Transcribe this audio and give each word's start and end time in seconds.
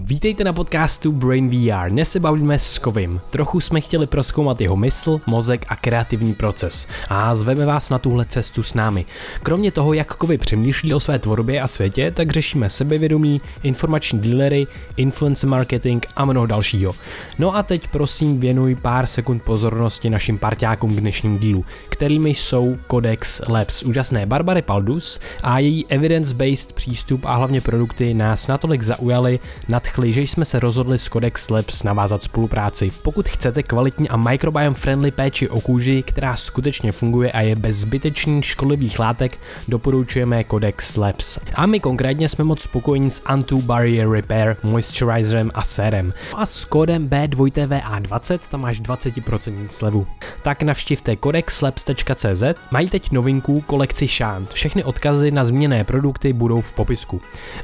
Vítejte 0.00 0.44
na 0.44 0.52
podcastu 0.52 1.12
Brain 1.12 1.50
VR. 1.50 1.90
Dnes 1.90 2.10
se 2.10 2.20
bavíme 2.20 2.58
s 2.58 2.78
Kovim. 2.78 3.20
Trochu 3.30 3.60
jsme 3.60 3.80
chtěli 3.80 4.06
proskoumat 4.06 4.60
jeho 4.60 4.76
mysl, 4.76 5.20
mozek 5.26 5.66
a 5.68 5.76
kreativní 5.76 6.34
proces. 6.34 6.88
A 7.08 7.34
zveme 7.34 7.66
vás 7.66 7.90
na 7.90 7.98
tuhle 7.98 8.24
cestu 8.24 8.62
s 8.62 8.74
námi. 8.74 9.06
Kromě 9.42 9.70
toho, 9.72 9.92
jak 9.92 10.14
Kovy 10.14 10.38
přemýšlí 10.38 10.94
o 10.94 11.00
své 11.00 11.18
tvorbě 11.18 11.60
a 11.60 11.68
světě, 11.68 12.10
tak 12.10 12.30
řešíme 12.30 12.70
sebevědomí, 12.70 13.40
informační 13.62 14.18
dílery, 14.18 14.66
influencer 14.96 15.48
marketing 15.48 16.04
a 16.16 16.24
mnoho 16.24 16.46
dalšího. 16.46 16.94
No 17.38 17.56
a 17.56 17.62
teď 17.62 17.88
prosím 17.88 18.40
věnuj 18.40 18.74
pár 18.74 19.06
sekund 19.06 19.42
pozornosti 19.42 20.10
našim 20.10 20.38
parťákům 20.38 20.96
k 20.96 21.00
dnešním 21.00 21.38
dílu, 21.38 21.64
kterými 21.88 22.30
jsou 22.30 22.76
Codex 22.90 23.40
Labs, 23.48 23.82
úžasné 23.82 24.26
Barbary 24.26 24.62
Paldus 24.62 25.20
a 25.42 25.58
její 25.58 25.86
evidence-based 25.88 26.72
přístup 26.72 27.24
a 27.24 27.34
hlavně 27.34 27.60
produkty 27.60 28.14
nás 28.14 28.46
natolik 28.46 28.82
zaujaly, 28.82 29.40
nadchli, 29.88 30.12
že 30.12 30.20
jsme 30.20 30.44
se 30.44 30.60
rozhodli 30.60 30.98
s 30.98 31.08
Codex 31.08 31.50
Labs 31.50 31.82
navázat 31.82 32.22
spolupráci. 32.22 32.92
Pokud 33.02 33.28
chcete 33.28 33.62
kvalitní 33.62 34.08
a 34.08 34.16
microbiome 34.16 34.74
friendly 34.74 35.10
péči 35.10 35.48
o 35.48 35.60
kůži, 35.60 36.02
která 36.02 36.36
skutečně 36.36 36.92
funguje 36.92 37.32
a 37.32 37.40
je 37.40 37.56
bez 37.56 37.76
zbytečných 37.76 38.44
škodlivých 38.44 38.98
látek, 38.98 39.38
doporučujeme 39.68 40.44
Codex 40.50 40.96
Labs. 40.96 41.38
A 41.54 41.66
my 41.66 41.80
konkrétně 41.80 42.28
jsme 42.28 42.44
moc 42.44 42.62
spokojení 42.62 43.10
s 43.10 43.22
Anti-Barrier 43.24 44.10
Repair, 44.10 44.56
Moisturizerem 44.62 45.50
a 45.54 45.64
serem. 45.64 46.12
A 46.34 46.46
s 46.46 46.64
kódem 46.64 47.08
B2TVA20 47.08 48.38
tam 48.50 48.60
máš 48.60 48.80
20% 48.80 49.68
slevu. 49.70 50.06
Tak 50.42 50.62
navštivte 50.62 51.16
codexlabs.cz, 51.16 52.42
mají 52.70 52.90
teď 52.90 53.10
novinku 53.10 53.60
kolekci 53.60 54.06
Shant. 54.06 54.52
Všechny 54.52 54.84
odkazy 54.84 55.30
na 55.30 55.44
změné 55.44 55.84
produkty 55.84 56.32
budou 56.32 56.60
v 56.60 56.72
popisku. 56.72 57.20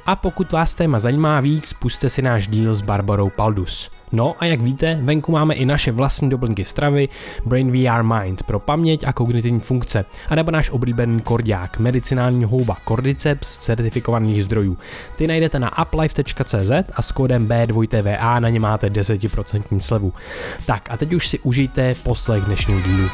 A 0.07 0.17
pokud 0.17 0.53
vás 0.53 0.75
téma 0.75 0.99
zajímá 0.99 1.41
víc, 1.41 1.73
puste 1.73 2.11
si 2.15 2.23
náš 2.23 2.49
díl 2.49 2.75
s 2.75 2.81
Barbarou 2.81 3.31
Paldus. 3.31 3.91
No 4.13 4.35
a 4.39 4.45
jak 4.45 4.61
víte, 4.61 4.99
venku 5.03 5.33
máme 5.33 5.55
i 5.55 5.67
naše 5.67 5.93
vlastní 5.93 6.31
doplňky 6.31 6.65
stravy, 6.65 7.09
Brain 7.47 7.73
VR 7.73 8.03
Mind 8.03 8.43
pro 8.43 8.61
paměť 8.61 9.05
a 9.07 9.13
kognitivní 9.13 9.61
funkce, 9.61 10.05
a 10.29 10.35
nebo 10.35 10.51
náš 10.51 10.71
oblíbený 10.71 11.21
kordiák, 11.21 11.79
medicinální 11.79 12.45
houba 12.45 12.77
Cordyceps 12.89 13.49
z 13.49 13.59
certifikovaných 13.59 14.45
zdrojů. 14.45 14.79
Ty 15.17 15.27
najdete 15.27 15.59
na 15.59 15.83
uplife.cz 15.83 16.71
a 16.95 17.03
s 17.03 17.13
kódem 17.13 17.49
B2TVA 17.49 18.41
na 18.41 18.49
ně 18.49 18.61
máte 18.61 18.89
10% 18.89 19.79
slevu. 19.79 20.13
Tak 20.67 20.91
a 20.91 20.97
teď 20.97 21.13
už 21.13 21.29
si 21.29 21.39
užijte 21.39 21.95
poslech 21.95 22.45
dnešního 22.45 22.81
dílu. 22.81 23.09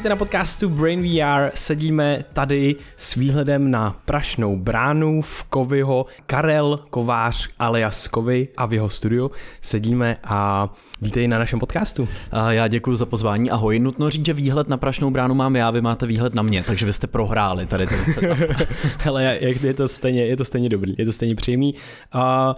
Vítejte 0.00 0.14
na 0.14 0.16
podcastu 0.16 0.68
Brain 0.68 1.02
VR. 1.02 1.50
Sedíme 1.54 2.24
tady 2.32 2.76
s 2.96 3.14
výhledem 3.14 3.70
na 3.70 3.96
Prašnou 4.04 4.56
bránu 4.56 5.22
v 5.22 5.44
Kovyho. 5.44 6.06
Karel 6.26 6.80
Kovář 6.90 7.48
alias 7.58 8.06
Kovy 8.06 8.48
a 8.56 8.66
v 8.66 8.72
jeho 8.72 8.88
studiu 8.88 9.30
sedíme 9.62 10.16
a 10.24 10.68
vítej 11.02 11.28
na 11.28 11.38
našem 11.38 11.58
podcastu. 11.58 12.08
A 12.32 12.52
já 12.52 12.68
děkuji 12.68 12.96
za 12.96 13.06
pozvání. 13.06 13.50
Ahoj. 13.50 13.78
Nutno 13.78 14.10
říct, 14.10 14.26
že 14.26 14.32
výhled 14.32 14.68
na 14.68 14.76
Prašnou 14.76 15.10
bránu 15.10 15.34
mám 15.34 15.56
já, 15.56 15.70
vy 15.70 15.80
máte 15.80 16.06
výhled 16.06 16.34
na 16.34 16.42
mě, 16.42 16.62
takže 16.62 16.86
vy 16.86 16.92
jste 16.92 17.06
prohráli 17.06 17.66
tady 17.66 17.86
ten 17.86 18.04
setup. 18.12 18.38
Hele, 18.98 19.38
je 19.40 19.74
to 19.74 19.88
stejně, 19.88 20.26
je 20.26 20.36
to 20.36 20.44
stejně 20.44 20.68
dobrý, 20.68 20.94
je 20.98 21.04
to 21.04 21.12
stejně 21.12 21.34
příjemný. 21.34 21.74
Uh, 22.14 22.54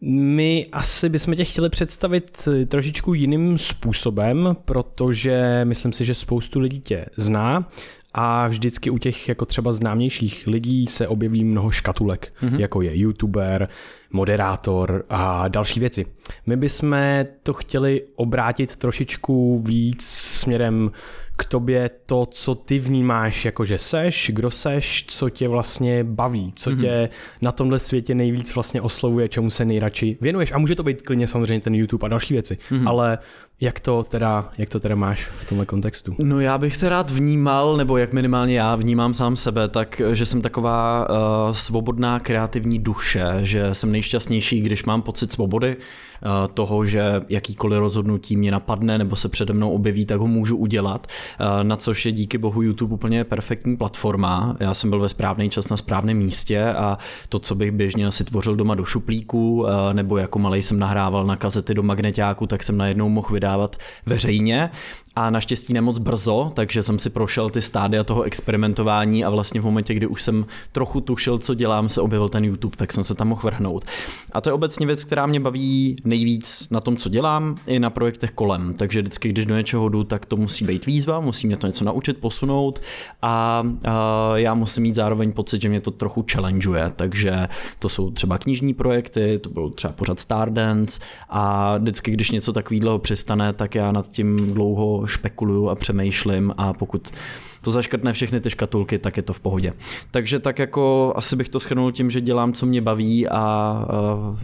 my 0.00 0.66
asi 0.72 1.08
bychom 1.08 1.34
tě 1.34 1.44
chtěli 1.44 1.68
představit 1.68 2.48
trošičku 2.68 3.14
jiným 3.14 3.58
způsobem, 3.58 4.56
protože 4.64 5.60
myslím 5.64 5.92
si, 5.92 6.04
že 6.04 6.14
spoustu 6.14 6.60
lidí 6.60 6.80
tě 6.80 7.06
zná 7.16 7.68
a 8.14 8.48
vždycky 8.48 8.90
u 8.90 8.98
těch 8.98 9.28
jako 9.28 9.44
třeba 9.44 9.72
známějších 9.72 10.46
lidí 10.46 10.86
se 10.86 11.08
objeví 11.08 11.44
mnoho 11.44 11.70
škatulek, 11.70 12.32
mm-hmm. 12.42 12.60
jako 12.60 12.82
je 12.82 12.98
youtuber, 12.98 13.68
moderátor 14.10 15.04
a 15.08 15.48
další 15.48 15.80
věci. 15.80 16.06
My 16.46 16.56
bychom 16.56 16.96
to 17.42 17.52
chtěli 17.52 18.02
obrátit 18.14 18.76
trošičku 18.76 19.58
víc 19.58 20.06
směrem 20.06 20.90
k 21.36 21.44
tobě 21.44 21.90
to, 22.06 22.26
co 22.26 22.54
ty 22.54 22.78
vnímáš, 22.78 23.44
jako 23.44 23.64
že 23.64 23.78
seš, 23.78 24.30
kdo 24.34 24.50
seš, 24.50 25.04
co 25.08 25.30
tě 25.30 25.48
vlastně 25.48 26.04
baví, 26.04 26.52
co 26.56 26.70
mm-hmm. 26.70 26.80
tě 26.80 27.08
na 27.40 27.52
tomhle 27.52 27.78
světě 27.78 28.14
nejvíc 28.14 28.54
vlastně 28.54 28.80
oslovuje, 28.80 29.28
čemu 29.28 29.50
se 29.50 29.64
nejradši 29.64 30.16
věnuješ. 30.20 30.52
A 30.52 30.58
může 30.58 30.74
to 30.74 30.82
být 30.82 31.02
klidně 31.02 31.26
samozřejmě 31.26 31.60
ten 31.60 31.74
YouTube 31.74 32.06
a 32.06 32.08
další 32.08 32.34
věci, 32.34 32.58
mm-hmm. 32.70 32.88
ale 32.88 33.18
jak 33.60 33.80
to, 33.80 34.02
teda, 34.02 34.48
jak 34.58 34.68
to 34.68 34.80
teda 34.80 34.94
máš 34.94 35.28
v 35.38 35.44
tomhle 35.44 35.66
kontextu? 35.66 36.14
No 36.18 36.40
já 36.40 36.58
bych 36.58 36.76
se 36.76 36.88
rád 36.88 37.10
vnímal, 37.10 37.76
nebo 37.76 37.96
jak 37.96 38.12
minimálně 38.12 38.58
já 38.58 38.76
vnímám 38.76 39.14
sám 39.14 39.36
sebe, 39.36 39.68
tak 39.68 40.02
že 40.12 40.26
jsem 40.26 40.42
taková 40.42 41.08
uh, 41.10 41.16
svobodná 41.52 42.20
kreativní 42.20 42.78
duše, 42.78 43.26
že 43.42 43.74
jsem 43.74 43.92
nejšťastnější, 43.92 44.60
když 44.60 44.84
mám 44.84 45.02
pocit 45.02 45.32
svobody, 45.32 45.76
uh, 45.76 46.52
toho, 46.54 46.86
že 46.86 47.22
jakýkoliv 47.28 47.78
rozhodnutí 47.78 48.36
mě 48.36 48.50
napadne 48.50 48.98
nebo 48.98 49.16
se 49.16 49.28
přede 49.28 49.54
mnou 49.54 49.70
objeví, 49.70 50.06
tak 50.06 50.20
ho 50.20 50.26
můžu 50.26 50.56
udělat, 50.56 51.06
uh, 51.40 51.64
na 51.64 51.76
což 51.76 52.06
je 52.06 52.12
díky 52.12 52.38
bohu 52.38 52.62
YouTube 52.62 52.94
úplně 52.94 53.24
perfektní 53.24 53.76
platforma. 53.76 54.56
Já 54.60 54.74
jsem 54.74 54.90
byl 54.90 55.00
ve 55.00 55.08
správný 55.08 55.50
čas 55.50 55.68
na 55.68 55.76
správném 55.76 56.16
místě 56.16 56.64
a 56.64 56.98
to, 57.28 57.38
co 57.38 57.54
bych 57.54 57.72
běžně 57.72 58.06
asi 58.06 58.24
tvořil 58.24 58.56
doma 58.56 58.74
do 58.74 58.84
šuplíku, 58.84 59.62
uh, 59.62 59.68
nebo 59.92 60.16
jako 60.16 60.38
malej 60.38 60.62
jsem 60.62 60.78
nahrával 60.78 61.26
na 61.26 61.36
kazety 61.36 61.74
do 61.74 61.82
magnetáku, 61.82 62.46
tak 62.46 62.62
jsem 62.62 62.76
najednou 62.76 63.08
mohl 63.08 63.28
vydat 63.32 63.45
vydávat 63.46 63.76
veřejně 64.06 64.70
a 65.16 65.30
naštěstí 65.30 65.72
nemoc 65.72 65.98
brzo, 65.98 66.52
takže 66.54 66.82
jsem 66.82 66.98
si 66.98 67.10
prošel 67.10 67.50
ty 67.50 67.62
stádia 67.62 68.04
toho 68.04 68.22
experimentování 68.22 69.24
a 69.24 69.30
vlastně 69.30 69.60
v 69.60 69.64
momentě, 69.64 69.94
kdy 69.94 70.06
už 70.06 70.22
jsem 70.22 70.46
trochu 70.72 71.00
tušil, 71.00 71.38
co 71.38 71.54
dělám, 71.54 71.88
se 71.88 72.00
objevil 72.00 72.28
ten 72.28 72.44
YouTube, 72.44 72.76
tak 72.76 72.92
jsem 72.92 73.04
se 73.04 73.14
tam 73.14 73.28
mohl 73.28 73.40
vrhnout. 73.44 73.84
A 74.32 74.40
to 74.40 74.48
je 74.48 74.52
obecně 74.52 74.86
věc, 74.86 75.04
která 75.04 75.26
mě 75.26 75.40
baví 75.40 75.96
nejvíc 76.04 76.68
na 76.70 76.80
tom, 76.80 76.96
co 76.96 77.08
dělám, 77.08 77.56
i 77.66 77.78
na 77.78 77.90
projektech 77.90 78.30
kolem. 78.30 78.74
Takže 78.74 79.00
vždycky, 79.00 79.28
když 79.28 79.46
do 79.46 79.56
něčeho 79.56 79.88
jdu, 79.88 80.04
tak 80.04 80.26
to 80.26 80.36
musí 80.36 80.64
být 80.64 80.86
výzva, 80.86 81.20
musí 81.20 81.46
mě 81.46 81.56
to 81.56 81.66
něco 81.66 81.84
naučit, 81.84 82.16
posunout 82.16 82.80
a, 83.22 83.62
a 83.84 84.32
já 84.34 84.54
musím 84.54 84.82
mít 84.82 84.94
zároveň 84.94 85.32
pocit, 85.32 85.62
že 85.62 85.68
mě 85.68 85.80
to 85.80 85.90
trochu 85.90 86.24
challengeuje. 86.32 86.92
Takže 86.96 87.48
to 87.78 87.88
jsou 87.88 88.10
třeba 88.10 88.38
knižní 88.38 88.74
projekty, 88.74 89.38
to 89.38 89.50
byl 89.50 89.70
třeba 89.70 89.92
pořád 89.92 90.20
Stardance 90.20 91.00
a 91.28 91.76
vždycky, 91.78 92.10
když 92.10 92.30
něco 92.30 92.52
takového 92.52 92.98
přistane, 92.98 93.35
tak 93.52 93.74
já 93.74 93.92
nad 93.92 94.10
tím 94.10 94.36
dlouho 94.54 95.06
špekuluju 95.06 95.68
a 95.68 95.74
přemýšlím 95.74 96.54
a 96.56 96.72
pokud 96.72 97.12
to 97.60 97.70
zaškrtne 97.70 98.12
všechny 98.12 98.40
ty 98.40 98.50
škatulky, 98.50 98.98
tak 98.98 99.16
je 99.16 99.22
to 99.22 99.32
v 99.32 99.40
pohodě. 99.40 99.72
Takže 100.10 100.38
tak 100.38 100.58
jako 100.58 101.12
asi 101.16 101.36
bych 101.36 101.48
to 101.48 101.60
schrnul 101.60 101.92
tím, 101.92 102.10
že 102.10 102.20
dělám, 102.20 102.52
co 102.52 102.66
mě 102.66 102.80
baví 102.80 103.28
a 103.28 103.84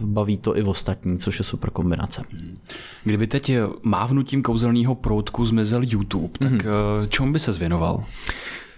baví 0.01 0.37
to 0.37 0.57
i 0.57 0.61
v 0.61 0.69
ostatní, 0.69 1.17
což 1.17 1.39
je 1.39 1.45
super 1.45 1.69
kombinace. 1.69 2.21
Kdyby 3.03 3.27
teď 3.27 3.51
mávnutím 3.83 4.43
kouzelného 4.43 4.95
proutku 4.95 5.45
zmizel 5.45 5.81
YouTube, 5.83 6.39
tak 6.39 6.51
mm-hmm. 6.51 7.07
čemu 7.09 7.33
by 7.33 7.39
se 7.39 7.53
zvěnoval? 7.53 8.03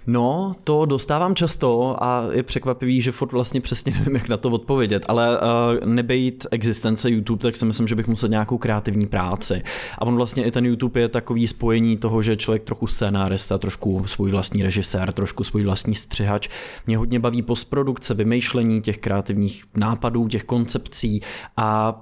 No, 0.07 0.51
to 0.63 0.85
dostávám 0.85 1.35
často 1.35 2.03
a 2.03 2.23
je 2.31 2.43
překvapivý, 2.43 3.01
že 3.01 3.11
furt 3.11 3.31
vlastně 3.31 3.61
přesně 3.61 3.93
nevím, 3.93 4.15
jak 4.15 4.29
na 4.29 4.37
to 4.37 4.49
odpovědět, 4.49 5.05
ale 5.07 5.39
uh, 5.39 5.87
nebejt 5.89 6.47
existence 6.51 7.09
YouTube, 7.09 7.43
tak 7.43 7.57
si 7.57 7.65
myslím, 7.65 7.87
že 7.87 7.95
bych 7.95 8.07
musel 8.07 8.29
nějakou 8.29 8.57
kreativní 8.57 9.05
práci. 9.05 9.63
A 9.97 10.01
on 10.01 10.15
vlastně 10.15 10.43
i 10.43 10.51
ten 10.51 10.65
YouTube 10.65 10.99
je 10.99 11.07
takový 11.07 11.47
spojení 11.47 11.97
toho, 11.97 12.21
že 12.21 12.35
člověk 12.35 12.63
trochu 12.63 12.87
scénárista, 12.87 13.57
trošku 13.57 14.03
svůj 14.07 14.31
vlastní 14.31 14.63
režisér, 14.63 15.13
trošku 15.13 15.43
svůj 15.43 15.63
vlastní 15.63 15.95
střihač. 15.95 16.49
Mě 16.87 16.97
hodně 16.97 17.19
baví 17.19 17.41
postprodukce, 17.41 18.13
vymýšlení 18.13 18.81
těch 18.81 18.97
kreativních 18.97 19.63
nápadů, 19.75 20.27
těch 20.27 20.43
koncepcí 20.43 21.21
a 21.57 22.01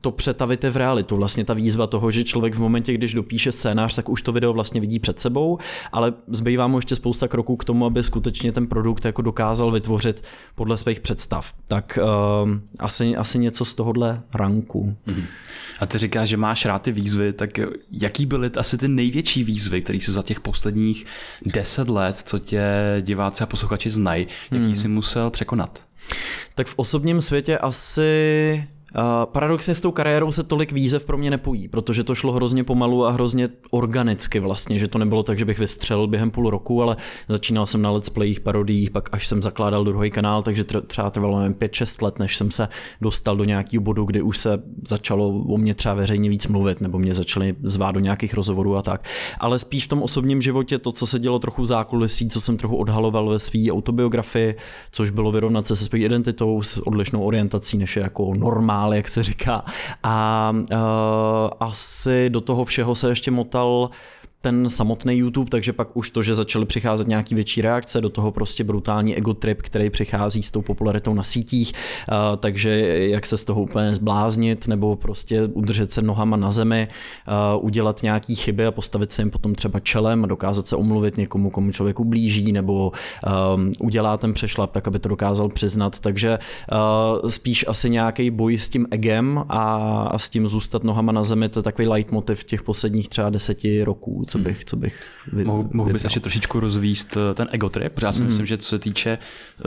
to 0.00 0.10
přetavit 0.10 0.64
v 0.64 0.76
realitu. 0.76 1.16
Vlastně 1.16 1.44
ta 1.44 1.54
výzva 1.54 1.86
toho, 1.86 2.10
že 2.10 2.24
člověk 2.24 2.54
v 2.54 2.60
momentě, 2.60 2.92
když 2.92 3.14
dopíše 3.14 3.52
scénář, 3.52 3.94
tak 3.94 4.08
už 4.08 4.22
to 4.22 4.32
video 4.32 4.52
vlastně 4.52 4.80
vidí 4.80 4.98
před 4.98 5.20
sebou, 5.20 5.58
ale 5.92 6.12
zbývá 6.28 6.66
mu 6.66 6.78
ještě 6.78 6.96
spousta 6.96 7.28
kroků 7.28 7.43
kroků 7.44 7.56
k 7.56 7.64
tomu, 7.64 7.86
aby 7.86 8.04
skutečně 8.04 8.52
ten 8.52 8.66
produkt 8.66 9.04
jako 9.04 9.22
dokázal 9.22 9.70
vytvořit 9.70 10.24
podle 10.54 10.76
svých 10.76 11.00
představ. 11.00 11.52
Tak 11.68 11.98
uh, 12.02 12.50
asi, 12.78 13.16
asi 13.16 13.38
něco 13.38 13.64
z 13.64 13.74
tohohle 13.74 14.22
ranku. 14.34 14.96
Mm-hmm. 15.06 15.24
A 15.80 15.86
ty 15.86 15.98
říkáš, 15.98 16.28
že 16.28 16.36
máš 16.36 16.64
rád 16.64 16.82
ty 16.82 16.92
výzvy, 16.92 17.32
tak 17.32 17.50
jaký 17.90 18.26
byly 18.26 18.50
asi 18.56 18.78
ty 18.78 18.88
největší 18.88 19.44
výzvy, 19.44 19.82
které 19.82 20.00
si 20.00 20.12
za 20.12 20.22
těch 20.22 20.40
posledních 20.40 21.06
deset 21.46 21.88
let, 21.88 22.16
co 22.16 22.38
tě 22.38 22.62
diváci 23.00 23.44
a 23.44 23.46
posluchači 23.46 23.90
znají, 23.90 24.26
jaký 24.50 24.66
mm. 24.66 24.74
jsi 24.74 24.88
musel 24.88 25.30
překonat? 25.30 25.82
Tak 26.54 26.66
v 26.66 26.74
osobním 26.76 27.20
světě 27.20 27.58
asi 27.58 28.68
paradoxně 29.24 29.74
s 29.74 29.80
tou 29.80 29.90
kariérou 29.90 30.32
se 30.32 30.42
tolik 30.42 30.72
výzev 30.72 31.04
pro 31.04 31.18
mě 31.18 31.30
nepojí, 31.30 31.68
protože 31.68 32.04
to 32.04 32.14
šlo 32.14 32.32
hrozně 32.32 32.64
pomalu 32.64 33.06
a 33.06 33.10
hrozně 33.10 33.48
organicky 33.70 34.40
vlastně, 34.40 34.78
že 34.78 34.88
to 34.88 34.98
nebylo 34.98 35.22
tak, 35.22 35.38
že 35.38 35.44
bych 35.44 35.58
vystřelil 35.58 36.06
během 36.06 36.30
půl 36.30 36.50
roku, 36.50 36.82
ale 36.82 36.96
začínal 37.28 37.66
jsem 37.66 37.82
na 37.82 37.90
let's 37.90 38.10
playích, 38.10 38.40
parodiích, 38.40 38.90
pak 38.90 39.08
až 39.12 39.26
jsem 39.26 39.42
zakládal 39.42 39.84
druhý 39.84 40.10
kanál, 40.10 40.42
takže 40.42 40.64
třeba 40.86 41.10
trvalo 41.10 41.38
5-6 41.38 42.04
let, 42.04 42.18
než 42.18 42.36
jsem 42.36 42.50
se 42.50 42.68
dostal 43.00 43.36
do 43.36 43.44
nějakého 43.44 43.82
bodu, 43.82 44.04
kdy 44.04 44.22
už 44.22 44.38
se 44.38 44.62
začalo 44.88 45.28
o 45.28 45.56
mě 45.56 45.74
třeba 45.74 45.94
veřejně 45.94 46.30
víc 46.30 46.46
mluvit, 46.46 46.80
nebo 46.80 46.98
mě 46.98 47.14
začali 47.14 47.54
zvát 47.62 47.94
do 47.94 48.00
nějakých 48.00 48.34
rozhovorů 48.34 48.76
a 48.76 48.82
tak. 48.82 49.08
Ale 49.40 49.58
spíš 49.58 49.84
v 49.84 49.88
tom 49.88 50.02
osobním 50.02 50.42
životě 50.42 50.78
to, 50.78 50.92
co 50.92 51.06
se 51.06 51.18
dělo 51.18 51.38
trochu 51.38 51.62
v 51.62 51.66
zákulisí, 51.66 52.28
co 52.28 52.40
jsem 52.40 52.56
trochu 52.56 52.76
odhaloval 52.76 53.28
ve 53.28 53.38
své 53.38 53.70
autobiografii, 53.70 54.56
což 54.92 55.10
bylo 55.10 55.32
vyrovnat 55.32 55.66
se 55.66 55.76
se 55.76 55.84
svou 55.84 55.98
identitou, 55.98 56.62
s 56.62 56.86
odlišnou 56.86 57.22
orientací, 57.22 57.78
než 57.78 57.96
je 57.96 58.02
jako 58.02 58.24
normál, 58.84 58.94
jak 58.94 59.08
se 59.08 59.22
říká. 59.22 59.64
A 60.02 60.50
uh, 60.54 60.68
asi 61.60 62.30
do 62.30 62.40
toho 62.40 62.64
všeho 62.64 62.94
se 62.94 63.08
ještě 63.08 63.30
motal 63.30 63.90
ten 64.44 64.70
samotný 64.70 65.14
YouTube, 65.14 65.50
takže 65.50 65.72
pak 65.72 65.96
už 65.96 66.10
to, 66.10 66.22
že 66.22 66.34
začaly 66.34 66.66
přicházet 66.66 67.08
nějaký 67.08 67.34
větší 67.34 67.62
reakce, 67.62 68.00
do 68.00 68.08
toho 68.08 68.32
prostě 68.32 68.64
brutální 68.64 69.16
ego 69.16 69.34
trip, 69.34 69.62
který 69.62 69.90
přichází 69.90 70.42
s 70.42 70.50
tou 70.50 70.62
popularitou 70.62 71.14
na 71.14 71.22
sítích, 71.22 71.72
takže 72.38 72.70
jak 73.08 73.26
se 73.26 73.36
z 73.36 73.44
toho 73.44 73.62
úplně 73.62 73.94
zbláznit, 73.94 74.68
nebo 74.68 74.96
prostě 74.96 75.42
udržet 75.42 75.92
se 75.92 76.02
nohama 76.02 76.36
na 76.36 76.52
zemi, 76.52 76.88
udělat 77.60 78.02
nějaký 78.02 78.34
chyby 78.34 78.66
a 78.66 78.70
postavit 78.70 79.12
se 79.12 79.22
jim 79.22 79.30
potom 79.30 79.54
třeba 79.54 79.80
čelem 79.80 80.24
a 80.24 80.26
dokázat 80.26 80.68
se 80.68 80.76
omluvit 80.76 81.16
někomu, 81.16 81.50
komu 81.50 81.72
člověku 81.72 82.04
blíží, 82.04 82.52
nebo 82.52 82.92
udělá 83.78 84.16
ten 84.16 84.34
přešlap 84.34 84.72
tak, 84.72 84.88
aby 84.88 84.98
to 84.98 85.08
dokázal 85.08 85.48
přiznat, 85.48 85.98
takže 85.98 86.38
spíš 87.28 87.64
asi 87.68 87.90
nějaký 87.90 88.30
boj 88.30 88.58
s 88.58 88.68
tím 88.68 88.86
egem 88.90 89.44
a, 89.48 89.74
a 90.10 90.18
s 90.18 90.28
tím 90.28 90.48
zůstat 90.48 90.84
nohama 90.84 91.12
na 91.12 91.24
zemi, 91.24 91.48
to 91.48 91.58
je 91.58 91.62
takový 91.62 91.88
leitmotiv 91.88 92.44
těch 92.44 92.62
posledních 92.62 93.08
třeba 93.08 93.30
deseti 93.30 93.84
roků, 93.84 94.24
co 94.34 94.38
bych, 94.38 94.64
co 94.64 94.76
bych 94.76 95.04
vy, 95.32 95.44
Mohl, 95.44 95.68
mohl 95.72 95.92
bys 95.92 96.04
ještě 96.04 96.20
trošičku 96.20 96.60
rozvíst 96.60 97.16
eh, 97.16 97.34
ten 97.34 97.48
ego 97.50 97.68
trip, 97.68 97.92
protože 97.92 98.06
já 98.06 98.12
si 98.12 98.20
mm. 98.20 98.26
myslím, 98.26 98.46
že 98.46 98.58
co 98.58 98.68
se 98.68 98.78
týče 98.78 99.18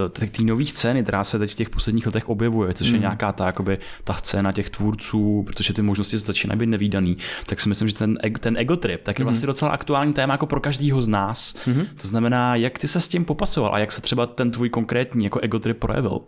eh, 0.06 0.28
té 0.28 0.44
nové 0.44 0.66
scény, 0.66 1.04
která 1.04 1.24
se 1.24 1.40
teď 1.40 1.52
v 1.52 1.56
těch 1.56 1.70
posledních 1.70 2.06
letech 2.06 2.30
objevuje, 2.30 2.74
což 2.74 2.88
mm. 2.88 2.94
je 2.94 2.98
hmm. 2.98 3.02
nějaká 3.02 3.32
ta, 3.32 3.46
jakoby, 3.46 3.78
ta 4.04 4.14
scéna 4.14 4.52
těch 4.52 4.70
tvůrců, 4.70 5.44
protože 5.44 5.74
ty 5.74 5.82
možnosti 5.82 6.18
začínají 6.18 6.60
být 6.60 6.66
nevýdaný, 6.66 7.18
tak 7.46 7.62
si 7.62 7.70
myslím, 7.70 7.88
že 7.88 7.94
ten, 7.94 8.18
ten 8.40 8.58
ego 8.58 8.76
trip 8.76 9.04
tak 9.04 9.20
je 9.20 9.26
mm. 9.26 9.28
vlastně 9.28 9.48
docela 9.48 9.72
aktuální 9.72 10.14
téma 10.14 10.34
jako 10.34 10.46
pro 10.46 10.60
každýho 10.60 11.02
z 11.02 11.08
nás. 11.08 11.56
Mm. 11.68 11.86
To 12.02 12.08
znamená, 12.08 12.56
jak 12.56 12.80
ty 12.80 12.88
se 12.88 13.00
s 13.00 13.08
tím 13.08 13.26
popasoval 13.26 13.76
a 13.76 13.80
jak 13.80 13.92
se 13.92 14.02
třeba 14.02 14.26
ten 14.26 14.52
tvůj 14.52 14.70
konkrétní 14.70 15.24
jako 15.24 15.40
ego 15.40 15.60
trip 15.60 15.78
projevil? 15.78 16.20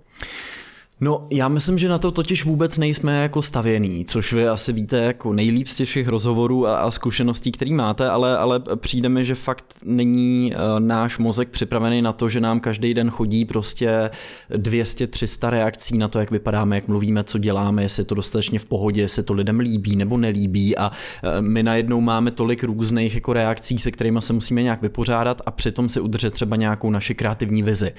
No, 1.02 1.28
já 1.32 1.48
myslím, 1.48 1.78
že 1.78 1.90
na 1.90 1.98
to 1.98 2.12
totiž 2.12 2.46
vůbec 2.46 2.78
nejsme 2.78 3.22
jako 3.22 3.42
stavěný, 3.42 4.06
což 4.06 4.34
vy 4.34 4.48
asi 4.48 4.74
víte 4.74 4.98
jako 4.98 5.34
nejlíp 5.34 5.68
z 5.68 5.76
těch 5.76 5.90
všech 5.90 6.08
rozhovorů 6.08 6.68
a, 6.68 6.78
a 6.78 6.92
zkušeností, 6.92 7.52
který 7.52 7.74
máte, 7.74 8.10
ale, 8.10 8.38
ale 8.38 8.62
přijde 8.76 9.10
mi, 9.10 9.26
že 9.26 9.36
fakt 9.36 9.66
není 9.84 10.54
uh, 10.54 10.80
náš 10.80 11.18
mozek 11.18 11.50
připravený 11.50 12.02
na 12.02 12.14
to, 12.14 12.30
že 12.30 12.40
nám 12.40 12.60
každý 12.60 12.94
den 12.94 13.10
chodí 13.10 13.46
prostě 13.46 14.10
200-300 14.52 15.50
reakcí 15.50 15.98
na 15.98 16.08
to, 16.08 16.20
jak 16.20 16.32
vypadáme, 16.32 16.76
jak 16.76 16.88
mluvíme, 16.88 17.24
co 17.24 17.38
děláme, 17.38 17.82
jestli 17.82 18.02
je 18.02 18.06
to 18.06 18.16
dostatečně 18.16 18.60
v 18.60 18.66
pohodě, 18.66 19.02
jestli 19.02 19.24
to 19.24 19.34
lidem 19.34 19.60
líbí 19.60 19.96
nebo 19.96 20.18
nelíbí 20.18 20.78
a 20.78 20.90
uh, 20.90 21.42
my 21.42 21.64
najednou 21.64 22.02
máme 22.02 22.32
tolik 22.32 22.64
různých 22.64 23.16
jako 23.16 23.34
reakcí, 23.34 23.80
se 23.80 23.92
kterými 23.92 24.22
se 24.22 24.34
musíme 24.34 24.64
nějak 24.64 24.82
vypořádat 24.82 25.42
a 25.46 25.52
přitom 25.52 25.90
si 25.90 26.00
udržet 26.00 26.34
třeba 26.34 26.56
nějakou 26.56 26.92
naši 26.92 27.16
kreativní 27.16 27.64
vizi. 27.64 27.92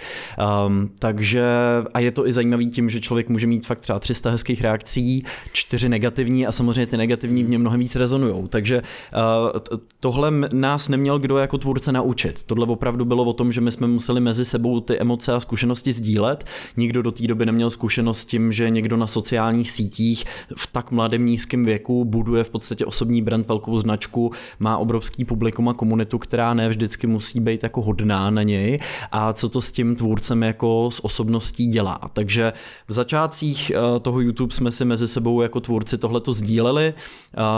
Um, 0.66 0.90
takže 0.98 1.44
a 1.94 1.98
je 1.98 2.10
to 2.10 2.26
i 2.26 2.32
zajímavý 2.32 2.70
tím, 2.70 2.89
že 2.90 3.00
člověk 3.00 3.28
může 3.28 3.46
mít 3.46 3.66
fakt 3.66 3.80
třeba 3.80 3.98
300 3.98 4.30
hezkých 4.30 4.62
reakcí, 4.62 5.24
čtyři 5.52 5.88
negativní 5.88 6.46
a 6.46 6.52
samozřejmě 6.52 6.86
ty 6.86 6.96
negativní 6.96 7.44
v 7.44 7.48
něm 7.48 7.60
mnohem 7.60 7.80
víc 7.80 7.96
rezonují. 7.96 8.48
Takže 8.48 8.82
uh, 8.82 9.60
tohle 10.00 10.30
nás 10.52 10.88
neměl 10.88 11.18
kdo 11.18 11.38
jako 11.38 11.58
tvůrce 11.58 11.92
naučit. 11.92 12.42
Tohle 12.42 12.66
opravdu 12.66 13.04
bylo 13.04 13.24
o 13.24 13.32
tom, 13.32 13.52
že 13.52 13.60
my 13.60 13.72
jsme 13.72 13.86
museli 13.86 14.20
mezi 14.20 14.44
sebou 14.44 14.80
ty 14.80 14.98
emoce 14.98 15.34
a 15.34 15.40
zkušenosti 15.40 15.92
sdílet. 15.92 16.44
Nikdo 16.76 17.02
do 17.02 17.10
té 17.10 17.26
doby 17.26 17.46
neměl 17.46 17.70
zkušenost 17.70 18.18
s 18.18 18.24
tím, 18.24 18.52
že 18.52 18.70
někdo 18.70 18.96
na 18.96 19.06
sociálních 19.06 19.70
sítích 19.70 20.24
v 20.56 20.66
tak 20.72 20.90
mladém 20.90 21.26
nízkém 21.26 21.64
věku 21.64 22.04
buduje 22.04 22.44
v 22.44 22.50
podstatě 22.50 22.86
osobní 22.86 23.22
brand, 23.22 23.48
velkou 23.48 23.78
značku, 23.78 24.32
má 24.58 24.78
obrovský 24.78 25.24
publikum 25.24 25.68
a 25.68 25.74
komunitu, 25.74 26.18
která 26.18 26.54
ne 26.54 26.68
vždycky 26.68 27.06
musí 27.06 27.40
být 27.40 27.62
jako 27.62 27.82
hodná 27.82 28.30
na 28.30 28.42
něj 28.42 28.78
a 29.12 29.32
co 29.32 29.48
to 29.48 29.60
s 29.60 29.72
tím 29.72 29.96
tvůrcem 29.96 30.42
jako 30.42 30.90
s 30.92 31.04
osobností 31.04 31.66
dělá. 31.66 32.10
Takže 32.12 32.52
v 32.90 32.92
začátcích 32.92 33.70
eh, 33.70 34.00
toho 34.00 34.20
YouTube 34.20 34.54
jsme 34.54 34.70
si 34.72 34.84
mezi 34.84 35.08
sebou 35.08 35.42
jako 35.42 35.60
tvůrci 35.60 35.98
tohleto 35.98 36.32
sdíleli. 36.32 36.94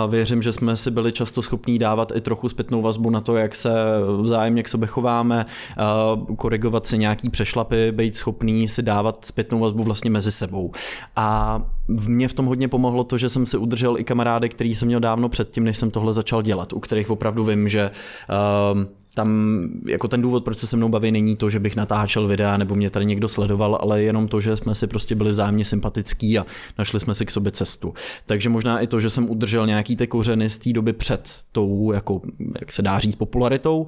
Věřím, 0.09 0.43
že 0.43 0.53
jsme 0.53 0.77
si 0.77 0.91
byli 0.91 1.13
často 1.13 1.43
schopní 1.43 1.79
dávat 1.79 2.13
i 2.15 2.21
trochu 2.21 2.49
zpětnou 2.49 2.83
vazbu 2.83 3.11
na 3.11 3.21
to, 3.21 3.37
jak 3.37 3.57
se 3.57 3.71
vzájemně 4.23 4.63
k 4.63 4.69
sobě 4.69 4.89
chováme, 4.89 5.47
korigovat 6.37 6.87
si 6.87 6.99
nějaký 6.99 7.31
přešlapy, 7.31 7.93
být 7.93 8.17
schopný 8.17 8.69
si 8.69 8.83
dávat 8.83 9.25
zpětnou 9.25 9.59
vazbu 9.59 9.83
vlastně 9.83 10.11
mezi 10.11 10.33
sebou. 10.33 10.73
A 11.17 11.61
mě 11.89 12.29
v 12.29 12.35
tom 12.35 12.47
hodně 12.47 12.69
pomohlo 12.69 13.05
to, 13.05 13.19
že 13.19 13.29
jsem 13.29 13.47
si 13.47 13.57
udržel 13.57 13.99
i 13.99 14.05
kamarády, 14.05 14.49
který 14.49 14.75
jsem 14.75 14.87
měl 14.87 15.01
dávno 15.01 15.29
předtím, 15.29 15.65
než 15.65 15.79
jsem 15.79 15.91
tohle 15.91 16.13
začal 16.13 16.43
dělat, 16.43 16.73
u 16.73 16.81
kterých 16.81 17.11
opravdu 17.11 17.45
vím, 17.45 17.69
že 17.69 17.91
uh, 18.75 19.02
tam 19.15 19.69
jako 19.87 20.09
ten 20.09 20.23
důvod, 20.23 20.45
proč 20.45 20.59
se 20.59 20.67
se 20.67 20.77
mnou 20.77 20.89
baví, 20.89 21.13
není 21.13 21.37
to, 21.37 21.51
že 21.51 21.59
bych 21.59 21.77
natáčel 21.77 22.29
videa 22.29 22.57
nebo 22.57 22.75
mě 22.75 22.91
tady 22.91 23.07
někdo 23.07 23.29
sledoval, 23.29 23.79
ale 23.83 24.03
jenom 24.03 24.29
to, 24.29 24.41
že 24.41 24.57
jsme 24.57 24.75
si 24.75 24.87
prostě 24.87 25.15
byli 25.15 25.31
vzájemně 25.31 25.65
sympatický 25.65 26.39
a 26.39 26.47
našli 26.79 27.01
jsme 27.01 27.15
si 27.15 27.27
k 27.27 27.31
sobě 27.31 27.53
cestu. 27.53 27.95
Takže 28.27 28.49
možná 28.49 28.81
i 28.81 28.87
to, 28.87 29.01
že 29.01 29.11
jsem 29.11 29.31
udržel 29.31 29.67
nějaký 29.67 29.97
ty 29.97 30.07
kořeny 30.07 30.51
z 30.51 30.59
té 30.59 30.73
doby 30.73 30.93
před 30.93 31.29
tou, 31.53 31.93
jako, 31.93 32.21
jak 32.61 32.73
se 32.73 32.83
dá 32.83 32.99
říct, 32.99 33.15
popularitou, 33.17 33.87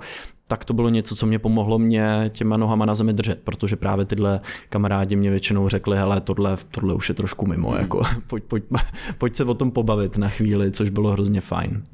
tak 0.48 0.64
to 0.64 0.74
bylo 0.74 0.88
něco, 0.88 1.16
co 1.16 1.26
mě 1.26 1.38
pomohlo 1.38 1.78
mě 1.78 2.30
těma 2.34 2.56
nohama 2.56 2.86
na 2.86 2.94
zemi 2.94 3.12
držet, 3.12 3.40
protože 3.44 3.76
právě 3.76 4.04
tyhle 4.04 4.40
kamarádi 4.68 5.16
mě 5.16 5.30
většinou 5.30 5.68
řekli, 5.68 5.96
hele, 5.96 6.20
tohle, 6.20 6.56
tohle 6.70 6.94
už 6.94 7.08
je 7.08 7.14
trošku 7.14 7.46
mimo, 7.46 7.70
hmm. 7.70 7.80
jako, 7.80 8.02
pojď, 8.26 8.44
pojď, 8.44 8.64
pojď 9.18 9.36
se 9.36 9.44
o 9.44 9.54
tom 9.54 9.70
pobavit 9.70 10.18
na 10.18 10.28
chvíli, 10.28 10.70
což 10.70 10.90
bylo 10.90 11.12
hrozně 11.12 11.40
fajn. 11.40 11.84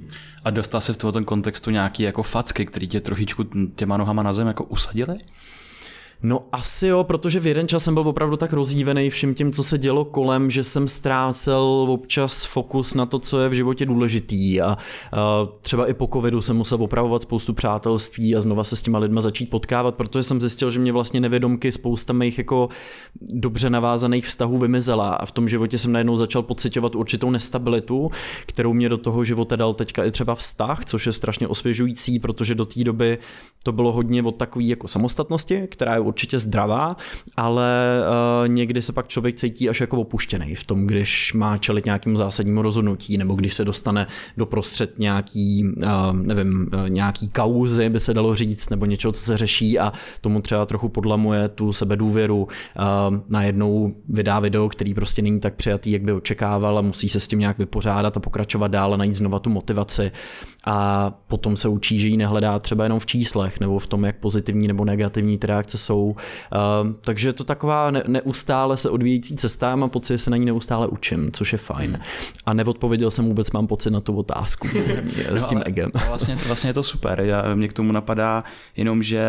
A 0.44 0.50
dostal 0.50 0.81
se 0.81 0.93
v 0.93 0.97
tomto 0.97 1.25
kontextu 1.25 1.70
nějaký 1.70 2.02
jako 2.02 2.23
facky, 2.23 2.67
který 2.67 2.88
tě 2.88 3.00
trošičku 3.00 3.44
těma 3.75 3.97
nohama 3.97 4.23
na 4.23 4.32
zem 4.32 4.47
jako 4.47 4.64
usadili? 4.64 5.19
No 6.22 6.43
asi 6.52 6.87
jo, 6.87 7.05
protože 7.05 7.40
v 7.40 7.46
jeden 7.46 7.69
čas 7.69 7.84
jsem 7.84 7.94
byl 7.94 8.08
opravdu 8.08 8.37
tak 8.37 8.52
rozdívený 8.52 9.11
vším 9.11 9.34
tím, 9.34 9.52
co 9.52 9.62
se 9.62 9.78
dělo 9.78 10.05
kolem, 10.05 10.50
že 10.50 10.64
jsem 10.64 10.88
ztrácel 10.88 11.87
občas 11.90 12.44
fokus 12.44 12.94
na 12.94 13.06
to, 13.06 13.19
co 13.19 13.40
je 13.40 13.49
v 13.49 13.52
životě 13.52 13.87
důležitý. 13.87 14.61
A, 14.61 14.67
a 14.67 14.78
třeba 15.61 15.87
i 15.87 15.94
po 15.94 16.08
covidu 16.12 16.40
jsem 16.40 16.56
musel 16.56 16.82
opravovat 16.82 17.22
spoustu 17.22 17.52
přátelství 17.52 18.37
a 18.37 18.40
znova 18.40 18.64
se 18.64 18.76
s 18.76 18.82
těma 18.82 18.99
lidma 18.99 19.20
začít 19.20 19.50
potkávat, 19.50 19.94
protože 19.94 20.22
jsem 20.22 20.40
zjistil, 20.40 20.70
že 20.70 20.78
mě 20.78 20.93
vlastně 20.93 21.20
nevědomky 21.20 21.72
spousta 21.72 22.12
mých 22.12 22.38
jako 22.38 22.69
dobře 23.20 23.70
navázaných 23.70 24.26
vztahů 24.26 24.58
vymizela. 24.58 25.08
A 25.08 25.26
v 25.26 25.32
tom 25.32 25.49
životě 25.49 25.78
jsem 25.78 25.93
najednou 25.93 26.16
začal 26.16 26.43
pocitovat 26.43 26.94
určitou 26.94 27.31
nestabilitu, 27.31 28.11
kterou 28.47 28.73
mě 28.73 28.88
do 28.88 28.97
toho 28.97 29.25
života 29.25 29.56
dal 29.56 29.75
teďka 29.75 30.04
i 30.04 30.11
třeba 30.11 30.35
vztah, 30.35 30.85
což 30.85 31.06
je 31.06 31.12
strašně 31.12 31.49
osvěžující, 31.49 32.18
protože 32.18 32.54
do 32.54 32.64
té 32.64 32.85
doby 32.85 33.18
to 33.62 33.73
bylo 33.73 33.92
hodně 33.92 34.23
od 34.23 34.37
takové 34.37 34.64
jako 34.64 34.88
samostatnosti, 34.88 35.66
která 35.71 35.94
je 35.94 36.00
určitě 36.11 36.38
zdravá, 36.38 36.97
ale 37.37 38.00
uh, 38.43 38.49
někdy 38.49 38.83
se 38.83 38.93
pak 38.93 39.09
člověk 39.09 39.37
cítí 39.37 39.69
až 39.69 39.81
jako 39.81 40.00
opuštěný 40.00 40.55
v 40.55 40.64
tom, 40.64 40.87
když 40.87 41.33
má 41.33 41.59
čelit 41.59 41.85
nějakému 41.85 42.17
zásadnímu 42.17 42.62
rozhodnutí, 42.62 43.19
nebo 43.19 43.35
když 43.35 43.55
se 43.55 43.64
dostane 43.64 44.07
do 44.37 44.47
prostřed 44.47 44.99
nějaký, 44.99 45.64
uh, 45.76 46.12
nevím, 46.12 46.71
uh, 46.75 46.88
nějaký 46.88 47.29
kauzy, 47.29 47.88
by 47.88 48.00
se 48.00 48.14
dalo 48.14 48.35
říct, 48.35 48.71
nebo 48.71 48.87
něčeho, 48.87 49.12
co 49.12 49.21
se 49.21 49.37
řeší 49.37 49.79
a 49.79 49.93
tomu 50.21 50.40
třeba 50.40 50.67
trochu 50.67 50.88
podlamuje 50.88 51.49
tu 51.49 51.73
sebedůvěru. 51.73 52.49
Najednou 53.29 53.95
vydá 54.09 54.40
video, 54.40 54.69
který 54.69 54.95
prostě 54.95 55.23
není 55.23 55.40
tak 55.40 55.55
přijatý, 55.55 55.90
jak 55.90 56.02
by 56.02 56.12
očekával 56.12 56.79
a 56.79 56.81
musí 56.81 57.09
se 57.09 57.21
s 57.21 57.29
tím 57.29 57.38
nějak 57.38 57.59
vypořádat 57.59 58.17
a 58.17 58.21
pokračovat 58.21 58.69
dál 58.69 58.95
a 58.95 58.97
najít 58.97 59.14
znova 59.14 59.38
tu 59.38 59.50
motivaci 59.50 60.11
a 60.64 61.11
potom 61.29 61.57
se 61.57 61.69
učí, 61.69 61.99
že 61.99 62.09
ji 62.09 62.17
nehledá 62.17 62.59
třeba 62.59 62.85
jenom 62.85 62.99
v 62.99 63.07
číslech 63.07 63.61
nebo 63.61 63.79
v 63.79 63.87
tom, 63.87 64.05
jak 64.05 64.17
pozitivní 64.17 64.69
nebo 64.69 64.85
negativní 64.85 65.38
ty 65.38 65.47
reakce 65.47 65.79
jsou. 65.79 66.05
Uh, 66.05 66.93
takže 67.00 67.29
je 67.29 67.33
to 67.33 67.45
taková 67.45 67.90
ne- 67.90 68.02
neustále 68.07 68.76
se 68.76 68.90
odvíjející 68.90 69.37
cesta 69.37 69.73
a 69.73 69.76
mám 69.76 69.90
pocit, 69.90 70.14
že 70.14 70.19
se 70.19 70.31
na 70.31 70.37
ní 70.37 70.47
neustále 70.47 70.87
učím, 70.87 71.31
což 71.33 71.52
je 71.52 71.59
fajn. 71.59 71.90
Hmm. 71.90 72.00
A 72.47 72.52
neodpověděl 72.52 73.11
jsem 73.11 73.25
vůbec, 73.25 73.50
mám 73.50 73.67
pocit 73.67 73.90
na 73.90 74.00
tu 74.00 74.17
otázku 74.17 74.69
no, 75.31 75.38
s 75.38 75.47
tím 75.47 75.59
ale, 75.59 75.64
egem. 75.67 75.90
Vlastně, 76.09 76.38
vlastně 76.47 76.71
je 76.71 76.75
to 76.75 76.83
super. 76.83 77.21
Já, 77.21 77.55
mě 77.55 77.69
k 77.69 77.73
tomu 77.73 77.93
napadá 77.93 78.45
jenom, 78.76 79.02
že 79.02 79.23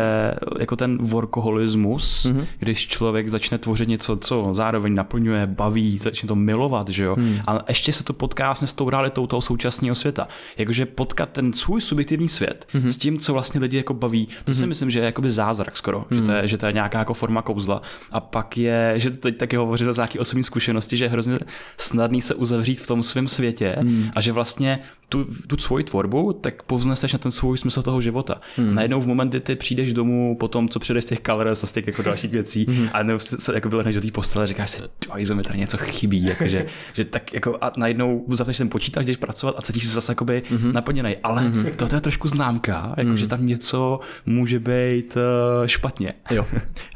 jako 0.58 0.76
ten 0.76 0.98
workoholismus, 0.98 2.26
mm-hmm. 2.26 2.46
když 2.58 2.88
člověk 2.88 3.28
začne 3.28 3.58
tvořit 3.58 3.88
něco, 3.88 4.16
co 4.16 4.48
zároveň 4.52 4.94
naplňuje, 4.94 5.46
baví, 5.46 5.98
začne 5.98 6.26
to 6.26 6.34
milovat, 6.34 6.88
že 6.88 7.04
jo, 7.04 7.14
hmm. 7.14 7.38
a 7.46 7.64
ještě 7.68 7.92
se 7.92 8.04
to 8.04 8.12
potká 8.12 8.46
vlastně 8.46 8.68
s 8.68 8.72
tou 8.72 8.90
realitou 8.90 9.26
toho 9.26 9.40
současného 9.40 9.94
světa. 9.94 10.28
Jakože 10.58 10.86
potká 10.86 11.21
potkat 11.26 11.34
ten 11.34 11.52
svůj 11.52 11.80
subjektivní 11.80 12.28
svět 12.28 12.66
mm-hmm. 12.74 12.86
s 12.86 12.98
tím, 12.98 13.18
co 13.18 13.32
vlastně 13.32 13.60
lidi 13.60 13.76
jako 13.76 13.94
baví. 13.94 14.28
To 14.44 14.52
mm-hmm. 14.52 14.58
si 14.58 14.66
myslím, 14.66 14.90
že 14.90 14.98
je 14.98 15.04
jakoby 15.04 15.30
zázrak 15.30 15.76
skoro, 15.76 16.00
mm-hmm. 16.00 16.16
že, 16.16 16.22
to 16.22 16.32
je, 16.32 16.48
že 16.48 16.58
to 16.58 16.66
je 16.66 16.72
nějaká 16.72 16.98
jako 16.98 17.14
forma 17.14 17.42
kouzla. 17.42 17.82
A 18.10 18.20
pak 18.20 18.58
je, 18.58 18.94
že 18.96 19.10
teď 19.10 19.36
taky 19.36 19.56
hovořil 19.56 19.90
o 19.90 19.94
nějaké 19.94 20.18
osobní 20.18 20.44
zkušenosti, 20.44 20.96
že 20.96 21.04
je 21.04 21.08
hrozně 21.08 21.38
snadný 21.78 22.22
se 22.22 22.34
uzavřít 22.34 22.80
v 22.80 22.86
tom 22.86 23.02
svém 23.02 23.28
světě 23.28 23.76
hmm. 23.78 24.10
a 24.14 24.20
že 24.20 24.32
vlastně 24.32 24.78
tu, 25.12 25.26
tu 25.46 25.56
svoji 25.56 25.84
tvorbu, 25.84 26.32
tak 26.32 26.62
povzneseš 26.62 27.12
na 27.12 27.18
ten 27.18 27.32
svůj 27.32 27.58
smysl 27.58 27.82
toho 27.82 28.00
života. 28.00 28.40
Hmm. 28.56 28.74
Najednou 28.74 29.00
v 29.00 29.06
moment, 29.06 29.28
kdy 29.28 29.40
ty 29.40 29.56
přijdeš 29.56 29.92
domů 29.92 30.36
po 30.40 30.48
tom, 30.48 30.68
co 30.68 30.80
přijdeš 30.80 31.04
z 31.04 31.06
těch 31.06 31.20
colors 31.26 31.64
a 31.64 31.66
z 31.66 31.72
těch 31.72 31.86
jako 31.86 32.02
dalších 32.02 32.30
věcí 32.30 32.66
hmm. 32.68 32.88
a 32.92 33.02
nebo 33.02 33.18
se 33.18 33.54
jako 33.54 33.68
vylehneš 33.68 33.94
do 33.94 34.00
té 34.00 34.10
postele 34.10 34.44
a 34.44 34.46
říkáš 34.46 34.70
si, 34.70 34.80
že 35.16 35.34
mi 35.34 35.42
tady 35.42 35.58
něco 35.58 35.76
chybí, 35.76 36.24
jako, 36.24 36.46
že, 36.46 36.66
že, 36.92 37.04
tak 37.04 37.32
jako 37.32 37.58
a 37.60 37.72
najednou 37.76 38.24
zavřeš 38.28 38.58
ten 38.58 38.68
počítač, 38.68 39.06
jdeš 39.06 39.16
pracovat 39.16 39.54
a 39.58 39.62
cítíš 39.62 39.84
se 39.84 39.94
zase 39.94 40.12
jakoby 40.12 40.42
hmm. 40.50 40.72
naplněný. 40.72 41.16
Ale 41.22 41.42
hmm. 41.42 41.66
to 41.76 41.94
je 41.94 42.00
trošku 42.00 42.28
známka, 42.28 42.94
jako, 42.96 43.08
hmm. 43.08 43.16
že 43.16 43.26
tam 43.26 43.46
něco 43.46 44.00
může 44.26 44.60
být 44.60 45.16
uh, 45.16 45.66
špatně. 45.66 46.14
Jo. 46.30 46.46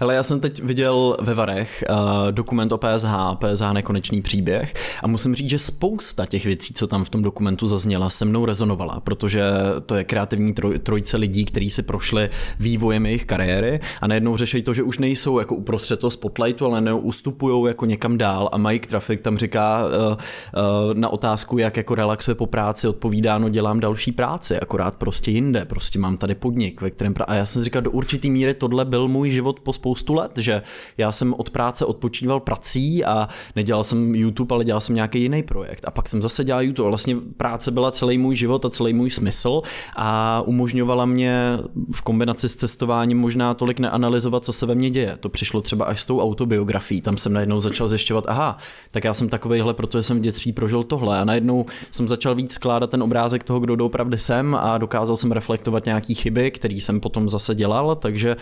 Hele, 0.01 0.15
já 0.15 0.23
jsem 0.23 0.41
teď 0.41 0.63
viděl 0.63 1.17
ve 1.21 1.35
Varech 1.35 1.85
uh, 1.91 1.97
dokument 2.33 2.73
o 2.73 2.79
PSH, 2.79 3.15
PSH 3.39 3.73
nekonečný 3.73 4.23
příběh 4.23 4.75
a 5.03 5.07
musím 5.07 5.35
říct, 5.35 5.51
že 5.51 5.59
spousta 5.59 6.27
těch 6.27 6.45
věcí, 6.45 6.75
co 6.75 6.87
tam 6.87 7.05
v 7.05 7.11
tom 7.11 7.23
dokumentu 7.23 7.67
zazněla, 7.67 8.06
se 8.11 8.25
mnou 8.25 8.45
rezonovala, 8.45 9.01
protože 9.01 9.43
to 9.87 9.95
je 9.95 10.05
kreativní 10.05 10.55
troj, 10.55 10.79
trojce 10.79 11.17
lidí, 11.17 11.45
kteří 11.45 11.71
si 11.71 11.83
prošli 11.83 12.29
vývojem 12.61 13.07
jejich 13.07 13.25
kariéry 13.25 13.81
a 14.01 14.07
najednou 14.07 14.37
řeší 14.37 14.63
to, 14.63 14.75
že 14.75 14.83
už 14.83 14.99
nejsou 14.99 15.39
jako 15.39 15.55
uprostřed 15.55 16.01
toho 16.01 16.11
spotlightu, 16.11 16.65
ale 16.67 16.81
najednou 16.81 16.99
ustupují 16.99 17.69
jako 17.69 17.87
někam 17.87 18.19
dál 18.19 18.49
a 18.53 18.59
Mike 18.59 18.89
Traffic 18.89 19.21
tam 19.23 19.39
říká 19.39 19.85
uh, 19.87 19.93
uh, 19.93 20.95
na 20.95 21.09
otázku, 21.09 21.59
jak 21.59 21.77
jako 21.77 21.95
relaxuje 21.95 22.35
po 22.35 22.47
práci, 22.47 22.89
odpovídá, 22.89 23.39
no 23.39 23.49
dělám 23.49 23.81
další 23.81 24.13
práci, 24.13 24.61
akorát 24.61 24.97
prostě 24.97 25.31
jinde, 25.31 25.65
prostě 25.65 25.99
mám 25.99 26.17
tady 26.17 26.35
podnik, 26.35 26.81
ve 26.81 26.91
kterém 26.91 27.15
pra... 27.15 27.25
a 27.25 27.35
já 27.35 27.47
jsem 27.47 27.65
říkal, 27.65 27.83
do 27.83 27.91
určitý 27.91 28.31
míry 28.31 28.55
tohle 28.55 28.85
byl 28.85 29.09
můj 29.09 29.31
život 29.31 29.61
po 29.61 29.73
spoustu 29.73 30.15
let, 30.15 30.33
že 30.39 30.63
já 30.99 31.13
jsem 31.13 31.35
od 31.35 31.51
práce 31.51 31.85
odpočíval 31.85 32.41
prací 32.41 33.05
a 33.05 33.29
nedělal 33.57 33.85
jsem 33.85 34.15
YouTube, 34.15 34.55
ale 34.55 34.65
dělal 34.65 34.81
jsem 34.81 34.95
nějaký 34.95 35.23
jiný 35.23 35.43
projekt 35.43 35.85
a 35.85 35.91
pak 35.91 36.09
jsem 36.09 36.23
zase 36.23 36.45
dělal 36.45 36.63
YouTube. 36.63 36.89
Vlastně 36.89 37.17
práce 37.37 37.71
byla 37.71 37.91
celý 37.97 38.19
můj 38.19 38.37
život 38.37 38.65
a 38.65 38.71
celý 38.71 38.93
můj 38.93 39.11
smysl 39.11 39.63
a 39.97 40.43
umožňovala 40.47 41.05
mě 41.05 41.59
v 41.93 42.03
kombinaci 42.03 42.49
s 42.49 42.57
cestováním 42.57 43.19
možná 43.19 43.55
tolik 43.55 43.79
neanalyzovat, 43.79 44.45
co 44.45 44.53
se 44.53 44.67
ve 44.67 44.75
mně 44.75 44.91
děje. 44.91 45.17
To 45.21 45.29
přišlo 45.29 45.61
třeba 45.61 45.85
až 45.85 46.01
s 46.01 46.07
tou 46.07 46.21
autobiografií. 46.21 47.01
Tam 47.01 47.17
jsem 47.17 47.33
najednou 47.33 47.61
začal 47.61 47.89
zjišťovat, 47.89 48.25
aha, 48.29 48.57
tak 48.91 49.05
já 49.05 49.15
jsem 49.15 49.29
takovejhle, 49.29 49.75
protože 49.75 50.03
jsem 50.03 50.19
v 50.19 50.21
dětství 50.21 50.53
prožil 50.53 50.85
tohle. 50.85 51.21
A 51.21 51.25
najednou 51.25 51.67
jsem 51.91 52.09
začal 52.09 52.35
víc 52.35 52.53
skládat 52.53 52.91
ten 52.91 53.03
obrázek 53.03 53.45
toho, 53.45 53.61
kdo 53.61 53.77
doopravdy 53.77 54.19
jsem 54.19 54.55
a 54.55 54.79
dokázal 54.79 55.17
jsem 55.17 55.33
reflektovat 55.33 55.85
nějaký 55.85 56.15
chyby, 56.15 56.51
které 56.51 56.75
jsem 56.75 57.01
potom 57.01 57.29
zase 57.29 57.55
dělal, 57.55 57.95
takže 57.95 58.37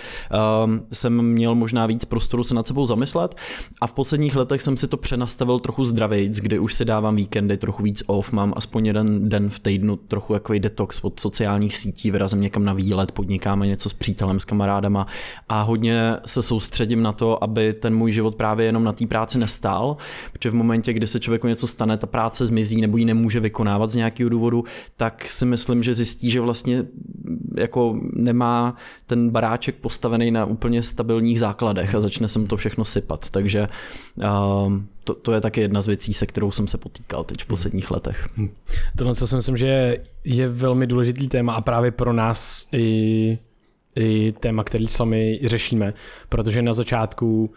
um, 0.65 0.83
jsem 0.93 1.23
měl 1.23 1.55
možná 1.55 1.87
víc 1.87 2.05
prostoru 2.05 2.45
se 2.45 2.55
nad 2.55 2.67
sebou 2.67 2.87
zamyslet. 2.87 3.35
A 3.81 3.87
v 3.87 3.93
posledních 3.93 4.37
letech 4.37 4.63
jsem 4.63 4.77
si 4.77 4.89
to 4.89 4.97
přenastavil 4.97 5.59
trochu 5.59 5.85
zdravějc, 5.85 6.41
kdy 6.41 6.59
už 6.59 6.75
si 6.75 6.85
dávám 6.85 7.17
víkendy 7.17 7.57
trochu 7.57 7.83
víc 7.83 8.03
off, 8.07 8.33
mám 8.33 8.53
aspoň 8.57 8.87
jeden 8.87 9.29
den 9.29 9.44
den 9.45 9.51
v 9.51 9.59
týdnu 9.59 9.97
trochu 9.97 10.35
jako 10.35 10.53
detox 10.59 11.05
od 11.05 11.21
sociálních 11.21 11.77
sítí, 11.77 12.11
vyrazím 12.11 12.41
někam 12.41 12.65
na 12.65 12.73
výlet, 12.73 13.13
podnikáme 13.13 13.67
něco 13.67 13.89
s 13.89 13.93
přítelem, 13.93 14.41
s 14.41 14.45
kamarádama 14.45 15.07
a 15.49 15.63
hodně 15.63 16.17
se 16.27 16.43
soustředím 16.43 17.03
na 17.03 17.13
to, 17.13 17.45
aby 17.45 17.73
ten 17.73 17.97
můj 17.97 18.13
život 18.13 18.35
právě 18.35 18.67
jenom 18.67 18.85
na 18.85 18.93
té 18.93 19.07
práci 19.07 19.39
nestál, 19.39 19.97
protože 20.33 20.51
v 20.51 20.55
momentě, 20.55 20.93
kdy 20.93 21.07
se 21.07 21.21
člověku 21.21 21.47
něco 21.47 21.67
stane, 21.67 21.97
ta 21.97 22.07
práce 22.07 22.47
zmizí 22.47 22.81
nebo 22.81 22.97
ji 22.97 23.05
nemůže 23.05 23.41
vykonávat 23.41 23.91
z 23.91 23.97
nějakého 23.97 24.31
důvodu, 24.31 24.65
tak 24.97 25.25
si 25.25 25.47
myslím, 25.47 25.83
že 25.83 25.95
zjistí, 25.95 26.31
že 26.31 26.41
vlastně 26.41 26.85
jako 27.57 28.01
nemá 28.13 28.77
ten 29.07 29.31
baráček 29.31 29.75
postavený 29.75 30.31
na 30.31 30.45
úplně 30.45 30.83
stabilních 30.83 31.41
základech 31.41 31.95
a 31.95 32.01
začne 32.01 32.29
se 32.29 32.39
mu 32.39 32.47
to 32.47 32.57
všechno 32.57 32.85
sypat. 32.85 33.31
Takže 33.31 33.69
uh, 34.17 34.73
to, 35.05 35.15
to 35.15 35.33
je 35.33 35.41
taky 35.41 35.61
jedna 35.61 35.81
z 35.81 35.87
věcí, 35.87 36.15
se 36.15 36.27
kterou 36.27 36.51
jsem 36.51 36.69
se 36.69 36.79
potýkal 36.79 37.25
teď 37.25 37.43
v 37.43 37.47
posledních 37.47 37.91
letech. 37.91 38.29
Hm. 38.37 38.49
Tohle, 38.99 39.15
co 39.15 39.27
si 39.27 39.37
myslím, 39.37 39.57
že 39.57 39.99
je 40.25 40.49
velmi 40.49 40.87
důležitý 40.87 41.29
téma 41.29 41.55
a 41.55 41.61
právě 41.61 41.91
pro 41.91 42.13
nás 42.13 42.69
i, 42.73 43.39
i 43.97 44.33
téma, 44.33 44.65
který 44.65 44.89
sami 44.89 45.41
řešíme, 45.45 45.95
protože 46.29 46.63
na 46.63 46.73
začátku 46.73 47.51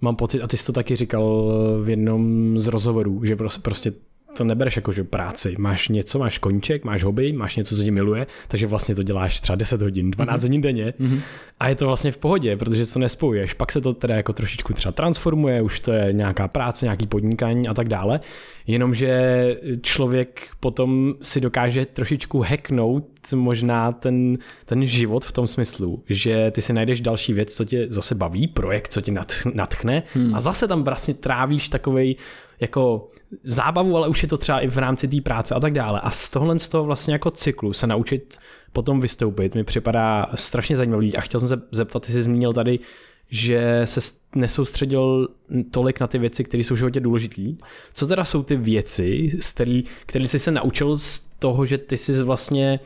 mám 0.00 0.16
pocit, 0.16 0.42
a 0.42 0.46
ty 0.46 0.56
jsi 0.56 0.66
to 0.66 0.72
taky 0.72 0.96
říkal 0.96 1.52
v 1.82 1.88
jednom 1.88 2.54
z 2.60 2.66
rozhovorů, 2.66 3.24
že 3.24 3.36
prostě 3.62 3.92
to 4.38 4.44
nebereš 4.44 4.76
jako, 4.76 4.92
že 4.92 5.04
práci. 5.04 5.54
Máš 5.58 5.88
něco, 5.88 6.18
máš 6.18 6.38
koníček, 6.38 6.84
máš 6.84 7.04
hobby, 7.04 7.32
máš 7.32 7.56
něco, 7.56 7.76
co 7.76 7.82
tě 7.82 7.90
miluje, 7.90 8.26
takže 8.48 8.66
vlastně 8.66 8.94
to 8.94 9.02
děláš 9.02 9.40
třeba 9.40 9.56
10 9.56 9.82
hodin, 9.82 10.10
12 10.10 10.40
mm-hmm. 10.40 10.46
hodin 10.46 10.60
denně 10.60 10.94
mm-hmm. 11.00 11.20
a 11.60 11.68
je 11.68 11.74
to 11.74 11.86
vlastně 11.86 12.12
v 12.12 12.18
pohodě, 12.18 12.56
protože 12.56 12.86
to 12.86 12.98
nespojuješ. 12.98 13.54
Pak 13.54 13.72
se 13.72 13.80
to 13.80 13.92
teda 13.92 14.14
jako 14.14 14.32
trošičku 14.32 14.72
třeba 14.72 14.92
transformuje, 14.92 15.62
už 15.62 15.80
to 15.80 15.92
je 15.92 16.12
nějaká 16.12 16.48
práce, 16.48 16.86
nějaký 16.86 17.06
podnikání 17.06 17.68
a 17.68 17.74
tak 17.74 17.88
dále. 17.88 18.20
Jenomže 18.66 19.56
člověk 19.82 20.48
potom 20.60 21.14
si 21.22 21.40
dokáže 21.40 21.86
trošičku 21.86 22.40
hacknout 22.40 23.04
možná 23.34 23.92
ten, 23.92 24.38
ten 24.64 24.86
život 24.86 25.24
v 25.24 25.32
tom 25.32 25.46
smyslu, 25.46 26.02
že 26.08 26.50
ty 26.50 26.62
si 26.62 26.72
najdeš 26.72 27.00
další 27.00 27.32
věc, 27.32 27.54
co 27.54 27.64
tě 27.64 27.86
zase 27.88 28.14
baví, 28.14 28.48
projekt, 28.48 28.92
co 28.92 29.00
tě 29.00 29.12
natchne 29.54 30.02
hmm. 30.14 30.34
a 30.34 30.40
zase 30.40 30.68
tam 30.68 30.84
vlastně 30.84 31.14
trávíš 31.14 31.68
takovej 31.68 32.16
jako 32.60 33.08
zábavu, 33.44 33.96
ale 33.96 34.08
už 34.08 34.22
je 34.22 34.28
to 34.28 34.36
třeba 34.36 34.60
i 34.60 34.68
v 34.68 34.78
rámci 34.78 35.08
té 35.08 35.20
práce 35.20 35.54
a 35.54 35.60
tak 35.60 35.72
dále. 35.72 36.00
A 36.00 36.10
z 36.10 36.30
tohle 36.30 36.58
z 36.58 36.68
toho 36.68 36.84
vlastně 36.84 37.12
jako 37.12 37.30
cyklu 37.30 37.72
se 37.72 37.86
naučit 37.86 38.38
potom 38.72 39.00
vystoupit 39.00 39.54
mi 39.54 39.64
připadá 39.64 40.26
strašně 40.34 40.76
zajímavý 40.76 41.16
a 41.16 41.20
chtěl 41.20 41.40
jsem 41.40 41.48
se 41.48 41.62
zeptat, 41.72 42.06
ty 42.06 42.12
jsi 42.12 42.22
zmínil 42.22 42.52
tady, 42.52 42.78
že 43.30 43.82
se 43.84 44.00
nesoustředil 44.34 45.28
tolik 45.70 46.00
na 46.00 46.06
ty 46.06 46.18
věci, 46.18 46.44
které 46.44 46.64
jsou 46.64 46.74
v 46.74 46.78
životě 46.78 47.00
důležité. 47.00 47.42
Co 47.94 48.06
teda 48.06 48.24
jsou 48.24 48.42
ty 48.42 48.56
věci, 48.56 49.30
které 50.06 50.26
jsi 50.26 50.38
se 50.38 50.50
naučil 50.50 50.96
z 50.96 51.18
toho, 51.38 51.66
že 51.66 51.78
ty 51.78 51.96
jsi 51.96 52.22
vlastně 52.22 52.80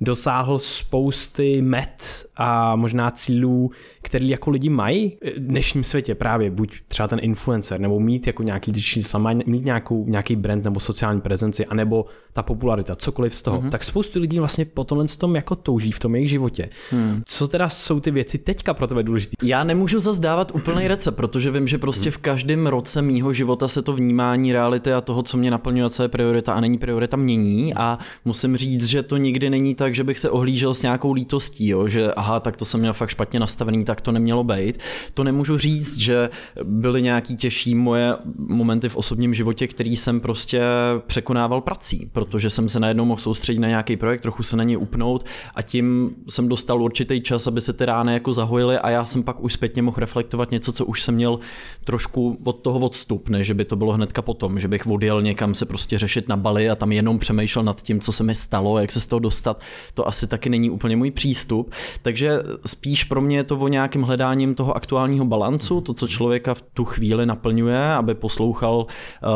dosáhl 0.00 0.58
spousty 0.58 1.62
met 1.62 2.26
a 2.36 2.76
možná 2.76 3.10
cílů, 3.10 3.70
který 4.02 4.28
jako 4.28 4.50
lidi 4.50 4.68
mají 4.68 5.18
v 5.36 5.38
dnešním 5.38 5.84
světě 5.84 6.14
právě, 6.14 6.50
buď 6.50 6.80
třeba 6.88 7.08
ten 7.08 7.18
influencer, 7.22 7.80
nebo 7.80 8.00
mít 8.00 8.26
jako 8.26 8.42
nějaký, 8.42 8.82
sama, 9.02 9.32
mít 9.46 9.64
nějakou, 9.64 10.04
nějaký 10.06 10.36
brand 10.36 10.64
nebo 10.64 10.80
sociální 10.80 11.20
prezenci, 11.20 11.66
anebo 11.66 12.06
ta 12.32 12.42
popularita, 12.42 12.96
cokoliv 12.96 13.34
z 13.34 13.42
toho, 13.42 13.60
mm-hmm. 13.60 13.70
tak 13.70 13.84
spoustu 13.84 14.20
lidí 14.20 14.38
vlastně 14.38 14.64
po 14.64 14.84
tomhle 14.84 15.06
tom 15.18 15.36
jako 15.36 15.56
touží 15.56 15.92
v 15.92 15.98
tom 15.98 16.14
jejich 16.14 16.30
životě. 16.30 16.68
Hmm. 16.90 17.22
Co 17.24 17.48
teda 17.48 17.68
jsou 17.68 18.00
ty 18.00 18.10
věci 18.10 18.38
teďka 18.38 18.74
pro 18.74 18.86
tebe 18.86 19.02
důležité? 19.02 19.36
Já 19.42 19.64
nemůžu 19.64 20.00
zazdávat 20.00 20.52
úplný 20.54 20.88
recept, 20.88 21.16
protože 21.16 21.50
vím, 21.50 21.68
že 21.68 21.78
prostě 21.78 22.10
v 22.10 22.18
každém 22.18 22.66
roce 22.66 23.02
mýho 23.02 23.32
života 23.32 23.68
se 23.68 23.82
to 23.82 23.92
vnímání 23.92 24.52
reality 24.52 24.92
a 24.92 25.00
toho, 25.00 25.22
co 25.22 25.36
mě 25.36 25.50
naplňuje, 25.50 25.90
co 25.90 26.02
je 26.02 26.08
priorita 26.08 26.52
a 26.52 26.60
není 26.60 26.78
priorita, 26.78 27.16
mění 27.16 27.74
a 27.74 27.98
musím 28.24 28.56
říct, 28.56 28.84
že 28.86 29.02
to 29.02 29.16
nikdy 29.16 29.50
není 29.50 29.74
tak, 29.74 29.87
že 29.94 30.04
bych 30.04 30.18
se 30.18 30.30
ohlížel 30.30 30.74
s 30.74 30.82
nějakou 30.82 31.12
lítostí, 31.12 31.68
jo, 31.68 31.88
že 31.88 32.12
aha, 32.12 32.40
tak 32.40 32.56
to 32.56 32.64
jsem 32.64 32.80
měl 32.80 32.92
fakt 32.92 33.08
špatně 33.08 33.40
nastavený, 33.40 33.84
tak 33.84 34.00
to 34.00 34.12
nemělo 34.12 34.44
být. 34.44 34.78
To 35.14 35.24
nemůžu 35.24 35.58
říct, 35.58 35.98
že 35.98 36.30
byly 36.64 37.02
nějaký 37.02 37.36
těžší 37.36 37.74
moje 37.74 38.14
momenty 38.36 38.88
v 38.88 38.96
osobním 38.96 39.34
životě, 39.34 39.66
který 39.66 39.96
jsem 39.96 40.20
prostě 40.20 40.62
překonával 41.06 41.60
prací, 41.60 42.10
protože 42.12 42.50
jsem 42.50 42.68
se 42.68 42.80
najednou 42.80 43.04
mohl 43.04 43.20
soustředit 43.20 43.58
na 43.58 43.68
nějaký 43.68 43.96
projekt, 43.96 44.20
trochu 44.20 44.42
se 44.42 44.56
na 44.56 44.64
něj 44.64 44.76
upnout 44.76 45.26
a 45.54 45.62
tím 45.62 46.10
jsem 46.28 46.48
dostal 46.48 46.82
určitý 46.82 47.20
čas, 47.20 47.46
aby 47.46 47.60
se 47.60 47.72
ty 47.72 47.86
rány 47.86 48.12
jako 48.12 48.32
zahojily 48.32 48.78
a 48.78 48.90
já 48.90 49.04
jsem 49.04 49.22
pak 49.22 49.40
už 49.40 49.52
zpětně 49.52 49.82
mohl 49.82 49.96
reflektovat 50.00 50.50
něco, 50.50 50.72
co 50.72 50.84
už 50.84 51.02
jsem 51.02 51.14
měl 51.14 51.38
trošku 51.84 52.38
od 52.44 52.52
toho 52.52 52.78
odstup, 52.78 53.28
ne, 53.28 53.44
že 53.44 53.54
by 53.54 53.64
to 53.64 53.76
bylo 53.76 53.92
hnedka 53.92 54.22
potom, 54.22 54.60
že 54.60 54.68
bych 54.68 54.86
odjel 54.86 55.22
někam 55.22 55.54
se 55.54 55.66
prostě 55.66 55.98
řešit 55.98 56.28
na 56.28 56.36
Bali 56.36 56.70
a 56.70 56.74
tam 56.74 56.92
jenom 56.92 57.18
přemýšlel 57.18 57.64
nad 57.64 57.82
tím, 57.82 58.00
co 58.00 58.12
se 58.12 58.24
mi 58.24 58.34
stalo, 58.34 58.78
jak 58.78 58.92
se 58.92 59.00
z 59.00 59.06
toho 59.06 59.20
dostat. 59.20 59.60
To 59.94 60.08
asi 60.08 60.26
taky 60.26 60.50
není 60.50 60.70
úplně 60.70 60.96
můj 60.96 61.10
přístup. 61.10 61.72
Takže 62.02 62.38
spíš 62.66 63.04
pro 63.04 63.20
mě 63.20 63.36
je 63.36 63.44
to 63.44 63.58
o 63.58 63.68
nějakém 63.68 64.02
hledáním 64.02 64.54
toho 64.54 64.76
aktuálního 64.76 65.24
balancu, 65.24 65.80
to, 65.80 65.94
co 65.94 66.08
člověka 66.08 66.54
v 66.54 66.62
tu 66.62 66.84
chvíli 66.84 67.26
naplňuje, 67.26 67.92
aby 67.92 68.14
poslouchal 68.14 68.86
eh, 68.88 69.28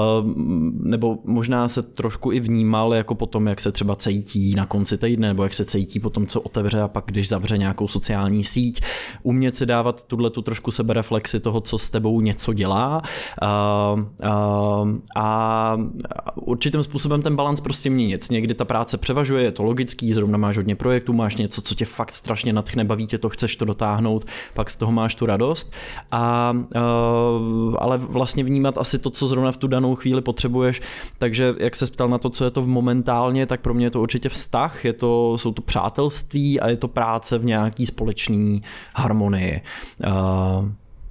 nebo 0.82 1.18
možná 1.24 1.68
se 1.68 1.82
trošku 1.82 2.32
i 2.32 2.40
vnímal 2.40 2.94
jako 2.94 3.14
potom, 3.14 3.46
jak 3.46 3.60
se 3.60 3.72
třeba 3.72 3.96
cítí 3.96 4.54
na 4.54 4.66
konci 4.66 4.98
týdne, 4.98 5.28
nebo 5.28 5.42
jak 5.42 5.54
se 5.54 5.64
cítí 5.64 6.00
potom, 6.00 6.26
co 6.26 6.40
otevře 6.40 6.80
a 6.80 6.88
pak, 6.88 7.04
když 7.06 7.28
zavře 7.28 7.58
nějakou 7.58 7.88
sociální 7.88 8.44
síť. 8.44 8.80
Umět 9.22 9.56
si 9.56 9.66
dávat 9.66 10.02
tuhle 10.02 10.30
tu 10.30 10.42
trošku 10.42 10.70
sebereflexi 10.70 11.40
toho, 11.40 11.60
co 11.60 11.78
s 11.78 11.90
tebou 11.90 12.20
něco 12.20 12.52
dělá 12.52 13.02
a, 13.42 13.96
a, 15.14 15.76
a 16.26 16.36
určitým 16.36 16.82
způsobem 16.82 17.22
ten 17.22 17.36
balans 17.36 17.60
prostě 17.60 17.90
měnit. 17.90 18.26
Někdy 18.30 18.54
ta 18.54 18.64
práce 18.64 18.98
převažuje, 18.98 19.44
je 19.44 19.52
to 19.52 19.62
logický, 19.62 20.14
zrovna 20.14 20.31
zrovna 20.32 20.46
máš 20.46 20.56
hodně 20.56 20.76
projektů, 20.76 21.12
máš 21.12 21.36
něco, 21.36 21.62
co 21.62 21.74
tě 21.74 21.84
fakt 21.84 22.12
strašně 22.12 22.52
natchne, 22.52 22.84
baví 22.84 23.06
tě 23.06 23.18
to, 23.18 23.28
chceš 23.28 23.56
to 23.56 23.64
dotáhnout, 23.64 24.24
pak 24.54 24.70
z 24.70 24.76
toho 24.76 24.92
máš 24.92 25.14
tu 25.14 25.26
radost. 25.26 25.72
A, 26.10 26.52
uh, 26.52 27.76
ale 27.78 27.98
vlastně 27.98 28.44
vnímat 28.44 28.78
asi 28.78 28.98
to, 28.98 29.10
co 29.10 29.26
zrovna 29.26 29.52
v 29.52 29.56
tu 29.56 29.66
danou 29.66 29.94
chvíli 29.94 30.22
potřebuješ. 30.22 30.80
Takže 31.18 31.54
jak 31.58 31.76
se 31.76 31.86
ptal 31.86 32.08
na 32.08 32.18
to, 32.18 32.30
co 32.30 32.44
je 32.44 32.50
to 32.50 32.62
v 32.62 32.68
momentálně, 32.68 33.46
tak 33.46 33.60
pro 33.60 33.74
mě 33.74 33.86
je 33.86 33.90
to 33.90 34.00
určitě 34.00 34.28
vztah, 34.28 34.84
je 34.84 34.92
to, 34.92 35.38
jsou 35.38 35.52
to 35.52 35.62
přátelství 35.62 36.60
a 36.60 36.68
je 36.68 36.76
to 36.76 36.88
práce 36.88 37.38
v 37.38 37.44
nějaký 37.44 37.86
společný 37.86 38.62
harmonii. 38.96 39.60
Uh, 40.06 40.68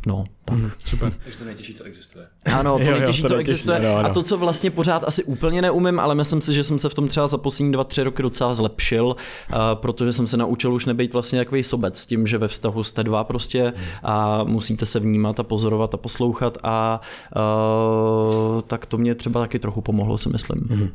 No, 0.08 0.24
tak. 0.46 0.58
Mm, 0.58 0.72
super. 0.86 1.14
Takže 1.24 1.38
to 1.38 1.46
nejtěžší, 1.46 1.74
co 1.74 1.84
existuje. 1.84 2.28
Ano, 2.46 2.78
to 2.78 2.84
jo, 2.90 2.92
nejtěžší, 2.92 3.22
jo, 3.22 3.24
to 3.24 3.28
co 3.28 3.36
nejtěžší, 3.36 3.52
existuje. 3.52 3.78
Ano, 3.78 3.96
ano. 3.96 4.10
A 4.10 4.14
to, 4.14 4.24
co 4.24 4.38
vlastně 4.38 4.72
pořád 4.72 5.04
asi 5.04 5.24
úplně 5.24 5.62
neumím, 5.62 6.00
ale 6.00 6.16
myslím 6.16 6.42
si, 6.42 6.54
že 6.54 6.64
jsem 6.64 6.80
se 6.80 6.90
v 6.90 6.94
tom 6.94 7.08
třeba 7.08 7.28
za 7.28 7.38
poslední 7.38 7.72
dva, 7.72 7.84
tři 7.84 8.04
roky 8.04 8.24
docela 8.24 8.54
zlepšil, 8.54 9.06
uh, 9.06 9.56
protože 9.74 10.14
jsem 10.14 10.28
se 10.28 10.38
naučil 10.38 10.74
už 10.74 10.86
nebejt 10.86 11.14
vlastně 11.14 11.40
takový 11.40 11.64
sobec 11.64 12.00
s 12.00 12.06
tím, 12.06 12.28
že 12.28 12.38
ve 12.38 12.48
vztahu 12.48 12.84
jste 12.84 13.04
dva 13.04 13.24
prostě 13.24 13.74
a 14.04 14.44
musíte 14.44 14.86
se 14.86 15.00
vnímat 15.00 15.40
a 15.40 15.44
pozorovat 15.44 15.94
a 15.94 15.98
poslouchat 15.98 16.58
a 16.64 17.02
uh, 17.36 18.62
tak 18.62 18.86
to 18.86 18.98
mě 18.98 19.16
třeba 19.16 19.40
taky 19.40 19.60
trochu 19.60 19.82
pomohlo, 19.82 20.18
si 20.18 20.30
myslím. 20.30 20.68
Mm. 20.70 20.90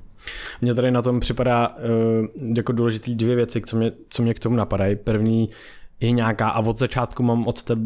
Mně 0.60 0.74
tady 0.74 0.90
na 0.90 1.02
tom 1.02 1.20
připadá 1.20 1.68
uh, 1.68 2.54
jako 2.56 2.72
důležitý 2.72 3.14
dvě 3.14 3.36
věci, 3.36 3.62
co 3.66 3.76
mě, 3.76 3.92
co 4.08 4.22
mě 4.22 4.34
k 4.34 4.38
tomu 4.38 4.56
napadají. 4.56 4.96
První, 4.96 5.48
je 6.00 6.10
nějaká, 6.10 6.48
a 6.48 6.60
od 6.60 6.78
začátku 6.78 7.22
mám 7.22 7.46
od 7.46 7.62
tebe 7.62 7.78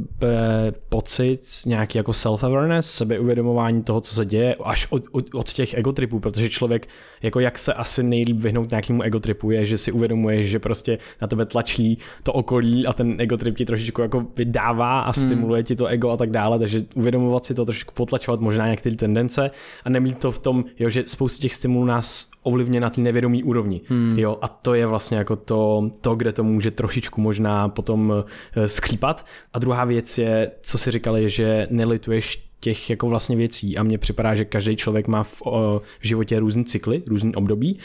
pocit, 0.89 1.41
nějaký 1.67 1.99
jako 1.99 2.13
self-awareness, 2.13 2.81
sebeuvědomování 2.81 3.83
toho, 3.83 4.01
co 4.01 4.15
se 4.15 4.25
děje, 4.25 4.57
až 4.65 4.87
od, 4.91 5.03
od, 5.13 5.35
od 5.35 5.53
těch 5.53 5.75
egotripů, 5.75 6.21
protože 6.21 6.49
člověk, 6.49 6.89
jako 7.23 7.41
jak 7.41 7.59
se 7.59 7.75
asi 7.75 8.03
nejlíp 8.03 8.37
vyhnout 8.37 8.71
nějakému 8.71 9.03
egotripu, 9.03 9.51
je, 9.51 9.67
že 9.67 9.79
si 9.79 9.93
uvědomuješ, 9.93 10.51
že 10.51 10.59
prostě 10.59 10.99
na 11.21 11.29
tebe 11.29 11.47
tlačí 11.47 11.99
to 12.23 12.33
okolí 12.33 12.87
a 12.87 12.93
ten 12.93 13.21
egotrip 13.21 13.57
ti 13.57 13.67
trošičku 13.67 14.03
jako 14.03 14.27
vydává 14.37 15.01
a 15.01 15.05
hmm. 15.05 15.13
stimuluje 15.13 15.59
hmm. 15.59 15.67
ti 15.67 15.77
to 15.77 15.87
ego 15.87 16.11
a 16.11 16.17
tak 16.17 16.31
dále, 16.31 16.59
takže 16.59 16.85
uvědomovat 16.95 17.45
si 17.45 17.55
to, 17.55 17.65
trošičku 17.65 17.95
potlačovat 17.95 18.41
možná 18.41 18.69
některé 18.69 18.97
tendence 18.97 19.51
a 19.85 19.91
nemít 19.91 20.19
to 20.19 20.33
v 20.33 20.39
tom, 20.39 20.65
jo, 20.79 20.91
že 20.91 21.05
spoustu 21.07 21.43
těch 21.43 21.55
stimulů 21.55 21.85
nás 21.85 22.31
ovlivně 22.43 22.81
na 22.81 22.91
té 22.91 23.01
nevědomí 23.01 23.45
úrovni, 23.45 23.81
hmm. 23.87 24.19
jo, 24.19 24.39
a 24.43 24.49
to 24.49 24.75
je 24.75 24.87
vlastně 24.87 25.19
jako 25.19 25.37
to, 25.37 25.91
to, 26.01 26.15
kde 26.15 26.33
to 26.33 26.45
může 26.45 26.71
trošičku 26.71 27.21
možná 27.21 27.69
potom 27.69 27.91
tom 27.91 28.25
eh, 28.57 28.69
skřípat. 28.69 29.27
A 29.53 29.59
druhá 29.59 29.85
věc 29.85 30.19
je, 30.19 30.51
co 30.63 30.79
si 30.79 30.91
říkali, 30.91 31.31
že 31.31 31.67
nelituješ 31.71 32.51
těch 32.61 32.91
jako 32.91 33.09
vlastně 33.09 33.37
věcí 33.37 33.77
a 33.77 33.83
mně 33.83 33.99
připadá, 33.99 34.35
že 34.35 34.45
každý 34.45 34.77
člověk 34.77 35.09
má 35.09 35.23
v, 35.23 35.43
v 36.01 36.07
životě 36.07 36.41
různý 36.41 36.65
cykly, 36.65 37.03
různý 37.09 37.35
období 37.35 37.79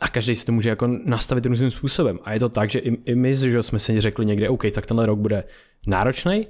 a 0.00 0.08
každý 0.08 0.34
si 0.34 0.46
to 0.46 0.52
může 0.52 0.68
jako 0.68 0.86
nastavit 1.04 1.46
různým 1.46 1.70
způsobem. 1.70 2.18
A 2.24 2.32
je 2.32 2.40
to 2.40 2.48
tak, 2.48 2.70
že 2.70 2.78
i, 2.78 2.98
i 3.04 3.14
my, 3.14 3.36
že 3.36 3.62
jsme 3.62 3.78
si 3.78 4.00
řekli 4.00 4.26
někde, 4.26 4.48
OK, 4.48 4.64
tak 4.72 4.86
tenhle 4.86 5.06
rok 5.06 5.18
bude 5.18 5.44
náročný, 5.86 6.46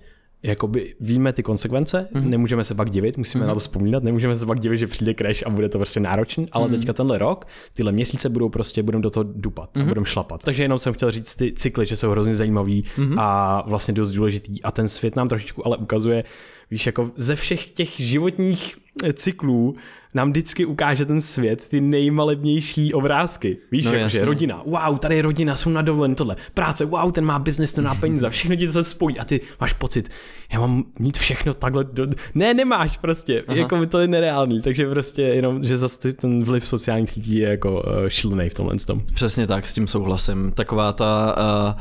jakoby 0.47 0.95
víme 1.00 1.33
ty 1.33 1.43
konsekvence, 1.43 2.09
mm-hmm. 2.12 2.29
nemůžeme 2.29 2.65
se 2.65 2.75
pak 2.75 2.91
divit, 2.91 3.19
musíme 3.19 3.45
mm-hmm. 3.45 3.49
na 3.49 3.55
to 3.55 3.61
vzpomínat, 3.61 4.03
nemůžeme 4.03 4.37
se 4.37 4.47
pak 4.47 4.61
divit, 4.61 4.79
že 4.79 4.87
přijde 4.87 5.15
crash 5.15 5.47
a 5.47 5.50
bude 5.50 5.69
to 5.69 5.79
prostě 5.79 6.00
náročný, 6.00 6.49
ale 6.53 6.67
mm-hmm. 6.67 6.71
teďka 6.71 6.93
tenhle 6.93 7.19
rok, 7.19 7.47
tyhle 7.73 7.93
měsíce 7.93 8.29
budou 8.29 8.49
prostě, 8.49 8.83
budou 8.83 9.00
do 9.00 9.11
toho 9.11 9.25
dupat 9.25 9.71
mm-hmm. 9.71 9.81
a 9.81 9.83
mhm. 9.83 9.88
budou 9.88 10.05
šlapat. 10.05 10.43
Takže 10.43 10.65
jenom 10.65 10.79
jsem 10.79 10.95
chtěl 10.95 11.11
říct 11.11 11.35
ty 11.35 11.53
cykly, 11.53 11.87
že 11.87 11.97
jsou 11.97 12.11
hrozně 12.11 12.35
zajímavý 12.35 12.85
mm-hmm. 12.99 13.15
a 13.19 13.62
vlastně 13.67 13.95
dost 13.95 14.12
důležitý 14.12 14.62
a 14.62 14.71
ten 14.71 14.88
svět 14.88 15.17
nám 15.17 15.29
trošičku 15.29 15.67
ale 15.67 15.76
ukazuje, 15.76 16.25
víš, 16.71 16.87
jako 16.87 17.11
ze 17.17 17.37
všech 17.37 17.69
těch 17.69 18.00
životních 18.00 18.76
cyklů 19.12 19.76
nám 20.14 20.30
vždycky 20.30 20.64
ukáže 20.64 21.04
ten 21.04 21.20
svět 21.20 21.68
ty 21.68 21.80
nejmalebnější 21.80 22.94
obrázky. 22.94 23.56
Víš, 23.72 23.84
no, 23.84 23.92
jako, 23.92 24.08
že 24.08 24.25
rodina, 24.25 24.62
wow, 24.66 24.98
tady 24.98 25.16
je 25.16 25.22
rodina, 25.22 25.56
jsou 25.56 25.70
na 25.70 25.82
dovolen, 25.82 26.14
tohle. 26.14 26.36
Práce, 26.54 26.84
wow, 26.84 27.12
ten 27.12 27.25
má 27.25 27.38
biznes, 27.38 27.72
ten 27.72 27.84
má 27.84 27.94
peníze, 28.00 28.30
všechno 28.30 28.56
ti 28.56 28.68
se 28.68 28.84
spojí 28.84 29.18
a 29.18 29.25
ty 29.25 29.40
máš 29.60 29.72
pocit, 29.72 30.10
já 30.52 30.60
mám 30.60 30.84
mít 30.98 31.18
všechno 31.18 31.54
takhle. 31.54 31.84
Do... 31.84 32.06
Ne, 32.34 32.54
nemáš 32.54 32.96
prostě, 32.96 33.44
Aha. 33.48 33.58
jako 33.58 33.86
to 33.86 33.98
je 33.98 34.08
nereálný, 34.08 34.62
takže 34.62 34.90
prostě 34.90 35.22
jenom, 35.22 35.64
že 35.64 35.78
zase 35.78 36.12
ten 36.12 36.44
vliv 36.44 36.66
sociálních 36.66 37.10
sítí 37.10 37.38
je 37.38 37.48
jako 37.48 37.72
uh, 37.72 38.08
šílený 38.08 38.48
v 38.48 38.54
tomhle 38.54 38.76
tom. 38.76 39.02
Přesně 39.14 39.46
tak, 39.46 39.66
s 39.66 39.75
tím 39.75 39.86
souhlasím. 39.86 40.52
Taková 40.52 40.92
ta... 40.92 41.36
Uh, 41.38 41.80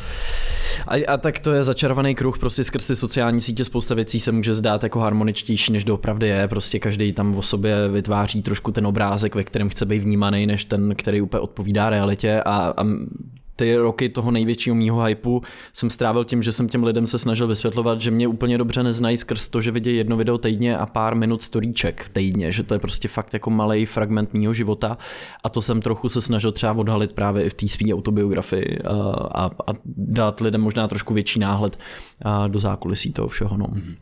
a, 0.87 1.05
a 1.07 1.17
tak 1.17 1.39
to 1.39 1.51
je 1.51 1.63
začarovaný 1.63 2.15
kruh, 2.15 2.39
prostě 2.39 2.63
skrz 2.63 2.87
ty 2.87 2.95
sociální 2.95 3.41
sítě 3.41 3.65
spousta 3.65 3.95
věcí 3.95 4.19
se 4.19 4.31
může 4.31 4.53
zdát 4.53 4.83
jako 4.83 4.99
harmoničtější, 4.99 5.73
než 5.73 5.83
doopravdy 5.83 6.27
je, 6.27 6.47
prostě 6.47 6.79
každý 6.79 7.13
tam 7.13 7.35
o 7.35 7.41
sobě 7.41 7.89
vytváří 7.89 8.14
trošku 8.43 8.71
ten 8.71 8.87
obrázek, 8.87 9.35
ve 9.35 9.43
kterém 9.43 9.69
chce 9.69 9.85
být 9.85 9.99
vnímaný, 9.99 10.47
než 10.47 10.65
ten, 10.65 10.95
který 10.95 11.21
úplně 11.21 11.41
odpovídá 11.41 11.89
realitě 11.89 12.41
a, 12.45 12.73
a 12.77 12.85
ty 13.55 13.75
roky 13.75 14.09
toho 14.09 14.31
největšího 14.31 14.75
mýho 14.75 15.03
hypeu 15.03 15.41
jsem 15.73 15.89
strávil 15.89 16.23
tím, 16.23 16.43
že 16.43 16.51
jsem 16.51 16.69
těm 16.69 16.83
lidem 16.83 17.07
se 17.07 17.17
snažil 17.17 17.47
vysvětlovat, 17.47 18.01
že 18.01 18.11
mě 18.11 18.27
úplně 18.27 18.57
dobře 18.57 18.83
neznají 18.83 19.17
skrz 19.17 19.47
to, 19.47 19.61
že 19.61 19.71
vidějí 19.71 19.97
jedno 19.97 20.17
video 20.17 20.37
týdně 20.37 20.77
a 20.77 20.85
pár 20.85 21.15
minut 21.15 21.43
storíček 21.43 22.09
týdně, 22.13 22.51
že 22.51 22.63
to 22.63 22.73
je 22.73 22.79
prostě 22.79 23.07
fakt 23.07 23.33
jako 23.33 23.49
malý 23.49 23.85
fragment 23.85 24.33
mýho 24.33 24.53
života 24.53 24.97
a 25.43 25.49
to 25.49 25.61
jsem 25.61 25.81
trochu 25.81 26.09
se 26.09 26.21
snažil 26.21 26.51
třeba 26.51 26.73
odhalit 26.73 27.13
právě 27.13 27.43
i 27.43 27.49
v 27.49 27.53
té 27.53 27.67
své 27.67 27.93
autobiografii 27.93 28.79
a, 28.79 28.93
a, 29.43 29.45
a 29.45 29.73
dát 29.85 30.39
lidem 30.39 30.61
možná 30.61 30.87
trošku 30.87 31.13
větší 31.13 31.39
náhled 31.39 31.79
do 32.47 32.59
zákulisí 32.59 33.13
toho 33.13 33.27
všeho. 33.27 33.57
No. 33.57 33.65
Mm-hmm. 33.65 33.95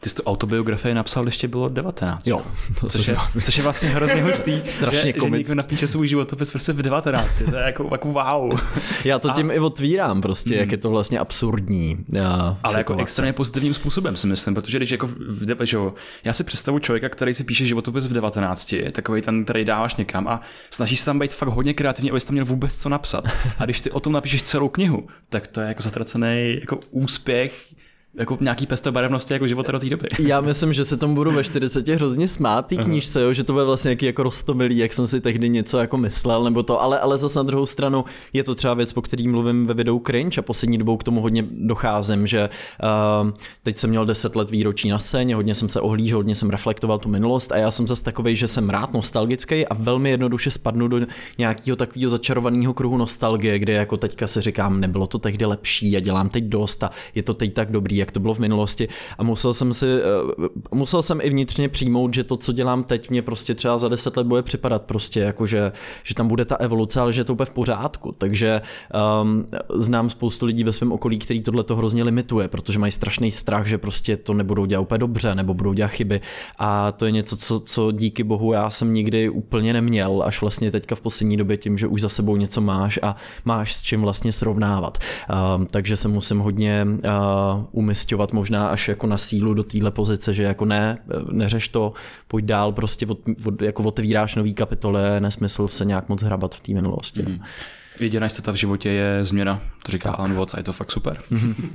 Ty 0.00 0.10
jsi 0.10 0.16
tu 0.16 0.22
autobiografii 0.22 0.94
napsal, 0.94 1.22
když 1.22 1.36
tě 1.36 1.48
bylo 1.48 1.68
19. 1.68 2.26
Jo, 2.26 2.42
to 2.80 2.86
což, 2.86 3.08
je, 3.08 3.16
což 3.44 3.56
je 3.56 3.62
vlastně 3.62 3.88
hrozně 3.88 4.22
hustý. 4.22 4.62
Strašně 4.68 5.12
že, 5.12 5.12
komický. 5.12 5.36
Že 5.36 5.38
někdo 5.38 5.54
napíše 5.54 5.86
svůj 5.86 6.08
životopis 6.08 6.50
prostě 6.50 6.72
v 6.72 6.82
19. 6.82 7.42
To 7.50 7.56
je 7.56 7.62
jako, 7.62 7.88
jako 7.92 8.12
wow. 8.12 8.60
Já 9.04 9.18
to 9.18 9.30
tím 9.30 9.50
a... 9.50 9.52
i 9.52 9.58
otvírám 9.58 10.20
prostě, 10.20 10.54
mm. 10.54 10.60
jak 10.60 10.72
je 10.72 10.78
to 10.78 10.90
vlastně 10.90 11.18
absurdní. 11.18 12.04
Já, 12.08 12.58
Ale 12.62 12.78
jako 12.78 12.96
extrémně 12.96 13.32
pozitivním 13.32 13.74
způsobem 13.74 14.16
si 14.16 14.26
myslím, 14.26 14.54
protože 14.54 14.78
když 14.78 14.90
jako 14.90 15.06
v, 15.06 15.66
že 15.66 15.76
jo, 15.76 15.94
já 16.24 16.32
si 16.32 16.44
představu 16.44 16.78
člověka, 16.78 17.08
který 17.08 17.34
si 17.34 17.44
píše 17.44 17.66
životopis 17.66 18.06
v 18.06 18.12
19, 18.12 18.74
takový 18.92 19.22
ten, 19.22 19.44
který 19.44 19.64
dáváš 19.64 19.96
někam 19.96 20.28
a 20.28 20.40
snaží 20.70 20.96
se 20.96 21.04
tam 21.04 21.18
být 21.18 21.34
fakt 21.34 21.48
hodně 21.48 21.74
kreativní, 21.74 22.10
abys 22.10 22.24
tam 22.24 22.32
měl 22.32 22.44
vůbec 22.44 22.78
co 22.78 22.88
napsat. 22.88 23.24
A 23.58 23.64
když 23.64 23.80
ty 23.80 23.90
o 23.90 24.00
tom 24.00 24.12
napíšeš 24.12 24.42
celou 24.42 24.68
knihu, 24.68 25.06
tak 25.28 25.46
to 25.46 25.60
je 25.60 25.68
jako 25.68 25.82
zatracený 25.82 26.58
jako 26.60 26.80
úspěch 26.90 27.74
jako 28.14 28.38
nějaký 28.40 28.66
pestobarevnosti 28.66 29.32
jako 29.32 29.46
života 29.46 29.72
do 29.72 29.78
té 29.78 29.90
doby. 29.90 30.08
Já 30.18 30.40
myslím, 30.40 30.72
že 30.72 30.84
se 30.84 30.96
tomu 30.96 31.14
budu 31.14 31.32
ve 31.32 31.44
40 31.44 31.88
hrozně 31.88 32.28
smát 32.28 32.66
té 32.66 32.76
knížce, 32.76 33.22
jo, 33.22 33.32
že 33.32 33.44
to 33.44 33.52
bude 33.52 33.64
vlastně 33.64 33.88
nějaký 33.88 34.06
jako 34.06 34.22
rostomilý, 34.22 34.76
jak 34.76 34.92
jsem 34.92 35.06
si 35.06 35.20
tehdy 35.20 35.48
něco 35.48 35.78
jako 35.78 35.96
myslel, 35.96 36.44
nebo 36.44 36.62
to, 36.62 36.82
ale, 36.82 36.98
ale 36.98 37.18
zase 37.18 37.38
na 37.38 37.42
druhou 37.42 37.66
stranu 37.66 38.04
je 38.32 38.44
to 38.44 38.54
třeba 38.54 38.74
věc, 38.74 38.92
po 38.92 39.02
který 39.02 39.28
mluvím 39.28 39.66
ve 39.66 39.74
videu 39.74 40.02
Cringe 40.06 40.38
a 40.38 40.42
poslední 40.42 40.78
dobou 40.78 40.96
k 40.96 41.02
tomu 41.02 41.20
hodně 41.20 41.46
docházím, 41.50 42.26
že 42.26 42.48
uh, 43.22 43.30
teď 43.62 43.78
jsem 43.78 43.90
měl 43.90 44.06
10 44.06 44.36
let 44.36 44.50
výročí 44.50 44.88
na 44.88 44.98
scéně, 44.98 45.34
hodně 45.34 45.54
jsem 45.54 45.68
se 45.68 45.80
ohlížel, 45.80 46.18
hodně 46.18 46.34
jsem 46.34 46.50
reflektoval 46.50 46.98
tu 46.98 47.08
minulost 47.08 47.52
a 47.52 47.56
já 47.56 47.70
jsem 47.70 47.86
zase 47.86 48.04
takový, 48.04 48.36
že 48.36 48.48
jsem 48.48 48.70
rád 48.70 48.92
nostalgický 48.92 49.66
a 49.66 49.74
velmi 49.74 50.10
jednoduše 50.10 50.50
spadnu 50.50 50.88
do 50.88 51.00
nějakého 51.38 51.76
takového 51.76 52.10
začarovaného 52.10 52.74
kruhu 52.74 52.96
nostalgie, 52.96 53.58
kde 53.58 53.72
jako 53.72 53.96
teďka 53.96 54.26
si 54.26 54.40
říkám, 54.40 54.80
nebylo 54.80 55.06
to 55.06 55.18
tehdy 55.18 55.44
lepší 55.44 55.96
a 55.96 56.00
dělám 56.00 56.28
teď 56.28 56.44
dost 56.44 56.82
a 56.82 56.90
je 57.14 57.22
to 57.22 57.34
teď 57.34 57.54
tak 57.54 57.70
dobrý 57.70 58.03
jak 58.04 58.10
to 58.10 58.20
bylo 58.20 58.34
v 58.34 58.38
minulosti. 58.38 58.88
A 59.18 59.22
musel 59.22 59.54
jsem 59.54 59.72
si, 59.72 59.86
eh, 59.86 60.48
musel 60.74 61.02
jsem 61.02 61.20
i 61.22 61.30
vnitřně 61.30 61.68
přijmout, 61.68 62.14
že 62.14 62.24
to, 62.24 62.36
co 62.36 62.52
dělám 62.52 62.84
teď, 62.84 63.10
mě 63.10 63.22
prostě 63.22 63.54
třeba 63.54 63.78
za 63.78 63.88
deset 63.88 64.16
let 64.16 64.26
bude 64.26 64.42
připadat 64.42 64.82
prostě 64.82 65.20
jako, 65.20 65.46
že, 65.46 65.72
že 66.02 66.14
tam 66.14 66.28
bude 66.28 66.44
ta 66.44 66.56
evoluce, 66.56 67.00
ale 67.00 67.12
že 67.12 67.20
je 67.20 67.24
to 67.24 67.32
úplně 67.32 67.46
v 67.46 67.50
pořádku, 67.50 68.12
takže 68.12 68.62
um, 69.22 69.46
znám 69.74 70.10
spoustu 70.10 70.46
lidí 70.46 70.64
ve 70.64 70.72
svém 70.72 70.92
okolí, 70.92 71.18
který 71.18 71.42
tohle 71.42 71.64
to 71.64 71.76
hrozně 71.76 72.02
limituje, 72.02 72.48
protože 72.48 72.78
mají 72.78 72.92
strašný 72.92 73.30
strach, 73.30 73.66
že 73.66 73.78
prostě 73.78 74.16
to 74.16 74.34
nebudou 74.34 74.66
dělat 74.66 74.82
úplně 74.82 74.98
dobře, 74.98 75.34
nebo 75.34 75.54
budou 75.54 75.72
dělat 75.72 75.88
chyby. 75.88 76.20
A 76.58 76.92
to 76.92 77.06
je 77.06 77.12
něco, 77.12 77.36
co, 77.36 77.60
co 77.60 77.92
díky 77.92 78.24
bohu 78.24 78.52
já 78.52 78.70
jsem 78.70 78.94
nikdy 78.94 79.28
úplně 79.28 79.72
neměl, 79.72 80.22
až 80.26 80.40
vlastně 80.40 80.70
teďka 80.70 80.94
v 80.94 81.00
poslední 81.00 81.36
době 81.36 81.56
tím, 81.56 81.78
že 81.78 81.86
už 81.86 82.00
za 82.00 82.08
sebou 82.08 82.36
něco 82.36 82.60
máš 82.60 82.98
a 83.02 83.16
máš 83.44 83.74
s 83.74 83.82
čím 83.82 84.00
vlastně 84.00 84.32
srovnávat. 84.32 84.98
Um, 85.56 85.66
takže 85.66 85.96
se 85.96 86.08
musím 86.08 86.38
hodně 86.38 86.86
uh, 86.86 87.10
umistovat 87.94 88.32
možná 88.32 88.68
až 88.68 88.88
jako 88.88 89.06
na 89.06 89.18
sílu 89.18 89.54
do 89.54 89.62
téhle 89.62 89.90
pozice, 89.90 90.34
že 90.34 90.42
jako 90.42 90.64
ne, 90.64 90.98
neřeš 91.32 91.68
to, 91.68 91.92
pojď 92.28 92.44
dál, 92.44 92.72
prostě 92.72 93.06
od, 93.06 93.18
od, 93.46 93.62
jako 93.62 93.82
otevíráš 93.82 94.34
nový 94.34 94.54
kapitole, 94.54 95.20
nesmysl 95.20 95.68
se 95.68 95.84
nějak 95.84 96.08
moc 96.08 96.22
hrabat 96.22 96.54
v 96.54 96.60
té 96.60 96.72
minulosti. 96.72 97.22
Mm. 97.22 97.40
Jediná 98.00 98.26
jistota 98.26 98.52
v 98.52 98.54
životě 98.54 98.88
je 98.88 99.24
změna, 99.24 99.60
to 99.82 99.92
říká 99.92 100.10
tak. 100.10 100.18
Alan 100.18 100.34
Watts 100.34 100.54
a 100.54 100.58
je 100.58 100.64
to 100.64 100.72
fakt 100.72 100.92
super. 100.92 101.16
Mhm. 101.30 101.54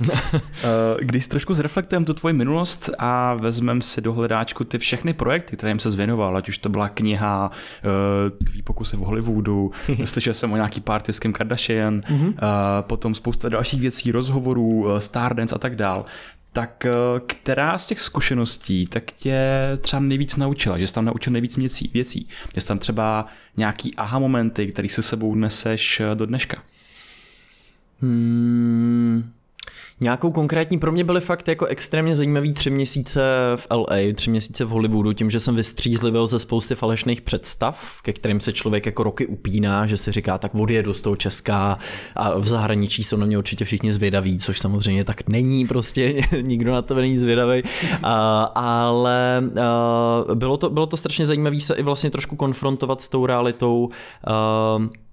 Eh, 0.62 1.04
když 1.04 1.28
trošku 1.28 1.54
zreflektujeme 1.54 2.06
tu 2.06 2.14
tvoji 2.14 2.34
minulost 2.34 2.90
a 2.98 3.34
vezmeme 3.34 3.82
si 3.82 4.00
do 4.00 4.12
hledáčku 4.12 4.64
ty 4.64 4.78
všechny 4.78 5.12
projekty, 5.12 5.56
které 5.56 5.72
jsem 5.72 5.78
se 5.78 5.90
zvěnoval, 5.90 6.36
ať 6.36 6.48
už 6.48 6.58
to 6.58 6.68
byla 6.68 6.88
kniha, 6.88 7.50
eh, 7.50 8.44
tvý 8.44 8.62
pokusy 8.62 8.96
v 8.96 9.00
Hollywoodu, 9.00 9.72
slyšel 10.04 10.34
jsem 10.34 10.52
o 10.52 10.56
nějaký 10.56 10.80
party 10.80 11.12
s 11.12 11.20
Kim 11.20 11.32
Kardashian, 11.32 12.00
mm-hmm. 12.00 12.34
potom 12.80 13.14
spousta 13.14 13.48
dalších 13.48 13.80
věcí, 13.80 14.12
rozhovorů, 14.12 14.86
Stardance 14.98 15.54
a 15.54 15.58
tak 15.58 15.76
dál 15.76 16.04
tak 16.52 16.86
která 17.26 17.78
z 17.78 17.86
těch 17.86 18.00
zkušeností 18.00 18.86
tak 18.86 19.12
tě 19.12 19.38
třeba 19.80 20.00
nejvíc 20.00 20.36
naučila, 20.36 20.78
že 20.78 20.86
jsi 20.86 20.94
tam 20.94 21.04
naučil 21.04 21.32
nejvíc 21.32 21.56
věcí, 21.56 21.90
věcí. 21.94 22.28
Jsi 22.58 22.66
tam 22.66 22.78
třeba 22.78 23.26
nějaký 23.56 23.94
aha 23.96 24.18
momenty, 24.18 24.66
který 24.66 24.88
se 24.88 25.02
sebou 25.02 25.34
neseš 25.34 26.00
eh, 26.00 26.14
do 26.14 26.26
dneška? 26.26 26.62
Hmm, 28.00 29.32
Nějakou 30.02 30.30
konkrétní, 30.30 30.78
pro 30.78 30.92
mě 30.92 31.04
byly 31.04 31.20
fakt 31.20 31.48
jako 31.48 31.66
extrémně 31.66 32.16
zajímavý 32.16 32.52
tři 32.52 32.70
měsíce 32.70 33.22
v 33.56 33.66
LA, 33.70 33.96
tři 34.14 34.30
měsíce 34.30 34.64
v 34.64 34.68
Hollywoodu, 34.68 35.12
tím, 35.12 35.30
že 35.30 35.40
jsem 35.40 35.56
vystřízlivil 35.56 36.26
ze 36.26 36.38
spousty 36.38 36.74
falešných 36.74 37.20
představ, 37.20 38.02
ke 38.02 38.12
kterým 38.12 38.40
se 38.40 38.52
člověk 38.52 38.86
jako 38.86 39.02
roky 39.02 39.26
upíná, 39.26 39.86
že 39.86 39.96
si 39.96 40.12
říká, 40.12 40.38
tak 40.38 40.54
odjedu 40.54 40.94
z 40.94 41.00
toho 41.00 41.16
Česka 41.16 41.78
a 42.16 42.38
v 42.38 42.48
zahraničí 42.48 43.04
jsou 43.04 43.16
na 43.16 43.26
mě 43.26 43.38
určitě 43.38 43.64
všichni 43.64 43.92
zvědaví, 43.92 44.38
což 44.38 44.60
samozřejmě 44.60 45.04
tak 45.04 45.28
není, 45.28 45.66
prostě 45.66 46.22
nikdo 46.40 46.72
na 46.72 46.82
to 46.82 46.94
není 46.94 47.18
zvědavý, 47.18 47.62
ale 48.54 49.42
bylo, 50.34 50.56
to, 50.56 50.70
bylo 50.70 50.86
to 50.86 50.96
strašně 50.96 51.26
zajímavé 51.26 51.60
se 51.60 51.74
i 51.74 51.82
vlastně 51.82 52.10
trošku 52.10 52.36
konfrontovat 52.36 53.00
s 53.00 53.08
tou 53.08 53.26
realitou 53.26 53.90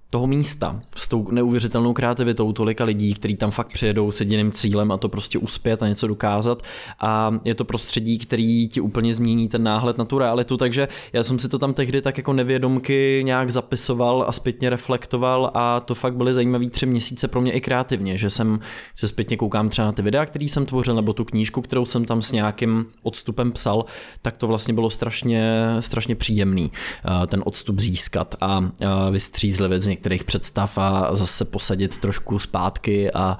toho 0.09 0.27
místa 0.27 0.81
s 0.95 1.07
tou 1.07 1.31
neuvěřitelnou 1.31 1.93
kreativitou 1.93 2.53
tolika 2.53 2.83
lidí, 2.83 3.13
kteří 3.13 3.35
tam 3.35 3.51
fakt 3.51 3.73
přijedou 3.73 4.11
s 4.11 4.19
jediným 4.19 4.51
cílem 4.51 4.91
a 4.91 4.97
to 4.97 5.09
prostě 5.09 5.37
uspět 5.37 5.83
a 5.83 5.87
něco 5.87 6.07
dokázat. 6.07 6.63
A 6.99 7.39
je 7.45 7.55
to 7.55 7.65
prostředí, 7.65 8.17
který 8.17 8.67
ti 8.67 8.81
úplně 8.81 9.13
změní 9.13 9.47
ten 9.47 9.63
náhled 9.63 9.97
na 9.97 10.05
tu 10.05 10.17
realitu, 10.17 10.57
takže 10.57 10.87
já 11.13 11.23
jsem 11.23 11.39
si 11.39 11.49
to 11.49 11.59
tam 11.59 11.73
tehdy 11.73 12.01
tak 12.01 12.17
jako 12.17 12.33
nevědomky 12.33 13.21
nějak 13.25 13.49
zapisoval 13.49 14.25
a 14.27 14.31
zpětně 14.31 14.69
reflektoval 14.69 15.51
a 15.53 15.79
to 15.79 15.95
fakt 15.95 16.15
byly 16.15 16.33
zajímavý 16.33 16.69
tři 16.69 16.85
měsíce 16.85 17.27
pro 17.27 17.41
mě 17.41 17.51
i 17.51 17.61
kreativně, 17.61 18.17
že 18.17 18.29
jsem 18.29 18.59
se 18.95 19.07
zpětně 19.07 19.37
koukám 19.37 19.69
třeba 19.69 19.85
na 19.85 19.91
ty 19.91 20.01
videa, 20.01 20.25
který 20.25 20.49
jsem 20.49 20.65
tvořil, 20.65 20.95
nebo 20.95 21.13
tu 21.13 21.25
knížku, 21.25 21.61
kterou 21.61 21.85
jsem 21.85 22.05
tam 22.05 22.21
s 22.21 22.31
nějakým 22.31 22.85
odstupem 23.03 23.51
psal, 23.51 23.85
tak 24.21 24.37
to 24.37 24.47
vlastně 24.47 24.73
bylo 24.73 24.89
strašně, 24.89 25.65
strašně 25.79 26.15
příjemný 26.15 26.71
eh, 26.71 27.27
ten 27.27 27.43
odstup 27.45 27.79
získat 27.79 28.35
a 28.41 28.71
eh, 28.81 29.11
vystřízlivit 29.11 29.81
z 29.81 29.87
některých 29.97 30.23
představ 30.23 30.77
a 30.77 31.15
zase 31.15 31.45
posadit 31.45 31.97
trošku 31.97 32.39
zpátky 32.39 33.11
a 33.11 33.37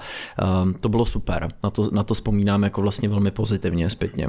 um, 0.62 0.74
to 0.74 0.88
bylo 0.88 1.06
super. 1.06 1.48
Na 1.62 1.70
to, 1.70 1.90
na 1.92 2.02
to 2.02 2.14
vzpomínám 2.14 2.62
jako 2.62 2.82
vlastně 2.82 3.08
velmi 3.08 3.30
pozitivně 3.30 3.90
zpětně. 3.90 4.28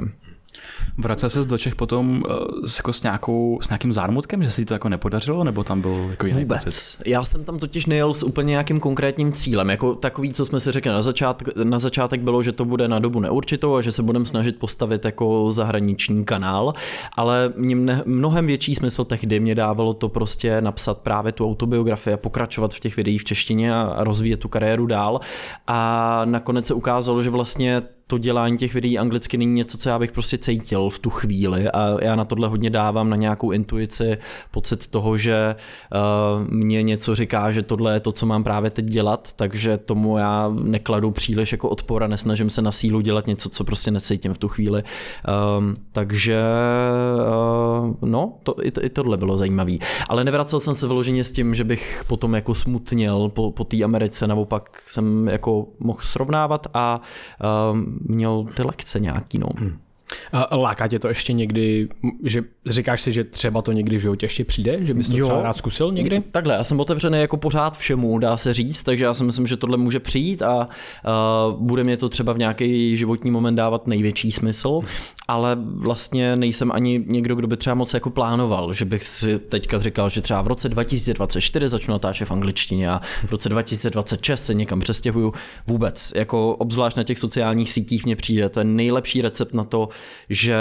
Vracel 0.98 1.30
se 1.30 1.44
do 1.44 1.58
Čech 1.58 1.74
potom 1.74 2.22
uh, 2.22 2.36
jako 2.76 2.92
s, 2.92 3.02
nějakou, 3.02 3.58
s 3.62 3.68
nějakým 3.68 3.92
zármutkem, 3.92 4.42
že 4.44 4.50
se 4.50 4.60
ti 4.60 4.64
to 4.64 4.74
jako 4.74 4.88
nepodařilo, 4.88 5.44
nebo 5.44 5.64
tam 5.64 5.80
byl 5.80 6.06
jako 6.10 6.26
jiný 6.26 6.40
Vůbec. 6.40 6.64
Pocit? 6.64 7.02
Já 7.06 7.24
jsem 7.24 7.44
tam 7.44 7.58
totiž 7.58 7.86
nejel 7.86 8.14
s 8.14 8.22
úplně 8.22 8.50
nějakým 8.50 8.80
konkrétním 8.80 9.32
cílem. 9.32 9.70
Jako 9.70 9.94
takový, 9.94 10.32
co 10.32 10.46
jsme 10.46 10.60
si 10.60 10.72
řekli 10.72 10.90
na, 10.90 11.02
začátek, 11.02 11.48
na 11.56 11.78
začátek 11.78 12.20
bylo, 12.20 12.42
že 12.42 12.52
to 12.52 12.64
bude 12.64 12.88
na 12.88 12.98
dobu 12.98 13.20
neurčitou 13.20 13.76
a 13.76 13.82
že 13.82 13.92
se 13.92 14.02
budeme 14.02 14.26
snažit 14.26 14.58
postavit 14.58 15.04
jako 15.04 15.52
zahraniční 15.52 16.24
kanál, 16.24 16.74
ale 17.16 17.52
mě 17.56 18.02
mnohem 18.06 18.46
větší 18.46 18.74
smysl 18.74 19.04
tehdy 19.04 19.40
mě 19.40 19.54
dávalo 19.54 19.94
to 19.94 20.08
prostě 20.08 20.60
napsat 20.60 20.98
právě 20.98 21.32
tu 21.32 21.46
autobiografii 21.46 22.14
a 22.14 22.16
pokračovat 22.16 22.74
v 22.74 22.80
těch 22.80 22.96
videích 22.96 23.20
v 23.20 23.24
češtině 23.24 23.74
a 23.74 24.04
rozvíjet 24.04 24.40
tu 24.40 24.48
kariéru 24.48 24.86
dál. 24.86 25.20
A 25.66 26.22
nakonec 26.24 26.66
se 26.66 26.74
ukázalo, 26.74 27.22
že 27.22 27.30
vlastně 27.30 27.82
to 28.10 28.18
dělání 28.18 28.58
těch 28.58 28.74
videí 28.74 28.98
anglicky 28.98 29.38
není 29.38 29.52
něco, 29.52 29.78
co 29.78 29.88
já 29.88 29.98
bych 29.98 30.12
prostě 30.12 30.38
cítil 30.38 30.90
v 30.90 30.98
tu 30.98 31.10
chvíli 31.10 31.70
a 31.70 31.96
já 32.00 32.16
na 32.16 32.24
tohle 32.24 32.48
hodně 32.48 32.70
dávám 32.70 33.10
na 33.10 33.16
nějakou 33.16 33.50
intuici, 33.50 34.18
pocit 34.50 34.86
toho, 34.86 35.16
že 35.16 35.56
uh, 35.94 36.50
mě 36.50 36.82
něco 36.82 37.14
říká, 37.14 37.50
že 37.50 37.62
tohle 37.62 37.94
je 37.94 38.00
to, 38.00 38.12
co 38.12 38.26
mám 38.26 38.44
právě 38.44 38.70
teď 38.70 38.84
dělat, 38.84 39.32
takže 39.36 39.78
tomu 39.78 40.18
já 40.18 40.52
nekladu 40.62 41.10
příliš 41.10 41.52
jako 41.52 41.68
odpor 41.68 42.02
a 42.02 42.06
nesnažím 42.06 42.50
se 42.50 42.62
na 42.62 42.72
sílu 42.72 43.00
dělat 43.00 43.26
něco, 43.26 43.48
co 43.48 43.64
prostě 43.64 43.90
necítím 43.90 44.34
v 44.34 44.38
tu 44.38 44.48
chvíli. 44.48 44.82
Um, 45.58 45.76
takže 45.92 46.42
uh, 47.18 47.94
no, 48.02 48.32
to, 48.42 48.54
i, 48.62 48.70
to, 48.70 48.84
i 48.84 48.88
tohle 48.88 49.16
bylo 49.16 49.38
zajímavé. 49.38 49.72
Ale 50.08 50.24
nevracel 50.24 50.60
jsem 50.60 50.74
se 50.74 50.86
vyloženě 50.86 51.24
s 51.24 51.32
tím, 51.32 51.54
že 51.54 51.64
bych 51.64 52.04
potom 52.06 52.34
jako 52.34 52.54
smutněl 52.54 53.28
po, 53.28 53.50
po 53.50 53.64
té 53.64 53.82
Americe, 53.82 54.26
naopak 54.26 54.82
jsem 54.86 55.28
jako 55.28 55.66
mohl 55.78 55.98
srovnávat 56.02 56.66
a 56.74 57.00
um, 57.72 57.99
měl 58.00 58.46
ty 58.56 58.62
lekce 58.62 59.00
nějaký, 59.00 59.38
no. 59.38 59.48
Hmm. 59.56 59.78
Láká 60.52 60.88
tě 60.88 60.98
to 60.98 61.08
ještě 61.08 61.32
někdy, 61.32 61.88
že 62.24 62.42
říkáš 62.66 63.00
si, 63.00 63.12
že 63.12 63.24
třeba 63.24 63.62
to 63.62 63.72
někdy 63.72 63.96
v 63.96 64.00
životě 64.00 64.26
ještě 64.26 64.44
přijde, 64.44 64.78
že 64.84 64.94
bys 64.94 65.08
to 65.08 65.16
jo. 65.16 65.26
třeba 65.26 65.42
rád 65.42 65.58
zkusil 65.58 65.92
někdy? 65.92 66.22
Takhle, 66.30 66.54
já 66.54 66.64
jsem 66.64 66.80
otevřený 66.80 67.20
jako 67.20 67.36
pořád 67.36 67.76
všemu, 67.76 68.18
dá 68.18 68.36
se 68.36 68.54
říct, 68.54 68.82
takže 68.82 69.04
já 69.04 69.14
si 69.14 69.24
myslím, 69.24 69.46
že 69.46 69.56
tohle 69.56 69.76
může 69.76 70.00
přijít 70.00 70.42
a 70.42 70.68
uh, 71.48 71.60
bude 71.60 71.84
mě 71.84 71.96
to 71.96 72.08
třeba 72.08 72.32
v 72.32 72.38
nějaký 72.38 72.96
životní 72.96 73.30
moment 73.30 73.54
dávat 73.54 73.86
největší 73.86 74.32
smysl, 74.32 74.80
ale 75.28 75.58
vlastně 75.60 76.36
nejsem 76.36 76.72
ani 76.72 77.04
někdo, 77.06 77.34
kdo 77.34 77.46
by 77.46 77.56
třeba 77.56 77.74
moc 77.74 77.94
jako 77.94 78.10
plánoval, 78.10 78.72
že 78.72 78.84
bych 78.84 79.06
si 79.06 79.38
teďka 79.38 79.80
říkal, 79.80 80.08
že 80.08 80.20
třeba 80.20 80.42
v 80.42 80.46
roce 80.46 80.68
2024 80.68 81.68
začnu 81.68 81.92
natáčet 81.92 82.28
v 82.28 82.30
angličtině 82.30 82.90
a 82.90 83.00
v 83.26 83.30
roce 83.30 83.48
2026 83.48 84.44
se 84.46 84.54
někam 84.54 84.80
přestěhuju. 84.80 85.32
Vůbec, 85.66 86.12
jako 86.16 86.56
obzvlášť 86.56 86.96
na 86.96 87.02
těch 87.02 87.18
sociálních 87.18 87.72
sítích 87.72 88.04
mě 88.04 88.16
přijde, 88.16 88.48
to 88.48 88.60
je 88.60 88.64
nejlepší 88.64 89.22
recept 89.22 89.54
na 89.54 89.64
to, 89.64 89.88
že 90.30 90.56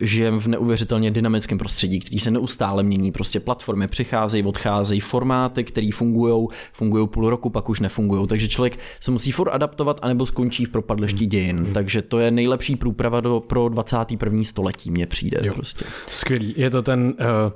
žijeme 0.00 0.38
v 0.38 0.46
neuvěřitelně 0.46 1.10
dynamickém 1.10 1.58
prostředí, 1.58 2.00
který 2.00 2.18
se 2.18 2.30
neustále 2.30 2.82
mění. 2.82 3.12
Prostě 3.12 3.40
platformy 3.40 3.88
přicházejí, 3.88 4.44
odcházejí, 4.44 5.00
formáty, 5.00 5.64
které 5.64 5.90
fungují, 5.94 6.48
fungují 6.72 7.08
půl 7.08 7.30
roku, 7.30 7.50
pak 7.50 7.68
už 7.68 7.80
nefungují. 7.80 8.26
Takže 8.26 8.48
člověk 8.48 8.78
se 9.00 9.10
musí 9.10 9.32
furt 9.32 9.50
adaptovat, 9.50 9.98
anebo 10.02 10.26
skončí 10.26 10.64
v 10.64 10.68
propadlešti 10.68 11.26
dějin. 11.26 11.60
Mm. 11.60 11.72
Takže 11.72 12.02
to 12.02 12.18
je 12.18 12.30
nejlepší 12.30 12.76
průprava 12.76 13.20
do, 13.20 13.40
pro 13.40 13.68
21. 13.68 14.44
století, 14.44 14.90
mně 14.90 15.06
přijde. 15.06 15.38
Jo. 15.42 15.54
Prostě. 15.54 15.84
Skvělý. 16.10 16.54
Je 16.56 16.70
to 16.70 16.82
ten 16.82 17.14
uh, 17.20 17.52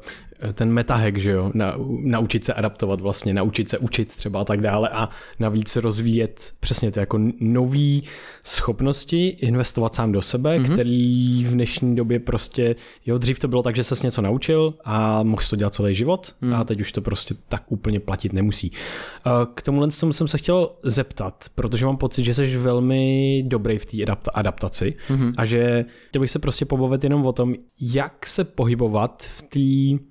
ten 0.52 0.72
metahack, 0.72 1.16
že 1.16 1.30
jo, 1.30 1.50
na, 1.54 1.74
naučit 2.02 2.44
se 2.44 2.54
adaptovat 2.54 3.00
vlastně, 3.00 3.34
naučit 3.34 3.70
se 3.70 3.78
učit 3.78 4.08
třeba 4.16 4.40
a 4.40 4.44
tak 4.44 4.60
dále 4.60 4.88
a 4.88 5.08
navíc 5.38 5.76
rozvíjet 5.76 6.52
přesně 6.60 6.90
to 6.90 7.00
jako 7.00 7.20
nový 7.40 8.04
schopnosti, 8.44 9.28
investovat 9.28 9.94
sám 9.94 10.12
do 10.12 10.22
sebe, 10.22 10.58
mm-hmm. 10.58 10.72
který 10.72 11.44
v 11.44 11.52
dnešní 11.52 11.96
době 11.96 12.20
prostě, 12.20 12.76
jo, 13.06 13.18
dřív 13.18 13.38
to 13.38 13.48
bylo 13.48 13.62
tak, 13.62 13.76
že 13.76 13.84
ses 13.84 14.02
něco 14.02 14.22
naučil 14.22 14.74
a 14.84 15.22
mohl 15.22 15.42
to 15.50 15.56
dělat 15.56 15.74
celý 15.74 15.94
život 15.94 16.34
mm. 16.40 16.54
a 16.54 16.64
teď 16.64 16.80
už 16.80 16.92
to 16.92 17.00
prostě 17.00 17.34
tak 17.48 17.72
úplně 17.72 18.00
platit 18.00 18.32
nemusí. 18.32 18.72
K 19.54 19.62
tomuhle 19.62 19.88
tomu 19.88 20.12
jsem 20.12 20.28
se 20.28 20.38
chtěl 20.38 20.70
zeptat, 20.82 21.44
protože 21.54 21.86
mám 21.86 21.96
pocit, 21.96 22.24
že 22.24 22.34
jsi 22.34 22.56
velmi 22.56 23.42
dobrý 23.46 23.78
v 23.78 23.86
té 23.86 23.96
adaptaci 24.34 24.94
mm-hmm. 25.08 25.32
a 25.36 25.44
že 25.44 25.84
chtěl 26.08 26.20
bych 26.20 26.30
se 26.30 26.38
prostě 26.38 26.64
pobavit 26.64 27.04
jenom 27.04 27.26
o 27.26 27.32
tom, 27.32 27.54
jak 27.80 28.26
se 28.26 28.44
pohybovat 28.44 29.22
v 29.22 29.42
té 29.42 30.04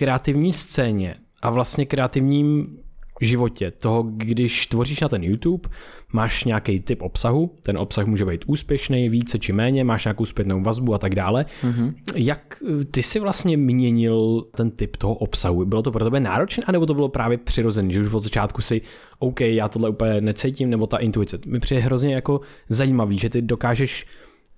kreativní 0.00 0.52
scéně 0.52 1.14
a 1.42 1.50
vlastně 1.50 1.86
kreativním 1.86 2.66
životě 3.20 3.70
toho, 3.70 4.02
když 4.02 4.66
tvoříš 4.66 5.00
na 5.00 5.08
ten 5.08 5.24
YouTube, 5.24 5.68
máš 6.12 6.44
nějaký 6.44 6.80
typ 6.80 7.02
obsahu, 7.02 7.54
ten 7.62 7.78
obsah 7.78 8.06
může 8.06 8.24
být 8.24 8.44
úspěšný, 8.46 9.08
více 9.08 9.38
či 9.38 9.52
méně, 9.52 9.84
máš 9.84 10.04
nějakou 10.04 10.24
zpětnou 10.24 10.62
vazbu 10.62 10.94
a 10.94 10.98
tak 10.98 11.14
dále. 11.14 11.46
Mm-hmm. 11.62 11.94
Jak 12.14 12.62
ty 12.90 13.02
si 13.02 13.20
vlastně 13.20 13.56
měnil 13.56 14.46
ten 14.56 14.70
typ 14.70 14.96
toho 14.96 15.14
obsahu? 15.14 15.64
Bylo 15.64 15.82
to 15.82 15.92
pro 15.92 16.04
tebe 16.04 16.20
náročné, 16.20 16.64
anebo 16.66 16.86
to 16.86 16.94
bylo 16.94 17.08
právě 17.08 17.38
přirozené, 17.38 17.92
že 17.92 18.00
už 18.00 18.14
od 18.14 18.20
začátku 18.20 18.62
si 18.62 18.82
OK, 19.18 19.40
já 19.40 19.68
tohle 19.68 19.88
úplně 19.88 20.20
necítím, 20.20 20.70
nebo 20.70 20.86
ta 20.86 20.96
intuice. 20.96 21.38
Mi 21.46 21.60
přijde 21.60 21.80
hrozně 21.80 22.14
jako 22.14 22.40
zajímavý, 22.68 23.18
že 23.18 23.30
ty 23.30 23.42
dokážeš 23.42 24.06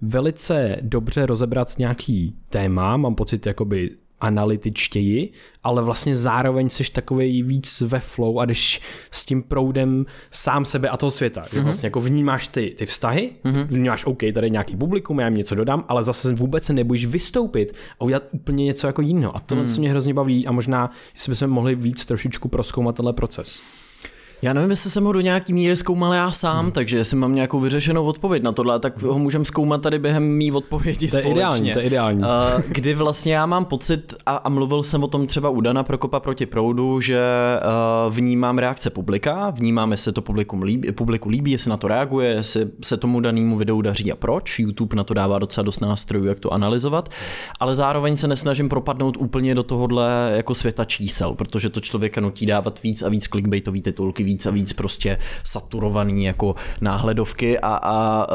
velice 0.01 0.77
dobře 0.83 1.27
rozebrat 1.27 1.79
nějaký 1.79 2.37
téma, 2.51 2.97
mám 2.97 3.15
pocit 3.15 3.47
jakoby 3.47 3.91
analytičtěji, 4.23 5.33
ale 5.65 5.83
vlastně 5.83 6.17
zároveň 6.17 6.69
jsi 6.69 6.93
takový 6.93 7.43
víc 7.43 7.81
ve 7.81 8.01
flow 8.01 8.39
a 8.41 8.45
jdeš 8.45 8.81
s 9.11 9.27
tím 9.27 9.43
proudem 9.43 10.07
sám 10.31 10.65
sebe 10.65 10.89
a 10.89 10.97
toho 10.97 11.11
světa. 11.11 11.43
Mm-hmm. 11.43 11.63
Vlastně 11.63 11.87
jako 11.87 12.01
vnímáš 12.01 12.49
ty, 12.49 12.75
ty 12.79 12.87
vztahy, 12.87 13.33
mm-hmm. 13.45 13.67
vnímáš, 13.67 14.05
OK, 14.05 14.19
tady 14.35 14.47
je 14.47 14.51
nějaký 14.51 14.77
publikum, 14.77 15.21
já 15.21 15.27
jim 15.27 15.37
něco 15.37 15.55
dodám, 15.55 15.85
ale 15.89 16.05
zase 16.05 16.35
vůbec 16.35 16.65
se 16.65 16.73
nebojíš 16.73 17.07
vystoupit 17.07 17.75
a 18.01 18.05
udělat 18.05 18.23
úplně 18.31 18.65
něco 18.65 18.87
jako 18.87 19.03
jiného. 19.03 19.37
A 19.37 19.41
to, 19.41 19.55
mm. 19.55 19.69
co 19.69 19.81
mě 19.81 19.91
hrozně 19.91 20.15
baví 20.15 20.47
a 20.47 20.53
možná, 20.53 20.91
jestli 21.15 21.31
bychom 21.31 21.51
mohli 21.51 21.75
víc 21.75 22.05
trošičku 22.05 22.49
proskoumat 22.49 22.97
tenhle 22.97 23.13
proces. 23.13 23.63
Já 24.45 24.53
nevím, 24.53 24.71
jestli 24.71 24.91
jsem 24.91 25.05
ho 25.05 25.13
do 25.13 25.21
nějaký 25.21 25.53
míry 25.53 25.77
zkoumal 25.77 26.15
já 26.15 26.31
sám, 26.31 26.65
hmm. 26.65 26.73
takže 26.73 26.97
jestli 26.97 27.17
mám 27.17 27.35
nějakou 27.35 27.61
vyřešenou 27.61 28.05
odpověď 28.05 28.43
na 28.43 28.53
tohle, 28.53 28.81
tak 28.81 29.03
ho 29.03 29.19
můžeme 29.19 29.45
zkoumat 29.45 29.83
tady 29.83 29.99
během 29.99 30.29
mý 30.29 30.53
odpovědi 30.53 31.09
To 31.09 31.17
je 31.17 31.23
společně. 31.23 31.33
ideální, 31.33 31.73
to 31.73 31.79
je 31.79 31.85
ideální. 31.85 32.19
Uh, 32.19 32.27
kdy 32.69 32.95
vlastně 32.95 33.35
já 33.35 33.47
mám 33.47 33.65
pocit, 33.65 34.15
a, 34.27 34.37
a 34.37 34.49
mluvil 34.49 34.83
jsem 34.83 35.05
o 35.05 35.09
tom 35.09 35.27
třeba 35.27 35.49
u 35.49 35.61
Dana 35.61 35.83
Prokopa 35.83 36.21
proti 36.21 36.47
proudu, 36.47 37.01
že 37.01 37.21
uh, 38.07 38.15
vnímám 38.15 38.59
reakce 38.59 38.91
publika, 38.91 39.51
vnímám, 39.51 39.91
jestli 39.91 40.05
se 40.05 40.13
to 40.13 40.23
publikum 40.23 40.63
líbí, 40.63 40.93
publiku 40.93 41.29
líbí, 41.29 41.51
jestli 41.51 41.71
na 41.71 41.77
to 41.77 41.89
reaguje, 41.89 42.29
jestli 42.29 42.67
se 42.83 42.97
tomu 42.97 43.21
danému 43.21 43.57
videu 43.57 43.83
daří 43.83 44.13
a 44.13 44.17
proč. 44.17 44.59
YouTube 44.59 44.97
na 44.97 45.05
to 45.05 45.15
dává 45.15 45.39
docela 45.39 45.65
dost 45.65 45.81
nástrojů, 45.81 46.25
jak 46.25 46.41
to 46.41 46.53
analyzovat, 46.53 47.09
ale 47.61 47.75
zároveň 47.75 48.17
se 48.17 48.29
nesnažím 48.29 48.69
propadnout 48.69 49.17
úplně 49.17 49.55
do 49.55 49.63
tohohle 49.63 50.33
jako 50.37 50.55
světa 50.55 50.85
čísel, 50.85 51.35
protože 51.35 51.69
to 51.69 51.81
člověka 51.81 52.21
nutí 52.21 52.47
dávat 52.47 52.83
víc 52.83 53.03
a 53.03 53.09
víc 53.09 53.29
clickbaitový 53.29 53.83
titulky, 53.83 54.32
víc 54.33 54.47
a 54.47 54.51
víc 54.51 54.73
prostě 54.73 55.19
saturovaný 55.45 56.25
jako 56.25 56.55
náhledovky 56.81 57.59
a, 57.59 57.79
a 57.83 58.27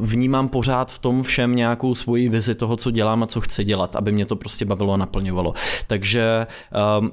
vnímám 0.00 0.48
pořád 0.48 0.92
v 0.92 0.98
tom 0.98 1.22
všem 1.22 1.56
nějakou 1.56 1.94
svoji 1.94 2.28
vizi 2.28 2.54
toho, 2.54 2.76
co 2.76 2.90
dělám 2.90 3.22
a 3.22 3.26
co 3.26 3.40
chci 3.40 3.64
dělat, 3.64 3.96
aby 3.96 4.12
mě 4.12 4.26
to 4.26 4.36
prostě 4.36 4.64
bavilo 4.64 4.92
a 4.92 4.96
naplňovalo. 4.96 5.54
Takže 5.86 6.46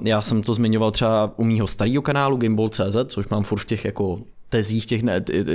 já 0.02 0.22
jsem 0.22 0.42
to 0.42 0.54
zmiňoval 0.54 0.90
třeba 0.90 1.30
u 1.36 1.44
mýho 1.44 1.66
starého 1.66 2.02
kanálu 2.02 2.36
Gimbal.cz, 2.36 2.96
což 3.06 3.28
mám 3.28 3.44
furt 3.44 3.58
v 3.58 3.64
těch 3.64 3.84
jako 3.84 4.18
tezích 4.56 4.86
těch, 4.86 5.02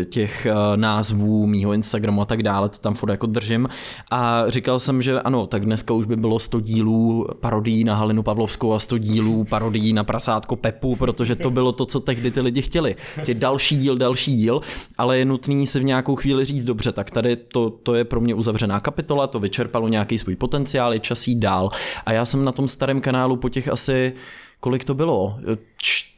těch 0.09 0.45
eh, 0.45 0.53
názvů 0.75 1.47
mýho 1.47 1.73
Instagramu 1.73 2.21
a 2.21 2.25
tak 2.25 2.43
dále, 2.43 2.69
to 2.69 2.77
tam 2.77 2.93
furt 2.93 3.09
jako 3.09 3.25
držím. 3.25 3.69
A 4.11 4.43
říkal 4.47 4.79
jsem, 4.79 5.01
že 5.01 5.21
ano, 5.21 5.47
tak 5.47 5.65
dneska 5.65 5.93
už 5.93 6.05
by 6.05 6.15
bylo 6.15 6.39
100 6.39 6.59
dílů 6.59 7.27
parodí 7.39 7.83
na 7.83 7.95
Halinu 7.95 8.23
Pavlovskou 8.23 8.73
a 8.73 8.79
100 8.79 8.97
dílů 8.97 9.43
parodí 9.43 9.93
na 9.93 10.03
prasátko 10.03 10.55
Pepu, 10.55 10.95
protože 10.95 11.35
to 11.35 11.51
bylo 11.51 11.71
to, 11.71 11.85
co 11.85 11.99
tehdy 11.99 12.31
ty 12.31 12.41
lidi 12.41 12.61
chtěli. 12.61 12.95
Tě 13.25 13.33
další 13.33 13.77
díl, 13.77 13.97
další 13.97 14.35
díl, 14.35 14.61
ale 14.97 15.17
je 15.17 15.25
nutný 15.25 15.67
si 15.67 15.79
v 15.79 15.83
nějakou 15.83 16.15
chvíli 16.15 16.45
říct, 16.45 16.65
dobře, 16.65 16.91
tak 16.91 17.11
tady 17.11 17.35
to, 17.35 17.69
to 17.69 17.95
je 17.95 18.03
pro 18.03 18.21
mě 18.21 18.35
uzavřená 18.35 18.79
kapitola, 18.79 19.27
to 19.27 19.39
vyčerpalo 19.39 19.87
nějaký 19.87 20.17
svůj 20.17 20.35
potenciál, 20.35 20.93
je 20.93 20.99
čas 20.99 21.29
dál. 21.29 21.69
A 22.05 22.11
já 22.11 22.25
jsem 22.25 22.45
na 22.45 22.51
tom 22.51 22.67
starém 22.67 23.01
kanálu 23.01 23.35
po 23.35 23.49
těch 23.49 23.67
asi 23.67 24.13
kolik 24.59 24.83
to 24.83 24.93
bylo? 24.93 25.39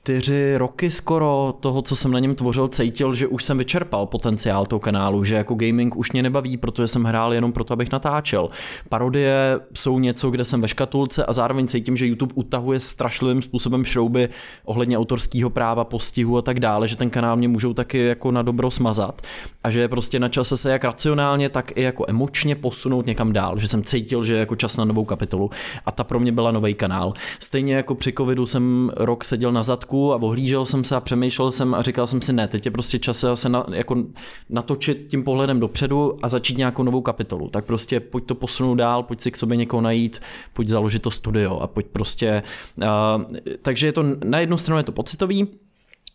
Čtyři 0.03 0.57
roky 0.57 0.91
skoro 0.91 1.53
toho, 1.59 1.81
co 1.81 1.95
jsem 1.95 2.11
na 2.11 2.19
něm 2.19 2.35
tvořil, 2.35 2.67
cítil, 2.67 3.13
že 3.13 3.27
už 3.27 3.43
jsem 3.43 3.57
vyčerpal 3.57 4.05
potenciál 4.05 4.65
toho 4.65 4.79
kanálu, 4.79 5.23
že 5.23 5.35
jako 5.35 5.55
gaming 5.55 5.95
už 5.95 6.11
mě 6.11 6.23
nebaví, 6.23 6.57
protože 6.57 6.87
jsem 6.87 7.03
hrál 7.03 7.33
jenom 7.33 7.51
proto, 7.51 7.73
abych 7.73 7.91
natáčel. 7.91 8.49
Parodie 8.89 9.59
jsou 9.73 9.99
něco, 9.99 10.29
kde 10.29 10.45
jsem 10.45 10.61
ve 10.61 10.67
škatulce 10.67 11.25
a 11.25 11.33
zároveň 11.33 11.67
cítím, 11.67 11.97
že 11.97 12.05
YouTube 12.05 12.33
utahuje 12.35 12.79
strašlivým 12.79 13.41
způsobem 13.41 13.85
šrouby 13.85 14.29
ohledně 14.65 14.97
autorského 14.97 15.49
práva, 15.49 15.83
postihu 15.83 16.37
a 16.37 16.41
tak 16.41 16.59
dále, 16.59 16.87
že 16.87 16.95
ten 16.95 17.09
kanál 17.09 17.35
mě 17.35 17.47
můžou 17.47 17.73
taky 17.73 17.97
jako 17.97 18.31
na 18.31 18.41
dobro 18.41 18.71
smazat 18.71 19.21
a 19.63 19.71
že 19.71 19.79
je 19.79 19.87
prostě 19.87 20.19
na 20.19 20.29
čase 20.29 20.57
se 20.57 20.71
jak 20.71 20.83
racionálně, 20.83 21.49
tak 21.49 21.77
i 21.77 21.81
jako 21.81 22.05
emočně 22.07 22.55
posunout 22.55 23.05
někam 23.05 23.33
dál, 23.33 23.59
že 23.59 23.67
jsem 23.67 23.83
cítil, 23.83 24.23
že 24.23 24.33
je 24.33 24.39
jako 24.39 24.55
čas 24.55 24.77
na 24.77 24.85
novou 24.85 25.05
kapitolu 25.05 25.49
a 25.85 25.91
ta 25.91 26.03
pro 26.03 26.19
mě 26.19 26.31
byla 26.31 26.51
nový 26.51 26.73
kanál. 26.73 27.13
Stejně 27.39 27.75
jako 27.75 27.95
při 27.95 28.13
covidu 28.13 28.45
jsem 28.45 28.91
rok 28.95 29.25
seděl 29.25 29.51
na 29.51 29.63
zadku 29.63 29.92
a 29.93 30.15
ohlížel 30.15 30.65
jsem 30.65 30.83
se 30.83 30.95
a 30.95 30.99
přemýšlel 30.99 31.51
jsem 31.51 31.73
a 31.73 31.81
říkal 31.81 32.07
jsem 32.07 32.21
si, 32.21 32.33
ne, 32.33 32.47
teď 32.47 32.65
je 32.65 32.71
prostě 32.71 32.99
čas 32.99 33.25
se 33.33 33.49
na, 33.49 33.65
jako 33.71 34.03
natočit 34.49 35.07
tím 35.07 35.23
pohledem 35.23 35.59
dopředu 35.59 36.19
a 36.21 36.29
začít 36.29 36.57
nějakou 36.57 36.83
novou 36.83 37.01
kapitolu. 37.01 37.49
Tak 37.49 37.65
prostě 37.65 37.99
pojď 37.99 38.25
to 38.25 38.35
posunout 38.35 38.75
dál, 38.75 39.03
pojď 39.03 39.21
si 39.21 39.31
k 39.31 39.37
sobě 39.37 39.57
někoho 39.57 39.81
najít, 39.81 40.21
pojď 40.53 40.67
založit 40.67 41.01
to 41.01 41.11
studio 41.11 41.59
a 41.59 41.67
pojď 41.67 41.85
prostě... 41.87 42.43
Uh, 42.77 43.37
takže 43.61 43.87
je 43.87 43.91
to, 43.91 44.03
na 44.23 44.39
jednu 44.39 44.57
stranu 44.57 44.77
je 44.77 44.83
to 44.83 44.91
pocitový, 44.91 45.47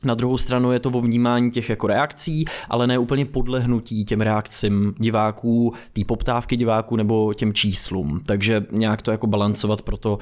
na 0.04 0.14
druhou 0.14 0.38
stranu 0.38 0.72
je 0.72 0.80
to 0.80 0.90
o 0.90 1.00
vnímání 1.00 1.50
těch 1.50 1.68
jako 1.68 1.86
reakcí, 1.86 2.44
ale 2.70 2.86
ne 2.86 2.98
úplně 2.98 3.24
podlehnutí 3.24 4.04
těm 4.04 4.20
reakcím 4.20 4.94
diváků, 4.98 5.72
té 5.92 6.04
poptávky 6.04 6.56
diváků 6.56 6.96
nebo 6.96 7.34
těm 7.34 7.52
číslům. 7.52 8.20
Takže 8.26 8.66
nějak 8.72 9.02
to 9.02 9.10
jako 9.10 9.26
balancovat 9.26 9.82
pro 9.82 9.96
to, 9.96 10.18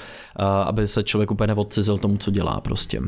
aby 0.65 0.89
se 0.89 1.03
člověk 1.03 1.31
úplně 1.31 1.47
neodcizil 1.47 1.99
tomu, 1.99 2.17
co 2.17 2.31
dělá 2.31 2.61
prostě. 2.61 3.01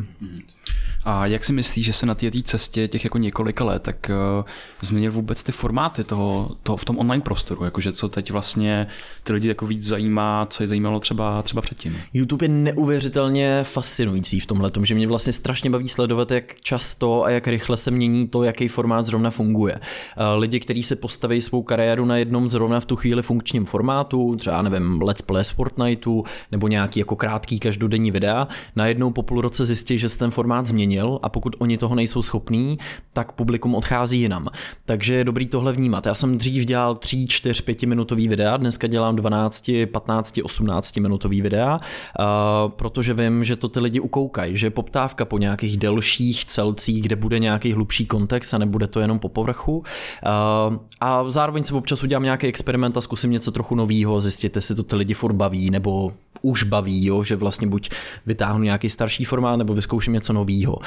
A 1.05 1.27
jak 1.27 1.45
si 1.45 1.53
myslíš, 1.53 1.87
že 1.87 1.93
se 1.93 2.07
na 2.07 2.15
té 2.15 2.31
cestě 2.45 2.89
těch 2.89 3.05
jako 3.05 3.19
několika 3.19 3.65
let 3.65 3.83
tak 3.83 4.11
uh, 4.39 4.45
změnil 4.83 5.13
vůbec 5.13 5.43
ty 5.43 5.53
formáty 5.53 6.05
toho, 6.05 6.51
toho 6.63 6.77
v 6.77 6.85
tom 6.85 6.99
online 6.99 7.23
prostoru? 7.23 7.65
Jakože 7.65 7.93
co 7.93 8.09
teď 8.09 8.31
vlastně 8.31 8.87
ty 9.23 9.33
lidi 9.33 9.49
jako 9.49 9.67
víc 9.67 9.85
zajímá, 9.85 10.47
co 10.51 10.63
je 10.63 10.67
zajímalo 10.67 11.01
třeba, 11.01 11.43
třeba 11.43 11.63
předtím? 11.63 11.97
YouTube 12.13 12.45
je 12.45 12.49
neuvěřitelně 12.49 13.61
fascinující 13.65 14.41
v 14.41 14.47
tomhle, 14.47 14.71
že 14.83 14.95
mě 14.95 15.09
vlastně 15.09 15.33
strašně 15.33 15.71
baví 15.71 15.89
sledovat, 15.89 16.31
jak 16.31 16.55
často 16.61 17.25
a 17.25 17.31
jak 17.31 17.47
rychle 17.47 17.77
se 17.77 17.91
mění 17.91 18.29
to, 18.29 18.43
jaký 18.43 18.69
formát 18.69 19.07
zrovna 19.07 19.31
funguje. 19.31 19.75
Uh, 19.75 20.41
lidi, 20.41 20.61
kteří 20.61 20.83
se 20.83 20.97
postaví 20.97 21.43
svou 21.43 21.63
kariéru 21.63 22.05
na 22.05 22.17
jednom 22.17 22.49
zrovna 22.49 22.81
v 22.81 22.85
tu 22.85 22.97
chvíli 22.97 23.23
funkčním 23.23 23.65
formátu, 23.65 24.37
třeba 24.37 24.63
nevím, 24.63 25.03
Let's 25.03 25.23
Play 25.23 25.45
z 25.45 25.51
Fortniteu, 25.51 26.25
nebo 26.53 26.69
nějaký 26.69 27.01
jako 27.01 27.17
krátký 27.17 27.61
každodenní 27.61 28.11
videa, 28.11 28.49
najednou 28.77 29.11
po 29.11 29.23
půl 29.23 29.41
roce 29.41 29.67
zjistí, 29.67 29.99
že 29.99 30.09
se 30.09 30.19
ten 30.19 30.31
formát 30.31 30.67
změnil 30.67 31.19
a 31.23 31.29
pokud 31.29 31.57
oni 31.59 31.79
toho 31.79 31.95
nejsou 31.95 32.23
schopní, 32.23 32.79
tak 33.13 33.33
publikum 33.33 33.75
odchází 33.75 34.21
jinam. 34.21 34.49
Takže 34.85 35.15
je 35.15 35.25
dobrý 35.25 35.47
tohle 35.47 35.73
vnímat. 35.73 36.07
Já 36.07 36.15
jsem 36.15 36.39
dřív 36.39 36.65
dělal 36.65 36.97
3, 36.97 37.27
4, 37.27 37.63
5 37.63 37.83
minutový 37.83 38.29
videa, 38.29 38.57
dneska 38.57 38.87
dělám 38.87 39.17
12, 39.17 39.71
15, 39.93 40.39
18 40.43 40.97
minutový 40.97 41.43
videa, 41.43 41.77
uh, 41.77 42.71
protože 42.71 43.15
vím, 43.15 43.45
že 43.45 43.57
to 43.57 43.69
ty 43.69 43.81
lidi 43.81 44.01
ukoukají, 44.01 44.57
že 44.57 44.71
poptávka 44.71 45.25
po 45.25 45.39
nějakých 45.39 45.77
delších 45.77 46.45
celcích, 46.49 47.03
kde 47.03 47.17
bude 47.17 47.39
nějaký 47.39 47.73
hlubší 47.73 48.07
kontext 48.07 48.55
a 48.55 48.59
nebude 48.59 48.87
to 48.87 49.01
jenom 49.01 49.19
po 49.19 49.29
povrchu. 49.29 49.79
Uh, 49.79 50.77
a 51.01 51.31
zároveň 51.31 51.65
se 51.65 51.75
občas 51.75 52.03
udělám 52.03 52.23
nějaký 52.23 52.47
experiment 52.47 52.97
a 52.97 53.01
zkusím 53.01 53.31
něco 53.31 53.53
trochu 53.53 53.75
nového, 53.75 54.21
zjistit, 54.21 54.57
jestli 54.57 54.75
to 54.75 54.83
ty 54.83 54.97
lidi 54.97 55.15
furt 55.15 55.33
baví, 55.33 55.71
nebo 55.71 56.13
už 56.43 56.63
baví, 56.63 57.07
jo, 57.07 57.23
že 57.23 57.37
vlastně 57.37 57.67
buď 57.67 57.91
vytáhnu 58.27 58.65
nějaký 58.65 58.91
starší 58.91 59.25
formát 59.25 59.57
nebo 59.57 59.75
vyzkouším 59.75 60.13
něco 60.13 60.33
nového. 60.33 60.79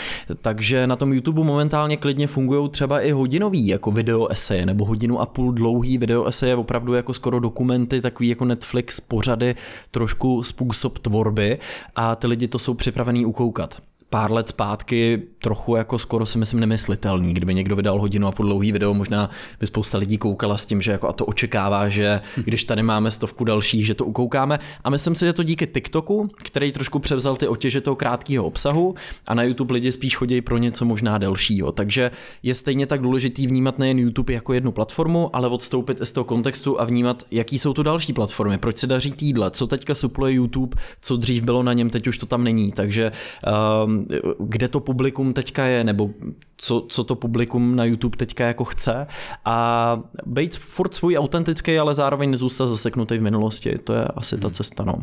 Takže 0.42 0.88
na 0.88 0.96
tom 0.96 1.14
YouTube 1.14 1.44
momentálně 1.44 1.98
klidně 1.98 2.28
fungují 2.28 2.70
třeba 2.70 3.02
i 3.02 3.12
hodinový 3.12 3.68
jako 3.68 3.92
video 3.92 4.28
eseje 4.28 4.66
nebo 4.66 4.86
hodinu 4.86 5.22
a 5.22 5.26
půl 5.26 5.52
dlouhý 5.52 5.98
video 5.98 6.26
eseje, 6.26 6.56
opravdu 6.56 6.94
jako 6.94 7.14
skoro 7.14 7.40
dokumenty, 7.40 8.02
takový 8.02 8.30
jako 8.30 8.46
Netflix 8.46 9.00
pořady, 9.00 9.56
trošku 9.92 10.44
způsob 10.44 11.00
tvorby 11.00 11.60
a 11.96 12.16
ty 12.16 12.28
lidi 12.28 12.48
to 12.48 12.60
jsou 12.60 12.74
připravený 12.74 13.26
ukoukat 13.26 13.78
pár 14.12 14.32
let 14.32 14.50
zpátky 14.50 15.22
trochu 15.40 15.76
jako 15.76 16.00
skoro 16.00 16.26
si 16.26 16.38
myslím 16.38 16.60
nemyslitelný. 16.60 17.34
Kdyby 17.34 17.54
někdo 17.54 17.76
vydal 17.76 18.02
hodinu 18.02 18.28
a 18.28 18.32
půl 18.32 18.46
dlouhý 18.46 18.72
video, 18.72 18.94
možná 18.94 19.30
by 19.60 19.68
spousta 19.68 19.98
lidí 19.98 20.18
koukala 20.18 20.58
s 20.58 20.66
tím, 20.66 20.82
že 20.82 20.92
jako 20.92 21.08
a 21.08 21.14
to 21.14 21.26
očekává, 21.26 21.90
že 21.90 22.22
když 22.36 22.64
tady 22.64 22.84
máme 22.84 23.12
stovku 23.12 23.44
dalších, 23.44 23.86
že 23.86 23.96
to 23.96 24.06
ukoukáme. 24.06 24.60
A 24.84 24.90
myslím 24.90 25.16
si, 25.16 25.26
že 25.26 25.34
to 25.34 25.44
díky 25.44 25.68
TikToku, 25.68 26.28
který 26.44 26.72
trošku 26.72 27.00
převzal 27.00 27.36
ty 27.36 27.48
otěže 27.48 27.82
toho 27.82 27.96
krátkého 27.96 28.46
obsahu 28.46 28.96
a 29.28 29.34
na 29.34 29.44
YouTube 29.44 29.74
lidi 29.74 29.92
spíš 29.92 30.16
chodí 30.16 30.42
pro 30.42 30.58
něco 30.58 30.86
možná 30.86 31.18
delšího. 31.18 31.72
Takže 31.72 32.12
je 32.44 32.56
stejně 32.56 32.88
tak 32.88 33.02
důležitý 33.02 33.48
vnímat 33.48 33.80
nejen 33.80 34.00
YouTube 34.00 34.34
jako 34.34 34.54
jednu 34.54 34.72
platformu, 34.72 35.36
ale 35.36 35.48
odstoupit 35.48 35.98
z 36.04 36.12
toho 36.12 36.24
kontextu 36.24 36.82
a 36.82 36.86
vnímat, 36.86 37.24
jaký 37.32 37.60
jsou 37.60 37.74
tu 37.74 37.84
další 37.84 38.14
platformy, 38.14 38.58
proč 38.58 38.78
se 38.78 38.88
daří 38.88 39.12
týdle, 39.12 39.52
co 39.52 39.68
teďka 39.68 39.96
supluje 39.96 40.34
YouTube, 40.34 40.78
co 41.02 41.18
dřív 41.18 41.44
bylo 41.44 41.64
na 41.64 41.74
něm, 41.74 41.90
teď 41.90 42.08
už 42.08 42.18
to 42.18 42.26
tam 42.26 42.44
není. 42.44 42.72
Takže 42.72 43.12
um, 43.86 44.01
kde 44.40 44.68
to 44.68 44.80
publikum 44.80 45.34
teďka 45.34 45.66
je, 45.66 45.84
nebo 45.84 46.10
co, 46.58 46.86
co 46.90 47.04
to 47.04 47.16
publikum 47.16 47.76
na 47.76 47.86
YouTube 47.86 48.18
teďka 48.18 48.48
jako 48.48 48.66
chce 48.66 49.08
a 49.46 50.00
být 50.26 50.58
furt 50.58 50.96
svůj 50.96 51.18
autentický, 51.18 51.80
ale 51.80 51.96
zároveň 51.96 52.32
nezůstat 52.32 52.68
zaseknutý 52.68 53.18
v 53.18 53.22
minulosti. 53.22 53.78
To 53.84 53.94
je 53.94 54.06
asi 54.06 54.38
ta 54.38 54.48
hmm. 54.48 54.54
cesta. 54.54 54.84
No. 54.84 54.94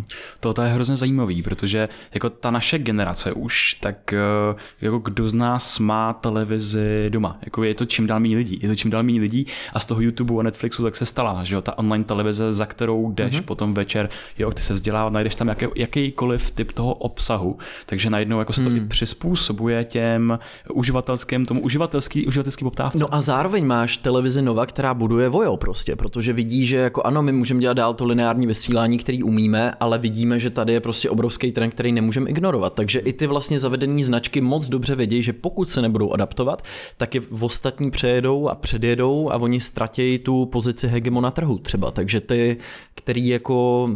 To, 0.41 0.55
to 0.55 0.63
je 0.63 0.69
hrozně 0.69 0.97
zajímavý, 0.97 1.43
protože 1.43 1.89
jako 2.15 2.31
ta 2.31 2.51
naše 2.51 2.79
generace 2.79 3.33
už, 3.33 3.75
tak 3.75 4.13
eh, 4.13 4.19
jako 4.81 4.99
kdo 4.99 5.29
z 5.29 5.35
nás 5.35 5.79
má 5.79 6.13
televizi 6.13 7.07
doma? 7.09 7.39
Jako 7.43 7.65
je 7.65 7.75
to 7.75 7.87
čím 7.87 8.07
dál 8.07 8.21
méně 8.21 8.37
lidí. 8.37 8.59
Je 8.63 8.69
to 8.69 8.77
čím 8.77 8.91
dál 8.91 9.03
méně 9.03 9.21
lidí 9.21 9.47
a 9.73 9.81
z 9.81 9.87
toho 9.87 10.01
YouTube 10.01 10.35
a 10.41 10.43
Netflixu 10.43 10.83
tak 10.83 10.97
se 10.97 11.07
stala, 11.07 11.45
že 11.45 11.55
jo, 11.55 11.63
ta 11.63 11.79
online 11.79 12.05
televize, 12.05 12.53
za 12.53 12.67
kterou 12.67 13.13
jdeš 13.13 13.35
mm-hmm. 13.35 13.43
potom 13.43 13.75
večer, 13.75 14.11
jo, 14.39 14.51
ty 14.51 14.63
se 14.63 14.75
vzdělávat, 14.75 15.13
najdeš 15.13 15.35
tam 15.35 15.49
jaký, 15.49 15.67
jakýkoliv 15.77 16.51
typ 16.51 16.73
toho 16.73 16.95
obsahu, 16.95 17.59
takže 17.87 18.11
najednou 18.11 18.39
jako 18.39 18.53
se 18.53 18.63
to 18.63 18.71
mm. 18.71 18.77
i 18.77 18.81
přizpůsobuje 18.89 19.85
těm 19.85 20.39
uživatelským, 20.75 21.47
tomu 21.47 21.61
uživatelský, 21.61 22.27
uživatelský 22.27 22.65
poptávce. 22.65 22.99
No 22.99 23.15
a 23.15 23.21
zároveň 23.21 23.67
máš 23.67 23.97
televizi 23.97 24.43
Nova, 24.43 24.67
která 24.67 24.95
buduje 24.95 25.29
vojo 25.29 25.57
prostě, 25.57 25.97
protože 25.97 26.33
vidí, 26.33 26.67
že 26.67 26.77
jako 26.77 27.03
ano, 27.03 27.23
my 27.23 27.33
můžeme 27.33 27.61
dělat 27.61 27.75
dál 27.75 27.95
to 27.95 28.05
lineární 28.05 28.47
vysílání, 28.47 28.99
který 28.99 29.23
umíme, 29.23 29.75
ale 29.81 29.99
vidíme, 29.99 30.39
že 30.39 30.51
tady 30.51 30.73
je 30.73 30.81
prostě 30.81 31.11
obrovský 31.11 31.53
trend, 31.53 31.71
který 31.71 31.93
nemůžeme 31.93 32.31
ignorovat. 32.31 32.75
Takže 32.75 32.99
i 32.99 33.13
ty 33.13 33.27
vlastně 33.27 33.59
zavedení 33.59 34.05
značky 34.05 34.41
moc 34.41 34.69
dobře 34.69 34.95
vědí, 34.95 35.23
že 35.23 35.33
pokud 35.33 35.71
se 35.71 35.83
nebudou 35.83 36.13
adaptovat, 36.13 36.63
tak 36.97 37.15
je 37.15 37.21
v 37.31 37.45
ostatní 37.45 37.91
přejedou 37.91 38.49
a 38.49 38.55
předjedou 38.55 39.29
a 39.33 39.37
oni 39.37 39.61
ztratějí 39.61 40.19
tu 40.19 40.47
pozici 40.47 40.89
hegemona 40.89 41.31
trhu 41.31 41.59
třeba. 41.59 41.91
Takže 41.91 42.21
ty, 42.21 42.57
který 42.95 43.29
jako 43.29 43.89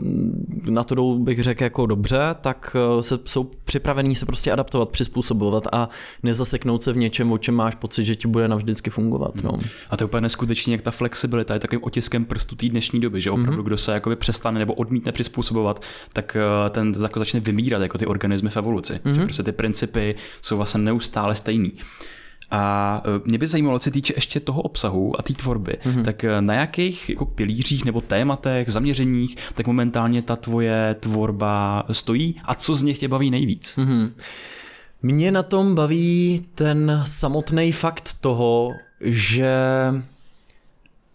na 0.70 0.84
to 0.84 0.94
jdou, 0.94 1.18
bych 1.18 1.42
řekl, 1.42 1.62
jako 1.62 1.86
dobře, 1.86 2.18
tak 2.40 2.76
eh, 2.98 3.02
se, 3.02 3.18
jsou 3.24 3.50
připravení 3.64 4.14
se 4.14 4.26
prostě 4.26 4.52
adaptovat, 4.52 4.81
přizpůsobovat 4.86 5.64
a 5.72 5.88
nezaseknout 6.22 6.82
se 6.82 6.92
v 6.92 6.96
něčem, 6.96 7.32
o 7.32 7.38
čem 7.38 7.54
máš 7.54 7.74
pocit, 7.74 8.04
že 8.04 8.16
ti 8.16 8.28
bude 8.28 8.48
navždycky 8.48 8.90
fungovat. 8.90 9.42
No. 9.42 9.52
A 9.90 9.96
to 9.96 10.04
je 10.04 10.06
úplně 10.06 10.20
neskutečný, 10.20 10.72
jak 10.72 10.82
ta 10.82 10.90
flexibilita 10.90 11.54
je 11.54 11.60
takovým 11.60 11.84
otiskem 11.84 12.24
prstu 12.24 12.56
té 12.56 12.68
dnešní 12.68 13.00
doby, 13.00 13.20
že 13.20 13.30
opravdu 13.30 13.62
mm-hmm. 13.62 13.66
kdo 13.66 13.78
se 13.78 13.92
jakoby 13.92 14.16
přestane 14.16 14.58
nebo 14.58 14.74
odmítne 14.74 15.12
přizpůsobovat, 15.12 15.82
tak 16.12 16.36
eh, 16.36 16.70
ten 16.70 16.94
jako 17.02 17.18
začne 17.18 17.40
vymírat 17.40 17.82
jako 17.82 17.98
ty 17.98 18.06
organismy 18.06 18.50
v 18.50 18.56
evoluci. 18.56 18.92
Mm-hmm. 18.92 19.12
Že 19.12 19.18
mhm. 19.18 19.26
prostě 19.26 19.42
ty 19.42 19.52
principy 19.52 20.14
jsou 20.42 20.56
vlastně 20.56 20.80
neustále 20.80 21.34
stejný. 21.34 21.72
A 22.52 23.02
e, 23.04 23.20
mě 23.24 23.38
by 23.38 23.46
zajímalo, 23.46 23.78
co 23.78 23.84
se 23.84 23.90
týče 23.90 24.12
ještě 24.16 24.40
toho 24.40 24.62
obsahu 24.62 25.20
a 25.20 25.22
té 25.22 25.34
tvorby, 25.34 25.72
mm-hmm. 25.84 26.02
tak 26.02 26.24
e, 26.24 26.40
na 26.40 26.54
jakých 26.54 27.10
jako 27.10 27.26
pilířích 27.26 27.84
nebo 27.84 28.00
tématech, 28.00 28.72
zaměřeních, 28.72 29.36
tak 29.54 29.66
momentálně 29.66 30.22
ta 30.22 30.36
tvoje 30.36 30.96
tvorba 31.00 31.84
stojí 31.92 32.40
a 32.44 32.54
co 32.54 32.74
z 32.74 32.82
nich 32.82 32.98
tě 32.98 33.08
baví 33.08 33.30
nejvíc? 33.30 33.76
Mm-hmm. 33.78 34.12
Mě 35.04 35.32
na 35.32 35.42
tom 35.42 35.74
baví 35.74 36.46
ten 36.54 37.02
samotný 37.06 37.72
fakt 37.72 38.16
toho, 38.20 38.70
že 39.00 39.54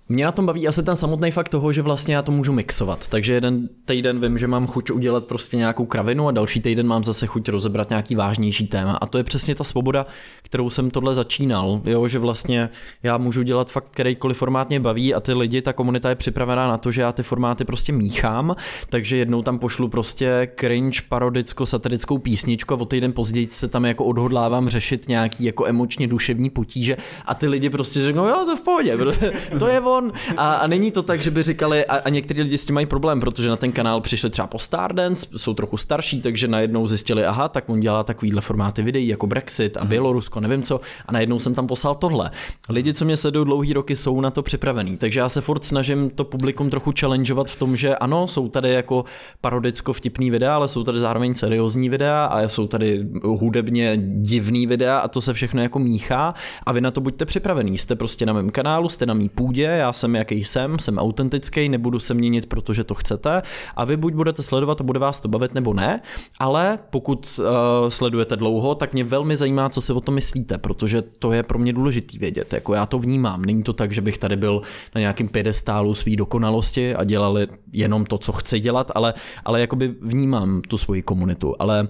Mě 0.09 0.25
na 0.25 0.31
tom 0.31 0.45
baví 0.45 0.67
asi 0.67 0.83
ten 0.83 0.95
samotný 0.95 1.31
fakt 1.31 1.49
toho, 1.49 1.73
že 1.73 1.81
vlastně 1.81 2.15
já 2.15 2.21
to 2.21 2.31
můžu 2.31 2.53
mixovat. 2.53 3.07
Takže 3.07 3.33
jeden 3.33 3.69
týden 3.85 4.21
vím, 4.21 4.37
že 4.37 4.47
mám 4.47 4.67
chuť 4.67 4.91
udělat 4.91 5.25
prostě 5.25 5.57
nějakou 5.57 5.85
kravinu 5.85 6.27
a 6.27 6.31
další 6.31 6.59
týden 6.59 6.87
mám 6.87 7.03
zase 7.03 7.27
chuť 7.27 7.49
rozebrat 7.49 7.89
nějaký 7.89 8.15
vážnější 8.15 8.67
téma. 8.67 8.97
A 9.01 9.05
to 9.05 9.17
je 9.17 9.23
přesně 9.23 9.55
ta 9.55 9.63
svoboda, 9.63 10.05
kterou 10.43 10.69
jsem 10.69 10.91
tohle 10.91 11.15
začínal. 11.15 11.81
Jo, 11.85 12.07
že 12.07 12.19
vlastně 12.19 12.69
já 13.03 13.17
můžu 13.17 13.43
dělat 13.43 13.71
fakt 13.71 13.87
kterýkoliv 13.91 14.37
formát 14.37 14.69
mě 14.69 14.79
baví 14.79 15.13
a 15.13 15.19
ty 15.19 15.33
lidi, 15.33 15.61
ta 15.61 15.73
komunita 15.73 16.09
je 16.09 16.15
připravená 16.15 16.67
na 16.67 16.77
to, 16.77 16.91
že 16.91 17.01
já 17.01 17.11
ty 17.11 17.23
formáty 17.23 17.65
prostě 17.65 17.91
míchám. 17.91 18.55
Takže 18.89 19.17
jednou 19.17 19.41
tam 19.41 19.59
pošlu 19.59 19.87
prostě 19.87 20.51
cringe, 20.59 21.01
parodicko, 21.09 21.65
satirickou 21.65 22.17
písničku 22.17 22.73
a 22.73 22.77
o 22.77 22.85
týden 22.85 23.13
později 23.13 23.47
se 23.51 23.67
tam 23.67 23.85
jako 23.85 24.05
odhodlávám 24.05 24.69
řešit 24.69 25.07
nějaký 25.07 25.43
jako 25.43 25.65
emočně 25.65 26.07
duševní 26.07 26.49
potíže 26.49 26.97
a 27.25 27.35
ty 27.35 27.47
lidi 27.47 27.69
prostě 27.69 28.01
řeknou, 28.01 28.27
jo, 28.27 28.43
to 28.45 28.55
v 28.55 28.61
pohodě, 28.61 28.97
to 29.59 29.67
je 29.67 29.79
on. 29.97 30.11
A, 30.37 30.53
a 30.53 30.67
není 30.67 30.91
to 30.91 31.03
tak, 31.03 31.21
že 31.21 31.31
by 31.31 31.43
říkali, 31.43 31.85
a, 31.85 31.95
a 31.95 32.09
někteří 32.09 32.41
lidi 32.41 32.57
s 32.57 32.65
tím 32.65 32.75
mají 32.75 32.85
problém, 32.85 33.19
protože 33.19 33.49
na 33.49 33.55
ten 33.55 33.71
kanál 33.71 34.01
přišli 34.01 34.29
třeba 34.29 34.47
po 34.47 34.59
Stardance, 34.59 35.27
jsou 35.37 35.53
trochu 35.53 35.77
starší, 35.77 36.21
takže 36.21 36.47
najednou 36.47 36.87
zjistili, 36.87 37.25
aha, 37.25 37.49
tak 37.49 37.69
on 37.69 37.79
dělá 37.79 38.03
takovýhle 38.03 38.41
formáty 38.41 38.81
videí 38.81 39.07
jako 39.07 39.27
Brexit 39.27 39.77
a 39.77 39.79
mhm. 39.79 39.89
Bělorusko, 39.89 40.39
nevím 40.39 40.63
co, 40.63 40.81
a 41.05 41.11
najednou 41.11 41.39
jsem 41.39 41.55
tam 41.55 41.67
poslal 41.67 41.95
tohle. 41.95 42.31
Lidi, 42.69 42.93
co 42.93 43.05
mě 43.05 43.17
sledují 43.17 43.45
dlouhý 43.45 43.73
roky, 43.73 43.95
jsou 43.95 44.21
na 44.21 44.31
to 44.31 44.43
připravený, 44.43 44.97
takže 44.97 45.19
já 45.19 45.29
se 45.29 45.41
furt 45.41 45.65
snažím 45.65 46.09
to 46.09 46.23
publikum 46.23 46.69
trochu 46.69 46.93
challengeovat 46.99 47.49
v 47.49 47.55
tom, 47.55 47.75
že 47.75 47.95
ano, 47.95 48.27
jsou 48.27 48.49
tady 48.49 48.71
jako 48.71 49.05
parodicko 49.41 49.93
vtipný 49.93 50.31
videa, 50.31 50.55
ale 50.55 50.67
jsou 50.67 50.83
tady 50.83 50.99
zároveň 50.99 51.35
seriózní 51.35 51.89
videa 51.89 52.25
a 52.25 52.47
jsou 52.47 52.67
tady 52.67 53.07
hudebně 53.23 53.97
divný 53.97 54.67
videa 54.67 54.97
a 54.97 55.07
to 55.07 55.21
se 55.21 55.33
všechno 55.33 55.61
jako 55.61 55.79
míchá 55.79 56.33
a 56.65 56.71
vy 56.71 56.81
na 56.81 56.91
to 56.91 57.01
buďte 57.01 57.25
připravený. 57.25 57.77
Jste 57.77 57.95
prostě 57.95 58.25
na 58.25 58.33
mém 58.33 58.49
kanálu, 58.49 58.89
jste 58.89 59.05
na 59.05 59.13
mý 59.13 59.29
půdě, 59.29 59.63
já 59.63 59.86
jsem 59.93 60.15
jaký 60.15 60.43
jsem, 60.43 60.79
jsem 60.79 60.97
autentický, 60.97 61.69
nebudu 61.69 61.99
se 61.99 62.13
měnit, 62.13 62.45
protože 62.45 62.83
to 62.83 62.93
chcete 62.93 63.41
a 63.75 63.85
vy 63.85 63.97
buď 63.97 64.13
budete 64.13 64.43
sledovat 64.43 64.81
a 64.81 64.83
bude 64.83 64.99
vás 64.99 65.19
to 65.19 65.27
bavit 65.27 65.53
nebo 65.53 65.73
ne, 65.73 66.01
ale 66.39 66.79
pokud 66.89 67.39
uh, 67.39 67.89
sledujete 67.89 68.35
dlouho, 68.35 68.75
tak 68.75 68.93
mě 68.93 69.03
velmi 69.03 69.37
zajímá, 69.37 69.69
co 69.69 69.81
si 69.81 69.93
o 69.93 70.01
tom 70.01 70.15
myslíte, 70.15 70.57
protože 70.57 71.01
to 71.01 71.31
je 71.31 71.43
pro 71.43 71.59
mě 71.59 71.73
důležitý 71.73 72.17
vědět. 72.17 72.53
Jako 72.53 72.73
já 72.73 72.85
to 72.85 72.99
vnímám. 72.99 73.45
Není 73.45 73.63
to 73.63 73.73
tak, 73.73 73.91
že 73.91 74.01
bych 74.01 74.17
tady 74.17 74.35
byl 74.35 74.61
na 74.95 75.01
nějakém 75.01 75.27
pědestálu 75.27 75.95
své 75.95 76.15
dokonalosti 76.15 76.95
a 76.95 77.03
dělali 77.03 77.47
jenom 77.71 78.05
to, 78.05 78.17
co 78.17 78.31
chci 78.31 78.59
dělat, 78.59 78.91
ale, 78.95 79.13
ale 79.45 79.61
jakoby 79.61 79.95
vnímám 80.01 80.61
tu 80.61 80.77
svoji 80.77 81.01
komunitu, 81.01 81.55
ale 81.59 81.81
uh, 81.83 81.87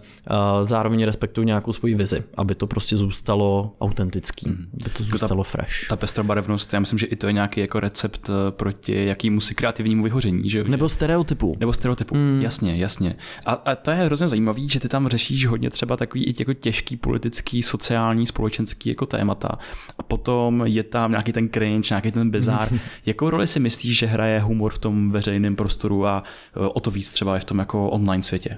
zároveň 0.64 1.04
respektuju 1.04 1.46
nějakou 1.46 1.74
svoji 1.74 1.96
vizi, 1.96 2.24
aby 2.38 2.56
to 2.56 2.68
prostě 2.68 2.98
zůstalo 2.98 3.76
autentický, 3.82 4.50
mm. 4.50 4.66
aby 4.82 4.90
to 4.90 5.04
zůstalo 5.04 5.44
ta, 5.44 5.50
fresh. 5.50 5.88
Ta 5.90 5.96
pestrobarevnost, 5.96 6.74
já 6.74 6.80
myslím, 6.80 7.00
že 7.00 7.06
i 7.06 7.16
to 7.16 7.28
je 7.28 7.34
nějaký 7.34 7.60
jako 7.60 7.80
recept 7.88 8.30
eh, 8.30 8.52
proti 8.52 9.06
jakýmu 9.06 9.42
si 9.42 9.56
kreativnímu 9.56 10.04
vyhoření. 10.04 10.50
Že? 10.50 10.64
Nebo 10.64 10.90
stereotypu. 10.90 11.56
Nebo 11.60 11.74
stereotypu, 11.74 12.16
mm. 12.16 12.42
jasně, 12.42 12.76
jasně. 12.76 13.16
A, 13.46 13.52
a 13.52 13.76
to 13.76 13.92
je 13.92 13.98
hrozně 13.98 14.28
zajímavý, 14.28 14.70
že 14.70 14.80
ty 14.80 14.90
tam 14.90 15.08
řešíš 15.08 15.48
hodně 15.48 15.70
třeba 15.70 15.98
takový 15.98 16.24
i 16.24 16.36
jako 16.40 16.54
těžký 16.54 16.98
politický, 16.98 17.64
sociální, 17.64 18.28
společenský 18.28 18.90
jako 18.90 19.06
témata. 19.06 19.50
A 19.98 20.04
potom 20.04 20.64
je 20.66 20.84
tam 20.84 21.12
nějaký 21.12 21.32
ten 21.32 21.50
cringe, 21.50 21.88
nějaký 21.90 22.12
ten 22.12 22.30
bizár. 22.30 22.70
Jakou 23.06 23.30
roli 23.30 23.48
si 23.48 23.60
myslíš, 23.60 23.98
že 23.98 24.06
hraje 24.06 24.40
humor 24.40 24.74
v 24.74 24.78
tom 24.78 25.12
veřejném 25.12 25.56
prostoru 25.56 26.06
a 26.06 26.24
eh, 26.24 26.60
o 26.60 26.80
to 26.80 26.92
víc 26.92 27.12
třeba 27.12 27.38
i 27.38 27.40
v 27.40 27.46
tom 27.46 27.60
jako 27.60 27.90
online 27.90 28.24
světě? 28.24 28.58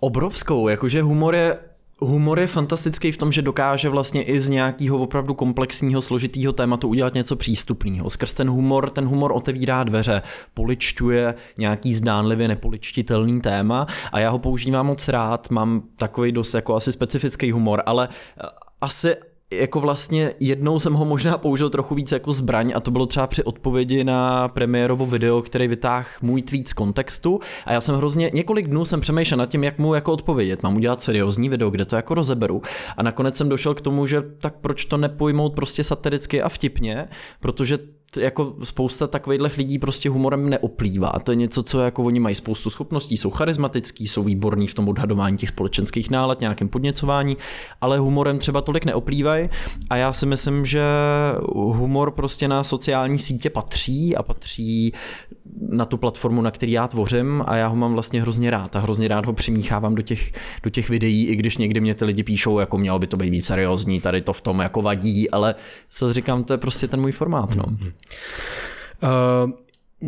Obrovskou, 0.00 0.68
jakože 0.68 1.02
humor 1.02 1.34
je 1.34 1.58
Humor 2.00 2.38
je 2.38 2.46
fantastický 2.46 3.12
v 3.12 3.16
tom, 3.16 3.32
že 3.32 3.42
dokáže 3.42 3.88
vlastně 3.88 4.22
i 4.22 4.40
z 4.40 4.48
nějakého 4.48 4.98
opravdu 4.98 5.34
komplexního, 5.34 6.02
složitého 6.02 6.52
tématu 6.52 6.88
udělat 6.88 7.14
něco 7.14 7.36
přístupného. 7.36 8.10
Skrz 8.10 8.32
ten 8.34 8.50
humor, 8.50 8.90
ten 8.90 9.06
humor 9.06 9.32
otevírá 9.32 9.84
dveře, 9.84 10.22
poličťuje 10.54 11.34
nějaký 11.58 11.94
zdánlivě 11.94 12.48
nepoličtitelný 12.48 13.40
téma 13.40 13.86
a 14.12 14.18
já 14.18 14.30
ho 14.30 14.38
používám 14.38 14.86
moc 14.86 15.08
rád, 15.08 15.50
mám 15.50 15.82
takový 15.96 16.32
dost 16.32 16.54
jako 16.54 16.74
asi 16.74 16.92
specifický 16.92 17.52
humor, 17.52 17.82
ale 17.86 18.08
asi 18.80 19.16
jako 19.50 19.80
vlastně 19.80 20.34
jednou 20.40 20.78
jsem 20.78 20.94
ho 20.94 21.04
možná 21.04 21.38
použil 21.38 21.70
trochu 21.70 21.94
víc 21.94 22.12
jako 22.12 22.32
zbraň 22.32 22.72
a 22.76 22.80
to 22.80 22.90
bylo 22.90 23.06
třeba 23.06 23.26
při 23.26 23.44
odpovědi 23.44 24.04
na 24.04 24.48
premiérovo 24.48 25.06
video, 25.06 25.42
který 25.42 25.68
vytáhl 25.68 26.06
můj 26.22 26.42
tweet 26.42 26.68
z 26.68 26.72
kontextu. 26.72 27.40
A 27.66 27.72
já 27.72 27.80
jsem 27.80 27.96
hrozně, 27.96 28.30
několik 28.34 28.66
dnů 28.66 28.84
jsem 28.84 29.00
přemýšlel 29.00 29.38
nad 29.38 29.46
tím, 29.46 29.64
jak 29.64 29.78
mu 29.78 29.94
jako 29.94 30.12
odpovědět. 30.12 30.62
Mám 30.62 30.76
udělat 30.76 31.02
seriózní 31.02 31.48
video, 31.48 31.70
kde 31.70 31.84
to 31.84 31.96
jako 31.96 32.14
rozeberu. 32.14 32.62
A 32.96 33.02
nakonec 33.02 33.36
jsem 33.36 33.48
došel 33.48 33.74
k 33.74 33.80
tomu, 33.80 34.06
že 34.06 34.22
tak 34.40 34.54
proč 34.60 34.84
to 34.84 34.96
nepojmout 34.96 35.54
prostě 35.54 35.84
satiricky 35.84 36.42
a 36.42 36.48
vtipně, 36.48 37.08
protože 37.40 37.78
jako 38.16 38.54
spousta 38.62 39.06
takových 39.06 39.56
lidí 39.56 39.78
prostě 39.78 40.10
humorem 40.10 40.50
neoplývá. 40.50 41.12
To 41.22 41.32
je 41.32 41.36
něco, 41.36 41.62
co 41.62 41.80
jako 41.80 42.04
oni 42.04 42.20
mají 42.20 42.34
spoustu 42.34 42.70
schopností, 42.70 43.16
jsou 43.16 43.30
charismatický, 43.30 44.08
jsou 44.08 44.22
výborní 44.22 44.66
v 44.66 44.74
tom 44.74 44.88
odhadování 44.88 45.36
těch 45.36 45.48
společenských 45.48 46.10
nálad, 46.10 46.40
nějakém 46.40 46.68
podněcování, 46.68 47.36
ale 47.80 47.98
humorem 47.98 48.38
třeba 48.38 48.60
tolik 48.60 48.84
neoplývají 48.84 49.48
a 49.90 49.96
já 49.96 50.12
si 50.12 50.26
myslím, 50.26 50.64
že 50.64 50.82
humor 51.54 52.10
prostě 52.10 52.48
na 52.48 52.64
sociální 52.64 53.18
sítě 53.18 53.50
patří 53.50 54.16
a 54.16 54.22
patří 54.22 54.92
na 55.68 55.84
tu 55.84 55.96
platformu, 55.96 56.42
na 56.42 56.50
který 56.50 56.72
já 56.72 56.88
tvořím 56.88 57.42
a 57.46 57.56
já 57.56 57.66
ho 57.66 57.76
mám 57.76 57.92
vlastně 57.92 58.22
hrozně 58.22 58.50
rád 58.50 58.76
a 58.76 58.78
hrozně 58.78 59.08
rád 59.08 59.26
ho 59.26 59.32
přimíchávám 59.32 59.94
do 59.94 60.02
těch, 60.02 60.32
do 60.62 60.70
těch 60.70 60.88
videí, 60.88 61.26
i 61.26 61.36
když 61.36 61.56
někdy 61.56 61.80
mě 61.80 61.94
ty 61.94 62.04
lidi 62.04 62.22
píšou, 62.22 62.58
jako 62.58 62.78
mělo 62.78 62.98
by 62.98 63.06
to 63.06 63.16
být 63.16 63.30
víc 63.30 63.46
seriózní, 63.46 64.00
tady 64.00 64.20
to 64.20 64.32
v 64.32 64.40
tom 64.40 64.60
jako 64.60 64.82
vadí, 64.82 65.30
ale 65.30 65.54
co 65.90 66.12
říkám, 66.12 66.44
to 66.44 66.52
je 66.52 66.58
prostě 66.58 66.88
ten 66.88 67.00
můj 67.00 67.12
formát. 67.12 67.54
No. 67.54 67.64
Uh, 69.02 69.50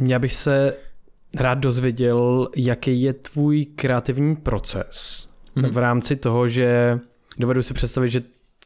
já 0.09 0.19
bych 0.19 0.35
se 0.35 0.77
rád 1.35 1.59
dozvěděl, 1.59 2.49
jaký 2.57 3.03
je 3.03 3.13
tvůj 3.13 3.65
kreativní 3.65 4.37
proces 4.37 5.29
mm-hmm. 5.57 5.71
v 5.71 5.79
rámci 5.79 6.17
toho, 6.17 6.49
že 6.49 6.99
dovedu 7.39 7.63
si 7.63 7.75
představit, 7.75 8.11
že 8.11 8.23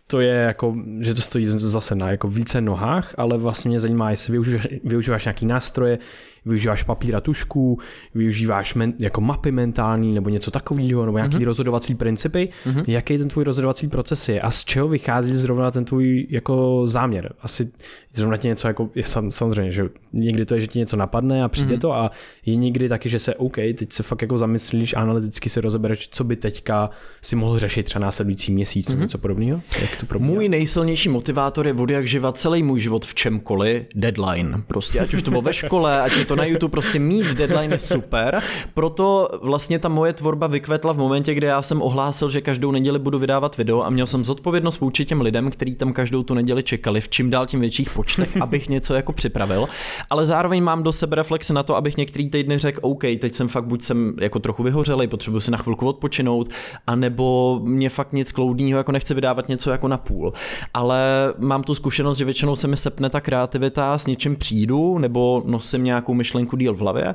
to 0.06 0.20
je 0.20 0.34
jako, 0.34 0.76
že 1.00 1.14
to 1.14 1.20
stojí 1.20 1.46
zase 1.46 1.94
na 1.94 2.10
jako 2.10 2.28
více 2.28 2.60
nohách, 2.60 3.14
ale 3.18 3.38
vlastně 3.38 3.68
mě 3.68 3.80
zajímá, 3.80 4.10
jestli 4.10 4.30
využíváš, 4.30 4.68
využíváš 4.84 5.24
nějaký 5.24 5.46
nástroje, 5.46 5.98
využíváš 6.44 6.82
papír 6.82 7.16
a 7.16 7.20
tušku, 7.20 7.78
využíváš 8.14 8.74
men, 8.74 8.92
jako 9.00 9.20
mapy 9.20 9.52
mentální 9.52 10.14
nebo 10.14 10.28
něco 10.28 10.50
takového, 10.50 11.06
nebo 11.06 11.18
nějaký 11.18 11.36
mm-hmm. 11.36 11.44
rozhodovací 11.44 11.94
principy. 11.94 12.48
Mm-hmm. 12.66 12.84
Jaký 12.86 13.18
ten 13.18 13.28
tvůj 13.28 13.44
rozhodovací 13.44 13.88
proces 13.88 14.28
je 14.28 14.40
a 14.40 14.50
z 14.50 14.64
čeho 14.64 14.88
vychází 14.88 15.34
zrovna 15.34 15.70
ten 15.70 15.84
tvůj 15.84 16.26
jako 16.30 16.82
záměr? 16.86 17.32
Asi 17.40 17.70
zrovna 18.14 18.36
ti 18.36 18.48
něco 18.48 18.68
jako, 18.68 18.90
je 18.94 19.04
sam, 19.04 19.30
samozřejmě, 19.30 19.72
že 19.72 19.88
někdy 20.12 20.46
to 20.46 20.54
je, 20.54 20.60
že 20.60 20.66
ti 20.66 20.78
něco 20.78 20.96
napadne 20.96 21.44
a 21.44 21.48
přijde 21.48 21.76
mm-hmm. 21.76 21.80
to 21.80 21.94
a 21.94 22.10
je 22.46 22.56
někdy 22.56 22.88
taky, 22.88 23.08
že 23.08 23.18
se 23.18 23.34
OK, 23.34 23.56
teď 23.56 23.92
se 23.92 24.02
fakt 24.02 24.22
jako 24.22 24.38
zamyslíš, 24.38 24.94
analyticky 24.94 25.48
se 25.48 25.60
rozebereš, 25.60 26.08
co 26.08 26.24
by 26.24 26.36
teďka 26.36 26.90
si 27.22 27.36
mohl 27.36 27.58
řešit 27.58 27.82
třeba 27.82 28.04
následující 28.04 28.52
měsíc 28.52 28.88
mm-hmm. 28.88 28.98
něco 28.98 29.18
podobného? 29.18 29.60
Jak 29.80 29.96
to 30.00 30.06
probíhá? 30.06 30.34
Můj 30.34 30.48
nejsilnější 30.48 31.08
motivátor 31.08 31.66
je 31.66 31.74
od 31.74 31.90
jak 31.90 32.06
živa 32.06 32.32
celý 32.32 32.62
můj 32.62 32.80
život 32.80 33.06
v 33.06 33.14
čemkoliv 33.14 33.82
deadline. 33.94 34.62
Prostě 34.66 35.00
ať 35.00 35.14
už 35.14 35.22
to 35.22 35.30
bylo 35.30 35.42
ve 35.42 35.54
škole, 35.54 36.00
ať 36.00 36.16
je 36.16 36.24
to 36.24 36.31
na 36.36 36.44
YouTube, 36.44 36.70
prostě 36.70 36.98
mít 36.98 37.26
deadline 37.26 37.72
je 37.72 37.78
super. 37.78 38.42
Proto 38.74 39.28
vlastně 39.42 39.78
ta 39.78 39.88
moje 39.88 40.12
tvorba 40.12 40.46
vykvetla 40.46 40.92
v 40.92 40.98
momentě, 40.98 41.34
kdy 41.34 41.46
já 41.46 41.62
jsem 41.62 41.82
ohlásil, 41.82 42.30
že 42.30 42.40
každou 42.40 42.70
neděli 42.70 42.98
budu 42.98 43.18
vydávat 43.18 43.56
video 43.56 43.82
a 43.82 43.90
měl 43.90 44.06
jsem 44.06 44.24
zodpovědnost 44.24 44.80
vůči 44.80 45.04
těm 45.04 45.20
lidem, 45.20 45.50
kteří 45.50 45.74
tam 45.74 45.92
každou 45.92 46.22
tu 46.22 46.34
neděli 46.34 46.62
čekali, 46.62 47.00
v 47.00 47.08
čím 47.08 47.30
dál 47.30 47.46
tím 47.46 47.60
větších 47.60 47.90
počtech, 47.90 48.36
abych 48.40 48.68
něco 48.68 48.94
jako 48.94 49.12
připravil. 49.12 49.68
Ale 50.10 50.26
zároveň 50.26 50.62
mám 50.62 50.82
do 50.82 50.92
sebe 50.92 51.16
reflexe 51.16 51.54
na 51.54 51.62
to, 51.62 51.76
abych 51.76 51.96
některý 51.96 52.30
týdny 52.30 52.58
řekl, 52.58 52.80
OK, 52.82 53.00
teď 53.00 53.34
jsem 53.34 53.48
fakt 53.48 53.64
buď 53.64 53.82
jsem 53.82 54.14
jako 54.20 54.38
trochu 54.38 54.62
vyhořelý, 54.62 55.06
potřebuji 55.06 55.40
si 55.40 55.50
na 55.50 55.58
chvilku 55.58 55.86
odpočinout, 55.86 56.48
anebo 56.86 57.60
mě 57.64 57.90
fakt 57.90 58.12
nic 58.12 58.32
kloudního, 58.32 58.78
jako 58.78 58.92
nechce 58.92 59.14
vydávat 59.14 59.48
něco 59.48 59.70
jako 59.70 59.88
na 59.88 59.96
půl. 59.96 60.32
Ale 60.74 61.34
mám 61.38 61.62
tu 61.62 61.74
zkušenost, 61.74 62.18
že 62.18 62.24
většinou 62.24 62.56
se 62.56 62.68
mi 62.68 62.76
sepne 62.76 63.10
ta 63.10 63.20
kreativita, 63.20 63.98
s 63.98 64.06
něčím 64.06 64.36
přijdu, 64.36 64.98
nebo 64.98 65.42
nosím 65.46 65.84
nějakou 65.84 66.14
myšlenku 66.22 66.56
díl 66.56 66.74
v 66.74 66.78
hlavě. 66.78 67.14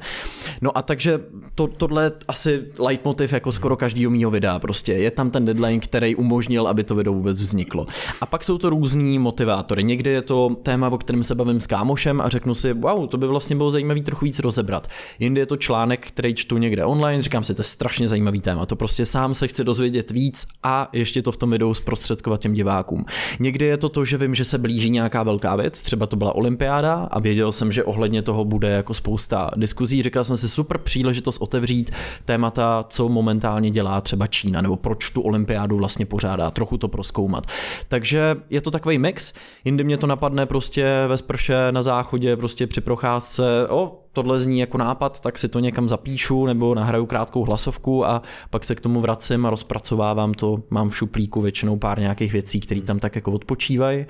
No 0.61 0.77
a 0.77 0.81
takže 0.81 1.19
to, 1.55 1.67
tohle 1.67 2.11
asi 2.27 2.63
leitmotiv 2.79 3.33
jako 3.33 3.51
skoro 3.51 3.75
každého 3.77 4.11
mýho 4.11 4.31
videa. 4.31 4.59
Prostě 4.59 4.93
je 4.93 5.11
tam 5.11 5.31
ten 5.31 5.45
deadline, 5.45 5.79
který 5.79 6.15
umožnil, 6.15 6.67
aby 6.67 6.83
to 6.83 6.95
video 6.95 7.13
vůbec 7.13 7.41
vzniklo. 7.41 7.87
A 8.21 8.25
pak 8.25 8.43
jsou 8.43 8.57
to 8.57 8.69
různí 8.69 9.19
motivátory. 9.19 9.83
Někdy 9.83 10.09
je 10.09 10.21
to 10.21 10.55
téma, 10.63 10.89
o 10.89 10.97
kterém 10.97 11.23
se 11.23 11.35
bavím 11.35 11.59
s 11.59 11.67
kámošem 11.67 12.21
a 12.21 12.29
řeknu 12.29 12.55
si, 12.55 12.73
wow, 12.73 13.07
to 13.07 13.17
by 13.17 13.27
vlastně 13.27 13.55
bylo 13.55 13.71
zajímavý 13.71 14.01
trochu 14.03 14.25
víc 14.25 14.39
rozebrat. 14.39 14.87
Jindy 15.19 15.39
je 15.39 15.45
to 15.45 15.57
článek, 15.57 16.07
který 16.07 16.33
čtu 16.35 16.57
někde 16.57 16.85
online, 16.85 17.23
říkám 17.23 17.43
si, 17.43 17.55
to 17.55 17.59
je 17.59 17.63
strašně 17.63 18.07
zajímavý 18.07 18.41
téma. 18.41 18.65
To 18.65 18.75
prostě 18.75 19.05
sám 19.05 19.33
se 19.33 19.47
chci 19.47 19.63
dozvědět 19.63 20.11
víc 20.11 20.47
a 20.63 20.89
ještě 20.93 21.21
to 21.21 21.31
v 21.31 21.37
tom 21.37 21.49
videu 21.51 21.73
zprostředkovat 21.73 22.41
těm 22.41 22.53
divákům. 22.53 23.05
Někdy 23.39 23.65
je 23.65 23.77
to 23.77 23.89
to, 23.89 24.05
že 24.05 24.17
vím, 24.17 24.35
že 24.35 24.45
se 24.45 24.57
blíží 24.57 24.89
nějaká 24.89 25.23
velká 25.23 25.55
věc, 25.55 25.81
třeba 25.81 26.05
to 26.05 26.15
byla 26.15 26.35
olympiáda 26.35 27.07
a 27.11 27.19
věděl 27.19 27.51
jsem, 27.51 27.71
že 27.71 27.83
ohledně 27.83 28.21
toho 28.21 28.45
bude 28.45 28.67
jako 28.69 28.93
spousta 28.97 29.49
diskuzí. 29.55 30.03
Říkal 30.03 30.23
jsem 30.23 30.37
si 30.37 30.49
super 30.49 30.77
příležitost 30.77 31.37
otevřít 31.37 31.91
témata, 32.25 32.85
co 32.89 33.09
momentálně 33.09 33.71
dělá 33.71 34.01
třeba 34.01 34.27
Čína, 34.27 34.61
nebo 34.61 34.77
proč 34.77 35.09
tu 35.09 35.21
olympiádu 35.21 35.77
vlastně 35.77 36.05
pořádá, 36.05 36.51
trochu 36.51 36.77
to 36.77 36.87
proskoumat. 36.87 37.47
Takže 37.87 38.35
je 38.49 38.61
to 38.61 38.71
takový 38.71 38.97
mix, 38.97 39.33
jindy 39.65 39.83
mě 39.83 39.97
to 39.97 40.07
napadne 40.07 40.45
prostě 40.45 40.85
ve 41.07 41.17
sprše 41.17 41.71
na 41.71 41.81
záchodě, 41.81 42.35
prostě 42.35 42.67
při 42.67 42.81
procházce, 42.81 43.67
o, 43.69 44.03
tohle 44.13 44.39
zní 44.39 44.59
jako 44.59 44.77
nápad, 44.77 45.19
tak 45.19 45.39
si 45.39 45.49
to 45.49 45.59
někam 45.59 45.89
zapíšu 45.89 46.45
nebo 46.45 46.75
nahraju 46.75 47.05
krátkou 47.05 47.45
hlasovku 47.45 48.05
a 48.05 48.21
pak 48.49 48.65
se 48.65 48.75
k 48.75 48.81
tomu 48.81 49.01
vracím 49.01 49.45
a 49.45 49.49
rozpracovávám 49.49 50.33
to. 50.33 50.57
Mám 50.69 50.89
v 50.89 50.97
šuplíku 50.97 51.41
většinou 51.41 51.77
pár 51.77 51.99
nějakých 51.99 52.33
věcí, 52.33 52.59
které 52.59 52.81
tam 52.81 52.99
tak 52.99 53.15
jako 53.15 53.31
odpočívají 53.31 54.05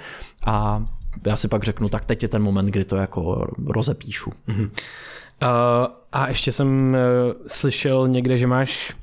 a 0.45 0.85
já 1.25 1.37
si 1.37 1.47
pak 1.47 1.63
řeknu, 1.63 1.89
tak 1.89 2.05
teď 2.05 2.23
je 2.23 2.29
ten 2.29 2.43
moment, 2.43 2.65
kdy 2.65 2.85
to 2.85 2.95
jako 2.95 3.47
rozepíšu. 3.65 4.31
Uh, 4.49 4.67
a 6.11 6.27
ještě 6.27 6.51
jsem 6.51 6.95
uh, 6.95 7.33
slyšel 7.47 8.07
někde, 8.07 8.37
že 8.37 8.47
máš 8.47 8.95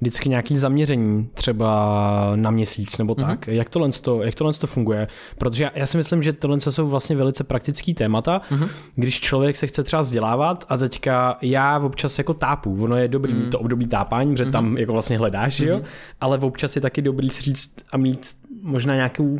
vždycky 0.00 0.28
nějaký 0.28 0.56
zaměření, 0.56 1.28
třeba 1.34 2.32
na 2.36 2.50
měsíc 2.50 2.98
nebo 2.98 3.14
tak. 3.14 3.46
Mm-hmm. 3.46 3.52
Jak 3.52 3.70
tohle, 3.70 3.90
to, 4.02 4.22
jak 4.22 4.34
tohle 4.34 4.52
to 4.52 4.66
funguje? 4.66 5.08
Protože 5.38 5.64
já, 5.64 5.70
já 5.74 5.86
si 5.86 5.96
myslím, 5.96 6.22
že 6.22 6.32
tohle 6.32 6.60
jsou 6.60 6.88
vlastně 6.88 7.16
velice 7.16 7.44
praktický 7.44 7.94
témata, 7.94 8.40
mm-hmm. 8.50 8.68
když 8.94 9.20
člověk 9.20 9.56
se 9.56 9.66
chce 9.66 9.82
třeba 9.82 10.02
vzdělávat 10.02 10.64
a 10.68 10.76
teďka 10.76 11.38
já 11.42 11.78
občas 11.78 12.18
jako 12.18 12.34
tápu, 12.34 12.82
ono 12.84 12.96
je 12.96 13.08
dobrý 13.08 13.34
mm-hmm. 13.34 13.48
to 13.48 13.58
období 13.58 13.86
tápání, 13.86 14.32
protože 14.32 14.44
mm-hmm. 14.44 14.52
tam 14.52 14.78
jako 14.78 14.92
vlastně 14.92 15.18
hledáš, 15.18 15.60
mm-hmm. 15.60 15.68
jo? 15.68 15.80
ale 16.20 16.38
občas 16.38 16.76
je 16.76 16.82
taky 16.82 17.02
dobrý 17.02 17.30
si 17.30 17.42
říct 17.42 17.76
a 17.92 17.96
mít 17.96 18.26
možná 18.62 18.94
nějakou, 18.94 19.38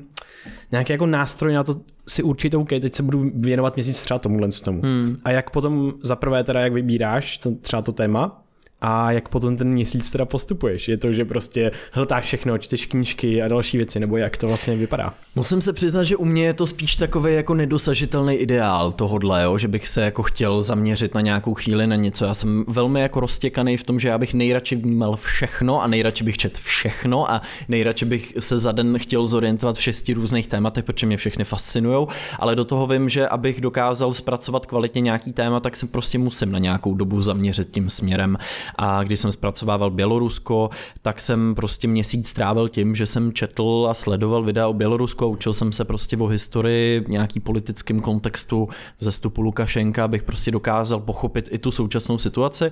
nějaký 0.73 0.93
jako 0.93 1.07
nástroj 1.07 1.53
na 1.53 1.65
to 1.65 1.75
si 2.09 2.23
určit, 2.23 2.55
OK, 2.55 2.69
teď 2.69 2.95
se 2.95 3.03
budu 3.03 3.31
věnovat 3.35 3.77
měsíc 3.77 4.03
třeba 4.03 4.19
tomuhle 4.19 4.49
tomu. 4.49 4.83
Hmm. 4.83 5.17
A 5.25 5.31
jak 5.31 5.51
potom 5.51 5.93
zaprvé 6.03 6.45
teda, 6.45 6.61
jak 6.61 6.73
vybíráš 6.73 7.39
to, 7.39 7.51
třeba 7.55 7.83
to 7.83 7.93
téma, 7.93 8.43
a 8.81 9.13
jak 9.13 9.29
potom 9.29 9.57
ten 9.57 9.69
měsíc 9.69 10.11
teda 10.11 10.25
postupuješ? 10.25 10.89
Je 10.89 10.97
to, 10.97 11.13
že 11.13 11.25
prostě 11.25 11.71
hltáš 11.93 12.25
všechno, 12.25 12.59
čteš 12.59 12.87
knížky 12.87 13.43
a 13.43 13.49
další 13.49 13.77
věci, 13.77 14.01
nebo 14.01 14.17
jak 14.17 14.37
to 14.37 14.49
vlastně 14.49 14.77
vypadá? 14.77 15.15
Musím 15.35 15.61
se 15.61 15.73
přiznat, 15.73 16.03
že 16.03 16.17
u 16.17 16.25
mě 16.25 16.45
je 16.45 16.55
to 16.55 16.67
spíš 16.67 16.97
takový 16.97 17.35
jako 17.35 17.55
nedosažitelný 17.55 18.35
ideál 18.35 18.93
tohodle, 18.93 19.43
jo? 19.43 19.59
že 19.59 19.69
bych 19.69 19.89
se 19.89 20.03
jako 20.03 20.23
chtěl 20.23 20.63
zaměřit 20.63 21.15
na 21.15 21.21
nějakou 21.21 21.55
chvíli 21.55 21.87
na 21.87 21.97
něco. 21.97 22.25
Já 22.25 22.35
jsem 22.35 22.65
velmi 22.69 23.01
jako 23.01 23.21
roztěkaný 23.21 23.77
v 23.77 23.83
tom, 23.83 24.01
že 24.01 24.09
já 24.09 24.19
bych 24.19 24.35
nejradši 24.35 24.77
vnímal 24.77 25.17
všechno 25.17 25.83
a 25.83 25.87
nejradši 25.87 26.25
bych 26.25 26.39
čet 26.39 26.59
všechno 26.59 27.31
a 27.31 27.43
nejradši 27.69 28.05
bych 28.05 28.35
se 28.39 28.59
za 28.59 28.73
den 28.73 28.99
chtěl 28.99 29.27
zorientovat 29.27 29.77
v 29.77 29.83
šesti 29.83 30.15
různých 30.15 30.49
tématech, 30.49 30.85
protože 30.85 31.07
mě 31.07 31.17
všechny 31.17 31.45
fascinují, 31.45 32.07
ale 32.39 32.57
do 32.57 32.65
toho 32.65 32.87
vím, 32.87 33.09
že 33.09 33.29
abych 33.29 33.61
dokázal 33.61 34.13
zpracovat 34.13 34.67
kvalitně 34.67 35.01
nějaký 35.01 35.33
téma, 35.33 35.61
tak 35.61 35.77
se 35.77 35.87
prostě 35.87 36.19
musím 36.19 36.53
na 36.53 36.59
nějakou 36.59 36.95
dobu 36.95 37.23
zaměřit 37.23 37.71
tím 37.71 37.91
směrem 37.91 38.37
a 38.75 39.03
když 39.03 39.21
jsem 39.21 39.33
zpracovával 39.33 39.91
Bělorusko, 39.91 40.71
tak 41.03 41.21
jsem 41.21 41.55
prostě 41.55 41.89
měsíc 41.89 42.29
strávil 42.29 42.69
tím, 42.69 42.95
že 42.95 43.07
jsem 43.07 43.33
četl 43.33 43.87
a 43.91 43.95
sledoval 43.95 44.43
videa 44.43 44.69
o 44.69 44.73
Bělorusku 44.73 45.25
a 45.25 45.29
učil 45.29 45.53
jsem 45.53 45.73
se 45.73 45.85
prostě 45.85 46.17
o 46.17 46.27
historii, 46.27 47.05
nějaký 47.09 47.41
politickém 47.41 48.01
kontextu 48.01 48.69
vzestupu 48.99 49.43
Lukašenka, 49.43 50.05
abych 50.05 50.23
prostě 50.23 50.51
dokázal 50.51 51.01
pochopit 51.01 51.49
i 51.53 51.59
tu 51.59 51.73
současnou 51.73 52.19
situaci. 52.19 52.71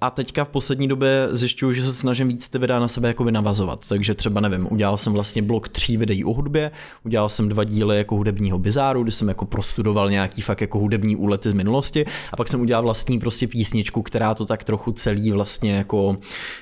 A 0.00 0.10
teďka 0.10 0.44
v 0.44 0.48
poslední 0.48 0.88
době 0.88 1.28
zjišťuju, 1.30 1.72
že 1.72 1.86
se 1.86 1.92
snažím 1.92 2.28
víc 2.28 2.48
ty 2.48 2.58
videa 2.58 2.78
na 2.78 2.88
sebe 2.88 3.08
jakoby 3.08 3.32
navazovat. 3.32 3.88
Takže 3.88 4.14
třeba 4.14 4.40
nevím, 4.40 4.68
udělal 4.70 4.96
jsem 4.96 5.12
vlastně 5.12 5.42
blok 5.42 5.68
tří 5.68 5.96
videí 5.96 6.24
o 6.24 6.32
hudbě, 6.32 6.70
udělal 7.04 7.28
jsem 7.28 7.48
dva 7.48 7.64
díly 7.64 7.96
jako 7.96 8.16
hudebního 8.16 8.58
bizáru, 8.58 9.02
kdy 9.02 9.12
jsem 9.12 9.28
jako 9.28 9.44
prostudoval 9.44 10.10
nějaký 10.10 10.42
fakt 10.42 10.60
jako 10.60 10.78
hudební 10.78 11.16
úlety 11.16 11.50
z 11.50 11.54
minulosti 11.54 12.04
a 12.32 12.36
pak 12.36 12.48
jsem 12.48 12.60
udělal 12.60 12.82
vlastní 12.82 13.18
prostě 13.18 13.46
písničku, 13.46 14.02
která 14.02 14.34
to 14.34 14.46
tak 14.46 14.64
trochu 14.72 14.92
celý 14.92 15.30
vlastně 15.30 15.72
jako, 15.72 16.16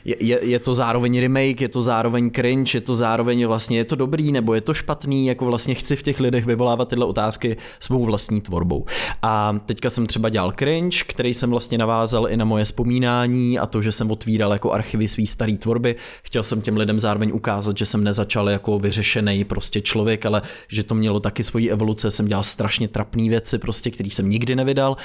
je, 0.05 0.17
je, 0.21 0.39
je 0.43 0.59
to 0.59 0.75
zároveň 0.75 1.21
remake, 1.21 1.61
je 1.61 1.69
to 1.69 1.83
zároveň 1.83 2.31
cringe, 2.31 2.77
je 2.77 2.81
to 2.81 2.95
zároveň 2.95 3.47
vlastně, 3.47 3.79
je 3.79 3.85
to 3.85 3.95
dobrý 3.97 4.33
nebo 4.33 4.55
je 4.55 4.61
to 4.61 4.75
špatný, 4.75 5.27
jako 5.27 5.47
vlastně 5.47 5.75
chci 5.75 5.97
v 5.97 6.03
těch 6.03 6.21
lidech 6.21 6.47
vyvolávat 6.47 6.89
tyhle 6.89 7.07
otázky 7.07 7.57
svou 7.81 8.05
vlastní 8.05 8.41
tvorbou. 8.41 8.85
A 9.23 9.59
teďka 9.67 9.91
jsem 9.91 10.07
třeba 10.07 10.29
dělal 10.29 10.53
cringe, 10.59 10.99
který 11.07 11.35
jsem 11.35 11.51
vlastně 11.51 11.79
navázal 11.79 12.29
i 12.29 12.37
na 12.37 12.45
moje 12.45 12.65
vzpomínání 12.65 13.59
a 13.59 13.67
to, 13.67 13.83
že 13.83 13.93
jsem 13.93 14.11
otvíral 14.11 14.53
jako 14.53 14.73
archivy 14.73 15.09
svý 15.09 15.27
staré 15.27 15.57
tvorby. 15.57 15.97
Chtěl 16.23 16.43
jsem 16.43 16.61
těm 16.61 16.77
lidem 16.77 16.99
zároveň 16.99 17.31
ukázat, 17.35 17.79
že 17.79 17.87
jsem 17.87 18.05
nezačal 18.05 18.51
jako 18.51 18.79
vyřešený 18.79 19.45
prostě 19.45 19.81
člověk, 19.81 20.27
ale 20.27 20.43
že 20.69 20.83
to 20.83 20.95
mělo 20.95 21.21
taky 21.21 21.45
svoji 21.45 21.71
evoluce, 21.71 22.11
jsem 22.11 22.27
dělal 22.27 22.45
strašně 22.45 22.89
trapné 22.89 23.29
věci, 23.29 23.59
prostě, 23.59 23.91
který 23.91 24.11
jsem 24.11 24.31
nikdy 24.31 24.57
nevydal. 24.57 24.97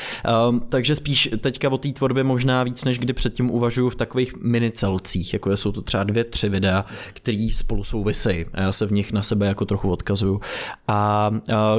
Um, 0.49 0.61
takže 0.69 0.95
spíš 0.95 1.29
teďka 1.37 1.69
o 1.69 1.77
té 1.77 1.91
tvorbě 1.91 2.23
možná 2.23 2.63
víc 2.63 2.83
než 2.83 2.94
kdy 2.97 3.13
předtím 3.13 3.51
uvažuju 3.51 3.89
v 3.89 3.95
takových 3.95 4.35
minicelcích, 4.35 5.33
jako 5.33 5.57
jsou 5.57 5.71
to 5.71 5.81
třeba 5.81 6.03
dvě, 6.03 6.23
tři 6.23 6.49
videa, 6.49 6.85
které 7.13 7.47
spolu 7.53 7.83
souvisejí 7.83 8.45
a 8.53 8.61
já 8.61 8.71
se 8.71 8.85
v 8.85 8.91
nich 8.91 9.11
na 9.11 9.23
sebe 9.23 9.47
jako 9.47 9.65
trochu 9.65 9.91
odkazuju. 9.91 10.41
A, 10.87 11.31
a 11.55 11.77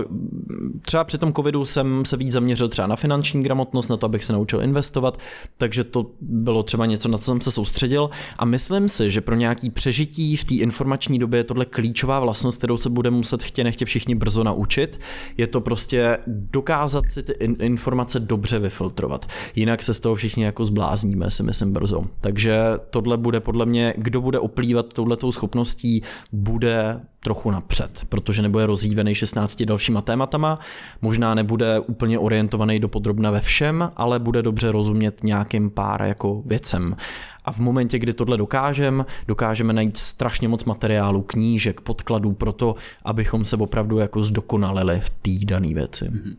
třeba 0.83 1.05
při 1.05 1.19
tom 1.19 1.33
covidu 1.33 1.65
jsem 1.65 2.05
se 2.05 2.17
víc 2.17 2.33
zaměřil 2.33 2.69
třeba 2.69 2.87
na 2.87 2.97
finanční 2.97 3.43
gramotnost, 3.43 3.89
na 3.89 3.97
to, 3.97 4.07
abych 4.07 4.25
se 4.25 4.33
naučil 4.33 4.63
investovat, 4.63 5.19
takže 5.59 5.85
to 5.85 6.11
bylo 6.21 6.63
třeba 6.63 6.87
něco, 6.87 7.09
na 7.09 7.19
co 7.19 7.25
jsem 7.25 7.41
se 7.41 7.51
soustředil 7.51 8.11
a 8.39 8.45
myslím 8.45 8.89
si, 8.89 9.11
že 9.11 9.21
pro 9.21 9.35
nějaký 9.35 9.71
přežití 9.71 10.37
v 10.37 10.45
té 10.45 10.55
informační 10.55 11.19
době 11.19 11.41
je 11.41 11.45
tohle 11.45 11.65
klíčová 11.65 12.21
vlastnost, 12.21 12.59
kterou 12.59 12.77
se 12.77 12.91
bude 12.91 13.11
muset 13.11 13.43
chtě 13.43 13.65
nechtě 13.65 13.85
všichni 13.85 14.15
brzo 14.15 14.45
naučit. 14.45 15.01
Je 15.37 15.47
to 15.47 15.61
prostě 15.61 16.19
dokázat 16.27 17.05
si 17.09 17.23
ty 17.23 17.33
informace 17.61 18.21
dobře 18.21 18.59
vyfiltrovat. 18.59 19.27
Jinak 19.55 19.83
se 19.83 19.95
z 19.95 20.01
toho 20.01 20.15
všichni 20.15 20.45
jako 20.45 20.67
zblázníme, 21.07 21.31
si 21.31 21.43
myslím 21.43 21.73
brzo. 21.73 22.05
Takže 22.21 22.59
tohle 22.91 23.17
bude 23.17 23.41
podle 23.41 23.67
mě, 23.67 23.95
kdo 23.97 24.21
bude 24.21 24.39
oplývat 24.39 24.93
touhletou 24.95 25.33
schopností, 25.33 26.03
bude 26.33 27.01
trochu 27.27 27.51
napřed, 27.51 28.05
protože 28.09 28.43
nebude 28.43 28.67
rozjívený 28.67 29.15
16 29.15 29.63
dalšíma 29.63 30.01
tématama, 30.01 30.59
možná 31.03 31.35
nebude 31.35 31.81
úplně 31.81 32.19
orientovaný 32.19 32.81
do 32.81 32.89
podrobna 32.89 33.31
ve 33.31 33.41
všem, 33.41 33.91
ale 33.97 34.19
bude 34.19 34.43
dobře 34.43 34.73
rozumět 34.73 35.25
nějakým 35.25 35.71
pár 35.71 36.03
jako 36.03 36.43
věcem. 36.47 36.97
A 37.45 37.53
v 37.53 37.59
momentě, 37.59 37.99
kdy 37.99 38.13
tohle 38.13 38.37
dokážeme, 38.37 39.05
dokážeme 39.29 39.73
najít 39.73 39.97
strašně 39.97 40.49
moc 40.49 40.65
materiálu, 40.65 41.23
knížek, 41.23 41.81
podkladů 41.81 42.33
pro 42.33 42.53
to, 42.53 42.75
abychom 43.05 43.45
se 43.45 43.57
opravdu 43.57 43.99
jako 43.99 44.25
zdokonalili 44.25 45.01
v 45.01 45.11
té 45.11 45.45
dané 45.45 45.75
věci. 45.75 46.05
Mm-hmm. 46.05 46.37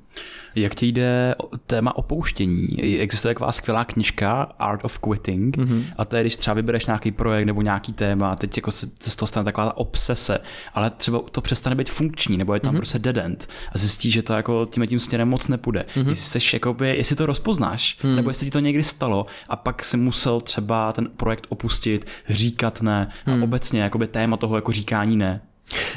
Jak 0.55 0.75
ti 0.75 0.87
jde 0.87 1.35
téma 1.65 1.97
opouštění? 1.97 2.67
Existuje 2.99 3.33
taková 3.33 3.51
skvělá 3.51 3.85
knižka 3.85 4.47
Art 4.59 4.85
of 4.85 4.99
Quitting 4.99 5.57
mm-hmm. 5.57 5.83
a 5.97 6.05
to 6.05 6.15
je, 6.15 6.23
když 6.23 6.37
třeba 6.37 6.53
vybereš 6.53 6.85
nějaký 6.85 7.11
projekt 7.11 7.45
nebo 7.45 7.61
nějaký 7.61 7.93
téma, 7.93 8.35
teď 8.35 8.57
jako 8.57 8.71
se, 8.71 8.87
se 8.99 9.09
z 9.09 9.15
toho 9.15 9.27
stane 9.27 9.43
taková 9.45 9.77
obsese, 9.77 10.39
ale 10.77 10.89
třeba 10.89 11.21
to 11.31 11.41
přestane 11.41 11.75
být 11.75 11.89
funkční 11.89 12.37
nebo 12.37 12.53
je 12.53 12.59
tam 12.59 12.73
mm-hmm. 12.73 12.77
prostě 12.77 12.99
dead 12.99 13.17
end 13.17 13.47
a 13.71 13.77
zjistíš, 13.77 14.13
že 14.13 14.21
to 14.21 14.33
jako 14.33 14.65
tím 14.65 14.87
tím 14.87 14.99
směrem 14.99 15.29
moc 15.29 15.47
nepůjde. 15.47 15.85
Mm-hmm. 15.95 16.09
Jestli, 16.09 16.23
seš, 16.23 16.53
jakoby, 16.53 16.97
jestli 16.97 17.15
to 17.15 17.25
rozpoznáš, 17.25 17.99
mm. 18.03 18.15
nebo 18.15 18.29
jestli 18.29 18.45
ti 18.45 18.51
to 18.51 18.59
někdy 18.59 18.83
stalo 18.83 19.25
a 19.49 19.55
pak 19.55 19.83
si 19.83 19.97
musel 19.97 20.41
třeba 20.41 20.93
ten 20.93 21.09
projekt 21.17 21.45
opustit, 21.49 22.07
říkat 22.29 22.81
ne 22.81 23.11
mm. 23.25 23.33
a 23.33 23.35
mhm. 23.35 23.43
obecně 23.43 23.81
jakoby 23.81 24.07
téma 24.07 24.37
toho 24.37 24.55
jako 24.55 24.71
říkání 24.71 25.17
ne. 25.17 25.41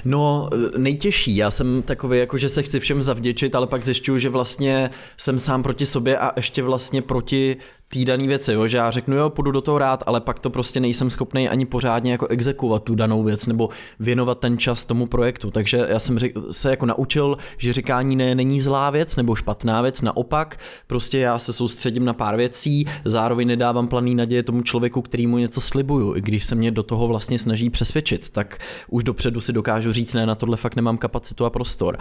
No, 0.05 0.51
nejtěžší. 0.77 1.37
Já 1.37 1.51
jsem 1.51 1.83
takový, 1.83 2.19
jako 2.19 2.39
že 2.39 2.49
se 2.49 2.63
chci 2.63 2.81
všem 2.81 3.03
zavděčit, 3.03 3.55
ale 3.55 3.67
pak 3.67 3.85
zjišťuju, 3.85 4.19
že 4.19 4.29
vlastně 4.29 4.91
jsem 5.17 5.39
sám 5.39 5.63
proti 5.63 5.87
sobě 5.87 6.19
a 6.19 6.33
ještě 6.37 6.63
vlastně 6.63 7.03
proti 7.03 7.57
té 7.93 8.05
dané 8.05 8.27
věci, 8.27 8.53
jo? 8.53 8.67
že 8.67 8.77
já 8.77 8.91
řeknu, 8.91 9.17
jo, 9.17 9.31
půjdu 9.31 9.51
do 9.51 9.61
toho 9.61 9.79
rád, 9.79 10.03
ale 10.07 10.21
pak 10.21 10.39
to 10.39 10.51
prostě 10.51 10.81
nejsem 10.81 11.11
schopný 11.11 11.49
ani 11.49 11.67
pořádně 11.67 12.13
jako 12.13 12.27
exekovat 12.27 12.83
tu 12.83 12.95
danou 12.95 13.23
věc 13.23 13.47
nebo 13.47 13.69
věnovat 14.01 14.39
ten 14.39 14.59
čas 14.59 14.85
tomu 14.85 15.07
projektu. 15.07 15.51
Takže 15.51 15.87
já 15.89 15.99
jsem 15.99 16.19
se 16.51 16.71
jako 16.71 16.87
naučil, 16.87 17.37
že 17.59 17.73
říkání 17.73 18.17
ne 18.17 18.35
není 18.35 18.61
zlá 18.61 18.91
věc 18.91 19.17
nebo 19.17 19.35
špatná 19.35 19.83
věc, 19.83 20.03
naopak, 20.03 20.59
prostě 20.87 21.19
já 21.19 21.39
se 21.39 21.53
soustředím 21.53 22.05
na 22.05 22.13
pár 22.13 22.37
věcí, 22.37 22.87
zároveň 23.05 23.49
nedávám 23.49 23.89
planý 23.89 24.15
naděje 24.15 24.43
tomu 24.43 24.63
člověku, 24.63 25.03
který 25.03 25.27
mu 25.27 25.39
něco 25.39 25.61
slibuju, 25.61 26.17
i 26.17 26.21
když 26.21 26.45
se 26.45 26.55
mě 26.55 26.71
do 26.71 26.83
toho 26.83 27.09
vlastně 27.09 27.39
snaží 27.39 27.71
přesvědčit, 27.71 28.29
tak 28.29 28.59
už 28.89 29.05
dopředu 29.05 29.41
si 29.41 29.53
dokážu 29.53 29.93
říct, 29.93 30.15
ne, 30.15 30.27
na 30.27 30.35
tohle 30.35 30.57
fakt 30.57 30.77
nemám 30.77 30.99
kapacitu 30.99 31.45
a 31.45 31.51
prostor. 31.51 31.99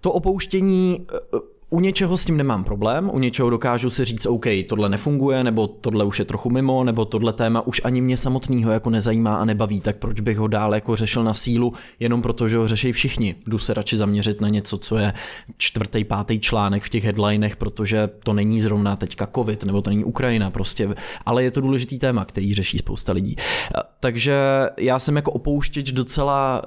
To 0.00 0.12
opouštění 0.12 1.06
u 1.72 1.80
něčeho 1.80 2.16
s 2.16 2.24
tím 2.24 2.36
nemám 2.36 2.64
problém, 2.64 3.10
u 3.12 3.18
něčeho 3.18 3.50
dokážu 3.50 3.90
si 3.90 4.04
říct, 4.04 4.26
OK, 4.26 4.46
tohle 4.68 4.88
nefunguje, 4.88 5.44
nebo 5.44 5.66
tohle 5.66 6.04
už 6.04 6.18
je 6.18 6.24
trochu 6.24 6.50
mimo, 6.50 6.84
nebo 6.84 7.04
tohle 7.04 7.32
téma 7.32 7.66
už 7.66 7.80
ani 7.84 8.00
mě 8.00 8.16
samotného 8.16 8.72
jako 8.72 8.90
nezajímá 8.90 9.36
a 9.36 9.44
nebaví, 9.44 9.80
tak 9.80 9.96
proč 9.96 10.20
bych 10.20 10.38
ho 10.38 10.46
dále 10.46 10.76
jako 10.76 10.96
řešil 10.96 11.24
na 11.24 11.34
sílu, 11.34 11.72
jenom 12.00 12.22
proto, 12.22 12.48
že 12.48 12.56
ho 12.56 12.68
řeší 12.68 12.92
všichni. 12.92 13.34
Jdu 13.46 13.58
se 13.58 13.74
radši 13.74 13.96
zaměřit 13.96 14.40
na 14.40 14.48
něco, 14.48 14.78
co 14.78 14.96
je 14.96 15.12
čtvrtý, 15.56 16.04
pátý 16.04 16.40
článek 16.40 16.82
v 16.82 16.88
těch 16.88 17.04
headlinech, 17.04 17.56
protože 17.56 18.08
to 18.24 18.32
není 18.32 18.60
zrovna 18.60 18.96
teďka 18.96 19.28
covid, 19.34 19.64
nebo 19.64 19.82
to 19.82 19.90
není 19.90 20.04
Ukrajina 20.04 20.50
prostě, 20.50 20.94
ale 21.26 21.44
je 21.44 21.50
to 21.50 21.60
důležitý 21.60 21.98
téma, 21.98 22.24
který 22.24 22.54
řeší 22.54 22.78
spousta 22.78 23.12
lidí. 23.12 23.36
Takže 24.00 24.34
já 24.76 24.98
jsem 24.98 25.16
jako 25.16 25.32
opouštěč 25.32 25.92
docela, 25.92 26.62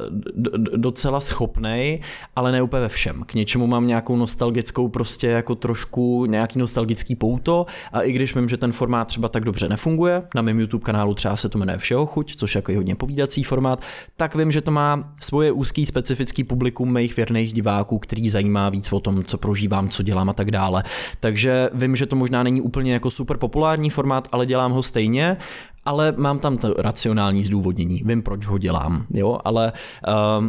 docela 0.76 1.20
schopnej, 1.20 2.02
ale 2.36 2.52
ne 2.52 2.62
úplně 2.62 2.82
ve 2.82 2.90
všem. 2.90 3.24
K 3.26 3.34
něčemu 3.34 3.68
mám 3.68 3.88
nějakou 3.88 4.16
nostalgickou 4.16 4.95
prostě 4.96 5.28
jako 5.28 5.56
trošku 5.56 6.26
nějaký 6.26 6.60
nostalgický 6.60 7.16
pouto 7.16 7.66
a 7.94 8.02
i 8.02 8.12
když 8.12 8.36
vím, 8.36 8.50
že 8.50 8.58
ten 8.58 8.72
formát 8.72 9.08
třeba 9.08 9.28
tak 9.28 9.46
dobře 9.46 9.70
nefunguje, 9.70 10.24
na 10.36 10.42
mém 10.42 10.60
YouTube 10.60 10.84
kanálu 10.84 11.14
třeba 11.14 11.38
se 11.38 11.50
to 11.50 11.58
jmenuje 11.58 11.78
Všeho 11.78 12.06
chuť, 12.06 12.36
což 12.36 12.56
je 12.56 12.60
jako 12.60 12.74
hodně 12.74 12.96
povídací 12.96 13.44
formát, 13.44 13.82
tak 14.18 14.36
vím, 14.36 14.52
že 14.52 14.62
to 14.62 14.72
má 14.72 15.14
svoje 15.22 15.52
úzký 15.52 15.86
specifický 15.86 16.44
publikum 16.44 16.94
mých 16.94 17.16
věrných 17.16 17.54
diváků, 17.54 18.00
který 18.00 18.30
zajímá 18.30 18.70
víc 18.70 18.94
o 18.94 19.00
tom, 19.00 19.24
co 19.24 19.38
prožívám, 19.38 19.90
co 19.90 20.04
dělám 20.04 20.30
a 20.30 20.34
tak 20.34 20.52
dále. 20.52 20.84
Takže 21.20 21.70
vím, 21.74 21.96
že 21.96 22.06
to 22.06 22.16
možná 22.16 22.44
není 22.44 22.62
úplně 22.62 22.94
jako 22.94 23.12
super 23.12 23.38
populární 23.38 23.90
formát, 23.90 24.28
ale 24.32 24.46
dělám 24.46 24.72
ho 24.72 24.84
stejně 24.84 25.38
ale 25.86 26.14
mám 26.18 26.40
tam 26.40 26.58
to 26.58 26.74
racionální 26.78 27.44
zdůvodnění, 27.44 28.04
vím, 28.06 28.22
proč 28.22 28.46
ho 28.46 28.58
dělám, 28.58 29.06
jo, 29.10 29.40
ale 29.46 29.74
uh, 30.08 30.46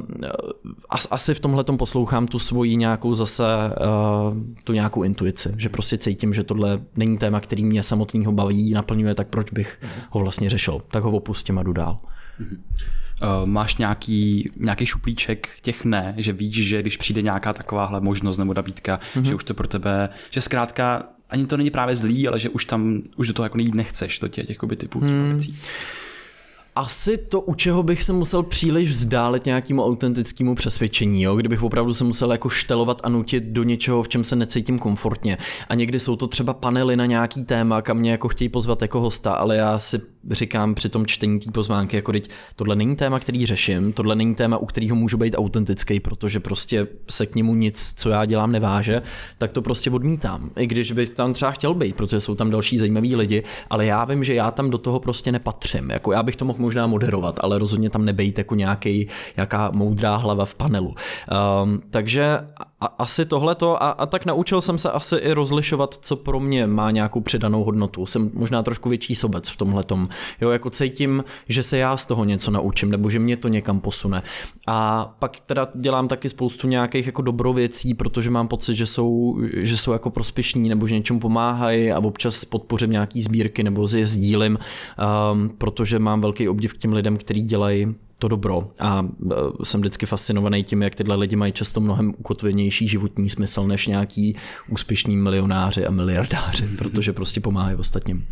asi 1.11 1.35
v 1.35 1.41
tomhle 1.41 1.65
poslouchám 1.65 2.27
tu 2.27 2.39
svoji 2.39 2.77
nějakou 2.77 3.15
zase, 3.15 3.45
uh, 3.45 4.37
tu 4.65 4.73
nějakou 4.73 5.03
intuici, 5.03 5.55
že 5.57 5.69
prostě 5.69 5.99
cítím, 5.99 6.35
že 6.35 6.45
tohle 6.45 6.81
není 6.97 7.19
téma, 7.19 7.41
který 7.41 7.65
mě 7.65 7.83
samotného 7.83 8.33
baví, 8.33 8.73
naplňuje, 8.73 9.15
tak 9.15 9.29
proč 9.29 9.53
bych 9.53 9.81
ho 10.11 10.21
vlastně 10.21 10.51
řešil, 10.51 10.83
tak 10.91 11.03
ho 11.03 11.11
opustím 11.11 11.59
a 11.59 11.63
jdu 11.63 11.73
dál. 11.73 11.99
Uh, 12.41 13.47
máš 13.47 13.77
nějaký, 13.77 14.51
nějaký 14.57 14.87
šuplíček 14.87 15.49
těch 15.63 15.85
ne, 15.85 16.15
že 16.17 16.33
víš, 16.33 16.67
že 16.67 16.83
když 16.83 16.97
přijde 16.97 17.23
nějaká 17.23 17.53
takováhle 17.53 18.01
možnost 18.01 18.39
nebo 18.39 18.55
nabídka, 18.55 19.01
mm-hmm. 19.15 19.23
že 19.23 19.35
už 19.35 19.45
to 19.45 19.55
pro 19.55 19.69
tebe, 19.69 20.09
že 20.31 20.41
zkrátka 20.41 21.03
ani 21.31 21.47
to 21.47 21.57
není 21.57 21.71
právě 21.71 21.97
zlý, 21.97 22.29
ale 22.29 22.39
že 22.39 22.49
už 22.49 22.65
tam, 22.65 23.03
už 23.17 23.27
do 23.27 23.33
toho 23.33 23.45
jako 23.45 23.57
nejít 23.57 23.75
nechceš, 23.75 24.19
do 24.19 24.29
těch 24.29 24.49
jakoby 24.49 24.77
typů 24.77 25.01
hmm. 25.01 25.31
věcí. 25.31 25.59
Asi 26.75 27.19
to, 27.19 27.41
u 27.41 27.55
čeho 27.55 27.83
bych 27.83 28.05
se 28.05 28.13
musel 28.13 28.43
příliš 28.43 28.91
vzdálit 28.91 29.45
nějakému 29.45 29.85
autentickému 29.85 30.55
přesvědčení, 30.55 31.23
jo? 31.23 31.37
kdybych 31.37 31.63
opravdu 31.63 31.95
se 31.95 32.05
musel 32.05 32.33
jako 32.33 32.49
štelovat 32.49 33.01
a 33.05 33.09
nutit 33.09 33.45
do 33.45 33.63
něčeho, 33.63 34.03
v 34.03 34.09
čem 34.09 34.25
se 34.25 34.37
necítím 34.37 34.79
komfortně. 34.79 35.39
A 35.69 35.75
někdy 35.75 36.01
jsou 36.01 36.17
to 36.17 36.27
třeba 36.27 36.55
panely 36.55 36.97
na 36.97 37.07
nějaký 37.07 37.45
téma, 37.45 37.83
kam 37.83 37.99
mě 37.99 38.11
jako 38.11 38.29
chtějí 38.29 38.49
pozvat 38.49 38.83
jako 38.83 39.01
hosta, 39.01 39.33
ale 39.33 39.57
já 39.57 39.79
si 39.79 40.01
říkám 40.31 40.75
při 40.75 40.89
tom 40.89 41.07
čtení 41.07 41.41
té 41.41 41.51
pozvánky, 41.51 41.97
jako 41.97 42.13
teď 42.13 42.31
tohle 42.57 42.77
není 42.77 42.97
téma, 42.97 43.21
který 43.21 43.47
řeším, 43.47 43.93
tohle 43.93 44.15
není 44.15 44.35
téma, 44.35 44.59
u 44.59 44.67
kterého 44.67 44.97
můžu 44.97 45.19
být 45.19 45.35
autentický, 45.39 46.01
protože 46.01 46.41
prostě 46.41 46.87
se 47.11 47.27
k 47.27 47.35
němu 47.35 47.55
nic, 47.55 47.95
co 47.97 48.11
já 48.11 48.25
dělám, 48.25 48.53
neváže, 48.53 49.03
tak 49.39 49.53
to 49.53 49.63
prostě 49.63 49.91
odmítám. 49.91 50.51
I 50.57 50.67
když 50.67 50.93
bych 50.93 51.11
tam 51.11 51.35
třeba 51.35 51.51
chtěl 51.51 51.75
být, 51.75 51.97
protože 51.97 52.21
jsou 52.21 52.35
tam 52.35 52.51
další 52.51 52.79
zajímaví 52.79 53.17
lidi, 53.17 53.43
ale 53.71 53.87
já 53.87 54.05
vím, 54.05 54.25
že 54.25 54.35
já 54.35 54.51
tam 54.51 54.71
do 54.71 54.79
toho 54.79 55.01
prostě 55.01 55.33
nepatřím. 55.33 55.91
Jako 55.91 56.13
já 56.13 56.23
bych 56.23 56.37
to 56.37 56.45
mohl 56.45 56.59
možná 56.59 56.87
moderovat, 56.87 57.39
ale 57.41 57.59
rozhodně 57.59 57.91
tam 57.91 58.05
nebejt 58.05 58.39
jako 58.39 58.55
nějaký, 58.55 59.09
nějaká 59.37 59.71
moudrá 59.71 60.17
hlava 60.17 60.45
v 60.45 60.55
panelu. 60.55 60.95
Um, 61.65 61.83
takže 61.91 62.39
a, 62.81 62.87
asi 62.87 63.25
tohleto 63.25 63.83
a, 63.83 63.91
a 63.91 64.07
tak 64.07 64.27
naučil 64.27 64.61
jsem 64.61 64.79
se 64.79 64.91
asi 64.91 65.17
i 65.17 65.33
rozlišovat, 65.33 65.99
co 66.01 66.17
pro 66.17 66.41
mě 66.41 66.67
má 66.67 66.91
nějakou 66.91 67.21
přidanou 67.21 67.65
hodnotu. 67.65 68.07
Jsem 68.07 68.31
možná 68.35 68.63
trošku 68.63 68.89
větší 68.89 69.15
sobec 69.15 69.51
v 69.51 69.57
tomhletom. 69.57 70.09
Jo, 70.41 70.51
jako 70.51 70.71
cítím, 70.71 71.25
že 71.49 71.63
se 71.63 71.79
já 71.79 71.97
z 71.97 72.07
toho 72.07 72.25
něco 72.25 72.51
naučím, 72.51 72.91
nebo 72.91 73.11
že 73.11 73.19
mě 73.19 73.37
to 73.37 73.49
někam 73.49 73.81
posune. 73.81 74.23
A 74.67 75.05
pak 75.19 75.41
teda 75.41 75.69
dělám 75.75 76.09
taky 76.09 76.29
spoustu 76.29 76.69
nějakých 76.69 77.07
jako 77.07 77.23
dobrověcí, 77.23 77.95
protože 77.95 78.31
mám 78.31 78.49
pocit, 78.49 78.75
že 78.75 78.87
jsou, 78.87 79.39
že 79.57 79.77
jsou 79.77 79.93
jako 79.93 80.11
prospěšní, 80.11 80.69
nebo 80.69 80.87
že 80.87 80.95
něčemu 80.95 81.21
pomáhají 81.21 81.93
a 81.93 81.99
občas 81.99 82.45
podpořím 82.45 82.91
nějaký 82.91 83.23
sbírky 83.23 83.63
nebo 83.63 83.87
je 83.97 84.07
sdílím, 84.07 84.59
um, 85.33 85.49
protože 85.59 85.99
mám 85.99 86.21
velký 86.21 86.49
obdiv 86.49 86.75
k 86.75 86.79
těm 86.79 86.93
lidem, 86.93 87.17
kteří 87.17 87.43
dělají 87.43 87.95
to 88.19 88.29
dobro 88.29 88.71
a 88.79 89.07
e, 89.31 89.65
jsem 89.65 89.81
vždycky 89.81 90.07
fascinovaný 90.07 90.65
tím, 90.65 90.83
jak 90.83 90.95
tyhle 90.95 91.17
lidi 91.17 91.37
mají 91.37 91.53
často 91.53 91.81
mnohem 91.81 92.15
ukotvenější 92.19 92.89
životní 92.89 93.31
smysl 93.31 93.67
než 93.67 93.87
nějaký 93.87 94.37
úspěšní 94.69 95.17
milionáři 95.17 95.87
a 95.87 95.91
miliardáři, 95.91 96.69
protože 96.79 97.13
prostě 97.13 97.41
pomáhají 97.41 97.77
ostatním. 97.77 98.27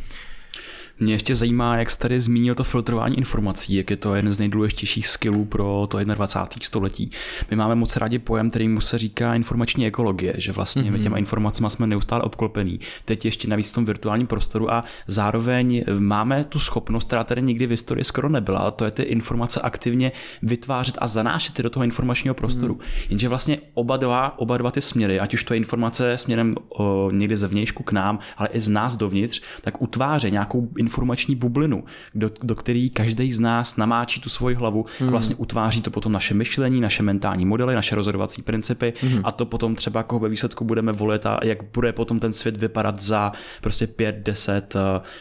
Mě 1.00 1.14
ještě 1.14 1.34
zajímá, 1.34 1.76
jak 1.76 1.90
jsi 1.90 1.98
tady 1.98 2.20
zmínil 2.20 2.54
to 2.54 2.64
filtrování 2.64 3.18
informací, 3.18 3.74
jak 3.74 3.90
je 3.90 3.96
to 3.96 4.14
jeden 4.14 4.32
z 4.32 4.38
nejdůležitějších 4.38 5.08
skillů 5.08 5.44
pro 5.44 5.86
to 5.90 6.04
21. 6.04 6.66
století. 6.66 7.10
My 7.50 7.56
máme 7.56 7.74
moc 7.74 7.96
rádi 7.96 8.18
pojem, 8.18 8.50
který 8.50 8.68
mu 8.68 8.80
se 8.80 8.98
říká 8.98 9.34
informační 9.34 9.86
ekologie, 9.86 10.34
že 10.36 10.52
vlastně 10.52 10.82
mm-hmm. 10.82 11.02
těma 11.02 11.18
informacemi 11.18 11.70
jsme 11.70 11.86
neustále 11.86 12.22
obklopení. 12.22 12.80
Teď 13.04 13.24
ještě 13.24 13.48
navíc 13.48 13.72
v 13.72 13.74
tom 13.74 13.84
virtuálním 13.84 14.26
prostoru 14.26 14.72
a 14.72 14.84
zároveň 15.06 15.84
máme 15.98 16.44
tu 16.44 16.58
schopnost, 16.58 17.06
která 17.06 17.24
tady 17.24 17.42
nikdy 17.42 17.66
v 17.66 17.70
historii 17.70 18.04
skoro 18.04 18.28
nebyla, 18.28 18.58
a 18.58 18.70
to 18.70 18.84
je 18.84 18.90
ty 18.90 19.02
informace 19.02 19.60
aktivně 19.60 20.12
vytvářet 20.42 20.98
a 20.98 21.06
zanášet 21.06 21.60
do 21.60 21.70
toho 21.70 21.84
informačního 21.84 22.34
prostoru. 22.34 22.74
Mm. 22.74 22.80
Jenže 23.10 23.28
vlastně 23.28 23.58
oba 23.74 23.96
dva, 23.96 24.38
oba 24.38 24.58
dva 24.58 24.70
ty 24.70 24.80
směry, 24.80 25.20
ať 25.20 25.34
už 25.34 25.44
to 25.44 25.54
je 25.54 25.58
informace 25.58 26.18
směrem 26.18 26.54
o, 26.68 27.10
někde 27.10 27.36
zevnějšku 27.36 27.82
k 27.82 27.92
nám, 27.92 28.18
ale 28.36 28.48
i 28.52 28.60
z 28.60 28.68
nás 28.68 28.96
dovnitř, 28.96 29.42
tak 29.60 29.82
utváře 29.82 30.30
nějakou 30.30 30.68
informační 30.84 31.34
bublinu, 31.34 31.84
do, 32.14 32.30
do 32.42 32.54
který 32.54 32.90
každý 32.90 33.32
z 33.32 33.40
nás 33.40 33.76
namáčí 33.76 34.20
tu 34.20 34.28
svoji 34.28 34.54
hlavu 34.54 34.86
mm. 35.00 35.08
a 35.08 35.10
vlastně 35.10 35.36
utváří 35.36 35.82
to 35.82 35.90
potom 35.90 36.12
naše 36.12 36.34
myšlení, 36.34 36.80
naše 36.80 37.02
mentální 37.02 37.46
modely, 37.46 37.74
naše 37.74 37.94
rozhodovací 37.94 38.42
principy 38.42 38.92
mm. 39.02 39.20
a 39.24 39.32
to 39.32 39.46
potom 39.46 39.74
třeba 39.74 40.02
koho 40.02 40.18
ve 40.18 40.28
výsledku 40.28 40.64
budeme 40.64 40.92
volit 40.92 41.26
a 41.26 41.40
jak 41.42 41.58
bude 41.74 41.92
potom 41.92 42.20
ten 42.20 42.32
svět 42.32 42.56
vypadat 42.56 43.02
za 43.02 43.32
prostě 43.60 43.86
5, 43.86 44.16
10, 44.16 44.76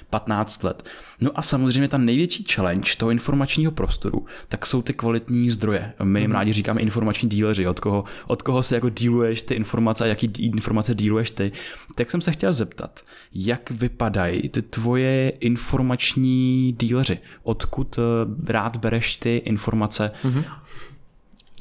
15 0.10 0.64
let. 0.64 0.84
No 1.22 1.32
a 1.36 1.42
samozřejmě 1.42 1.88
ta 1.88 1.98
největší 1.98 2.46
challenge 2.52 2.92
toho 2.98 3.12
informačního 3.12 3.72
prostoru, 3.72 4.26
tak 4.48 4.66
jsou 4.66 4.82
ty 4.82 4.94
kvalitní 4.94 5.52
zdroje. 5.52 5.94
My 6.04 6.22
jim 6.22 6.30
mm. 6.30 6.36
rádi 6.36 6.54
říkáme 6.54 6.82
informační 6.82 7.30
díleři, 7.30 7.68
od 7.68 7.80
koho, 7.80 8.04
od 8.28 8.42
koho 8.42 8.64
se 8.64 8.76
jako 8.76 8.90
díluješ 8.90 9.42
ty 9.42 9.54
informace 9.54 10.04
a 10.04 10.08
jaký 10.08 10.32
informace 10.38 10.96
díluješ 10.96 11.32
ty. 11.32 11.52
Tak 11.96 12.12
jsem 12.12 12.22
se 12.22 12.32
chtěl 12.32 12.54
zeptat, 12.54 13.02
jak 13.34 13.72
vypadají 13.72 14.50
ty 14.50 14.62
tvoje 14.62 15.30
informační 15.54 16.76
díleři? 16.80 17.20
Odkud 17.44 18.00
eh, 18.00 18.52
rád 18.52 18.78
bereš 18.78 19.18
ty 19.18 19.38
informace? 19.38 20.12
Mm-hmm. 20.24 20.44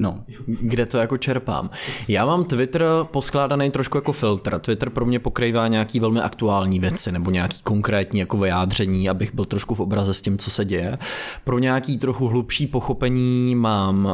No. 0.02 0.24
Kde 0.46 0.86
to 0.86 0.98
jako 0.98 1.18
čerpám? 1.18 1.70
Já 2.08 2.26
mám 2.26 2.44
Twitter 2.44 2.84
poskládaný 3.02 3.70
trošku 3.70 3.96
jako 3.96 4.12
filtr. 4.12 4.58
Twitter 4.58 4.90
pro 4.90 5.06
mě 5.06 5.18
pokrývá 5.18 5.68
nějaký 5.68 6.00
velmi 6.00 6.20
aktuální 6.20 6.80
věci 6.80 7.12
nebo 7.12 7.30
nějaký 7.30 7.62
konkrétní 7.62 8.20
jako 8.20 8.38
vyjádření, 8.38 9.08
abych 9.08 9.34
byl 9.34 9.44
trošku 9.44 9.74
v 9.74 9.80
obraze 9.80 10.14
s 10.14 10.22
tím, 10.22 10.38
co 10.38 10.50
se 10.50 10.64
děje. 10.64 10.98
Pro 11.44 11.58
nějaký 11.58 11.98
trochu 11.98 12.28
hlubší 12.28 12.66
pochopení 12.66 13.54
mám 13.54 14.04
uh, 14.04 14.12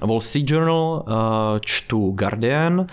Wall 0.00 0.20
Street 0.20 0.50
Journal, 0.50 1.04
uh, 1.06 1.12
čtu 1.60 2.10
Guardian, 2.10 2.80
uh, 2.80 2.86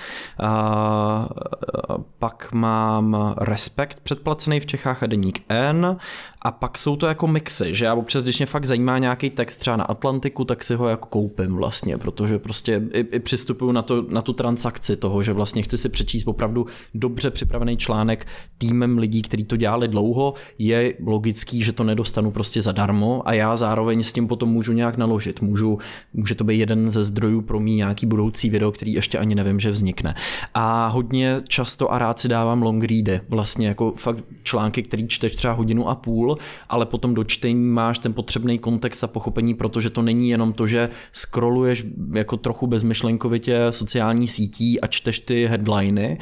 pak 2.19 2.49
mám 2.53 3.35
Respekt 3.37 3.99
předplacený 4.03 4.59
v 4.59 4.65
Čechách 4.65 5.03
a 5.03 5.07
Deník 5.07 5.43
N 5.49 5.97
a 6.41 6.51
pak 6.51 6.77
jsou 6.77 6.95
to 6.95 7.07
jako 7.07 7.27
mixy, 7.27 7.75
že 7.75 7.85
já 7.85 7.93
občas, 7.93 8.23
když 8.23 8.39
mě 8.39 8.45
fakt 8.45 8.65
zajímá 8.65 8.97
nějaký 8.97 9.29
text 9.29 9.57
třeba 9.57 9.77
na 9.77 9.83
Atlantiku, 9.83 10.45
tak 10.45 10.63
si 10.63 10.76
ho 10.77 10.87
jako 10.87 11.07
koupím 11.07 11.55
vlastně, 11.55 11.97
protože 11.97 12.39
prostě 12.39 12.81
i, 12.93 12.99
i 12.99 13.19
přistupuju 13.19 13.71
na, 13.71 13.81
to, 13.81 14.05
na 14.09 14.21
tu 14.21 14.33
transakci 14.33 14.97
toho, 14.97 15.23
že 15.23 15.33
vlastně 15.33 15.61
chci 15.61 15.77
si 15.77 15.89
přečíst 15.89 16.27
opravdu 16.27 16.65
dobře 16.93 17.31
připravený 17.31 17.77
článek 17.77 18.27
týmem 18.57 18.97
lidí, 18.97 19.21
kteří 19.21 19.43
to 19.43 19.55
dělali 19.55 19.87
dlouho, 19.87 20.33
je 20.57 20.93
logický, 21.05 21.63
že 21.63 21.73
to 21.73 21.83
nedostanu 21.83 22.31
prostě 22.31 22.61
zadarmo 22.61 23.21
a 23.25 23.33
já 23.33 23.55
zároveň 23.55 24.03
s 24.03 24.13
tím 24.13 24.27
potom 24.27 24.49
můžu 24.49 24.73
nějak 24.73 24.97
naložit. 24.97 25.41
Můžu, 25.41 25.77
může 26.13 26.35
to 26.35 26.43
být 26.43 26.59
jeden 26.59 26.91
ze 26.91 27.03
zdrojů 27.03 27.41
pro 27.41 27.59
mý 27.59 27.75
nějaký 27.75 28.05
budoucí 28.05 28.49
video, 28.49 28.71
který 28.71 28.93
ještě 28.93 29.17
ani 29.17 29.35
nevím, 29.35 29.59
že 29.59 29.71
vznikne. 29.71 30.15
A 30.53 30.87
hodně 30.87 31.41
často 31.47 31.93
a 31.93 31.99
rád 31.99 32.19
si 32.19 32.27
dávám 32.27 32.61
long 32.61 32.83
ready, 32.83 33.21
vlastně 33.29 33.67
jako 33.67 33.93
fakt 33.97 34.23
články, 34.43 34.83
který 34.83 35.07
čteš 35.07 35.35
třeba 35.35 35.53
hodinu 35.53 35.89
a 35.89 35.95
půl, 35.95 36.37
ale 36.69 36.85
potom 36.85 37.13
do 37.13 37.23
čtení 37.23 37.55
máš 37.55 37.99
ten 37.99 38.13
potřebný 38.13 38.59
kontext 38.59 39.03
a 39.03 39.07
pochopení, 39.07 39.53
protože 39.53 39.89
to 39.89 40.01
není 40.01 40.29
jenom 40.29 40.53
to, 40.53 40.66
že 40.67 40.89
scrolluješ 41.11 41.85
jako 42.13 42.37
trochu 42.37 42.67
bezmyšlenkovitě 42.67 43.59
sociální 43.69 44.27
sítí 44.27 44.81
a 44.81 44.87
čteš 44.87 45.19
ty 45.19 45.47
headliny 45.47 46.17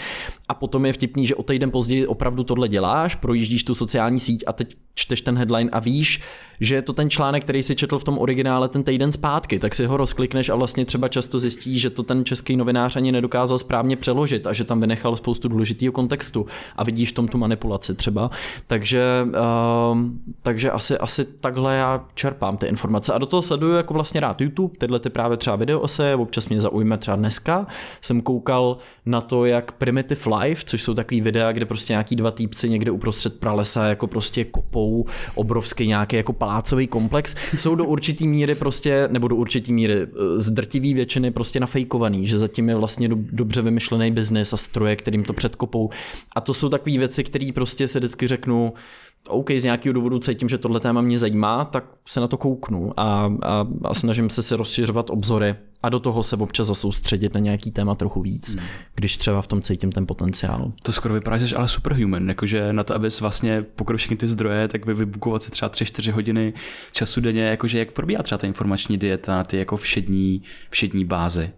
a 0.47 0.53
potom 0.53 0.85
je 0.85 0.93
vtipný, 0.93 1.25
že 1.25 1.35
o 1.35 1.43
týden 1.43 1.71
později 1.71 2.07
opravdu 2.07 2.43
tohle 2.43 2.67
děláš, 2.67 3.15
projíždíš 3.15 3.63
tu 3.63 3.75
sociální 3.75 4.19
síť 4.19 4.43
a 4.47 4.53
teď 4.53 4.75
čteš 4.95 5.21
ten 5.21 5.37
headline 5.37 5.69
a 5.69 5.79
víš, 5.79 6.21
že 6.59 6.75
je 6.75 6.81
to 6.81 6.93
ten 6.93 7.09
článek, 7.09 7.43
který 7.43 7.63
si 7.63 7.75
četl 7.75 7.99
v 7.99 8.03
tom 8.03 8.17
originále 8.17 8.69
ten 8.69 8.83
týden 8.83 9.11
zpátky, 9.11 9.59
tak 9.59 9.75
si 9.75 9.85
ho 9.85 9.97
rozklikneš 9.97 10.49
a 10.49 10.55
vlastně 10.55 10.85
třeba 10.85 11.07
často 11.07 11.39
zjistíš, 11.39 11.81
že 11.81 11.89
to 11.89 12.03
ten 12.03 12.25
český 12.25 12.57
novinář 12.57 12.95
ani 12.95 13.11
nedokázal 13.11 13.57
správně 13.57 13.95
přeložit 13.95 14.47
a 14.47 14.53
že 14.53 14.63
tam 14.63 14.81
vynechal 14.81 15.15
spoustu 15.15 15.47
důležitého 15.47 15.91
kontextu. 15.91 16.45
A 16.75 16.83
vidíš 16.83 17.11
v 17.11 17.13
tom 17.13 17.27
tu 17.27 17.37
manipulaci 17.37 17.95
třeba. 17.95 18.29
Takže, 18.67 19.27
uh, 19.91 19.99
takže 20.41 20.71
asi, 20.71 20.97
asi 20.97 21.25
takhle 21.25 21.75
já 21.75 22.05
čerpám 22.13 22.57
ty 22.57 22.67
informace. 22.67 23.13
A 23.13 23.17
do 23.17 23.25
toho 23.25 23.41
sleduju 23.41 23.73
jako 23.73 23.93
vlastně 23.93 24.21
rád 24.26 24.41
YouTube, 24.41 24.78
tyhle 24.78 24.99
ty 24.99 25.09
právě 25.09 25.38
třeba 25.38 25.55
video 25.55 25.80
ose, 25.80 26.15
občas 26.15 26.49
mě 26.49 26.61
zaujme 26.61 26.97
třeba 26.97 27.17
dneska. 27.17 27.67
Jsem 28.01 28.21
koukal 28.21 28.78
na 29.05 29.21
to, 29.21 29.45
jak 29.45 29.71
Primitive 29.71 30.38
Life, 30.38 30.63
což 30.65 30.84
jsou 30.84 30.93
takový 30.93 31.21
videa, 31.21 31.51
kde 31.51 31.65
prostě 31.65 31.93
nějaký 31.93 32.15
dva 32.15 32.32
týpci 32.32 32.69
někde 32.69 32.91
uprostřed 32.91 33.39
pralesa 33.39 33.86
jako 33.86 34.07
prostě 34.07 34.45
kopou 34.45 35.05
obrovský 35.36 35.88
nějaký 35.88 36.15
jako 36.15 36.34
palácový 36.34 36.88
komplex, 36.88 37.36
jsou 37.57 37.76
do 37.76 37.86
určitý 37.86 38.28
míry 38.28 38.55
prostě, 38.55 39.07
nebo 39.11 39.28
do 39.28 39.36
určitý 39.36 39.73
míry 39.73 39.93
eh, 39.93 40.07
z 40.38 40.49
drtivý 40.49 40.93
většiny 40.93 41.32
prostě 41.32 41.59
nafejkovaný, 41.59 42.28
že 42.28 42.38
zatím 42.38 42.69
je 42.69 42.76
vlastně 42.76 43.09
do, 43.09 43.15
dobře 43.19 43.61
vymyšlený 43.61 44.11
biznis 44.11 44.53
a 44.53 44.57
stroje, 44.57 44.95
kterým 44.95 45.23
to 45.23 45.34
předkopou. 45.34 45.89
A 46.36 46.41
to 46.41 46.53
jsou 46.53 46.69
takové 46.69 46.97
věci, 46.97 47.23
které 47.23 47.51
prostě 47.53 47.88
se 47.88 47.99
vždycky 47.99 48.28
řeknu, 48.28 48.73
OK, 49.30 49.51
z 49.51 49.63
nějakého 49.63 49.93
důvodu 49.93 50.19
cítím, 50.19 50.49
že 50.49 50.57
tohle 50.57 50.80
téma 50.80 51.01
mě 51.01 51.19
zajímá, 51.19 51.65
tak 51.65 51.86
se 52.07 52.19
na 52.19 52.28
to 52.28 52.38
kouknu 52.38 52.99
a, 52.99 53.34
a, 53.43 53.67
a 53.84 53.93
snažím 53.93 54.30
se 54.30 54.43
si 54.43 54.55
rozšiřovat 54.55 55.09
obzory 55.09 55.55
a 55.84 55.89
do 55.89 55.99
toho 55.99 56.23
se 56.23 56.36
občas 56.36 56.67
zasoustředit 56.67 57.34
na 57.34 57.39
nějaký 57.39 57.71
téma 57.71 57.95
trochu 57.95 58.21
víc, 58.21 58.55
hmm. 58.55 58.65
když 58.95 59.17
třeba 59.17 59.41
v 59.41 59.47
tom 59.47 59.61
cítím 59.61 59.91
ten 59.91 60.07
potenciál. 60.07 60.71
To 60.84 60.93
skoro 60.93 61.13
vypadá, 61.13 61.38
že 61.38 61.47
jsi 61.47 61.55
ale 61.55 61.67
superhuman, 61.67 62.30
jakože 62.30 62.73
na 62.73 62.84
to, 62.84 62.95
abys 62.95 63.21
vlastně 63.21 63.65
pokryl 63.76 63.97
všechny 63.97 64.17
ty 64.17 64.28
zdroje, 64.28 64.67
tak 64.67 64.86
vy 64.86 64.93
vybukovat 64.93 65.43
si 65.43 65.51
třeba 65.51 65.69
3-4 65.69 66.11
hodiny 66.11 66.53
času 66.91 67.21
denně, 67.21 67.41
jakože 67.41 67.80
jak 67.80 67.91
probíhá 67.91 68.23
třeba 68.23 68.38
ta 68.38 68.47
informační 68.47 68.97
dieta 68.97 69.36
na 69.36 69.43
ty 69.43 69.57
jako 69.57 69.78
všední, 69.78 70.41
všední 70.69 71.05
bázy. 71.05 71.51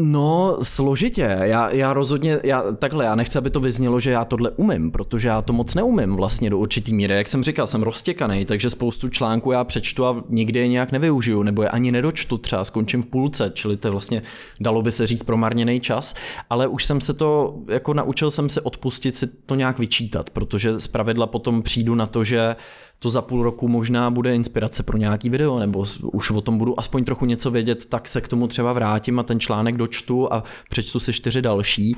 No, 0.00 0.58
složitě. 0.62 1.38
Já, 1.42 1.70
já 1.70 1.92
rozhodně, 1.92 2.40
já, 2.42 2.62
takhle, 2.72 3.04
já 3.04 3.14
nechci, 3.14 3.38
aby 3.38 3.50
to 3.50 3.60
vyznělo, 3.60 4.00
že 4.00 4.10
já 4.10 4.24
tohle 4.24 4.50
umím, 4.50 4.90
protože 4.90 5.28
já 5.28 5.42
to 5.42 5.52
moc 5.52 5.74
neumím 5.74 6.16
vlastně 6.16 6.50
do 6.50 6.58
určitý 6.58 6.94
míry. 6.94 7.14
Jak 7.14 7.28
jsem 7.28 7.42
říkal, 7.44 7.66
jsem 7.66 7.82
roztěkaný, 7.82 8.44
takže 8.44 8.70
spoustu 8.70 9.08
článků 9.08 9.52
já 9.52 9.64
přečtu 9.64 10.06
a 10.06 10.24
nikdy 10.28 10.58
je 10.58 10.68
nějak 10.68 10.92
nevyužiju, 10.92 11.42
nebo 11.42 11.62
je 11.62 11.68
ani 11.68 11.92
nedočtu, 11.92 12.38
třeba 12.38 12.64
skončím 12.64 13.02
v 13.02 13.06
půlce, 13.06 13.52
čili 13.54 13.76
to 13.76 13.88
je 13.88 13.92
vlastně, 13.92 14.22
dalo 14.60 14.82
by 14.82 14.92
se 14.92 15.06
říct, 15.06 15.22
promarněný 15.22 15.80
čas, 15.80 16.14
ale 16.50 16.66
už 16.66 16.84
jsem 16.84 17.00
se 17.00 17.14
to, 17.14 17.58
jako 17.68 17.94
naučil 17.94 18.30
jsem 18.30 18.48
se 18.48 18.60
odpustit 18.60 19.16
si 19.16 19.26
to 19.26 19.54
nějak 19.54 19.78
vyčítat, 19.78 20.30
protože 20.30 20.80
zpravidla 20.80 21.26
potom 21.26 21.62
přijdu 21.62 21.94
na 21.94 22.06
to, 22.06 22.24
že 22.24 22.56
to 22.98 23.10
za 23.10 23.22
půl 23.22 23.42
roku 23.42 23.68
možná 23.68 24.10
bude 24.10 24.34
inspirace 24.34 24.82
pro 24.82 24.98
nějaký 24.98 25.30
video, 25.30 25.58
nebo 25.58 25.84
už 26.02 26.30
o 26.30 26.40
tom 26.40 26.58
budu 26.58 26.80
aspoň 26.80 27.04
trochu 27.04 27.26
něco 27.26 27.50
vědět, 27.50 27.84
tak 27.84 28.08
se 28.08 28.20
k 28.20 28.28
tomu 28.28 28.46
třeba 28.46 28.72
vrátím 28.72 29.18
a 29.18 29.22
ten 29.22 29.40
článek 29.40 29.76
dočtu 29.76 30.32
a 30.32 30.44
přečtu 30.70 31.00
si 31.00 31.12
čtyři 31.12 31.42
další. 31.42 31.96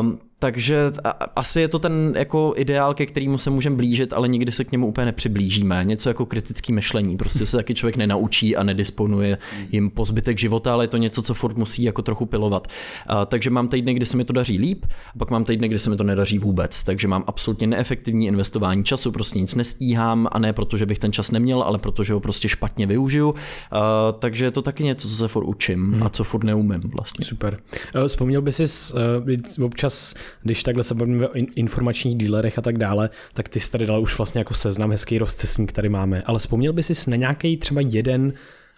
Um, 0.00 0.18
takže 0.42 0.92
asi 1.36 1.60
je 1.60 1.68
to 1.68 1.78
ten 1.78 2.14
jako 2.16 2.52
ideál, 2.56 2.94
ke 2.94 3.06
kterému 3.06 3.38
se 3.38 3.50
můžeme 3.50 3.76
blížit, 3.76 4.12
ale 4.12 4.28
nikdy 4.28 4.52
se 4.52 4.64
k 4.64 4.72
němu 4.72 4.86
úplně 4.86 5.04
nepřiblížíme. 5.04 5.84
Něco 5.84 6.10
jako 6.10 6.26
kritický 6.26 6.72
myšlení. 6.72 7.16
Prostě 7.16 7.46
se 7.46 7.56
taky 7.56 7.74
člověk 7.74 7.96
nenaučí 7.96 8.56
a 8.56 8.62
nedisponuje 8.62 9.38
jim 9.72 9.90
po 9.90 10.04
zbytek 10.04 10.38
života, 10.38 10.72
ale 10.72 10.84
je 10.84 10.88
to 10.88 10.96
něco, 10.96 11.22
co 11.22 11.34
furt 11.34 11.56
musí 11.56 11.82
jako 11.82 12.02
trochu 12.02 12.26
pilovat. 12.26 12.68
A, 13.06 13.26
takže 13.26 13.50
mám 13.50 13.68
týdny, 13.68 13.94
kdy 13.94 14.06
se 14.06 14.16
mi 14.16 14.24
to 14.24 14.32
daří 14.32 14.58
líp, 14.58 14.86
a 15.14 15.18
pak 15.18 15.30
mám 15.30 15.44
týdny, 15.44 15.68
kdy 15.68 15.78
se 15.78 15.90
mi 15.90 15.96
to 15.96 16.04
nedaří 16.04 16.38
vůbec. 16.38 16.84
Takže 16.84 17.08
mám 17.08 17.24
absolutně 17.26 17.66
neefektivní 17.66 18.26
investování 18.26 18.84
času, 18.84 19.12
prostě 19.12 19.40
nic 19.40 19.54
nestíhám 19.54 20.28
a 20.32 20.38
ne 20.38 20.52
proto, 20.52 20.76
že 20.76 20.86
bych 20.86 20.98
ten 20.98 21.12
čas 21.12 21.30
neměl, 21.30 21.62
ale 21.62 21.78
protože 21.78 22.12
ho 22.12 22.20
prostě 22.20 22.48
špatně 22.48 22.86
využiju. 22.86 23.34
A, 23.70 24.12
takže 24.12 24.44
je 24.44 24.50
to 24.50 24.62
taky 24.62 24.84
něco, 24.84 25.08
co 25.08 25.14
se 25.14 25.28
furt 25.28 25.44
učím 25.44 25.92
hmm. 25.92 26.02
a 26.02 26.08
co 26.08 26.24
furt 26.24 26.44
neumím 26.44 26.80
vlastně. 26.80 27.24
Super. 27.24 27.58
Eh, 27.94 28.08
vzpomněl 28.08 28.42
by 28.42 28.52
si 28.52 28.64
uh, 28.94 29.64
občas 29.64 30.14
když 30.42 30.62
takhle 30.62 30.84
se 30.84 30.94
bavíme 30.94 31.28
o 31.28 31.32
informačních 31.34 32.16
dílerech 32.16 32.58
a 32.58 32.62
tak 32.62 32.78
dále, 32.78 33.10
tak 33.34 33.48
ty 33.48 33.60
jsi 33.60 33.72
tady 33.72 33.86
dal 33.86 34.02
už 34.02 34.18
vlastně 34.18 34.38
jako 34.38 34.54
seznam 34.54 34.90
hezký 34.90 35.18
rozcesník, 35.18 35.72
který 35.72 35.88
máme. 35.88 36.22
Ale 36.26 36.38
vzpomněl 36.38 36.72
by 36.72 36.82
si 36.82 37.10
na 37.10 37.16
nějaký 37.16 37.56
třeba 37.56 37.80
jeden 37.80 38.32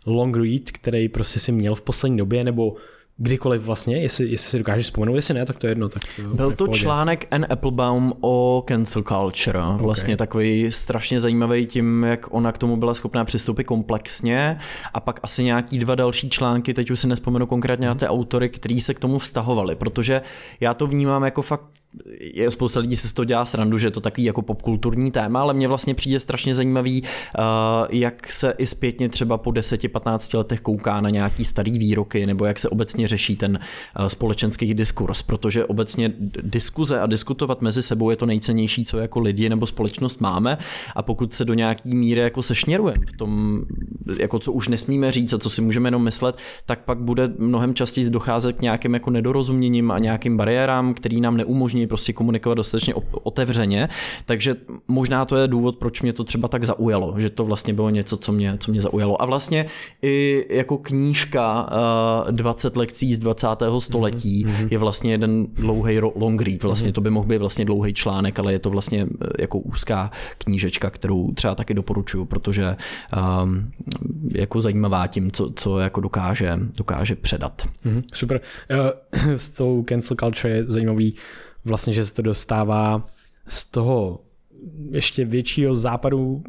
long 0.07 0.37
read, 0.37 0.71
který 0.73 1.09
prostě 1.09 1.41
si 1.41 1.53
měl 1.53 1.75
v 1.75 1.83
poslední 1.83 2.19
době, 2.19 2.45
nebo 2.45 2.77
kdykoliv 3.17 3.63
vlastně, 3.63 3.97
jestli, 3.97 4.29
jestli 4.29 4.51
si 4.51 4.59
dokážeš 4.59 4.85
vzpomenout, 4.85 5.17
jestli 5.17 5.35
ne, 5.35 5.47
tak 5.47 5.57
to 5.59 5.67
je 5.67 5.71
jedno. 5.71 5.89
Tak 5.89 6.03
Byl 6.35 6.53
to 6.53 6.69
článek 6.69 7.27
N. 7.31 7.47
Applebaum 7.51 8.15
o 8.21 8.65
cancel 8.69 9.03
culture, 9.03 9.63
okay. 9.63 9.79
vlastně 9.79 10.17
takový 10.17 10.73
strašně 10.73 11.21
zajímavý 11.21 11.67
tím, 11.67 12.03
jak 12.03 12.35
ona 12.35 12.53
k 12.53 12.59
tomu 12.59 12.77
byla 12.77 12.95
schopná 12.95 13.25
přistoupit 13.25 13.65
komplexně 13.65 14.59
a 14.95 15.01
pak 15.01 15.21
asi 15.23 15.45
nějaký 15.45 15.79
dva 15.79 15.95
další 15.95 16.31
články, 16.31 16.75
teď 16.75 16.91
už 16.91 17.01
si 17.01 17.07
nespomenu 17.07 17.47
konkrétně 17.47 17.87
na 17.87 17.95
ty 17.95 18.07
autory, 18.07 18.49
který 18.49 18.81
se 18.81 18.95
k 18.95 19.01
tomu 19.01 19.19
vztahovali, 19.19 19.75
protože 19.75 20.23
já 20.61 20.75
to 20.75 20.87
vnímám 20.87 21.25
jako 21.25 21.43
fakt 21.43 21.65
je 22.21 22.51
spousta 22.51 22.81
lidí 22.81 22.97
si 22.97 23.09
z 23.09 23.13
toho 23.13 23.25
dělá 23.25 23.45
srandu, 23.45 23.79
že 23.79 23.87
je 23.87 23.91
to 23.91 24.01
takový 24.01 24.25
jako 24.25 24.43
popkulturní 24.43 25.11
téma, 25.11 25.41
ale 25.41 25.55
mně 25.55 25.69
vlastně 25.69 25.95
přijde 25.95 26.21
strašně 26.21 26.55
zajímavý, 26.55 27.03
uh, 27.03 27.45
jak 27.91 28.33
se 28.33 28.55
i 28.59 28.67
zpětně 28.67 29.09
třeba 29.09 29.39
po 29.39 29.51
10-15 29.51 30.39
letech 30.39 30.61
kouká 30.61 31.01
na 31.01 31.11
nějaký 31.11 31.45
starý 31.45 31.79
výroky, 31.79 32.27
nebo 32.27 32.45
jak 32.45 32.59
se 32.59 32.69
obecně 32.69 33.09
řeší 33.09 33.37
ten 33.37 33.59
uh, 34.01 34.07
společenský 34.07 34.75
diskurs, 34.75 35.23
protože 35.23 35.65
obecně 35.65 36.13
diskuze 36.43 37.01
a 37.01 37.07
diskutovat 37.07 37.63
mezi 37.63 37.83
sebou 37.83 38.11
je 38.11 38.17
to 38.17 38.27
nejcennější, 38.27 38.85
co 38.85 38.99
jako 38.99 39.21
lidi 39.21 39.49
nebo 39.49 39.67
společnost 39.67 40.21
máme. 40.21 40.59
A 40.97 41.03
pokud 41.03 41.35
se 41.35 41.45
do 41.45 41.55
nějaký 41.55 41.95
míry 41.95 42.21
jako 42.21 42.43
sešněrujeme 42.43 43.07
v 43.07 43.17
tom, 43.17 43.61
jako 44.19 44.39
co 44.39 44.53
už 44.53 44.69
nesmíme 44.69 45.13
říct 45.13 45.33
a 45.33 45.39
co 45.39 45.51
si 45.51 45.63
můžeme 45.63 45.87
jenom 45.87 46.03
myslet, 46.03 46.37
tak 46.67 46.85
pak 46.85 46.99
bude 46.99 47.31
mnohem 47.39 47.75
častěji 47.75 48.11
docházet 48.11 48.57
k 48.57 48.63
nějakým 48.63 48.95
jako 48.95 49.11
nedorozuměním 49.11 49.91
a 49.91 49.99
nějakým 49.99 50.37
bariérám, 50.37 50.95
který 50.95 51.21
nám 51.21 51.37
neumožní 51.37 51.84
prostě 51.87 52.13
komunikovat 52.13 52.55
dostatečně 52.55 52.95
otevřeně, 53.13 53.89
takže 54.27 54.57
možná 54.89 55.25
to 55.25 55.37
je 55.37 55.49
důvod, 55.49 55.77
proč 55.77 56.03
mě 56.03 56.13
to 56.13 56.25
třeba 56.25 56.49
tak 56.49 56.65
zaujalo, 56.65 57.15
že 57.17 57.31
to 57.31 57.45
vlastně 57.45 57.75
bylo 57.75 57.91
něco, 57.91 58.17
co 58.17 58.33
mě, 58.33 58.57
co 58.61 58.71
mě 58.71 58.81
zaujalo. 58.81 59.23
A 59.23 59.27
vlastně 59.27 59.67
i 60.03 60.47
jako 60.51 60.79
knížka 60.79 61.63
uh, 61.63 62.29
eh, 62.29 62.33
20 62.33 62.77
lekcí 62.77 63.15
z 63.15 63.19
20. 63.19 63.49
století 63.79 64.47
mm-hmm. 64.47 64.69
je 64.71 64.79
vlastně 64.79 65.13
jeden 65.13 65.47
dlouhý 65.47 66.01
long 66.01 66.43
read, 66.43 66.63
vlastně 66.63 66.91
mm-hmm. 66.91 66.95
to 66.95 67.01
by 67.01 67.11
mohl 67.11 67.27
být 67.27 67.39
vlastně 67.39 67.65
dlouhý 67.65 67.95
článek, 67.95 68.39
ale 68.39 68.53
je 68.53 68.59
to 68.59 68.71
vlastně 68.71 69.07
eh, 69.25 69.27
jako 69.39 69.59
úzká 69.59 70.11
knížečka, 70.39 70.91
kterou 70.91 71.33
třeba 71.33 71.55
taky 71.55 71.75
doporučuju, 71.75 72.25
protože 72.25 72.77
um, 73.43 73.73
jako 74.35 74.61
zajímavá 74.61 75.07
tím, 75.07 75.31
co, 75.31 75.53
co 75.57 75.79
jako 75.79 76.01
dokáže, 76.01 76.59
dokáže 76.77 77.17
předat. 77.17 77.63
Mm-hmm, 77.87 78.03
super. 78.15 78.41
Uh, 78.71 79.31
s 79.37 79.49
tou 79.49 79.85
cancel 79.89 80.17
culture 80.21 80.55
je 80.55 80.65
zajímavý 80.67 81.15
vlastně, 81.65 81.93
že 81.93 82.07
se 82.07 82.15
to 82.15 82.23
dostává 82.23 83.07
z 83.49 83.65
toho 83.65 84.21
ještě 84.91 85.25
většího 85.25 85.75
západu, 85.75 86.43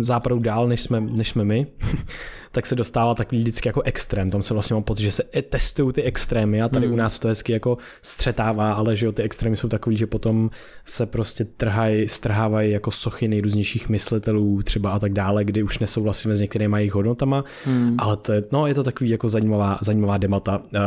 západu 0.00 0.38
dál, 0.38 0.68
než 0.68 0.82
jsme, 0.82 1.00
než 1.00 1.28
jsme 1.28 1.44
my, 1.44 1.66
tak 2.52 2.66
se 2.66 2.74
dostává 2.74 3.14
takový 3.14 3.40
vždycky 3.40 3.68
jako 3.68 3.82
extrém. 3.82 4.30
Tam 4.30 4.42
se 4.42 4.54
vlastně 4.54 4.74
mám 4.74 4.82
pocit, 4.82 5.02
že 5.02 5.12
se 5.12 5.22
testují 5.48 5.92
ty 5.92 6.02
extrémy 6.02 6.62
a 6.62 6.68
tady 6.68 6.86
hmm. 6.86 6.94
u 6.94 6.96
nás 6.96 7.18
to 7.18 7.28
hezky 7.28 7.52
jako 7.52 7.78
střetává, 8.02 8.72
ale 8.72 8.96
že 8.96 9.06
jo, 9.06 9.12
ty 9.12 9.22
extrémy 9.22 9.56
jsou 9.56 9.68
takový, 9.68 9.96
že 9.96 10.06
potom 10.06 10.50
se 10.84 11.06
prostě 11.06 11.44
trhají, 11.44 12.08
strhávají 12.08 12.72
jako 12.72 12.90
sochy 12.90 13.28
nejrůznějších 13.28 13.88
myslitelů 13.88 14.62
třeba 14.62 14.90
a 14.90 14.98
tak 14.98 15.12
dále, 15.12 15.44
kdy 15.44 15.62
už 15.62 15.78
nesouhlasíme 15.78 16.36
s 16.36 16.40
některými 16.40 16.78
jejich 16.78 16.94
hodnotama, 16.94 17.44
hmm. 17.64 17.94
ale 17.98 18.16
to 18.16 18.32
je, 18.32 18.44
no, 18.52 18.66
je 18.66 18.74
to 18.74 18.82
takový 18.82 19.10
jako 19.10 19.28
zajímavá, 19.28 19.78
zajímavá 19.80 20.18
debata. 20.18 20.58
Uh, 20.58 20.80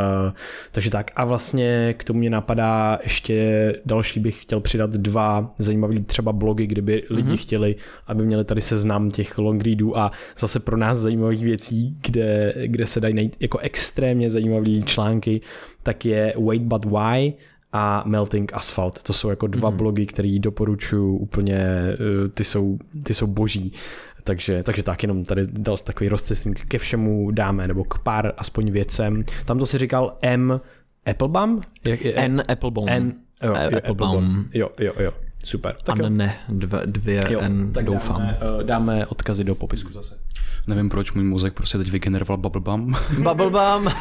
takže 0.72 0.90
tak 0.90 1.10
a 1.16 1.24
vlastně 1.24 1.94
k 1.98 2.04
tomu 2.04 2.18
mě 2.18 2.30
napadá 2.30 2.98
ještě 3.04 3.74
další 3.84 4.20
bych 4.20 4.42
chtěl 4.42 4.60
přidat 4.60 4.90
dva 4.90 5.54
zajímavé 5.58 6.00
třeba 6.00 6.32
blogy, 6.32 6.66
kdyby 6.66 7.02
lidi 7.10 7.28
hmm. 7.28 7.36
chtěli, 7.36 7.76
aby 8.06 8.26
měli 8.26 8.44
tady 8.44 8.60
seznam 8.60 9.10
těch 9.10 9.38
long 9.38 9.62
readů 9.62 9.98
a 9.98 10.12
zase 10.38 10.60
pro 10.60 10.76
nás 10.76 10.98
zajímavých 10.98 11.44
věcí 11.44 11.55
věcí, 11.56 11.96
kde, 12.02 12.54
kde 12.66 12.86
se 12.86 13.00
dají 13.00 13.14
najít 13.14 13.36
jako 13.40 13.58
extrémně 13.58 14.30
zajímavé 14.30 14.82
články, 14.84 15.40
tak 15.82 16.04
je 16.04 16.34
Wait 16.46 16.62
But 16.62 16.84
Why 16.84 17.32
a 17.72 18.04
Melting 18.06 18.52
Asphalt. 18.54 19.02
To 19.02 19.12
jsou 19.12 19.30
jako 19.30 19.46
dva 19.46 19.70
mm. 19.70 19.76
blogy, 19.76 20.06
které 20.06 20.38
doporučuji 20.38 21.18
úplně, 21.18 21.58
eh, 21.58 22.28
ty 22.28 22.44
jsou, 22.44 22.78
ty 23.02 23.14
jsou 23.14 23.26
boží. 23.26 23.72
Takže, 24.24 24.62
takže 24.62 24.82
tak 24.82 25.02
jenom 25.02 25.24
tady 25.24 25.42
dal 25.46 25.78
takový 25.78 26.08
rozcesník 26.08 26.64
ke 26.68 26.78
všemu 26.78 27.30
dáme, 27.30 27.68
nebo 27.68 27.84
k 27.84 27.98
pár 27.98 28.32
aspoň 28.36 28.70
věcem. 28.70 29.24
Tam 29.44 29.58
to 29.58 29.66
si 29.66 29.78
říkal 29.78 30.18
M 30.22 30.60
Applebaum? 31.06 31.60
Jak 31.88 32.04
je? 32.04 32.14
N 32.14 32.42
Applebaum. 32.48 32.88
N, 32.88 33.14
jo, 33.42 33.54
Applebaum. 33.54 34.48
Jo, 34.54 34.68
jo, 34.80 34.92
jo. 34.98 35.12
Super. 35.46 35.76
Tak 35.82 36.00
a 36.00 36.08
ne, 36.08 36.38
dvě, 36.48 36.80
dvě 36.86 37.24
jo, 37.28 37.40
N, 37.40 37.72
tak 37.72 37.84
doufám. 37.84 38.20
Dáme, 38.20 38.38
eh, 38.60 38.64
dáme 38.64 39.06
odkazy 39.06 39.44
do 39.44 39.54
popisku 39.54 39.92
zase. 39.92 40.18
Nevím, 40.66 40.88
proč 40.88 41.12
můj 41.12 41.24
mozek 41.24 41.54
prostě 41.54 41.78
teď 41.78 41.90
vygeneroval 41.90 42.36
Bubblebum. 42.36 42.96
Bubblebum! 43.22 43.88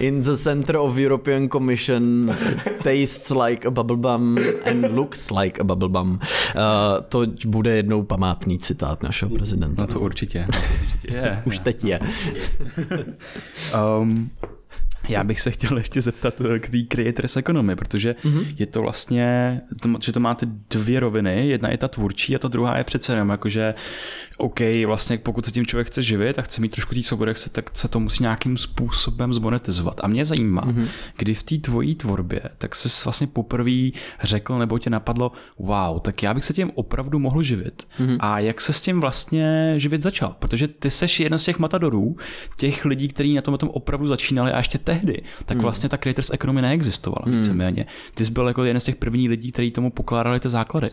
In 0.00 0.22
the 0.22 0.34
center 0.34 0.76
of 0.76 0.96
European 0.96 1.48
Commission 1.48 2.34
tastes 2.82 3.30
like 3.30 3.68
a 3.68 3.70
bubblebum 3.70 4.38
and 4.64 4.84
looks 4.94 5.30
like 5.30 5.60
a 5.60 5.64
bubblebum. 5.64 6.10
Uh, 6.10 6.20
to 7.08 7.26
bude 7.46 7.76
jednou 7.76 8.02
památný 8.02 8.58
citát 8.58 9.02
našeho 9.02 9.30
prezidenta. 9.30 9.82
No 9.82 9.86
to 9.86 10.00
určitě. 10.00 10.46
No 10.52 10.58
to 10.58 10.66
určitě 10.82 11.14
je. 11.14 11.42
Už 11.44 11.58
teď 11.58 11.84
je. 11.84 12.00
um, 14.00 14.30
Já 15.08 15.24
bych 15.24 15.40
se 15.40 15.50
chtěl 15.50 15.78
ještě 15.78 16.02
zeptat 16.02 16.34
eh, 16.40 16.58
k 16.58 16.68
té 16.68 16.82
creators 16.82 17.36
economy, 17.36 17.76
protože 17.76 18.14
mm-hmm. 18.24 18.46
je 18.58 18.66
to 18.66 18.82
vlastně, 18.82 19.60
že 20.00 20.12
to 20.12 20.20
máte 20.20 20.46
dvě 20.70 21.00
roviny, 21.00 21.48
jedna 21.48 21.70
je 21.70 21.78
ta 21.78 21.88
tvůrčí 21.88 22.36
a 22.36 22.38
ta 22.38 22.48
druhá 22.48 22.78
je 22.78 22.84
přece 22.84 23.12
jenom 23.12 23.28
jakože 23.28 23.74
OK, 24.36 24.60
vlastně 24.86 25.18
pokud 25.18 25.44
se 25.44 25.50
tím 25.50 25.66
člověk 25.66 25.86
chce 25.86 26.02
živit 26.02 26.38
a 26.38 26.42
chce 26.42 26.60
mít 26.60 26.72
trošku 26.72 26.94
té 26.94 27.02
svobody, 27.02 27.32
tak 27.52 27.70
se 27.72 27.88
to 27.88 28.00
musí 28.00 28.22
nějakým 28.22 28.56
způsobem 28.56 29.34
zmonetizovat. 29.34 30.00
A 30.04 30.08
mě 30.08 30.24
zajímá, 30.24 30.62
mm-hmm. 30.66 30.86
kdy 31.16 31.34
v 31.34 31.42
té 31.42 31.56
tvojí 31.56 31.94
tvorbě, 31.94 32.40
tak 32.58 32.76
se 32.76 33.04
vlastně 33.04 33.26
poprvé 33.26 33.90
řekl 34.22 34.58
nebo 34.58 34.78
tě 34.78 34.90
napadlo, 34.90 35.32
wow, 35.58 36.00
tak 36.00 36.22
já 36.22 36.34
bych 36.34 36.44
se 36.44 36.52
tím 36.52 36.70
opravdu 36.74 37.18
mohl 37.18 37.42
živit. 37.42 37.86
Mm-hmm. 38.00 38.16
A 38.20 38.38
jak 38.38 38.60
se 38.60 38.72
s 38.72 38.80
tím 38.80 39.00
vlastně 39.00 39.74
živit 39.76 40.02
začal? 40.02 40.36
Protože 40.38 40.68
ty 40.68 40.90
seš 40.90 41.20
jeden 41.20 41.38
z 41.38 41.44
těch 41.44 41.58
matadorů, 41.58 42.16
těch 42.56 42.84
lidí, 42.84 43.08
kteří 43.08 43.34
na 43.34 43.42
tom, 43.42 43.58
tom 43.58 43.68
opravdu 43.68 44.06
začínali 44.06 44.52
a 44.52 44.58
ještě 44.58 44.78
tehdy, 44.96 45.22
tak 45.46 45.56
mm. 45.56 45.62
vlastně 45.62 45.88
ta 45.88 45.96
creators 45.96 46.30
economy 46.30 46.62
neexistovala 46.62 47.38
víceméně. 47.38 47.86
Ty 48.14 48.24
jsi 48.24 48.32
byl 48.32 48.48
jako 48.48 48.64
jeden 48.64 48.80
z 48.80 48.84
těch 48.84 48.96
prvních 48.96 49.28
lidí, 49.28 49.52
kteří 49.52 49.70
tomu 49.70 49.90
pokládali 49.90 50.40
ty 50.40 50.48
základy. 50.48 50.90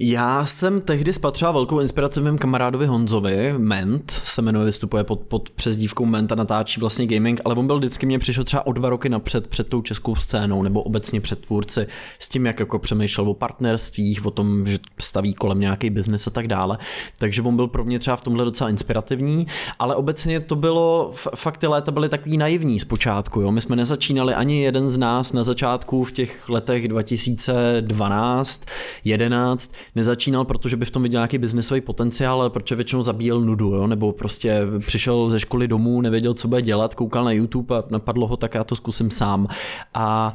Já 0.00 0.46
jsem 0.46 0.80
tehdy 0.80 1.12
spatřoval 1.12 1.52
velkou 1.52 1.80
inspiraci 1.80 2.20
v 2.20 2.24
mém 2.24 2.38
kamarádovi 2.38 2.86
Honzovi, 2.86 3.54
Ment 3.58 4.10
se 4.24 4.42
jmenuje, 4.42 4.66
vystupuje 4.66 5.04
pod, 5.04 5.20
pod 5.20 5.50
přezdívkou 5.50 6.04
Ment 6.04 6.32
a 6.32 6.34
natáčí 6.34 6.80
vlastně 6.80 7.06
gaming, 7.06 7.40
ale 7.44 7.54
on 7.54 7.66
byl 7.66 7.78
vždycky 7.78 8.06
mě 8.06 8.18
přišel 8.18 8.44
třeba 8.44 8.66
o 8.66 8.72
dva 8.72 8.88
roky 8.88 9.08
napřed 9.08 9.46
před 9.46 9.68
tou 9.68 9.82
českou 9.82 10.16
scénou 10.16 10.62
nebo 10.62 10.82
obecně 10.82 11.20
před 11.20 11.44
tvůrci 11.46 11.86
s 12.18 12.28
tím, 12.28 12.46
jak 12.46 12.60
jako 12.60 12.78
přemýšlel 12.78 13.30
o 13.30 13.34
partnerstvích, 13.34 14.26
o 14.26 14.30
tom, 14.30 14.66
že 14.66 14.78
staví 14.98 15.34
kolem 15.34 15.60
nějaký 15.60 15.90
biznis 15.90 16.26
a 16.26 16.30
tak 16.30 16.48
dále. 16.48 16.78
Takže 17.18 17.42
on 17.42 17.56
byl 17.56 17.66
pro 17.66 17.84
mě 17.84 17.98
třeba 17.98 18.16
v 18.16 18.24
tomhle 18.24 18.44
docela 18.44 18.70
inspirativní, 18.70 19.46
ale 19.78 19.94
obecně 19.94 20.40
to 20.40 20.56
bylo, 20.56 21.12
fakt 21.34 21.56
ty 21.56 21.66
léta 21.66 21.92
byly 21.92 22.08
takový 22.08 22.36
naivní 22.36 22.80
zpočátku. 22.80 23.40
Jo? 23.40 23.52
My 23.52 23.60
jsme 23.60 23.76
nezačínali 23.76 24.34
ani 24.34 24.62
jeden 24.62 24.88
z 24.88 24.96
nás 24.96 25.32
na 25.32 25.42
začátku 25.42 26.04
v 26.04 26.12
těch 26.12 26.48
letech 26.48 26.88
2012, 26.88 28.64
11 29.04 29.72
nezačínal, 29.94 30.44
protože 30.44 30.76
by 30.76 30.84
v 30.84 30.90
tom 30.90 31.02
viděl 31.02 31.18
nějaký 31.18 31.38
biznesový 31.38 31.80
potenciál, 31.80 32.40
ale 32.40 32.50
protože 32.50 32.74
většinou 32.74 33.02
zabíjel 33.02 33.40
nudu, 33.40 33.74
jo? 33.74 33.86
nebo 33.86 34.12
prostě 34.12 34.62
přišel 34.86 35.30
ze 35.30 35.40
školy 35.40 35.68
domů, 35.68 36.00
nevěděl, 36.00 36.34
co 36.34 36.48
bude 36.48 36.62
dělat, 36.62 36.94
koukal 36.94 37.24
na 37.24 37.30
YouTube 37.30 37.76
a 37.76 37.84
napadlo 37.90 38.26
ho, 38.26 38.36
tak 38.36 38.54
já 38.54 38.64
to 38.64 38.76
zkusím 38.76 39.10
sám. 39.10 39.48
A 39.94 40.34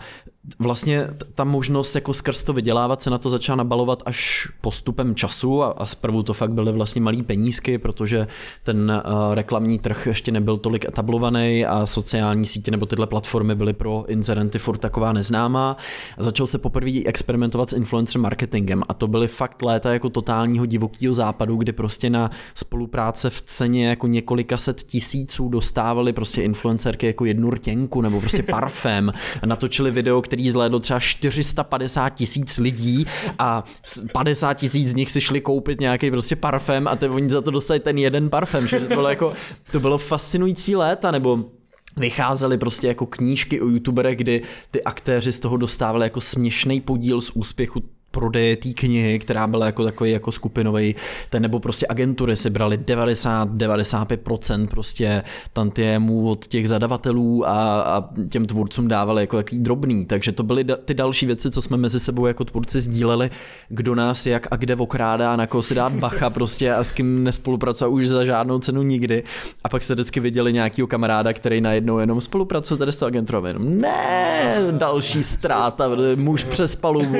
vlastně 0.60 1.08
ta 1.36 1.44
možnost 1.44 1.96
jako 1.96 2.14
skrz 2.14 2.44
to 2.44 2.54
vydělávat 2.54 3.02
se 3.02 3.10
na 3.10 3.18
to 3.18 3.30
začala 3.30 3.56
nabalovat 3.56 4.04
až 4.06 4.48
postupem 4.62 5.16
času 5.16 5.64
a, 5.64 5.68
a 5.68 5.86
zprvu 5.86 6.24
to 6.24 6.34
fakt 6.34 6.52
byly 6.52 6.72
vlastně 6.72 7.02
malý 7.02 7.24
penízky, 7.24 7.78
protože 7.78 8.28
ten 8.64 9.02
uh, 9.06 9.34
reklamní 9.34 9.80
trh 9.80 10.08
ještě 10.08 10.32
nebyl 10.32 10.58
tolik 10.58 10.86
etablovaný 10.86 11.66
a 11.66 11.86
sociální 11.86 12.46
sítě 12.46 12.72
nebo 12.72 12.86
tyhle 12.86 13.08
platformy 13.08 13.56
byly 13.56 13.74
pro 13.74 14.06
inzerenty 14.08 14.60
furt 14.60 14.78
taková 14.78 15.14
neznámá. 15.14 15.78
A 16.18 16.24
začal 16.24 16.48
se 16.48 16.58
poprvé 16.58 16.92
experimentovat 17.06 17.70
s 17.70 17.74
influencer 17.74 18.22
marketingem 18.22 18.84
a 18.90 18.94
to 18.94 19.08
byly 19.08 19.28
fakt 19.28 19.62
léta 19.62 19.94
jako 19.94 20.10
totálního 20.10 20.66
divokého 20.66 21.14
západu, 21.14 21.56
kdy 21.56 21.72
prostě 21.72 22.10
na 22.10 22.32
spolupráce 22.56 23.30
v 23.30 23.42
ceně 23.42 23.88
jako 23.88 24.08
několika 24.08 24.58
set 24.58 24.84
tisíců 24.84 25.50
dostávali 25.50 26.14
prostě 26.14 26.42
influencerky 26.42 27.08
jako 27.08 27.26
jednu 27.26 27.50
rtěnku 27.50 28.02
nebo 28.02 28.20
prostě 28.20 28.44
parfém. 28.52 29.14
Natočili 29.46 29.92
video, 29.92 30.22
který 30.34 30.50
zhlédlo 30.50 30.80
třeba 30.80 31.00
450 31.00 32.10
tisíc 32.10 32.58
lidí 32.58 33.06
a 33.40 33.64
50 34.14 34.54
tisíc 34.54 34.88
z 34.90 34.94
nich 34.96 35.12
si 35.12 35.22
šli 35.22 35.42
koupit 35.42 35.80
nějaký 35.80 36.12
prostě 36.12 36.36
parfém 36.36 36.88
a 36.88 36.96
te, 36.96 37.10
oni 37.10 37.30
za 37.30 37.42
to 37.42 37.52
dostali 37.52 37.80
ten 37.80 37.98
jeden 37.98 38.30
parfém, 38.30 38.68
že 38.68 38.80
to 38.80 38.88
bylo 38.88 39.10
jako, 39.10 39.34
to 39.72 39.80
bylo 39.80 39.98
fascinující 39.98 40.76
léta, 40.76 41.12
nebo 41.12 41.46
vycházely 41.98 42.58
prostě 42.58 42.88
jako 42.88 43.06
knížky 43.06 43.62
o 43.62 43.68
youtuberech, 43.68 44.18
kdy 44.18 44.42
ty 44.72 44.84
aktéři 44.84 45.32
z 45.32 45.40
toho 45.40 45.58
dostávali 45.58 46.06
jako 46.06 46.22
směšný 46.22 46.82
podíl 46.82 47.22
z 47.22 47.30
úspěchu 47.30 47.84
prodeje 48.14 48.56
té 48.56 48.70
knihy, 48.74 49.20
která 49.20 49.48
byla 49.48 49.66
jako 49.66 49.84
takový 49.84 50.12
jako 50.12 50.32
skupinový, 50.32 50.96
ten 51.30 51.42
nebo 51.42 51.60
prostě 51.60 51.86
agentury 51.90 52.36
si 52.36 52.50
brali 52.50 52.78
90-95% 52.78 54.68
prostě 54.68 55.24
tantiemů 55.54 56.30
od 56.30 56.48
těch 56.48 56.70
zadavatelů 56.70 57.48
a, 57.48 57.82
a 57.82 58.10
těm 58.30 58.46
tvůrcům 58.46 58.88
dávali 58.88 59.24
jako 59.24 59.38
takový 59.38 59.62
drobný, 59.62 60.06
takže 60.06 60.32
to 60.32 60.44
byly 60.44 60.64
da, 60.64 60.76
ty 60.76 60.94
další 60.94 61.26
věci, 61.26 61.52
co 61.52 61.62
jsme 61.62 61.78
mezi 61.78 62.00
sebou 62.00 62.26
jako 62.26 62.46
tvůrci 62.46 62.80
sdíleli, 62.80 63.30
kdo 63.70 63.96
nás 63.96 64.26
jak 64.26 64.48
a 64.52 64.56
kde 64.56 64.76
okrádá, 64.76 65.36
na 65.36 65.48
koho 65.48 65.64
si 65.64 65.76
dát 65.76 65.94
bacha 65.94 66.30
prostě 66.30 66.74
a 66.74 66.84
s 66.84 66.92
kým 66.92 67.24
nespolupracuje 67.24 67.88
už 67.88 68.08
za 68.08 68.26
žádnou 68.26 68.60
cenu 68.60 68.84
nikdy. 68.84 69.24
A 69.64 69.70
pak 69.70 69.84
se 69.84 69.94
vždycky 69.94 70.20
viděli 70.20 70.54
nějakýho 70.54 70.88
kamaráda, 70.88 71.34
který 71.34 71.62
najednou 71.62 71.98
jenom 71.98 72.22
spolupracuje 72.22 72.78
tady 72.78 72.92
s 72.92 73.02
agenturou, 73.02 73.44
ne, 73.58 74.58
další 74.72 75.24
ztráta, 75.24 75.90
muž 76.16 76.44
přes 76.44 76.76
palubu, 76.76 77.18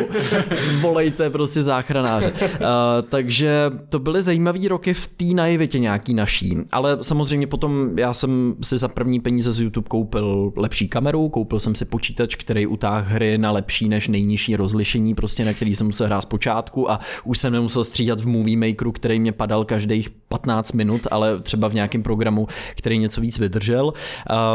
volejte 0.84 1.30
prostě 1.30 1.64
záchranáře. 1.64 2.32
Uh, 2.32 2.60
takže 3.10 3.72
to 3.90 4.00
byly 4.00 4.24
zajímavé 4.24 4.68
roky 4.68 4.94
v 4.94 5.08
té 5.08 5.26
naivitě 5.26 5.80
nějaký 5.80 6.14
naší, 6.14 6.58
ale 6.72 6.98
samozřejmě 7.02 7.48
potom 7.48 8.00
já 8.00 8.14
jsem 8.14 8.56
si 8.62 8.78
za 8.78 8.88
první 8.88 9.20
peníze 9.20 9.52
z 9.52 9.62
YouTube 9.62 9.88
koupil 9.90 10.54
lepší 10.56 10.88
kameru, 10.88 11.30
koupil 11.30 11.60
jsem 11.60 11.76
si 11.76 11.86
počítač, 11.86 12.36
který 12.36 12.68
utáhl 12.68 13.06
hry 13.08 13.38
na 13.38 13.52
lepší 13.52 13.90
než 13.90 14.08
nejnižší 14.08 14.56
rozlišení, 14.56 15.16
prostě 15.16 15.46
na 15.46 15.54
který 15.54 15.76
jsem 15.76 15.88
musel 15.88 16.08
hrát 16.08 16.22
z 16.22 16.26
počátku 16.26 16.92
a 16.92 17.00
už 17.24 17.38
jsem 17.38 17.54
nemusel 17.54 17.84
střídat 17.84 18.22
v 18.22 18.28
Movie 18.28 18.58
Makeru, 18.58 18.92
který 18.92 19.20
mě 19.20 19.32
padal 19.32 19.66
každých 19.66 20.10
15 20.10 20.72
minut, 20.72 21.08
ale 21.12 21.40
třeba 21.40 21.68
v 21.68 21.74
nějakém 21.74 22.04
programu, 22.04 22.48
který 22.76 22.98
něco 22.98 23.22
víc 23.22 23.40
vydržel. 23.40 23.94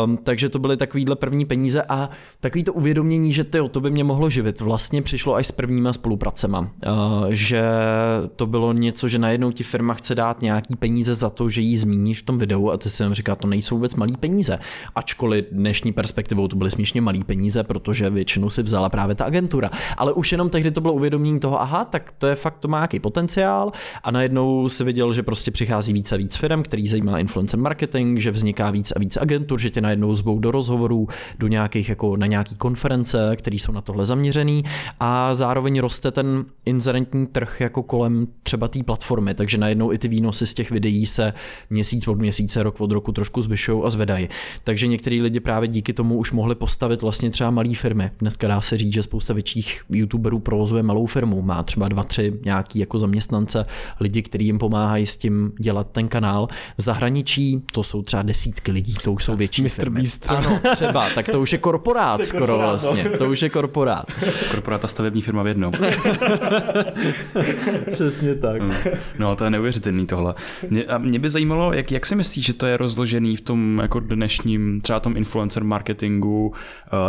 Um, 0.05 0.17
takže 0.17 0.49
to 0.49 0.59
byly 0.59 0.77
takovýhle 0.77 1.17
první 1.17 1.45
peníze 1.45 1.83
a 1.83 2.11
takový 2.41 2.65
to 2.65 2.73
uvědomění, 2.73 3.33
že 3.33 3.45
tyjo, 3.45 3.69
to 3.69 3.81
by 3.81 3.91
mě 3.91 4.05
mohlo 4.05 4.31
živit, 4.31 4.61
vlastně 4.61 5.03
přišlo 5.03 5.35
až 5.35 5.47
s 5.47 5.53
prvníma 5.53 5.93
spolu 5.93 6.17
spolupracema, 6.19 6.71
eh, 6.83 6.89
že 7.29 7.63
to 8.37 8.47
bylo 8.47 8.73
něco, 8.73 9.09
že 9.09 9.19
najednou 9.19 9.53
ti 9.53 9.65
firma 9.65 9.95
chce 9.95 10.15
dát 10.15 10.43
nějaký 10.43 10.77
peníze 10.77 11.15
za 11.15 11.31
to, 11.31 11.49
že 11.49 11.61
jí 11.61 11.77
zmíníš 11.77 12.23
v 12.23 12.25
tom 12.25 12.39
videu 12.39 12.71
a 12.71 12.77
ty 12.77 12.91
si 12.91 13.03
jim 13.03 13.15
říká, 13.15 13.35
to 13.35 13.49
nejsou 13.49 13.75
vůbec 13.75 13.95
malý 13.95 14.17
peníze. 14.17 14.59
Ačkoliv 14.95 15.45
dnešní 15.53 15.93
perspektivou 15.93 16.49
to 16.49 16.57
byly 16.57 16.71
směšně 16.71 17.01
malý 17.01 17.25
peníze, 17.25 17.65
protože 17.65 18.11
většinou 18.11 18.51
si 18.51 18.63
vzala 18.63 18.89
právě 18.89 19.15
ta 19.15 19.25
agentura. 19.25 19.71
Ale 19.97 20.13
už 20.13 20.33
jenom 20.33 20.51
tehdy 20.51 20.71
to 20.71 20.81
bylo 20.81 20.95
uvědomění 20.95 21.41
toho, 21.41 21.61
aha, 21.61 21.85
tak 21.85 22.13
to 22.19 22.27
je 22.27 22.35
fakt, 22.35 22.59
to 22.59 22.69
má 22.69 22.79
nějaký 22.79 23.01
potenciál 23.01 23.73
a 24.03 24.11
najednou 24.11 24.69
si 24.69 24.85
viděl, 24.85 25.13
že 25.13 25.23
prostě 25.23 25.51
přichází 25.51 25.93
více 25.93 26.15
a 26.15 26.19
víc 26.19 26.37
firm, 26.37 26.63
který 26.63 26.89
zajímá 26.89 27.19
influencer 27.19 27.61
marketing, 27.61 28.19
že 28.19 28.31
vzniká 28.31 28.71
víc 28.71 28.93
a 28.97 28.99
víc 28.99 29.17
agentur, 29.17 29.61
že 29.61 29.71
tě 29.71 29.81
najednou 29.81 30.15
zvou 30.15 30.39
do 30.39 30.51
rozhovorů, 30.51 31.09
do 31.39 31.49
nějakých 31.49 31.89
jako 31.89 32.17
na 32.17 32.27
nějaký 32.27 32.57
konference, 32.57 33.37
které 33.37 33.57
jsou 33.57 33.73
na 33.73 33.81
tohle 33.81 34.07
zaměřený 34.07 34.65
a 35.01 35.35
zároveň 35.35 35.81
roste 35.81 36.08
roste 36.09 36.23
ten 36.23 36.45
inzerentní 36.65 37.27
trh 37.27 37.61
jako 37.61 37.83
kolem 37.83 38.27
třeba 38.43 38.69
té 38.69 38.83
platformy, 38.83 39.35
takže 39.35 39.59
najednou 39.59 39.93
i 39.93 39.99
ty 39.99 40.09
výnosy 40.09 40.47
z 40.47 40.55
těch 40.55 40.71
videí 40.71 41.07
se 41.07 41.33
měsíc 41.71 42.09
od 42.09 42.19
měsíce, 42.19 42.63
rok 42.63 42.81
od 42.81 42.93
roku 42.93 43.13
trošku 43.13 43.43
zvyšují 43.43 43.83
a 43.85 43.91
zvedají. 43.91 44.29
Takže 44.65 44.87
některý 44.87 45.23
lidi 45.23 45.41
právě 45.41 45.69
díky 45.69 45.93
tomu 45.93 46.17
už 46.17 46.33
mohli 46.33 46.55
postavit 46.55 47.03
vlastně 47.03 47.31
třeba 47.31 47.51
malé 47.51 47.75
firmy. 47.75 48.11
Dneska 48.19 48.49
dá 48.49 48.61
se 48.61 48.77
říct, 48.77 48.93
že 48.93 49.03
spousta 49.03 49.35
větších 49.35 49.83
youtuberů 49.91 50.39
provozuje 50.39 50.83
malou 50.83 51.07
firmu, 51.07 51.43
má 51.43 51.63
třeba 51.63 51.89
dva, 51.89 52.05
tři 52.05 52.33
nějaký 52.45 52.79
jako 52.79 52.99
zaměstnance, 52.99 53.67
lidi, 54.01 54.23
kteří 54.23 54.45
jim 54.45 54.59
pomáhají 54.59 55.07
s 55.07 55.17
tím 55.17 55.53
dělat 55.61 55.91
ten 55.93 56.09
kanál. 56.09 56.49
V 56.79 56.83
zahraničí 56.83 57.63
to 57.73 57.83
jsou 57.83 58.03
třeba 58.03 58.23
desítky 58.23 58.73
lidí, 58.73 58.95
to 59.05 59.13
už 59.13 59.25
jsou 59.25 59.37
větší 59.37 59.63
Mr. 59.63 59.69
firmy. 59.69 60.01
Beast. 60.01 60.31
Ano, 60.31 60.61
třeba, 60.75 61.09
tak 61.15 61.29
to 61.29 61.41
už 61.41 61.53
je 61.53 61.59
korporát 61.59 62.25
skoro 62.25 62.47
korporát, 62.47 62.71
vlastně. 62.71 63.05
No. 63.05 63.19
To 63.19 63.31
už 63.31 63.43
je 63.43 63.49
korporát. 63.49 64.07
Korporát 64.51 64.85
a 64.85 64.89
stavební 64.89 65.23
firma 65.23 65.43
v 65.43 65.47
jednom. 65.47 65.73
Přesně 67.93 68.35
tak. 68.35 68.63
Mm. 68.63 68.73
No, 69.19 69.37
to 69.37 69.45
je 69.45 69.51
neuvěřitelný 69.51 70.07
tohle. 70.07 70.35
Mě, 70.71 70.85
a 70.85 70.99
mě 70.99 71.19
by 71.19 71.31
zajímalo, 71.31 71.73
jak, 71.73 71.93
jak 71.93 72.07
si 72.07 72.17
myslíš, 72.17 72.47
že 72.47 72.53
to 72.53 72.67
je 72.67 72.77
rozložený 72.77 73.37
v 73.37 73.41
tom 73.41 73.79
jako 73.83 74.01
dnešním 74.01 74.81
třeba 74.81 75.01
tom 75.01 75.17
influencer 75.17 75.65
marketingu, 75.65 76.47
uh, 76.47 76.53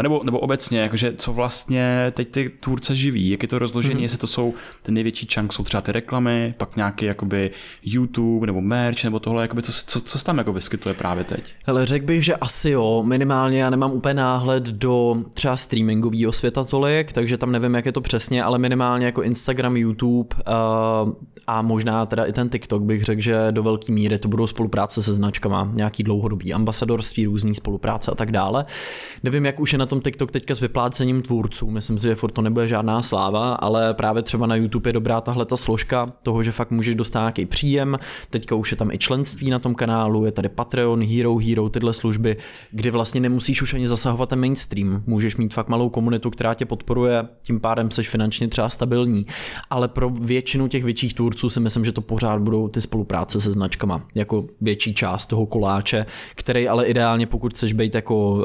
nebo, 0.03 0.21
nebo 0.23 0.39
obecně, 0.39 0.79
jakože 0.79 1.13
co 1.17 1.33
vlastně 1.33 2.11
teď 2.15 2.29
ty 2.29 2.51
tvůrce 2.59 2.95
živí, 2.95 3.29
jak 3.29 3.41
je 3.41 3.47
to 3.47 3.59
rozložený, 3.59 3.95
mm-hmm. 3.95 4.01
jestli 4.01 4.17
to 4.17 4.27
jsou, 4.27 4.53
ten 4.83 4.93
největší 4.93 5.27
chunk 5.33 5.53
jsou 5.53 5.63
třeba 5.63 5.81
ty 5.81 5.91
reklamy, 5.91 6.53
pak 6.57 6.75
nějaký 6.75 7.05
jakoby 7.05 7.51
YouTube 7.83 8.47
nebo 8.47 8.61
merch 8.61 9.03
nebo 9.03 9.19
tohle, 9.19 9.41
jakoby 9.41 9.61
co, 9.61 9.71
co, 9.71 10.01
co 10.01 10.19
se 10.19 10.25
tam 10.25 10.37
jako 10.37 10.53
vyskytuje 10.53 10.95
právě 10.95 11.23
teď? 11.23 11.43
Hele, 11.65 11.85
řekl 11.85 12.05
bych, 12.05 12.25
že 12.25 12.35
asi 12.35 12.69
jo, 12.69 13.03
minimálně 13.05 13.61
já 13.61 13.69
nemám 13.69 13.91
úplně 13.91 14.13
náhled 14.13 14.63
do 14.63 15.23
třeba 15.33 15.57
streamingového 15.57 16.33
světa 16.33 16.63
tolik, 16.63 17.13
takže 17.13 17.37
tam 17.37 17.51
nevím, 17.51 17.75
jak 17.75 17.85
je 17.85 17.91
to 17.91 18.01
přesně, 18.01 18.43
ale 18.43 18.59
minimálně 18.69 19.05
jako 19.05 19.23
Instagram, 19.23 19.77
YouTube 19.77 20.35
uh, 20.35 21.13
a 21.47 21.61
možná 21.61 22.05
teda 22.05 22.25
i 22.25 22.33
ten 22.33 22.49
TikTok 22.49 22.83
bych 22.83 23.03
řekl, 23.03 23.21
že 23.21 23.47
do 23.51 23.63
velké 23.63 23.91
míry 23.91 24.19
to 24.19 24.27
budou 24.27 24.47
spolupráce 24.47 25.03
se 25.03 25.13
značkama, 25.13 25.71
nějaký 25.73 26.03
dlouhodobý 26.03 26.53
ambasadorství, 26.53 27.25
různý 27.25 27.55
spolupráce 27.55 28.11
a 28.11 28.15
tak 28.15 28.31
dále. 28.31 28.65
Nevím, 29.23 29.45
jak 29.45 29.59
už 29.59 29.73
je 29.73 29.79
na 29.79 29.85
tom 29.85 30.01
TikTok 30.01 30.31
teďka 30.31 30.55
s 30.55 30.59
vyplácením 30.59 31.21
tvůrců, 31.21 31.71
myslím 31.71 31.97
si, 31.97 32.07
že 32.07 32.15
furt 32.15 32.31
to 32.31 32.41
nebude 32.41 32.67
žádná 32.67 33.01
sláva, 33.01 33.53
ale 33.53 33.93
právě 33.93 34.23
třeba 34.23 34.47
na 34.47 34.55
YouTube 34.55 34.89
je 34.89 34.93
dobrá 34.93 35.21
tahle 35.21 35.45
ta 35.45 35.57
složka 35.57 36.13
toho, 36.23 36.43
že 36.43 36.51
fakt 36.51 36.71
můžeš 36.71 36.95
dostat 36.95 37.19
nějaký 37.19 37.45
příjem, 37.45 37.99
teďka 38.29 38.55
už 38.55 38.71
je 38.71 38.77
tam 38.77 38.91
i 38.91 38.97
členství 38.97 39.49
na 39.49 39.59
tom 39.59 39.75
kanálu, 39.75 40.25
je 40.25 40.31
tady 40.31 40.49
Patreon, 40.49 41.03
Hero 41.03 41.37
Hero, 41.37 41.69
tyhle 41.69 41.93
služby, 41.93 42.37
kdy 42.71 42.91
vlastně 42.91 43.21
nemusíš 43.21 43.61
už 43.61 43.73
ani 43.73 43.87
zasahovat 43.87 44.29
ten 44.29 44.39
mainstream, 44.39 45.03
můžeš 45.07 45.37
mít 45.37 45.53
fakt 45.53 45.69
malou 45.69 45.89
komunitu, 45.89 46.29
která 46.29 46.53
tě 46.53 46.65
podporuje, 46.65 47.27
tím 47.41 47.59
pádem 47.59 47.91
seš 47.91 48.09
finančně 48.09 48.47
třeba 48.47 48.58
stabilní, 48.67 49.25
ale 49.69 49.87
pro 49.87 50.09
většinu 50.09 50.67
těch 50.67 50.83
větších 50.83 51.13
tvůrců 51.13 51.49
si 51.49 51.59
myslím, 51.59 51.85
že 51.85 51.91
to 51.91 52.01
pořád 52.01 52.41
budou 52.41 52.67
ty 52.67 52.81
spolupráce 52.81 53.41
se 53.41 53.51
značkama, 53.51 54.01
jako 54.15 54.45
větší 54.61 54.93
část 54.93 55.25
toho 55.25 55.45
koláče, 55.45 56.05
který 56.35 56.67
ale 56.67 56.85
ideálně, 56.85 57.27
pokud 57.27 57.53
chceš 57.53 57.73
být 57.73 57.95
jako 57.95 58.31
uh, 58.31 58.43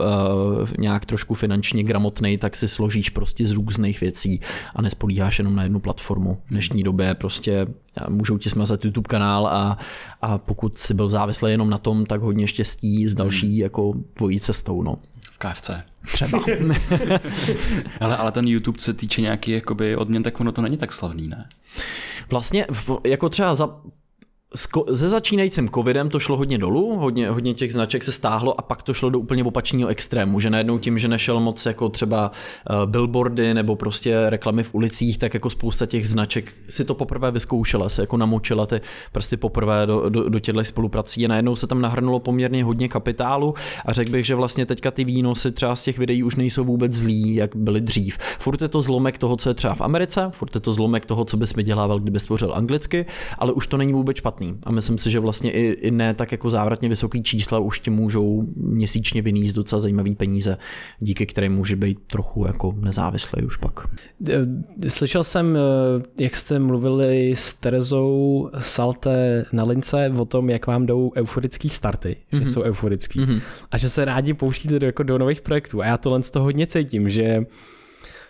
nějak 0.79 1.07
trošku 1.07 1.35
finančně 1.35 1.83
gramotný, 1.83 2.39
tak 2.39 2.57
si 2.57 2.69
složíš 2.69 3.11
prostě 3.11 3.47
z 3.47 3.51
různých 3.51 4.01
věcí 4.01 4.41
a 4.75 4.83
nespolíháš 4.83 5.39
jenom 5.39 5.57
na 5.57 5.63
jednu 5.63 5.81
platformu. 5.81 6.39
V 6.45 6.51
dnešní 6.51 6.83
době 6.83 7.15
prostě 7.15 7.67
můžou 8.09 8.39
ti 8.39 8.51
smazat 8.51 8.85
YouTube 8.85 9.09
kanál 9.09 9.47
a, 9.47 9.79
a 10.23 10.39
pokud 10.39 10.79
si 10.79 10.95
byl 10.95 11.11
závislý 11.11 11.51
jenom 11.51 11.71
na 11.71 11.79
tom, 11.79 12.07
tak 12.07 12.21
hodně 12.21 12.47
štěstí 12.47 13.09
s 13.09 13.15
další 13.15 13.51
hmm. 13.51 13.61
jako 13.61 13.95
tvojí 14.15 14.41
cestou. 14.41 14.83
No. 14.83 14.99
KFC. 15.53 15.71
Třeba. 16.13 16.41
ale, 18.01 18.17
ale 18.17 18.33
ten 18.33 18.49
YouTube 18.49 18.81
se 18.81 18.95
týče 18.95 19.21
nějaký 19.21 19.51
jakoby 19.51 19.97
odměn, 19.97 20.23
tak 20.23 20.41
ono 20.41 20.53
to 20.53 20.63
není 20.63 20.77
tak 20.77 20.93
slavný, 20.93 21.29
ne? 21.29 21.49
Vlastně 22.31 22.67
jako 23.05 23.29
třeba 23.29 23.55
za 23.55 23.81
se 24.95 25.09
začínajícím 25.09 25.69
covidem 25.69 26.09
to 26.09 26.21
šlo 26.21 26.37
hodně 26.37 26.59
dolů, 26.59 26.97
hodně, 26.97 27.31
hodně 27.31 27.55
těch 27.55 27.73
značek 27.73 28.05
se 28.05 28.13
stáhlo 28.13 28.61
a 28.61 28.63
pak 28.63 28.83
to 28.83 28.95
šlo 28.95 29.11
do 29.11 29.19
úplně 29.19 29.45
opačného 29.45 29.89
extrému, 29.89 30.41
že 30.41 30.51
najednou 30.51 30.79
tím, 30.79 30.99
že 30.99 31.09
nešel 31.09 31.41
moc 31.41 31.67
jako 31.67 31.89
třeba 31.89 32.31
uh, 32.71 32.91
billboardy 32.91 33.55
nebo 33.55 33.77
prostě 33.77 34.31
reklamy 34.31 34.63
v 34.63 34.75
ulicích, 34.75 35.19
tak 35.19 35.35
jako 35.35 35.51
spousta 35.51 35.87
těch 35.87 36.09
značek 36.09 36.53
si 36.69 36.85
to 36.85 36.95
poprvé 36.95 37.31
vyzkoušela, 37.31 37.89
se 37.89 38.03
jako 38.03 38.17
namočila 38.17 38.67
ty 38.67 38.81
prsty 39.13 39.37
poprvé 39.37 39.87
do, 39.87 40.09
do, 40.09 40.29
do 40.29 40.41
těchto 40.41 40.65
spoluprací 40.65 41.25
a 41.25 41.29
najednou 41.29 41.57
se 41.57 41.67
tam 41.67 41.81
nahrnulo 41.81 42.21
poměrně 42.21 42.65
hodně 42.65 42.89
kapitálu 42.89 43.55
a 43.87 43.93
řekl 43.93 44.11
bych, 44.11 44.27
že 44.27 44.35
vlastně 44.35 44.67
teďka 44.67 44.91
ty 44.91 45.05
výnosy 45.05 45.53
třeba 45.53 45.77
z 45.77 45.83
těch 45.83 45.99
videí 45.99 46.23
už 46.23 46.37
nejsou 46.37 46.65
vůbec 46.65 46.93
zlí, 46.93 47.35
jak 47.35 47.57
byly 47.57 47.81
dřív. 47.81 48.19
Furt 48.39 48.63
je 48.63 48.69
to 48.69 48.81
zlomek 48.81 49.19
toho, 49.19 49.37
co 49.37 49.51
je 49.51 49.55
třeba 49.55 49.75
v 49.75 49.81
Americe, 49.81 50.29
furt 50.31 50.55
je 50.55 50.61
to 50.61 50.73
zlomek 50.73 51.07
toho, 51.07 51.25
co 51.25 51.37
bys 51.37 51.55
vydělával, 51.55 52.01
kdyby 52.01 52.21
stvořil 52.21 52.55
anglicky, 52.55 53.07
ale 53.39 53.53
už 53.53 53.67
to 53.67 53.77
není 53.77 53.93
vůbec 53.93 54.17
špatný 54.17 54.44
špatný. 54.45 54.61
A 54.67 54.73
myslím 54.73 54.99
si, 54.99 55.11
že 55.11 55.21
vlastně 55.21 55.53
i, 55.53 55.73
i 55.73 55.91
ne 55.91 56.15
tak 56.15 56.33
jako 56.33 56.51
závratně 56.51 56.89
vysoký 56.89 57.23
čísla 57.23 57.59
už 57.59 57.81
ti 57.81 57.91
můžou 57.91 58.47
měsíčně 58.57 59.23
vyníst 59.23 59.57
docela 59.57 59.81
zajímavý 59.81 60.15
peníze, 60.15 60.57
díky 61.01 61.27
kterým 61.27 61.53
může 61.53 61.77
být 61.77 61.99
trochu 62.07 62.47
jako 62.47 62.75
nezávislý 62.81 63.43
už 63.43 63.57
pak. 63.57 63.81
Slyšel 64.89 65.25
jsem, 65.25 65.57
eh, 65.57 66.23
jak 66.25 66.37
jste 66.37 66.59
mluvili 66.59 67.33
s 67.37 67.55
Terezou 67.55 68.51
Salte 68.59 69.45
na 69.53 69.65
lince 69.65 70.13
o 70.19 70.25
tom, 70.25 70.51
jak 70.51 70.67
vám 70.67 70.87
jdou 70.87 71.13
euforický 71.17 71.69
starty, 71.69 72.09
mm-hmm. 72.09 72.39
že 72.39 72.45
mhm. 72.45 72.53
jsou 72.53 72.63
euforický 72.63 73.21
mm-hmm. 73.21 73.41
a 73.71 73.79
že 73.79 73.91
se 73.91 74.05
rádi 74.05 74.35
pouštíte 74.35 74.79
do, 74.79 74.87
jako 74.87 75.03
do 75.03 75.19
nových 75.19 75.43
projektů. 75.43 75.83
A 75.83 75.87
já 75.87 75.99
tohle 75.99 76.23
z 76.23 76.31
toho 76.31 76.45
hodně 76.45 76.67
cítím, 76.67 77.09
že 77.09 77.47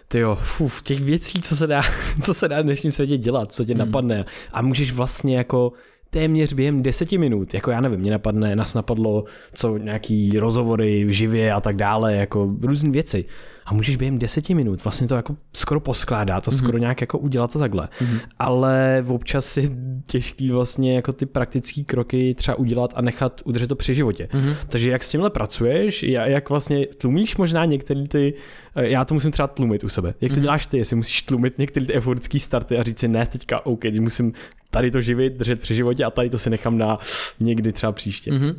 ty 0.09 0.19
jo, 0.19 0.39
fuf, 0.43 0.83
těch 0.83 1.01
věcí, 1.01 1.43
co 1.43 1.57
se 1.57 1.67
dá, 1.67 1.83
co 2.23 2.35
se 2.35 2.49
dá 2.49 2.61
v 2.61 2.65
dnešním 2.65 2.93
světě 2.93 3.19
dělat, 3.19 3.53
co 3.53 3.65
tě 3.65 3.75
mm. 3.75 3.79
napadne 3.79 4.25
a 4.53 4.63
můžeš 4.63 4.93
vlastně 4.93 5.37
jako 5.37 5.73
téměř 6.15 6.53
během 6.53 6.83
deseti 6.83 7.19
minut, 7.19 7.55
jako 7.55 7.71
já 7.71 7.81
nevím, 7.81 8.01
mě 8.01 8.11
napadne, 8.11 8.57
nás 8.57 8.75
napadlo, 8.75 9.25
co 9.55 9.77
nějaký 9.77 10.39
rozhovory 10.39 11.05
v 11.05 11.09
živě 11.09 11.53
a 11.53 11.61
tak 11.61 11.77
dále, 11.77 12.15
jako 12.15 12.49
různé 12.63 12.91
věci. 12.91 13.25
A 13.67 13.75
můžeš 13.75 13.97
během 13.97 14.19
deseti 14.19 14.55
minut 14.55 14.85
vlastně 14.85 15.09
to 15.09 15.15
jako 15.15 15.37
skoro 15.53 15.81
poskládat 15.81 16.49
a 16.49 16.51
mm-hmm. 16.51 16.59
skoro 16.59 16.79
nějak 16.79 17.01
jako 17.01 17.19
udělat 17.19 17.53
to 17.53 17.59
takhle. 17.59 17.89
Mm-hmm. 17.99 18.21
Ale 18.39 19.05
občas 19.09 19.57
je 19.57 19.71
těžký 20.07 20.51
vlastně 20.51 20.95
jako 20.95 21.13
ty 21.13 21.27
praktické 21.27 21.83
kroky 21.83 22.35
třeba 22.35 22.59
udělat 22.59 22.93
a 22.97 23.03
nechat 23.03 23.41
udržet 23.45 23.67
to 23.67 23.75
při 23.77 23.95
životě. 23.95 24.29
Mm-hmm. 24.33 24.57
Takže 24.67 24.91
jak 24.91 25.05
s 25.05 25.11
tímhle 25.11 25.31
pracuješ, 25.31 26.03
jak 26.03 26.49
vlastně 26.51 26.87
tlumíš 26.87 27.37
možná 27.37 27.65
některé 27.65 28.09
ty, 28.09 28.35
eh, 28.77 28.89
já 28.89 29.05
to 29.05 29.15
musím 29.15 29.31
třeba 29.31 29.49
tlumit 29.49 29.85
u 29.85 29.89
sebe. 29.89 30.15
Jak 30.21 30.33
to 30.33 30.39
mm-hmm. 30.39 30.43
děláš 30.43 30.67
ty, 30.67 30.79
jestli 30.79 30.97
musíš 30.97 31.23
tlumit 31.23 31.59
některé 31.59 31.87
ty 31.87 31.93
euforické 31.95 32.39
starty 32.39 32.79
a 32.79 32.83
říct 32.83 32.99
si 32.99 33.09
ne, 33.09 33.27
teďka 33.27 33.67
OK, 33.67 33.85
musím 34.01 34.33
tady 34.71 34.91
to 34.91 35.01
živit, 35.01 35.33
držet 35.33 35.61
při 35.61 35.75
životě 35.75 36.05
a 36.05 36.11
tady 36.11 36.31
to 36.31 36.39
si 36.39 36.51
nechám 36.51 36.79
na 36.79 36.99
někdy 37.41 37.73
třeba 37.73 37.93
příště. 37.93 38.33
Mm-hmm. 38.33 38.55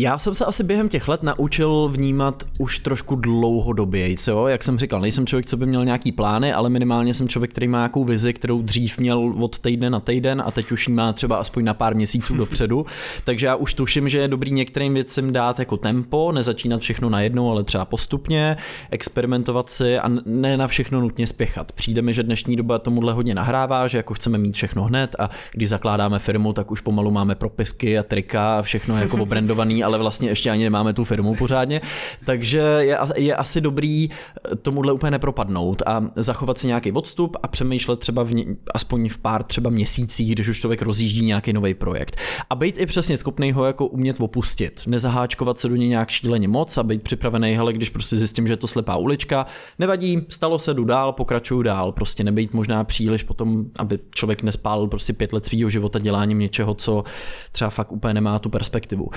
Já 0.00 0.18
jsem 0.18 0.34
se 0.34 0.44
asi 0.44 0.64
během 0.64 0.88
těch 0.88 1.08
let 1.08 1.22
naučil 1.22 1.88
vnímat 1.92 2.42
už 2.58 2.78
trošku 2.78 3.16
dlouhodobě, 3.16 4.14
jo? 4.28 4.46
jak 4.46 4.62
jsem 4.62 4.78
říkal, 4.78 5.00
nejsem 5.00 5.26
člověk, 5.26 5.46
co 5.46 5.56
by 5.56 5.66
měl 5.66 5.84
nějaký 5.84 6.12
plány, 6.12 6.52
ale 6.52 6.70
minimálně 6.70 7.14
jsem 7.14 7.28
člověk, 7.28 7.50
který 7.50 7.68
má 7.68 7.78
nějakou 7.78 8.04
vizi, 8.04 8.32
kterou 8.32 8.62
dřív 8.62 8.98
měl 8.98 9.34
od 9.38 9.58
týdne 9.58 9.90
na 9.90 10.00
týden 10.00 10.42
a 10.46 10.50
teď 10.50 10.72
už 10.72 10.88
ji 10.88 10.94
má 10.94 11.12
třeba 11.12 11.36
aspoň 11.36 11.64
na 11.64 11.74
pár 11.74 11.94
měsíců 11.94 12.34
dopředu. 12.36 12.86
Takže 13.24 13.46
já 13.46 13.54
už 13.54 13.74
tuším, 13.74 14.08
že 14.08 14.18
je 14.18 14.28
dobrý 14.28 14.50
některým 14.50 14.94
věcem 14.94 15.32
dát 15.32 15.58
jako 15.58 15.76
tempo, 15.76 16.32
nezačínat 16.32 16.80
všechno 16.80 17.10
najednou, 17.10 17.50
ale 17.50 17.64
třeba 17.64 17.84
postupně, 17.84 18.56
experimentovat 18.90 19.70
si 19.70 19.98
a 19.98 20.08
ne 20.26 20.56
na 20.56 20.66
všechno 20.66 21.00
nutně 21.00 21.26
spěchat. 21.26 21.72
Přijde 21.72 22.02
mi, 22.02 22.14
že 22.14 22.22
dnešní 22.22 22.56
doba 22.56 22.78
tomuhle 22.78 23.12
hodně 23.12 23.34
nahrává, 23.34 23.86
že 23.88 23.98
jako 23.98 24.14
chceme 24.14 24.38
mít 24.38 24.54
všechno 24.54 24.84
hned 24.84 25.16
a 25.18 25.30
když 25.52 25.68
zakládáme 25.68 26.18
firmu, 26.18 26.52
tak 26.52 26.70
už 26.70 26.80
pomalu 26.80 27.10
máme 27.10 27.34
propisky 27.34 27.98
a 27.98 28.02
trika 28.02 28.58
a 28.58 28.62
všechno 28.62 28.98
jako 28.98 29.16
obrandovaný 29.22 29.87
ale 29.88 29.98
vlastně 29.98 30.28
ještě 30.28 30.50
ani 30.50 30.64
nemáme 30.64 30.92
tu 30.92 31.04
firmu 31.04 31.34
pořádně, 31.34 31.80
takže 32.24 32.58
je, 32.58 32.98
je 33.16 33.36
asi 33.36 33.60
dobrý 33.60 34.08
eh, 34.10 34.56
tomuhle 34.56 34.92
úplně 34.92 35.10
nepropadnout 35.10 35.82
a 35.86 36.04
zachovat 36.16 36.58
si 36.58 36.66
nějaký 36.66 36.92
odstup 36.92 37.36
a 37.42 37.48
přemýšlet 37.48 38.00
třeba 38.00 38.22
v, 38.22 38.34
aspoň 38.74 39.08
v 39.08 39.18
pár 39.18 39.42
třeba 39.42 39.70
měsících, 39.70 40.32
když 40.32 40.48
už 40.48 40.60
člověk 40.60 40.82
rozjíždí 40.82 41.24
nějaký 41.24 41.52
nový 41.52 41.74
projekt. 41.74 42.16
A 42.50 42.54
být 42.54 42.78
i 42.78 42.86
přesně 42.86 43.16
schopný 43.16 43.52
ho 43.52 43.64
jako 43.64 43.86
umět 43.86 44.20
opustit, 44.20 44.82
nezaháčkovat 44.86 45.58
se 45.58 45.68
do 45.68 45.76
něj 45.76 45.88
nějak 45.88 46.08
šíleně 46.08 46.48
moc 46.48 46.78
a 46.78 46.82
být 46.82 47.02
připravený, 47.02 47.54
hele, 47.54 47.72
když 47.72 47.88
prostě 47.88 48.16
zjistím, 48.16 48.46
že 48.46 48.52
je 48.52 48.56
to 48.56 48.66
slepá 48.66 48.96
ulička, 48.96 49.46
nevadí, 49.78 50.20
stalo 50.28 50.58
se, 50.58 50.74
jdu 50.74 50.84
dál, 50.84 51.12
pokračuju 51.12 51.62
dál, 51.62 51.92
prostě 51.92 52.24
nebejt 52.24 52.54
možná 52.54 52.84
příliš 52.84 53.22
potom, 53.22 53.64
aby 53.78 53.98
člověk 54.14 54.42
nespálil 54.42 54.86
prostě 54.86 55.12
pět 55.12 55.32
let 55.32 55.46
svého 55.46 55.70
života 55.70 55.98
děláním 55.98 56.38
něčeho, 56.38 56.74
co 56.74 57.04
třeba 57.52 57.70
fakt 57.70 57.92
úplně 57.92 58.14
nemá 58.14 58.38
tu 58.38 58.50
perspektivu 58.50 59.10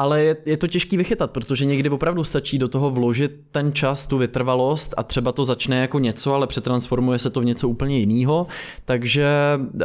ale 0.00 0.22
je, 0.22 0.36
je 0.46 0.56
to 0.56 0.66
těžký 0.66 0.96
vychytat, 0.96 1.30
protože 1.30 1.64
někdy 1.64 1.90
opravdu 1.90 2.24
stačí 2.24 2.58
do 2.58 2.68
toho 2.68 2.90
vložit 2.90 3.32
ten 3.52 3.72
čas, 3.72 4.06
tu 4.06 4.18
vytrvalost 4.18 4.94
a 4.96 5.02
třeba 5.02 5.32
to 5.32 5.44
začne 5.44 5.80
jako 5.80 5.98
něco, 5.98 6.34
ale 6.34 6.46
přetransformuje 6.46 7.18
se 7.18 7.30
to 7.30 7.40
v 7.40 7.44
něco 7.44 7.68
úplně 7.68 7.98
jiného, 7.98 8.46
takže 8.84 9.28
uh, 9.58 9.80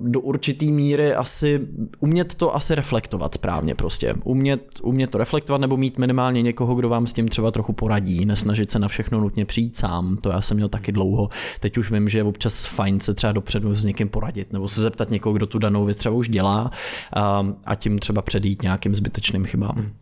do 0.00 0.20
určitý 0.20 0.72
míry 0.72 1.14
asi 1.14 1.60
umět 2.00 2.34
to 2.34 2.56
asi 2.56 2.74
reflektovat 2.74 3.34
správně 3.34 3.74
prostě. 3.74 4.14
Umět, 4.24 4.62
umět 4.82 5.10
to 5.10 5.18
reflektovat 5.18 5.60
nebo 5.60 5.76
mít 5.76 5.98
minimálně 5.98 6.42
někoho, 6.42 6.74
kdo 6.74 6.88
vám 6.88 7.06
s 7.06 7.12
tím 7.12 7.28
třeba 7.28 7.50
trochu 7.50 7.72
poradí, 7.72 8.24
nesnažit 8.24 8.70
se 8.70 8.78
na 8.78 8.88
všechno 8.88 9.20
nutně 9.20 9.44
přijít 9.44 9.76
sám, 9.76 10.16
to 10.16 10.30
já 10.30 10.40
jsem 10.40 10.56
měl 10.56 10.68
taky 10.68 10.92
dlouho. 10.92 11.28
Teď 11.60 11.78
už 11.78 11.90
vím, 11.90 12.08
že 12.08 12.18
je 12.18 12.24
občas 12.24 12.66
fajn 12.66 13.00
se 13.00 13.14
třeba 13.14 13.32
dopředu 13.32 13.74
s 13.74 13.84
někým 13.84 14.08
poradit 14.08 14.52
nebo 14.52 14.68
se 14.68 14.80
zeptat 14.80 15.10
někoho, 15.10 15.32
kdo 15.32 15.46
tu 15.46 15.58
danou 15.58 15.84
věc 15.84 15.98
třeba 15.98 16.14
už 16.14 16.28
dělá 16.28 16.70
uh, 17.16 17.50
a 17.64 17.74
tím 17.74 17.98
třeba 17.98 18.22
předejít 18.22 18.62
nějakým 18.62 18.94
zbytečným 18.94 19.43
velkým 19.44 19.50
chybám. 19.50 19.74
Hmm. 19.76 19.92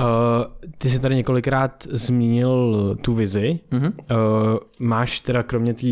Uh, 0.00 0.70
ty 0.78 0.90
jsi 0.90 0.98
tady 0.98 1.14
několikrát 1.14 1.86
zmínil 1.90 2.96
tu 3.00 3.14
vizi. 3.14 3.60
Mm-hmm. 3.72 3.92
Uh, 3.92 4.58
máš 4.78 5.20
teda 5.20 5.42
kromě 5.42 5.74
té 5.74 5.86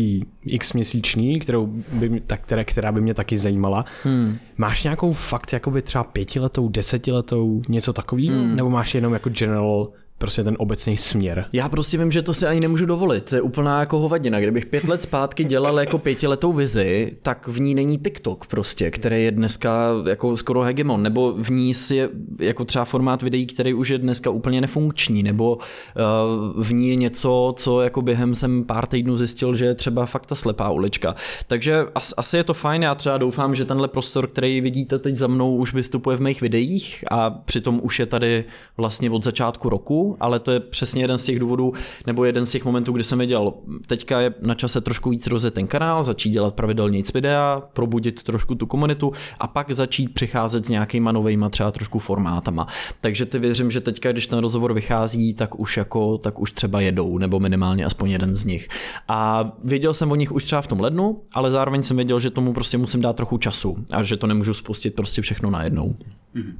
x 0.45 0.73
měsíční, 0.73 1.39
kterou 1.39 1.65
by, 1.93 2.19
tak, 2.19 2.41
která, 2.41 2.63
která 2.63 2.91
by 2.91 3.01
mě 3.01 3.13
taky 3.13 3.37
zajímala, 3.37 3.85
hmm. 4.03 4.37
máš 4.57 4.83
nějakou 4.83 5.13
fakt 5.13 5.53
jakoby 5.53 5.81
třeba 5.81 6.03
pětiletou, 6.03 6.69
desetiletou, 6.69 7.61
něco 7.69 7.93
takového? 7.93 8.37
Hmm. 8.37 8.55
Nebo 8.55 8.69
máš 8.69 8.95
jenom 8.95 9.13
jako 9.13 9.29
general 9.29 9.89
prostě 10.23 10.43
ten 10.43 10.55
obecný 10.59 10.97
směr. 10.97 11.45
Já 11.53 11.69
prostě 11.69 11.97
vím, 11.97 12.11
že 12.11 12.21
to 12.21 12.33
si 12.33 12.45
ani 12.45 12.59
nemůžu 12.59 12.85
dovolit. 12.85 13.29
To 13.29 13.35
je 13.35 13.41
úplná 13.41 13.79
jako 13.79 13.99
hovadina. 13.99 14.39
Kdybych 14.39 14.65
pět 14.65 14.83
let 14.83 15.03
zpátky 15.03 15.43
dělal 15.43 15.79
jako 15.79 15.97
pětiletou 15.97 16.53
vizi, 16.53 17.17
tak 17.21 17.47
v 17.47 17.61
ní 17.61 17.75
není 17.75 17.97
TikTok 17.97 18.47
prostě, 18.47 18.91
který 18.91 19.23
je 19.23 19.31
dneska 19.31 19.91
jako 20.09 20.37
skoro 20.37 20.61
hegemon, 20.61 21.03
nebo 21.03 21.33
v 21.37 21.49
ní 21.49 21.73
si 21.73 22.09
jako 22.39 22.65
třeba 22.65 22.85
formát 22.85 23.21
videí, 23.21 23.45
který 23.45 23.73
už 23.73 23.89
je 23.89 23.97
dneska 23.97 24.29
úplně 24.29 24.61
nefunkční, 24.61 25.23
nebo 25.23 25.55
uh, 25.55 26.63
v 26.63 26.73
ní 26.73 26.89
je 26.89 26.95
něco, 26.95 27.53
co 27.57 27.81
jako 27.81 28.01
během 28.01 28.35
jsem 28.35 28.63
pár 28.63 28.87
týdnů 28.87 29.17
zjistil, 29.17 29.55
že 29.55 29.65
je 29.65 29.75
třeba 29.75 30.05
fakt 30.05 30.25
ta 30.25 30.35
slepá 30.35 30.69
ulička. 30.69 31.15
Takže 31.47 31.85
as, 31.95 32.13
asi 32.17 32.37
je 32.37 32.43
to 32.43 32.53
fajn, 32.53 32.83
já 32.83 32.95
třeba 32.95 33.17
doufám, 33.17 33.55
že 33.55 33.65
tenhle 33.65 33.87
prostor, 33.87 34.27
který 34.27 34.61
vidíte 34.61 34.99
teď 34.99 35.15
za 35.15 35.27
mnou, 35.27 35.55
už 35.55 35.73
vystupuje 35.73 36.17
v 36.17 36.21
mých 36.21 36.41
videích 36.41 37.03
a 37.11 37.29
přitom 37.29 37.79
už 37.83 37.99
je 37.99 38.05
tady 38.05 38.45
vlastně 38.77 39.09
od 39.09 39.23
začátku 39.23 39.69
roku, 39.69 40.12
ale 40.19 40.39
to 40.39 40.51
je 40.51 40.59
přesně 40.59 41.03
jeden 41.03 41.17
z 41.17 41.25
těch 41.25 41.39
důvodů, 41.39 41.73
nebo 42.07 42.25
jeden 42.25 42.45
z 42.45 42.51
těch 42.51 42.65
momentů, 42.65 42.91
kdy 42.91 43.03
jsem 43.03 43.17
věděl, 43.17 43.53
teďka 43.87 44.21
je 44.21 44.33
na 44.41 44.55
čase 44.55 44.81
trošku 44.81 45.09
víc 45.09 45.27
rozjet 45.27 45.53
ten 45.53 45.67
kanál, 45.67 46.03
začít 46.03 46.29
dělat 46.29 46.53
pravidelně 46.53 47.03
videa, 47.13 47.63
probudit 47.73 48.23
trošku 48.23 48.55
tu 48.55 48.65
komunitu 48.65 49.11
a 49.39 49.47
pak 49.47 49.71
začít 49.71 50.13
přicházet 50.13 50.65
s 50.65 50.69
nějakýma 50.69 51.11
novejma 51.11 51.49
třeba 51.49 51.71
trošku 51.71 51.99
formátama. 51.99 52.67
Takže 53.01 53.25
ty 53.25 53.39
věřím, 53.39 53.71
že 53.71 53.81
teďka, 53.81 54.11
když 54.11 54.27
ten 54.27 54.39
rozhovor 54.39 54.73
vychází, 54.73 55.33
tak 55.33 55.59
už 55.59 55.77
jako, 55.77 56.17
tak 56.17 56.39
už 56.39 56.51
třeba 56.51 56.81
jedou, 56.81 57.17
nebo 57.17 57.39
minimálně 57.39 57.85
aspoň 57.85 58.11
jeden 58.11 58.35
z 58.35 58.45
nich. 58.45 58.67
A 59.07 59.51
věděl 59.63 59.93
jsem 59.93 60.11
o 60.11 60.15
nich 60.15 60.31
už 60.31 60.43
třeba 60.43 60.61
v 60.61 60.67
tom 60.67 60.79
lednu, 60.79 61.21
ale 61.33 61.51
zároveň 61.51 61.83
jsem 61.83 61.97
věděl, 61.97 62.19
že 62.19 62.29
tomu 62.29 62.53
prostě 62.53 62.77
musím 62.77 63.01
dát 63.01 63.15
trochu 63.15 63.37
času 63.37 63.85
a 63.91 64.03
že 64.03 64.17
to 64.17 64.27
nemůžu 64.27 64.53
spustit 64.53 64.95
prostě 64.95 65.21
všechno 65.21 65.49
najednou. 65.49 65.95
Mm. 66.33 66.53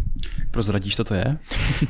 Prozradíš, 0.52 0.96
co 0.96 1.04
to 1.04 1.14
je? 1.14 1.38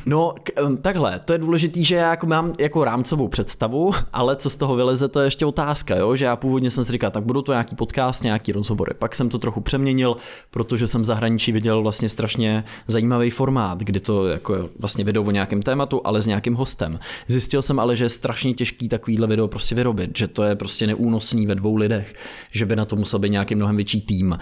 No, 0.05 0.35
k, 0.43 0.51
takhle, 0.81 1.19
to 1.19 1.33
je 1.33 1.39
důležitý, 1.43 1.85
že 1.85 1.95
já 1.95 2.09
jako 2.09 2.27
mám 2.27 2.53
jako 2.59 2.83
rámcovou 2.83 3.27
představu, 3.27 3.91
ale 4.13 4.35
co 4.35 4.49
z 4.49 4.55
toho 4.55 4.75
vyleze, 4.75 5.07
to 5.07 5.19
je 5.19 5.27
ještě 5.27 5.45
otázka, 5.45 5.95
jo? 5.95 6.15
že 6.15 6.25
já 6.25 6.35
původně 6.35 6.71
jsem 6.71 6.83
si 6.83 6.91
říkal, 6.91 7.11
tak 7.11 7.23
budou 7.23 7.41
to 7.41 7.51
nějaký 7.51 7.75
podcast, 7.75 8.23
nějaký 8.23 8.51
rozhovory. 8.51 8.93
Pak 8.99 9.15
jsem 9.15 9.29
to 9.29 9.39
trochu 9.39 9.61
přeměnil, 9.61 10.17
protože 10.51 10.87
jsem 10.87 11.01
v 11.01 11.05
zahraničí 11.05 11.51
viděl 11.51 11.81
vlastně 11.81 12.09
strašně 12.09 12.63
zajímavý 12.87 13.29
formát, 13.29 13.79
kdy 13.79 13.99
to 13.99 14.27
jako 14.27 14.69
vlastně 14.79 15.03
video 15.03 15.23
o 15.23 15.31
nějakém 15.31 15.61
tématu, 15.61 16.01
ale 16.03 16.21
s 16.21 16.25
nějakým 16.25 16.55
hostem. 16.55 16.99
Zjistil 17.27 17.61
jsem 17.61 17.79
ale, 17.79 17.95
že 17.95 18.05
je 18.05 18.09
strašně 18.09 18.53
těžký 18.53 18.89
takovýhle 18.89 19.27
video 19.27 19.47
prostě 19.47 19.75
vyrobit, 19.75 20.17
že 20.17 20.27
to 20.27 20.43
je 20.43 20.55
prostě 20.55 20.87
neúnosný 20.87 21.47
ve 21.47 21.55
dvou 21.55 21.75
lidech, 21.75 22.15
že 22.51 22.65
by 22.65 22.75
na 22.75 22.85
to 22.85 22.95
musel 22.95 23.19
být 23.19 23.29
nějaký 23.29 23.55
mnohem 23.55 23.75
větší 23.75 24.01
tým, 24.01 24.37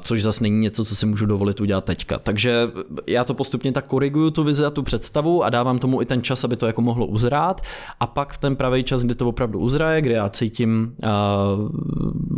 což 0.00 0.22
zase 0.22 0.44
není 0.44 0.60
něco, 0.60 0.84
co 0.84 0.96
si 0.96 1.06
můžu 1.06 1.26
dovolit 1.26 1.60
udělat 1.60 1.84
teďka. 1.84 2.18
Takže 2.18 2.70
já 3.06 3.24
to 3.24 3.34
postupně 3.34 3.72
tak 3.72 3.86
koriguju 3.86 4.30
tu 4.30 4.44
vizi 4.44 4.64
a 4.64 4.70
tu 4.70 4.82
představu 4.82 5.44
a 5.44 5.50
dávám 5.50 5.78
tomu 5.78 6.02
i 6.02 6.04
ten 6.04 6.22
čas, 6.22 6.31
aby 6.44 6.56
to 6.56 6.66
jako 6.66 6.82
mohlo 6.82 7.06
uzrát 7.06 7.60
a 8.00 8.06
pak 8.06 8.32
v 8.32 8.38
ten 8.38 8.56
pravý 8.56 8.84
čas, 8.84 9.04
kdy 9.04 9.14
to 9.14 9.28
opravdu 9.28 9.58
uzraje, 9.58 10.00
kdy 10.00 10.12
já 10.12 10.28
cítím 10.28 10.94
uh, 11.02 11.08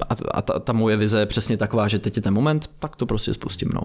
a, 0.09 0.15
a 0.31 0.43
ta, 0.43 0.59
ta 0.59 0.73
moje 0.73 0.97
vize 0.97 1.21
je 1.21 1.27
přesně 1.27 1.57
taková, 1.57 1.89
že 1.89 1.99
teď 1.99 2.17
je 2.17 2.23
ten 2.23 2.35
moment, 2.35 2.71
tak 2.79 2.97
to 2.97 3.07
prostě 3.07 3.35
spustím. 3.35 3.71
No. 3.75 3.81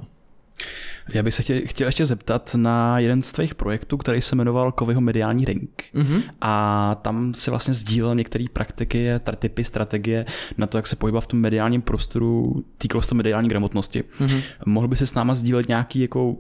Já 1.14 1.24
bych 1.24 1.34
se 1.34 1.44
chtěl, 1.44 1.58
chtěl 1.66 1.88
ještě 1.88 2.06
zeptat 2.06 2.56
na 2.56 3.00
jeden 3.00 3.22
z 3.22 3.32
tvých 3.32 3.56
projektů, 3.56 3.98
který 3.98 4.22
se 4.22 4.36
jmenoval 4.36 4.72
Kovyho 4.72 5.02
mediální 5.02 5.46
ring. 5.46 5.84
Mm-hmm. 5.96 6.22
A 6.42 6.96
tam 7.02 7.34
si 7.34 7.50
vlastně 7.50 7.74
sdílel 7.74 8.16
některé 8.16 8.46
praktiky, 8.54 9.10
typy, 9.40 9.64
strategie 9.64 10.26
na 10.58 10.68
to, 10.68 10.78
jak 10.78 10.88
se 10.88 10.96
pohybovat 10.96 11.22
v 11.22 11.28
tom 11.28 11.40
mediálním 11.40 11.82
prostoru, 11.82 12.64
týkalo 12.78 13.02
se 13.02 13.10
to 13.10 13.16
mediální 13.16 13.50
gramotnosti. 13.50 14.04
Mm-hmm. 14.20 14.42
Mohl 14.66 14.88
by 14.88 14.96
si 14.96 15.08
s 15.08 15.14
náma 15.14 15.34
sdílet 15.34 15.68
nějaký, 15.68 16.00
jako, 16.00 16.36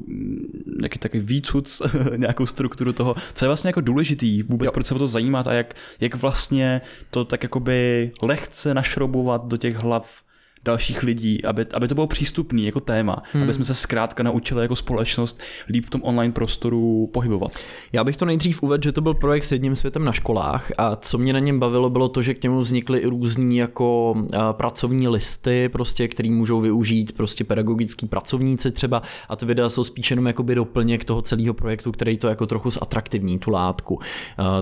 nějaký 0.80 0.99
takový 0.99 1.24
výcud, 1.24 1.70
nějakou 2.15 2.45
strukturu 2.45 2.93
toho, 2.93 3.15
co 3.34 3.45
je 3.45 3.49
vlastně 3.49 3.67
jako 3.67 3.82
důležitý, 3.82 4.43
vůbec 4.43 4.65
jo. 4.65 4.72
proč 4.72 4.86
se 4.86 4.95
o 4.95 4.99
to 4.99 5.07
zajímat 5.07 5.47
a 5.47 5.53
jak, 5.53 5.74
jak 5.99 6.15
vlastně 6.15 6.82
to 7.09 7.26
tak 7.26 7.43
jakoby 7.43 8.11
lehce 8.22 8.74
našrobovat 8.74 9.47
do 9.47 9.57
těch 9.57 9.76
hlav 9.76 10.29
dalších 10.66 11.03
lidí, 11.03 11.45
aby, 11.45 11.66
aby 11.74 11.88
to 11.88 11.95
bylo 11.95 12.07
přístupný 12.07 12.66
jako 12.66 12.80
téma, 12.80 13.24
hmm. 13.34 13.43
aby 13.43 13.53
jsme 13.53 13.66
se 13.66 13.74
zkrátka 13.74 14.24
naučili 14.24 14.62
jako 14.62 14.76
společnost 14.76 15.39
líp 15.70 15.86
v 15.86 15.89
tom 15.89 16.01
online 16.03 16.34
prostoru 16.34 17.10
pohybovat. 17.14 17.51
Já 17.93 18.03
bych 18.03 18.18
to 18.18 18.26
nejdřív 18.26 18.64
uvedl, 18.64 18.84
že 18.84 18.91
to 18.91 19.01
byl 19.01 19.14
projekt 19.14 19.43
s 19.43 19.51
jedním 19.51 19.76
světem 19.76 20.03
na 20.03 20.12
školách 20.12 20.72
a 20.78 20.95
co 20.95 21.18
mě 21.18 21.34
na 21.34 21.39
něm 21.39 21.60
bavilo, 21.60 21.89
bylo 21.89 22.10
to, 22.10 22.22
že 22.22 22.34
k 22.34 22.43
němu 22.43 22.60
vznikly 22.60 22.99
i 22.99 23.07
různí 23.07 23.57
jako 23.57 24.16
pracovní 24.51 25.07
listy, 25.07 25.70
prostě, 25.70 26.07
který 26.07 26.32
můžou 26.32 26.60
využít 26.60 27.12
prostě 27.12 27.43
pedagogický 27.43 28.07
pracovníci 28.07 28.72
třeba 28.72 29.01
a 29.30 29.36
ty 29.36 29.45
videa 29.45 29.70
jsou 29.70 29.84
spíš 29.84 30.10
jenom 30.10 30.28
jakoby 30.28 30.55
doplněk 30.55 31.05
toho 31.05 31.22
celého 31.22 31.53
projektu, 31.53 31.91
který 31.91 32.18
to 32.18 32.28
jako 32.28 32.45
trochu 32.45 32.70
zatraktivní, 32.70 33.39
tu 33.39 33.51
látku, 33.51 33.99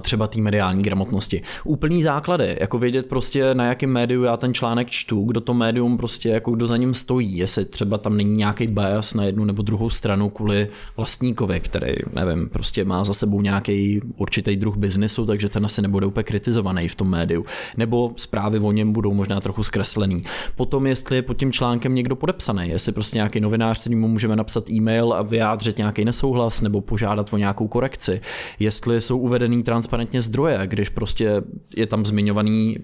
třeba 0.01 0.27
té 0.27 0.41
mediální 0.41 0.83
gramotnosti. 0.83 1.41
Úplný 1.63 2.03
základy, 2.03 2.57
jako 2.59 2.79
vědět 2.79 3.05
prostě 3.05 3.53
na 3.53 3.65
jakém 3.65 3.89
médiu 3.89 4.23
já 4.23 4.37
ten 4.37 4.53
článek 4.53 4.89
čtu, 4.89 5.23
kdo 5.23 5.41
to 5.41 5.53
médium 5.53 5.86
médium 5.87 5.97
prostě 5.97 6.29
jako 6.29 6.51
kdo 6.51 6.67
za 6.67 6.77
ním 6.77 6.93
stojí, 6.93 7.37
jestli 7.37 7.65
třeba 7.65 7.97
tam 7.97 8.17
není 8.17 8.37
nějaký 8.37 8.67
bias 8.67 9.13
na 9.13 9.23
jednu 9.23 9.45
nebo 9.45 9.61
druhou 9.61 9.89
stranu 9.89 10.29
kvůli 10.29 10.67
vlastníkovi, 10.97 11.59
který, 11.59 11.95
nevím, 12.13 12.49
prostě 12.49 12.85
má 12.85 13.03
za 13.03 13.13
sebou 13.13 13.41
nějaký 13.41 14.01
určitý 14.17 14.55
druh 14.55 14.77
biznesu, 14.77 15.25
takže 15.25 15.49
ten 15.49 15.65
asi 15.65 15.81
nebude 15.81 16.05
úplně 16.05 16.23
kritizovaný 16.23 16.87
v 16.87 16.95
tom 16.95 17.09
médiu. 17.09 17.45
Nebo 17.77 18.13
zprávy 18.15 18.59
o 18.59 18.71
něm 18.71 18.93
budou 18.93 19.13
možná 19.13 19.39
trochu 19.39 19.63
zkreslený. 19.63 20.23
Potom, 20.55 20.87
jestli 20.87 21.15
je 21.15 21.21
pod 21.21 21.37
tím 21.37 21.51
článkem 21.51 21.95
někdo 21.95 22.15
podepsaný, 22.15 22.69
jestli 22.69 22.91
prostě 22.91 23.17
nějaký 23.17 23.39
novinář, 23.39 23.79
kterýmu 23.79 24.07
můžeme 24.07 24.35
napsat 24.35 24.69
e-mail 24.69 25.13
a 25.13 25.21
vyjádřit 25.21 25.77
nějaký 25.77 26.05
nesouhlas 26.05 26.61
nebo 26.61 26.81
požádat 26.81 27.33
o 27.33 27.37
nějakou 27.37 27.67
korekci, 27.67 28.21
jestli 28.59 29.01
jsou 29.01 29.17
uvedený 29.17 29.63
transparentně 29.63 30.21
zdroje, 30.21 30.59
když 30.65 30.89
prostě 30.89 31.43
je 31.75 31.85
tam 31.85 32.05
zmiňovaný 32.05 32.77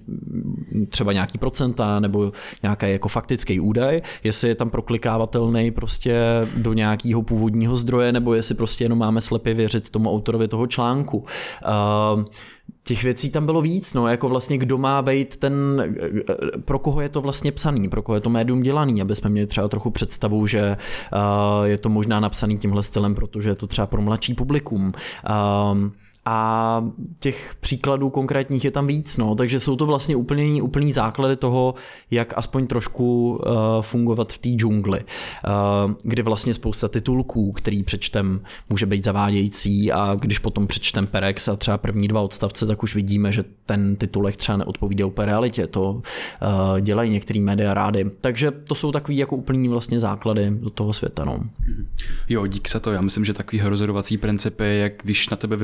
třeba 0.89 1.13
nějaký 1.13 1.37
procenta 1.37 1.99
nebo 1.99 2.31
jako 2.93 3.07
faktický 3.07 3.59
údaj, 3.59 3.99
jestli 4.23 4.49
je 4.49 4.55
tam 4.55 4.69
proklikávatelný 4.69 5.71
prostě 5.71 6.21
do 6.57 6.73
nějakého 6.73 7.21
původního 7.21 7.75
zdroje, 7.75 8.11
nebo 8.11 8.33
jestli 8.33 8.55
prostě 8.55 8.85
jenom 8.85 8.97
máme 8.99 9.21
slepě 9.21 9.53
věřit 9.53 9.89
tomu 9.89 10.11
autorovi 10.11 10.47
toho 10.47 10.67
článku. 10.67 11.17
Uh, 11.17 12.23
těch 12.83 13.03
věcí 13.03 13.31
tam 13.31 13.45
bylo 13.45 13.61
víc, 13.61 13.93
no, 13.93 14.07
jako 14.07 14.29
vlastně 14.29 14.57
kdo 14.57 14.77
má 14.77 15.01
být 15.01 15.37
ten, 15.37 15.83
pro 16.65 16.79
koho 16.79 17.01
je 17.01 17.09
to 17.09 17.21
vlastně 17.21 17.51
psaný, 17.51 17.89
pro 17.89 18.01
koho 18.01 18.15
je 18.15 18.21
to 18.21 18.29
médium 18.29 18.61
dělaný, 18.61 19.01
aby 19.01 19.15
jsme 19.15 19.29
měli 19.29 19.47
třeba 19.47 19.67
trochu 19.67 19.89
představu, 19.89 20.47
že 20.47 20.77
uh, 21.13 21.65
je 21.65 21.77
to 21.77 21.89
možná 21.89 22.19
napsaný 22.19 22.57
tímhle 22.57 22.83
stylem, 22.83 23.15
protože 23.15 23.49
je 23.49 23.55
to 23.55 23.67
třeba 23.67 23.87
pro 23.87 24.01
mladší 24.01 24.33
publikum. 24.33 24.93
Uh, 25.73 25.89
a 26.25 26.85
těch 27.19 27.55
příkladů 27.59 28.09
konkrétních 28.09 28.65
je 28.65 28.71
tam 28.71 28.87
víc, 28.87 29.17
no, 29.17 29.35
takže 29.35 29.59
jsou 29.59 29.75
to 29.75 29.85
vlastně 29.85 30.15
úplný, 30.15 30.61
úplný 30.61 30.93
základy 30.93 31.35
toho, 31.35 31.75
jak 32.11 32.33
aspoň 32.37 32.67
trošku 32.67 33.31
uh, 33.31 33.53
fungovat 33.81 34.33
v 34.33 34.37
té 34.37 34.49
džungli, 34.49 34.99
uh, 34.99 35.91
kdy 36.03 36.21
vlastně 36.21 36.53
spousta 36.53 36.87
titulků, 36.87 37.51
který 37.51 37.83
přečtem, 37.83 38.41
může 38.69 38.85
být 38.85 39.03
zavádějící. 39.03 39.91
A 39.91 40.15
když 40.19 40.39
potom 40.39 40.67
přečtem 40.67 41.07
Perex 41.07 41.47
a 41.47 41.55
třeba 41.55 41.77
první 41.77 42.07
dva 42.07 42.21
odstavce, 42.21 42.65
tak 42.65 42.83
už 42.83 42.95
vidíme, 42.95 43.31
že 43.31 43.43
ten 43.65 43.95
titulek 43.95 44.37
třeba 44.37 44.57
neodpovídá 44.57 45.05
úplně 45.05 45.25
realitě, 45.25 45.67
to 45.67 45.91
uh, 45.91 46.01
dělají 46.81 47.09
některý 47.09 47.39
média 47.39 47.73
rády, 47.73 48.11
takže 48.21 48.51
to 48.51 48.75
jsou 48.75 48.91
takový 48.91 49.17
jako 49.17 49.35
úplný 49.35 49.69
vlastně 49.69 49.99
základy 49.99 50.51
do 50.51 50.69
toho 50.69 50.93
světa, 50.93 51.25
no. 51.25 51.39
Jo, 52.29 52.47
dík 52.47 52.69
za 52.69 52.79
to, 52.79 52.91
já 52.91 53.01
myslím, 53.01 53.25
že 53.25 53.33
takový 53.33 53.61
rozhodovací 53.61 54.17
principy, 54.17 54.77
jak 54.79 54.93
když 55.03 55.29
na 55.29 55.37
tebe 55.37 55.57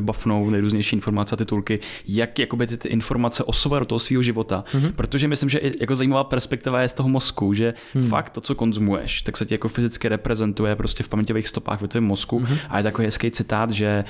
nejrůznější 0.49 0.95
informace 0.95 1.35
a 1.35 1.37
titulky, 1.37 1.79
jak 2.07 2.39
jakoby 2.39 2.67
ty, 2.67 2.77
ty 2.77 2.87
informace 2.87 3.43
osovat 3.43 3.79
do 3.79 3.85
toho 3.85 3.99
svého 3.99 4.23
života, 4.23 4.63
mm-hmm. 4.71 4.91
protože 4.95 5.27
myslím, 5.27 5.49
že 5.49 5.61
jako 5.81 5.95
zajímavá 5.95 6.23
perspektiva 6.23 6.81
je 6.81 6.89
z 6.89 6.93
toho 6.93 7.09
mozku, 7.09 7.53
že 7.53 7.73
mm. 7.95 8.09
fakt 8.09 8.29
to, 8.29 8.41
co 8.41 8.55
konzumuješ, 8.55 9.21
tak 9.21 9.37
se 9.37 9.45
ti 9.45 9.53
jako 9.53 9.67
fyzicky 9.67 10.09
reprezentuje 10.09 10.75
prostě 10.75 11.03
v 11.03 11.09
paměťových 11.09 11.47
stopách 11.47 11.81
ve 11.81 11.87
tvém 11.87 12.03
mozku 12.03 12.39
mm-hmm. 12.39 12.57
a 12.69 12.77
je 12.77 12.83
takový 12.83 13.05
hezký 13.05 13.31
citát, 13.31 13.71
že 13.71 14.03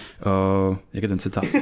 uh, 0.70 0.78
jak 0.94 1.04
je 1.04 1.10
ten 1.10 1.20
citát? 1.20 1.44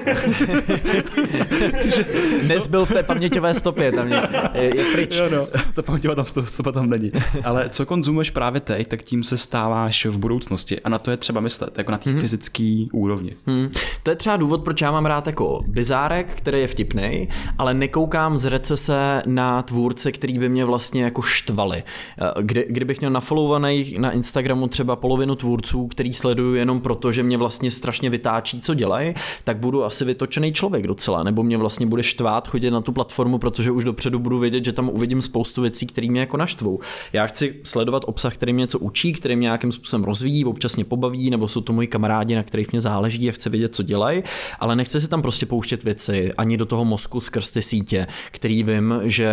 Dnes 2.41 2.67
byl 2.67 2.85
v 2.85 2.91
té 2.91 3.03
paměťové 3.03 3.53
stopě, 3.53 3.91
tam 3.91 4.07
je, 4.07 4.21
je, 4.53 4.85
pryč. 4.91 5.15
Jo, 5.15 5.29
no, 5.31 5.47
ta 5.73 5.81
paměťová 5.81 6.15
tam 6.15 6.25
stopa 6.45 6.71
tam 6.71 6.89
není. 6.89 7.11
Ale 7.43 7.69
co 7.69 7.85
konzumuješ 7.85 8.29
právě 8.29 8.61
teď, 8.61 8.87
tak 8.87 9.03
tím 9.03 9.23
se 9.23 9.37
stáváš 9.37 10.05
v 10.05 10.17
budoucnosti 10.17 10.81
a 10.81 10.89
na 10.89 10.99
to 10.99 11.11
je 11.11 11.17
třeba 11.17 11.41
myslet, 11.41 11.77
jako 11.77 11.91
na 11.91 11.97
té 11.97 12.09
mm-hmm. 12.09 12.19
fyzické 12.19 12.85
úrovni. 12.93 13.35
Mm. 13.45 13.69
To 14.03 14.09
je 14.09 14.15
třeba 14.15 14.37
důvod, 14.37 14.61
proč 14.67 14.81
já 14.81 14.91
mám 14.91 15.05
rád 15.05 15.27
jako 15.27 15.61
bizárek, 15.67 16.27
který 16.35 16.59
je 16.59 16.67
vtipný, 16.67 17.27
ale 17.57 17.73
nekoukám 17.73 18.37
z 18.37 18.45
recese 18.45 19.23
na 19.25 19.61
tvůrce, 19.61 20.11
který 20.11 20.39
by 20.39 20.49
mě 20.49 20.65
vlastně 20.65 21.03
jako 21.03 21.21
štvali. 21.21 21.83
Eh, 22.21 22.41
kdy, 22.41 22.65
kdybych 22.69 22.99
měl 22.99 23.11
nafollowovaný 23.11 23.95
na 23.99 24.11
Instagramu 24.11 24.67
třeba 24.67 24.95
polovinu 24.95 25.35
tvůrců, 25.35 25.87
který 25.87 26.13
sleduju 26.13 26.55
jenom 26.55 26.81
proto, 26.81 27.11
že 27.11 27.23
mě 27.23 27.37
vlastně 27.37 27.71
strašně 27.71 28.09
vytáčí, 28.09 28.61
co 28.61 28.73
dělají, 28.73 29.13
tak 29.43 29.57
budu 29.57 29.85
asi 29.85 30.05
vytočený 30.05 30.53
člověk 30.53 30.87
docela, 30.87 31.23
nebo 31.23 31.43
mě 31.43 31.57
vlastně 31.57 31.85
bude 31.85 32.03
štvát 32.03 32.47
chodit 32.47 32.71
na 32.71 32.81
tu 32.81 32.91
platformu, 32.91 33.37
protože 33.37 33.71
už 33.71 33.83
dopředu 33.83 34.19
budu 34.19 34.39
vědět, 34.39 34.65
že 34.65 34.71
tam 34.71 34.89
uvidím 34.89 35.21
spoustu 35.21 35.61
věcí, 35.61 35.87
které 35.87 36.07
mě 36.09 36.19
jako 36.19 36.37
naštvou. 36.37 36.79
Já 37.13 37.27
chci 37.27 37.55
sledovat 37.63 38.03
obsah, 38.05 38.33
který 38.33 38.53
mě 38.53 38.61
něco 38.61 38.79
učí, 38.79 39.13
který 39.13 39.35
mě 39.35 39.45
nějakým 39.45 39.71
způsobem 39.71 40.03
rozvíjí, 40.03 40.45
občas 40.45 40.75
mě 40.75 40.85
pobaví, 40.85 41.29
nebo 41.29 41.47
jsou 41.47 41.61
to 41.61 41.73
moji 41.73 41.87
kamarádi, 41.87 42.35
na 42.35 42.43
kterých 42.43 42.71
mě 42.71 42.81
záleží 42.81 43.29
a 43.29 43.31
chci 43.31 43.49
vědět, 43.49 43.75
co 43.75 43.83
dělají, 43.83 44.23
ale 44.59 44.75
nechci 44.75 45.01
si 45.01 45.09
tam 45.09 45.21
prostě 45.21 45.45
pouštět 45.45 45.83
věci 45.83 46.33
ani 46.37 46.57
do 46.57 46.65
toho 46.65 46.85
mozku 46.85 47.21
skrz 47.21 47.51
ty 47.51 47.61
sítě, 47.61 48.07
který 48.31 48.63
vím, 48.63 48.99
že 49.03 49.29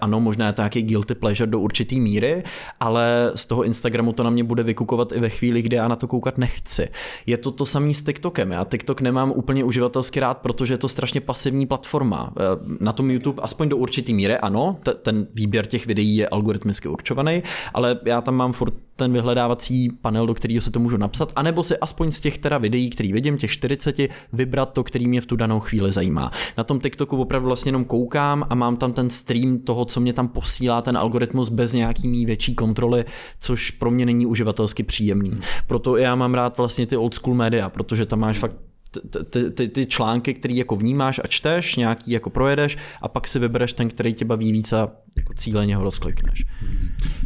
ano, 0.00 0.20
možná 0.20 0.46
je 0.46 0.52
to 0.52 0.62
nějaký 0.62 0.82
guilty 0.82 1.14
pleasure 1.14 1.50
do 1.50 1.60
určitý 1.60 2.00
míry, 2.00 2.42
ale 2.80 3.32
z 3.34 3.46
toho 3.46 3.64
Instagramu 3.64 4.12
to 4.12 4.22
na 4.22 4.30
mě 4.30 4.44
bude 4.44 4.62
vykukovat 4.62 5.12
i 5.12 5.20
ve 5.20 5.28
chvíli, 5.28 5.62
kdy 5.62 5.76
já 5.76 5.88
na 5.88 5.96
to 5.96 6.08
koukat 6.08 6.38
nechci. 6.38 6.88
Je 7.26 7.36
to 7.36 7.50
to 7.50 7.66
samý 7.66 7.94
s 7.94 8.02
TikTokem. 8.02 8.50
Já 8.50 8.64
TikTok 8.64 9.00
nemám 9.00 9.30
úplně 9.30 9.64
uživatelsky 9.64 10.20
rád, 10.20 10.38
protože 10.38 10.74
je 10.74 10.78
to 10.78 10.88
strašně 10.88 11.20
pasivní 11.20 11.66
platforma. 11.66 12.32
Eh, 12.36 12.42
na 12.80 12.92
tom 12.92 13.10
YouTube 13.10 13.42
aspoň 13.42 13.68
do 13.68 13.76
určitý 13.76 14.14
míry 14.14 14.38
ano, 14.38 14.76
ten 15.02 15.26
výběr 15.34 15.66
těch 15.66 15.86
videí 15.86 16.16
je 16.16 16.28
algoritmicky 16.28 16.88
určovaný, 16.88 17.42
ale 17.74 17.98
já 18.04 18.20
tam 18.20 18.34
mám 18.34 18.52
furt 18.52 18.74
ten 18.96 19.12
vyhledávací 19.12 19.90
panel, 20.02 20.26
do 20.26 20.34
kterého 20.34 20.60
se 20.60 20.70
to 20.70 20.80
můžu 20.80 20.96
napsat, 20.96 21.32
anebo 21.36 21.64
si 21.64 21.78
aspoň 21.78 22.12
z 22.12 22.20
těch 22.20 22.38
teda 22.38 22.58
videí, 22.58 22.90
který 22.90 23.12
vidím, 23.12 23.38
těch 23.38 23.50
40, 23.50 23.96
vybrat 24.32 24.67
hledat 24.68 24.74
to, 24.74 24.84
který 24.84 25.06
mě 25.06 25.20
v 25.20 25.26
tu 25.26 25.36
danou 25.36 25.60
chvíli 25.60 25.92
zajímá. 25.92 26.30
Na 26.56 26.64
tom 26.64 26.80
TikToku 26.80 27.16
opravdu 27.16 27.46
vlastně 27.46 27.68
jenom 27.68 27.84
koukám 27.84 28.44
a 28.50 28.54
mám 28.54 28.76
tam 28.76 28.92
ten 28.92 29.10
stream 29.10 29.58
toho, 29.58 29.84
co 29.84 30.00
mě 30.00 30.12
tam 30.12 30.28
posílá 30.28 30.82
ten 30.82 30.96
algoritmus 30.96 31.48
bez 31.48 31.72
nějaký 31.72 32.08
mý 32.08 32.26
větší 32.26 32.54
kontroly, 32.54 33.04
což 33.40 33.70
pro 33.70 33.90
mě 33.90 34.06
není 34.06 34.26
uživatelsky 34.26 34.82
příjemný. 34.82 35.30
Hmm. 35.30 35.40
Proto 35.66 35.96
já 35.96 36.14
mám 36.14 36.34
rád 36.34 36.58
vlastně 36.58 36.86
ty 36.86 36.96
old 36.96 37.14
school 37.14 37.34
média, 37.34 37.68
protože 37.68 38.06
tam 38.06 38.18
máš 38.20 38.38
fakt 38.38 38.67
ty, 39.30 39.50
ty, 39.50 39.68
ty 39.68 39.86
články, 39.86 40.34
který 40.34 40.56
jako 40.56 40.76
vnímáš 40.76 41.20
a 41.24 41.26
čteš, 41.26 41.76
nějaký 41.76 42.10
jako 42.10 42.30
projedeš 42.30 42.76
a 43.02 43.08
pak 43.08 43.28
si 43.28 43.38
vybereš 43.38 43.72
ten, 43.72 43.88
který 43.88 44.14
tě 44.14 44.24
baví 44.24 44.52
víc 44.52 44.72
a 44.72 44.90
jako 45.16 45.34
cíleně 45.34 45.76
ho 45.76 45.84
rozklikneš. 45.84 46.44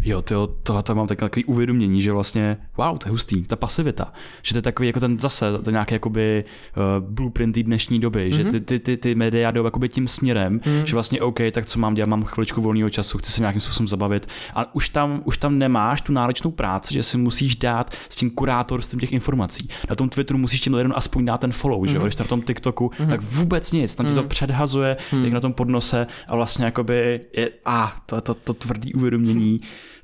Jo, 0.05 0.23
tyjo, 0.23 0.47
tohle 0.63 0.83
mám 0.95 1.07
takový 1.07 1.45
uvědomění, 1.45 2.03
že 2.03 2.13
vlastně, 2.13 2.57
wow, 2.77 2.99
to 2.99 3.09
je 3.09 3.11
hustý, 3.11 3.45
ta 3.45 3.57
pasivita, 3.57 4.13
že 4.43 4.53
to 4.53 4.59
je 4.59 4.63
takový 4.63 4.87
jako 4.87 5.01
ten 5.01 5.19
zase, 5.19 5.59
to 5.65 5.71
nějaký 5.71 5.95
jakoby 5.95 6.45
uh, 6.77 7.09
blueprint 7.09 7.59
dnešní 7.59 8.01
doby, 8.01 8.31
mm-hmm. 8.31 8.37
že 8.37 8.45
ty, 8.45 8.61
ty, 8.61 8.79
ty, 8.79 8.97
ty 8.97 9.15
média 9.15 9.51
jdou 9.51 9.65
jakoby 9.65 9.89
tím 9.89 10.09
směrem, 10.09 10.59
mm-hmm. 10.59 10.85
že 10.85 10.95
vlastně 10.95 11.21
OK, 11.21 11.39
tak 11.53 11.67
co 11.67 11.79
mám 11.79 11.95
dělat, 11.95 12.07
mám 12.07 12.25
chviličku 12.25 12.61
volného 12.61 12.91
času, 12.91 13.19
chci 13.19 13.33
se 13.33 13.41
nějakým 13.41 13.61
způsobem 13.61 13.89
zabavit, 13.89 14.29
a 14.55 14.75
už 14.75 14.89
tam, 14.89 15.23
už 15.25 15.39
tam 15.39 15.59
nemáš 15.59 16.01
tu 16.01 16.13
náročnou 16.13 16.51
práci, 16.51 16.95
že 16.95 17.03
si 17.03 17.19
musíš 17.19 17.57
dát 17.57 17.91
s 18.09 18.17
tím 18.17 18.31
kurátorstvím 18.31 19.01
těch 19.01 19.13
informací. 19.13 19.69
Na 19.91 19.95
tom 19.95 20.09
Twitteru 20.09 20.39
musíš 20.39 20.61
těm 20.61 20.75
lidem 20.75 20.93
aspoň 20.97 21.25
dát 21.25 21.41
ten 21.41 21.52
follow, 21.53 21.83
mm-hmm. 21.83 21.89
že 21.89 21.95
jo, 21.95 22.01
mhm. 22.01 22.07
když 22.07 22.17
na 22.17 22.25
tom 22.25 22.43
TikToku, 22.43 22.89
mm-hmm. 22.89 23.09
tak 23.09 23.21
vůbec 23.21 23.73
nic, 23.73 23.95
tam 23.95 24.07
ti 24.07 24.15
to 24.15 24.23
mm-hmm. 24.23 24.29
předhazuje, 24.29 24.97
mm-hmm. 25.11 25.25
jak 25.25 25.33
na 25.33 25.41
tom 25.41 25.53
podnose 25.53 26.07
a 26.29 26.37
vlastně 26.37 26.65
jakoby 26.65 27.21
je, 27.33 27.51
a 27.65 27.97
to, 28.07 28.21
to, 28.21 28.35
to 28.35 28.55
tvrdý 28.55 28.95
uvědomění, 28.95 29.61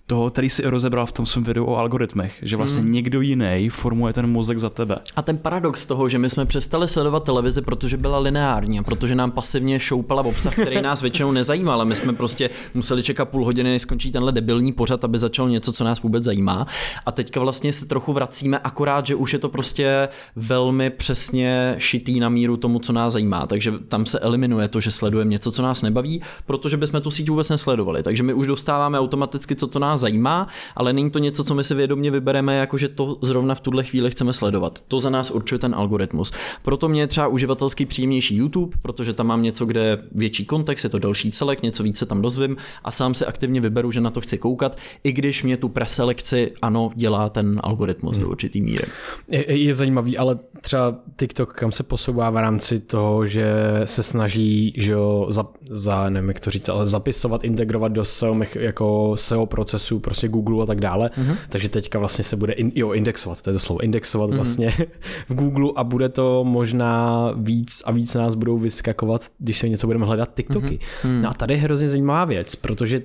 toho, 0.08 0.30
který 0.30 0.50
si 0.50 0.62
rozebral 0.66 1.06
v 1.06 1.12
tom 1.12 1.26
svém 1.26 1.44
videu 1.44 1.64
o 1.64 1.76
algoritmech, 1.76 2.38
že 2.42 2.56
vlastně 2.56 2.82
hmm. 2.82 2.92
někdo 2.92 3.20
jiný 3.20 3.68
formuje 3.68 4.12
ten 4.12 4.26
mozek 4.26 4.58
za 4.58 4.70
tebe. 4.70 4.96
A 5.16 5.22
ten 5.22 5.38
paradox 5.38 5.86
toho, 5.86 6.08
že 6.08 6.18
my 6.18 6.30
jsme 6.30 6.44
přestali 6.44 6.88
sledovat 6.88 7.24
televizi, 7.24 7.62
protože 7.62 7.96
byla 7.96 8.18
lineární 8.18 8.78
a 8.78 8.82
protože 8.82 9.14
nám 9.14 9.30
pasivně 9.30 9.80
šoupala 9.80 10.22
obsah, 10.22 10.52
který 10.52 10.82
nás 10.82 11.02
většinou 11.02 11.32
nezajímá, 11.32 11.72
ale 11.72 11.84
my 11.84 11.96
jsme 11.96 12.12
prostě 12.12 12.50
museli 12.74 13.02
čekat 13.02 13.28
půl 13.28 13.44
hodiny, 13.44 13.70
než 13.70 13.82
skončí 13.82 14.10
tenhle 14.12 14.32
debilní 14.32 14.72
pořad, 14.72 15.04
aby 15.04 15.18
začal 15.18 15.48
něco, 15.48 15.72
co 15.72 15.84
nás 15.84 16.02
vůbec 16.02 16.24
zajímá. 16.24 16.66
A 17.06 17.12
teďka 17.12 17.40
vlastně 17.40 17.72
se 17.72 17.86
trochu 17.86 18.12
vracíme, 18.12 18.58
akorát, 18.58 19.06
že 19.06 19.14
už 19.14 19.32
je 19.32 19.38
to 19.38 19.48
prostě 19.48 20.08
velmi 20.36 20.90
přesně 20.90 21.74
šitý 21.78 22.20
na 22.20 22.28
míru 22.28 22.56
tomu, 22.56 22.78
co 22.78 22.92
nás 22.92 23.12
zajímá. 23.12 23.46
Takže 23.46 23.72
tam 23.88 24.06
se 24.06 24.18
eliminuje 24.18 24.68
to, 24.68 24.80
že 24.80 24.90
sledujeme 24.90 25.30
něco, 25.30 25.52
co 25.52 25.62
nás 25.62 25.82
nebaví, 25.82 26.22
protože 26.46 26.76
bychom 26.76 27.00
tu 27.00 27.10
síť 27.10 27.28
vůbec 27.30 27.48
nesledovali. 27.48 28.02
Takže 28.02 28.22
my 28.22 28.34
už 28.34 28.46
dostáváme 28.46 28.98
automaticky, 29.00 29.56
co 29.56 29.66
to 29.66 29.78
nás 29.78 29.97
zajímá, 29.98 30.48
ale 30.76 30.92
není 30.92 31.10
to 31.10 31.18
něco, 31.18 31.44
co 31.44 31.54
my 31.54 31.64
si 31.64 31.74
vědomě 31.74 32.10
vybereme, 32.10 32.56
jako 32.56 32.76
že 32.76 32.88
to 32.88 33.18
zrovna 33.22 33.54
v 33.54 33.60
tuhle 33.60 33.84
chvíli 33.84 34.10
chceme 34.10 34.32
sledovat. 34.32 34.78
To 34.88 35.00
za 35.00 35.10
nás 35.10 35.30
určuje 35.30 35.58
ten 35.58 35.74
algoritmus. 35.74 36.32
Proto 36.62 36.88
mě 36.88 37.00
je 37.00 37.06
třeba 37.06 37.26
uživatelsky 37.26 37.86
příjemnější 37.86 38.36
YouTube, 38.36 38.76
protože 38.82 39.12
tam 39.12 39.26
mám 39.26 39.42
něco, 39.42 39.66
kde 39.66 39.84
je 39.84 39.98
větší 40.12 40.44
kontext, 40.44 40.84
je 40.84 40.90
to 40.90 40.98
další 40.98 41.30
celek, 41.30 41.62
něco 41.62 41.82
více 41.82 42.06
tam 42.06 42.22
dozvím 42.22 42.56
a 42.84 42.90
sám 42.90 43.14
si 43.14 43.26
aktivně 43.26 43.60
vyberu, 43.60 43.90
že 43.90 44.00
na 44.00 44.10
to 44.10 44.20
chci 44.20 44.38
koukat, 44.38 44.78
i 45.04 45.12
když 45.12 45.42
mě 45.42 45.56
tu 45.56 45.68
preselekci, 45.68 46.52
ano, 46.62 46.90
dělá 46.94 47.28
ten 47.28 47.60
algoritmus 47.64 48.16
hmm. 48.16 48.24
do 48.24 48.30
určitý 48.30 48.62
míry. 48.62 48.86
Je, 49.28 49.58
je 49.58 49.74
zajímavý, 49.74 50.18
ale 50.18 50.38
třeba 50.60 50.94
TikTok 51.16 51.52
kam 51.52 51.72
se 51.72 51.82
posouvá 51.82 52.30
v 52.30 52.36
rámci 52.36 52.80
toho, 52.80 53.26
že 53.26 53.52
se 53.84 54.02
snaží, 54.02 54.74
že 54.76 54.92
jo, 54.92 55.26
za, 55.28 55.46
za 55.70 56.10
nevím, 56.10 56.28
jak 56.28 56.40
to 56.40 56.50
říct, 56.50 56.68
ale 56.68 56.86
zapisovat, 56.86 57.44
integrovat 57.44 57.92
do 57.92 58.04
SEO, 58.04 58.36
jako 58.54 59.14
SEO 59.16 59.46
procesu 59.46 59.87
indexů 59.88 60.00
prostě 60.00 60.28
Google 60.28 60.62
a 60.62 60.66
tak 60.66 60.80
dále, 60.80 61.10
mm-hmm. 61.16 61.36
takže 61.48 61.68
teďka 61.68 61.98
vlastně 61.98 62.24
se 62.24 62.36
bude 62.36 62.52
in, 62.52 62.72
jo, 62.74 62.92
indexovat, 62.92 63.42
to 63.42 63.50
je 63.50 63.54
to 63.54 63.60
slovo, 63.60 63.80
indexovat 63.80 64.30
mm-hmm. 64.30 64.34
vlastně 64.34 64.70
v 65.28 65.34
Google 65.34 65.72
a 65.76 65.84
bude 65.84 66.08
to 66.08 66.44
možná 66.44 67.32
víc 67.36 67.82
a 67.84 67.92
víc 67.92 68.14
nás 68.14 68.34
budou 68.34 68.58
vyskakovat, 68.58 69.22
když 69.38 69.58
se 69.58 69.68
něco 69.68 69.86
budeme 69.86 70.06
hledat 70.06 70.34
TikToky. 70.34 70.78
Mm-hmm. 70.78 71.20
No 71.20 71.30
a 71.30 71.34
tady 71.34 71.54
je 71.54 71.60
hrozně 71.60 71.88
zajímavá 71.88 72.24
věc, 72.24 72.54
protože 72.54 73.02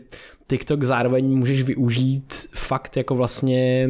TikTok 0.48 0.84
zároveň 0.84 1.26
můžeš 1.38 1.64
využít 1.64 2.34
fakt 2.56 2.98
jako 2.98 3.16
vlastně 3.16 3.90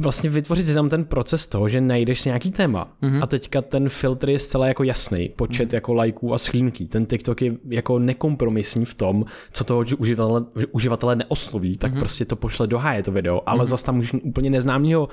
vlastně 0.00 0.30
vytvořit 0.30 0.66
si 0.66 0.74
tam 0.74 0.88
ten 0.88 1.04
proces 1.04 1.46
toho, 1.46 1.68
že 1.68 1.80
najdeš 1.80 2.20
si 2.20 2.28
nějaký 2.28 2.50
téma 2.50 2.96
mm-hmm. 3.02 3.22
a 3.22 3.26
teďka 3.26 3.62
ten 3.62 3.88
filtr 3.88 4.30
je 4.30 4.38
zcela 4.38 4.66
jako 4.66 4.84
jasný, 4.84 5.28
počet 5.36 5.68
mm-hmm. 5.68 5.74
jako 5.74 5.94
lajků 5.94 6.34
a 6.34 6.38
schlínutí. 6.38 6.86
Ten 6.86 7.06
TikTok 7.06 7.42
je 7.42 7.56
jako 7.68 7.98
nekompromisní 7.98 8.84
v 8.84 8.94
tom, 8.94 9.24
co 9.52 9.64
toho 9.64 9.84
uživatele, 9.98 10.44
uživatele 10.72 11.16
neosloví, 11.16 11.76
tak 11.76 11.94
mm-hmm. 11.94 11.98
prostě 11.98 12.24
to 12.24 12.36
pošle 12.36 12.66
do 12.66 12.78
háje 12.78 13.02
to 13.02 13.12
video, 13.12 13.42
ale 13.46 13.64
mm-hmm. 13.64 13.68
zase 13.68 13.86
tam 13.86 13.96
může 13.96 14.18
úplně 14.22 14.50
neznámého 14.50 15.08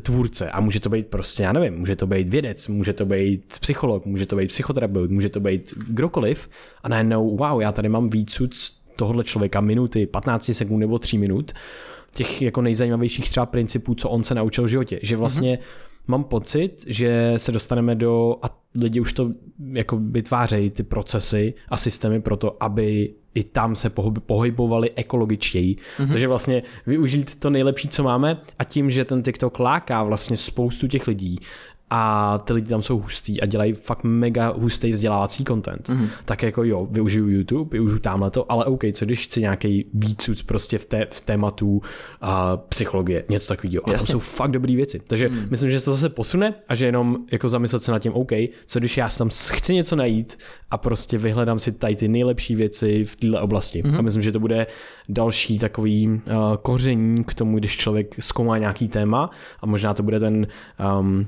tvůrce 0.00 0.50
a 0.50 0.60
může 0.60 0.80
to 0.80 0.88
být 0.88 1.06
prostě, 1.06 1.42
já 1.42 1.52
nevím, 1.52 1.74
může 1.74 1.96
to 1.96 2.06
být 2.06 2.28
vědec, 2.28 2.68
může 2.68 2.92
to 2.92 3.06
být 3.06 3.58
psycholog, 3.60 4.06
může 4.06 4.26
to 4.26 4.36
být 4.36 4.48
psychoterapeut, 4.48 5.10
může 5.10 5.28
to 5.28 5.40
být 5.40 5.74
kdokoliv 5.88 6.48
a 6.82 6.88
najednou, 6.88 7.36
wow, 7.36 7.60
já 7.60 7.72
tady 7.72 7.88
mám 7.88 8.10
víc 8.10 8.42
tohohle 8.96 9.24
člověka 9.24 9.60
minuty, 9.60 10.06
15 10.06 10.50
sekund 10.52 10.78
nebo 10.78 10.98
3 10.98 11.18
minut 11.18 11.52
těch 12.14 12.42
jako 12.42 12.62
nejzajímavějších 12.62 13.28
třeba 13.28 13.46
principů, 13.46 13.94
co 13.94 14.10
on 14.10 14.24
se 14.24 14.34
naučil 14.34 14.64
v 14.64 14.68
životě. 14.68 15.00
Že 15.02 15.16
vlastně 15.16 15.54
mm-hmm. 15.54 16.06
mám 16.06 16.24
pocit, 16.24 16.84
že 16.86 17.34
se 17.36 17.52
dostaneme 17.52 17.94
do, 17.94 18.36
a 18.42 18.60
lidi 18.74 19.00
už 19.00 19.12
to 19.12 19.30
jako 19.72 19.96
vytvářejí 19.96 20.70
ty 20.70 20.82
procesy 20.82 21.54
a 21.68 21.76
systémy 21.76 22.20
pro 22.20 22.36
to, 22.36 22.62
aby 22.62 23.14
i 23.34 23.44
tam 23.44 23.76
se 23.76 23.90
pohybovali 24.26 24.90
ekologičtěji. 24.96 25.76
Mm-hmm. 25.76 26.10
Takže 26.10 26.28
vlastně 26.28 26.62
využít 26.86 27.36
to 27.36 27.50
nejlepší, 27.50 27.88
co 27.88 28.02
máme 28.02 28.40
a 28.58 28.64
tím, 28.64 28.90
že 28.90 29.04
ten 29.04 29.22
TikTok 29.22 29.58
láká 29.58 30.02
vlastně 30.02 30.36
spoustu 30.36 30.88
těch 30.88 31.06
lidí, 31.06 31.38
a 31.90 32.38
ty 32.38 32.52
lidi 32.52 32.68
tam 32.68 32.82
jsou 32.82 32.98
hustý 32.98 33.40
a 33.40 33.46
dělají 33.46 33.72
fakt 33.72 34.04
mega 34.04 34.52
hustý 34.56 34.92
vzdělávací 34.92 35.44
content, 35.44 35.88
mm-hmm. 35.88 36.08
tak 36.24 36.42
jako 36.42 36.64
jo, 36.64 36.88
využiju 36.90 37.28
YouTube, 37.28 37.70
využiju 37.72 37.98
tamhle 37.98 38.30
to, 38.30 38.52
ale 38.52 38.64
OK, 38.64 38.80
co 38.92 39.04
když 39.04 39.24
chci 39.24 39.40
nějaký 39.40 39.90
výcud 39.94 40.42
prostě 40.42 40.78
v, 40.78 40.84
té, 40.84 41.06
v 41.10 41.20
tématu 41.20 41.68
uh, 41.68 41.80
psychologie, 42.68 43.24
něco 43.28 43.48
takového. 43.48 43.88
A 43.88 43.92
tam 43.92 44.06
jsou 44.06 44.18
fakt 44.18 44.50
dobré 44.50 44.76
věci. 44.76 45.00
Takže 45.06 45.28
mm. 45.28 45.46
myslím, 45.50 45.70
že 45.70 45.80
se 45.80 45.90
zase 45.90 46.08
posune 46.08 46.54
a 46.68 46.74
že 46.74 46.86
jenom 46.86 47.16
jako 47.32 47.48
zamyslet 47.48 47.82
se 47.82 47.92
nad 47.92 47.98
tím, 47.98 48.12
OK, 48.12 48.32
co 48.66 48.78
když 48.78 48.96
já 48.96 49.08
tam 49.08 49.28
chci 49.28 49.74
něco 49.74 49.96
najít 49.96 50.38
a 50.70 50.78
prostě 50.78 51.18
vyhledám 51.18 51.58
si 51.58 51.72
tady 51.72 51.96
ty 51.96 52.08
nejlepší 52.08 52.54
věci 52.54 53.04
v 53.04 53.16
této 53.16 53.40
oblasti. 53.40 53.82
Mm-hmm. 53.82 53.98
A 53.98 54.02
myslím, 54.02 54.22
že 54.22 54.32
to 54.32 54.40
bude 54.40 54.66
další 55.08 55.58
takový 55.58 56.08
uh, 56.08 56.20
koření 56.62 57.24
k 57.24 57.34
tomu, 57.34 57.58
když 57.58 57.76
člověk 57.76 58.14
zkoumá 58.20 58.58
nějaký 58.58 58.88
téma 58.88 59.30
a 59.60 59.66
možná 59.66 59.94
to 59.94 60.02
bude 60.02 60.20
ten 60.20 60.46
um, 61.00 61.26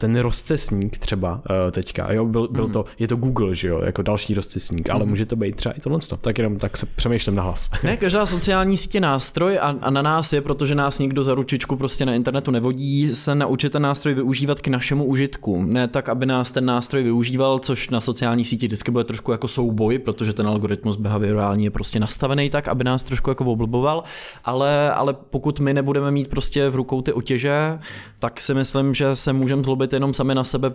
ten 0.00 0.18
rozcesník 0.18 0.98
třeba 0.98 1.32
uh, 1.32 1.70
teďka, 1.70 2.12
jo, 2.12 2.24
byl, 2.24 2.48
byl 2.48 2.66
mm. 2.66 2.72
to, 2.72 2.84
je 2.98 3.08
to 3.08 3.16
Google, 3.16 3.54
že 3.54 3.68
jo, 3.68 3.80
jako 3.84 4.02
další 4.02 4.34
rozcesník, 4.34 4.88
mm. 4.88 4.94
ale 4.94 5.00
mhm. 5.00 5.10
může 5.10 5.26
to 5.26 5.36
být 5.36 5.56
třeba 5.56 5.72
i 5.72 5.80
tohle, 5.80 5.98
tak 6.20 6.38
jenom 6.38 6.58
tak 6.58 6.76
se 6.76 6.86
přemýšlím 6.86 7.34
na 7.34 7.42
hlas. 7.42 7.70
Ne, 7.82 7.96
každá 8.00 8.26
sociální 8.26 8.76
sítě 8.76 9.00
nástroj 9.00 9.58
a, 9.58 9.76
a 9.80 9.90
na 9.90 10.02
nás 10.02 10.32
je, 10.32 10.40
protože 10.40 10.74
nás 10.74 10.98
někdo 10.98 11.22
za 11.22 11.34
ručičku 11.34 11.76
prostě 11.76 12.06
na 12.06 12.14
internetu 12.14 12.50
nevodí, 12.50 13.14
se 13.14 13.34
naučit 13.34 13.72
ten 13.72 13.82
nástroj 13.82 14.14
využívat 14.14 14.60
k 14.60 14.68
našemu 14.68 15.04
užitku. 15.04 15.62
Ne 15.62 15.88
tak, 15.88 16.08
aby 16.08 16.26
nás 16.26 16.50
ten 16.50 16.64
nástroj 16.64 17.02
využíval, 17.02 17.58
což 17.58 17.90
na 17.90 18.00
sociální 18.00 18.44
síti 18.44 18.66
vždycky 18.66 18.90
bude 18.90 19.04
trošku 19.04 19.32
jako 19.32 19.48
souboj, 19.48 19.98
protože 19.98 20.32
ten 20.32 20.46
algoritmus 20.46 20.96
behaviorální 20.96 21.64
je 21.64 21.70
prostě 21.70 22.00
nastavený 22.00 22.50
tak, 22.50 22.68
aby 22.68 22.84
nás 22.84 23.02
trošku 23.02 23.30
jako 23.30 23.44
oblboval, 23.44 24.04
ale, 24.44 24.92
ale 24.92 25.14
pokud 25.30 25.60
my 25.60 25.74
nebudeme 25.74 26.10
mít 26.10 26.28
prostě 26.28 26.68
v 26.68 26.74
rukou 26.74 27.02
ty 27.02 27.12
otěže, 27.12 27.78
tak 28.18 28.40
si 28.40 28.54
myslím, 28.54 28.94
že 28.94 29.16
se 29.16 29.32
můžeme 29.32 29.62
zlobit 29.62 29.89
myslet 29.90 29.96
jenom 29.96 30.14
sami 30.14 30.34
na 30.34 30.44
sebe 30.44 30.72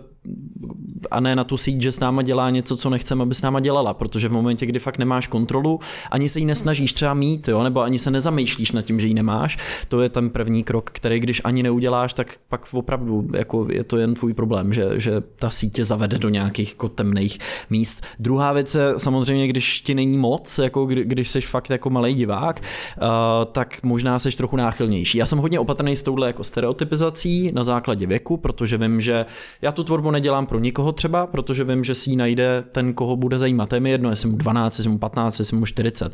a 1.10 1.20
ne 1.20 1.36
na 1.36 1.44
tu 1.44 1.56
síť, 1.56 1.82
že 1.82 1.92
s 1.92 2.00
náma 2.00 2.22
dělá 2.22 2.50
něco, 2.50 2.76
co 2.76 2.90
nechceme, 2.90 3.22
aby 3.22 3.34
s 3.34 3.42
náma 3.42 3.60
dělala, 3.60 3.94
protože 3.94 4.28
v 4.28 4.32
momentě, 4.32 4.66
kdy 4.66 4.78
fakt 4.78 4.98
nemáš 4.98 5.26
kontrolu, 5.26 5.80
ani 6.10 6.28
se 6.28 6.38
jí 6.38 6.46
nesnažíš 6.46 6.92
třeba 6.92 7.14
mít, 7.14 7.48
jo, 7.48 7.62
nebo 7.62 7.82
ani 7.82 7.98
se 7.98 8.10
nezamýšlíš 8.10 8.72
nad 8.72 8.82
tím, 8.82 9.00
že 9.00 9.06
ji 9.06 9.14
nemáš, 9.14 9.58
to 9.88 10.00
je 10.00 10.08
ten 10.08 10.30
první 10.30 10.64
krok, 10.64 10.90
který 10.92 11.20
když 11.20 11.40
ani 11.44 11.62
neuděláš, 11.62 12.14
tak 12.14 12.34
pak 12.48 12.66
opravdu 12.72 13.28
jako 13.34 13.66
je 13.70 13.84
to 13.84 13.98
jen 13.98 14.14
tvůj 14.14 14.34
problém, 14.34 14.72
že, 14.72 15.00
že 15.00 15.22
ta 15.36 15.50
sítě 15.50 15.84
zavede 15.84 16.18
do 16.18 16.28
nějakých 16.28 16.70
jako 16.70 16.88
temných 16.88 17.38
míst. 17.70 18.02
Druhá 18.18 18.52
věc 18.52 18.74
je 18.74 18.94
samozřejmě, 18.96 19.48
když 19.48 19.80
ti 19.80 19.94
není 19.94 20.18
moc, 20.18 20.58
jako 20.58 20.86
kdy, 20.86 21.04
když 21.04 21.30
jsi 21.30 21.40
fakt 21.40 21.70
jako 21.70 21.90
malý 21.90 22.14
divák, 22.14 22.60
uh, 22.60 23.06
tak 23.52 23.82
možná 23.82 24.18
jsi 24.18 24.36
trochu 24.36 24.56
náchylnější. 24.56 25.18
Já 25.18 25.26
jsem 25.26 25.38
hodně 25.38 25.60
opatrný 25.60 25.96
s 25.96 26.02
touhle 26.02 26.26
jako 26.26 26.44
stereotypizací 26.44 27.52
na 27.52 27.64
základě 27.64 28.06
věku, 28.06 28.36
protože 28.36 28.78
vím, 28.78 29.00
že 29.06 29.26
já 29.62 29.72
tu 29.72 29.84
tvorbu 29.84 30.10
nedělám 30.10 30.46
pro 30.46 30.58
nikoho, 30.58 30.92
třeba, 30.92 31.26
protože 31.26 31.64
vím, 31.64 31.84
že 31.84 31.94
si 31.94 32.10
ji 32.10 32.16
najde 32.16 32.64
ten, 32.72 32.94
koho 32.94 33.16
bude 33.16 33.38
zajímat. 33.38 33.68
To 33.68 33.76
je 33.76 33.80
mi 33.80 33.90
jedno, 33.90 34.10
jestli 34.10 34.28
mu 34.28 34.36
12, 34.36 34.78
jestli 34.78 34.90
mu 34.90 34.98
15, 34.98 35.38
jestli 35.38 35.56
mu 35.56 35.66
40. 35.66 36.06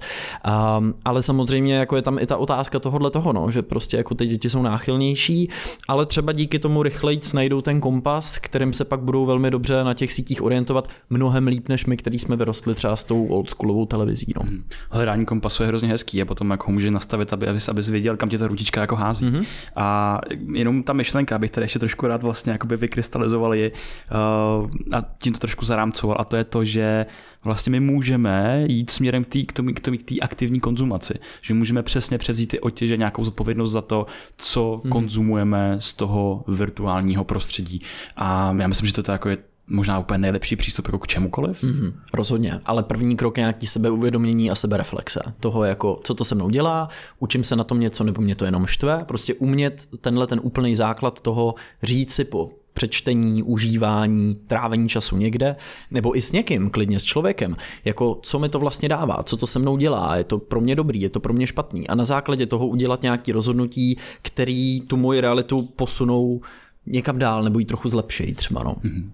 Um, 0.79 0.95
ale 1.05 1.23
samozřejmě 1.23 1.75
jako 1.75 1.97
je 1.97 2.03
tam 2.03 2.19
i 2.19 2.27
ta 2.27 2.37
otázka 2.37 2.79
tohohle 2.79 3.11
toho, 3.11 3.33
no, 3.33 3.51
že 3.51 3.63
prostě 3.63 3.97
jako 3.97 4.15
ty 4.15 4.27
děti 4.27 4.51
jsou 4.51 4.63
náchylnější, 4.63 5.49
ale 5.89 6.07
třeba 6.07 6.33
díky 6.33 6.59
tomu 6.59 6.83
rychleji 6.83 7.21
najdou 7.35 7.61
ten 7.61 7.81
kompas, 7.81 8.39
kterým 8.39 8.73
se 8.73 8.85
pak 8.85 9.01
budou 9.01 9.27
velmi 9.27 9.51
dobře 9.51 9.85
na 9.85 9.95
těch 9.95 10.13
sítích 10.13 10.43
orientovat 10.43 10.89
mnohem 11.11 11.47
líp 11.47 11.69
než 11.69 11.87
my, 11.87 11.97
který 11.97 12.19
jsme 12.19 12.37
vyrostli 12.37 12.75
třeba 12.75 12.97
s 12.97 13.05
tou 13.05 13.27
oldschoolovou 13.27 13.87
televizí. 13.87 14.33
No. 14.37 14.43
Hmm. 14.43 14.65
Hledání 14.91 15.25
kompasu 15.25 15.63
je 15.63 15.67
hrozně 15.67 15.89
hezký 15.89 16.23
a 16.23 16.25
potom 16.25 16.51
jak 16.51 16.67
ho 16.67 16.73
může 16.73 16.91
nastavit, 16.91 17.33
aby, 17.33 17.49
abys, 17.49 17.69
abys 17.69 17.89
věděl, 17.89 18.17
kam 18.17 18.29
tě 18.29 18.39
ta 18.39 18.47
ručička 18.47 18.81
jako 18.81 18.97
hází. 18.97 19.27
Mm-hmm. 19.27 19.45
A 19.77 20.21
jenom 20.53 20.83
ta 20.83 20.93
myšlenka, 20.93 21.37
abych 21.37 21.51
tady 21.51 21.65
ještě 21.65 21.79
trošku 21.79 22.07
rád 22.07 22.23
vlastně 22.23 22.53
jakoby 22.53 22.77
vykrystalizoval 22.83 23.55
je, 23.55 23.71
uh, 23.71 24.71
a 24.93 25.03
tím 25.19 25.33
to 25.33 25.39
trošku 25.39 25.65
zarámcoval, 25.65 26.17
a 26.21 26.25
to 26.25 26.37
je 26.37 26.45
to, 26.45 26.65
že 26.65 27.07
vlastně 27.45 27.71
my 27.71 27.81
můžeme 27.81 28.65
jít 28.67 28.91
směrem 28.91 29.25
k 29.25 29.53
té 29.53 29.63
k 29.73 29.81
k 30.05 30.13
aktivní 30.23 30.61
konzumaci. 30.61 31.15
Že 31.43 31.55
můžeme 31.55 31.83
přesně 31.83 32.19
převzít 32.19 32.47
ty 32.47 32.61
otěže, 32.61 32.97
nějakou 32.97 33.25
zodpovědnost 33.25 33.71
za 33.71 33.83
to, 33.83 34.07
co 34.37 34.81
hmm. 34.83 34.93
konzumujeme 34.93 35.77
z 35.79 35.95
toho 35.95 36.45
virtuálního 36.49 37.25
prostředí. 37.25 37.81
A 38.17 38.55
já 38.59 38.69
myslím, 38.69 38.87
že 38.87 39.03
to 39.03 39.13
jako 39.13 39.29
je 39.29 39.39
možná 39.67 39.99
úplně 39.99 40.19
nejlepší 40.19 40.57
přístup 40.57 40.87
jako 40.87 40.99
k 40.99 41.07
čemukoliv. 41.07 41.63
Mm-hmm, 41.63 41.93
rozhodně, 42.15 42.61
ale 42.65 42.83
první 42.83 43.17
krok 43.17 43.37
je 43.37 43.41
nějaký 43.41 43.67
sebeuvědomění 43.67 44.51
a 44.51 44.55
sebereflexe. 44.55 45.21
Toho 45.41 45.65
jako, 45.65 46.01
co 46.05 46.15
to 46.15 46.25
se 46.25 46.35
mnou 46.35 46.51
dělá, 46.51 46.89
učím 47.19 47.45
se 47.45 47.57
na 47.57 47.65
tom 47.65 47.81
něco, 47.81 48.05
nebo 48.05 48.23
mě 48.23 48.35
to 48.35 48.45
jenom 48.45 48.67
štve. 48.67 49.05
Prostě 49.05 49.35
umět 49.35 49.89
tenhle 50.01 50.27
ten 50.27 50.41
úplný 50.43 50.77
základ 50.77 51.21
toho 51.21 51.55
říct 51.83 52.15
si 52.15 52.25
po 52.25 52.51
přečtení, 52.75 53.43
užívání, 53.43 54.35
trávení 54.47 54.89
času 54.89 55.17
někde, 55.17 55.57
nebo 55.91 56.17
i 56.17 56.23
s 56.23 56.33
někým, 56.33 56.71
klidně 56.71 56.99
s 56.99 57.05
člověkem, 57.05 57.57
jako 57.85 58.19
co 58.23 58.39
mi 58.39 58.49
to 58.49 58.59
vlastně 58.59 58.89
dává, 58.89 59.23
co 59.23 59.37
to 59.37 59.47
se 59.47 59.59
mnou 59.59 59.77
dělá, 59.77 60.17
je 60.17 60.25
to 60.25 60.39
pro 60.39 60.61
mě 60.61 60.77
dobrý, 60.77 61.01
je 61.01 61.09
to 61.09 61.21
pro 61.21 61.33
mě 61.33 61.47
špatný 61.47 61.89
a 61.89 61.95
na 61.95 62.05
základě 62.05 62.47
toho 62.47 62.67
udělat 62.67 63.03
nějaké 63.03 63.33
rozhodnutí, 63.33 63.99
který 64.23 64.81
tu 64.81 64.97
moji 64.97 65.21
realitu 65.21 65.63
posunou 65.63 66.41
někam 66.87 67.19
dál 67.19 67.43
nebo 67.43 67.59
ji 67.59 67.65
trochu 67.65 67.89
zlepší 67.89 68.35
třeba. 68.35 68.63
No. 68.63 68.73
Mm-hmm. 68.73 69.11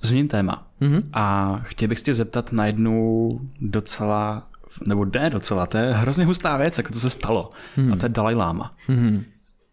Změním 0.00 0.28
téma. 0.28 0.66
Mm-hmm. 0.82 1.02
A 1.12 1.56
chtěl 1.62 1.88
bych 1.88 1.98
se 1.98 2.04
tě 2.04 2.14
zeptat 2.14 2.52
na 2.52 2.66
jednu 2.66 3.40
docela, 3.60 4.48
nebo 4.86 5.04
ne 5.04 5.30
docela, 5.30 5.66
to 5.66 5.78
je 5.78 5.92
hrozně 5.92 6.24
hustá 6.24 6.56
věc, 6.56 6.78
jako 6.78 6.92
to 6.92 7.00
se 7.00 7.10
stalo. 7.10 7.50
Mm-hmm. 7.76 7.92
A 7.92 7.96
to 7.96 8.04
je 8.04 8.08
Dalai 8.08 8.34
Lama. 8.34 8.74
Mm-hmm. 8.88 9.22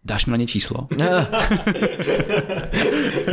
Dáš 0.06 0.26
mi 0.26 0.32
na 0.32 0.38
ně 0.38 0.48
číslo? 0.48 0.88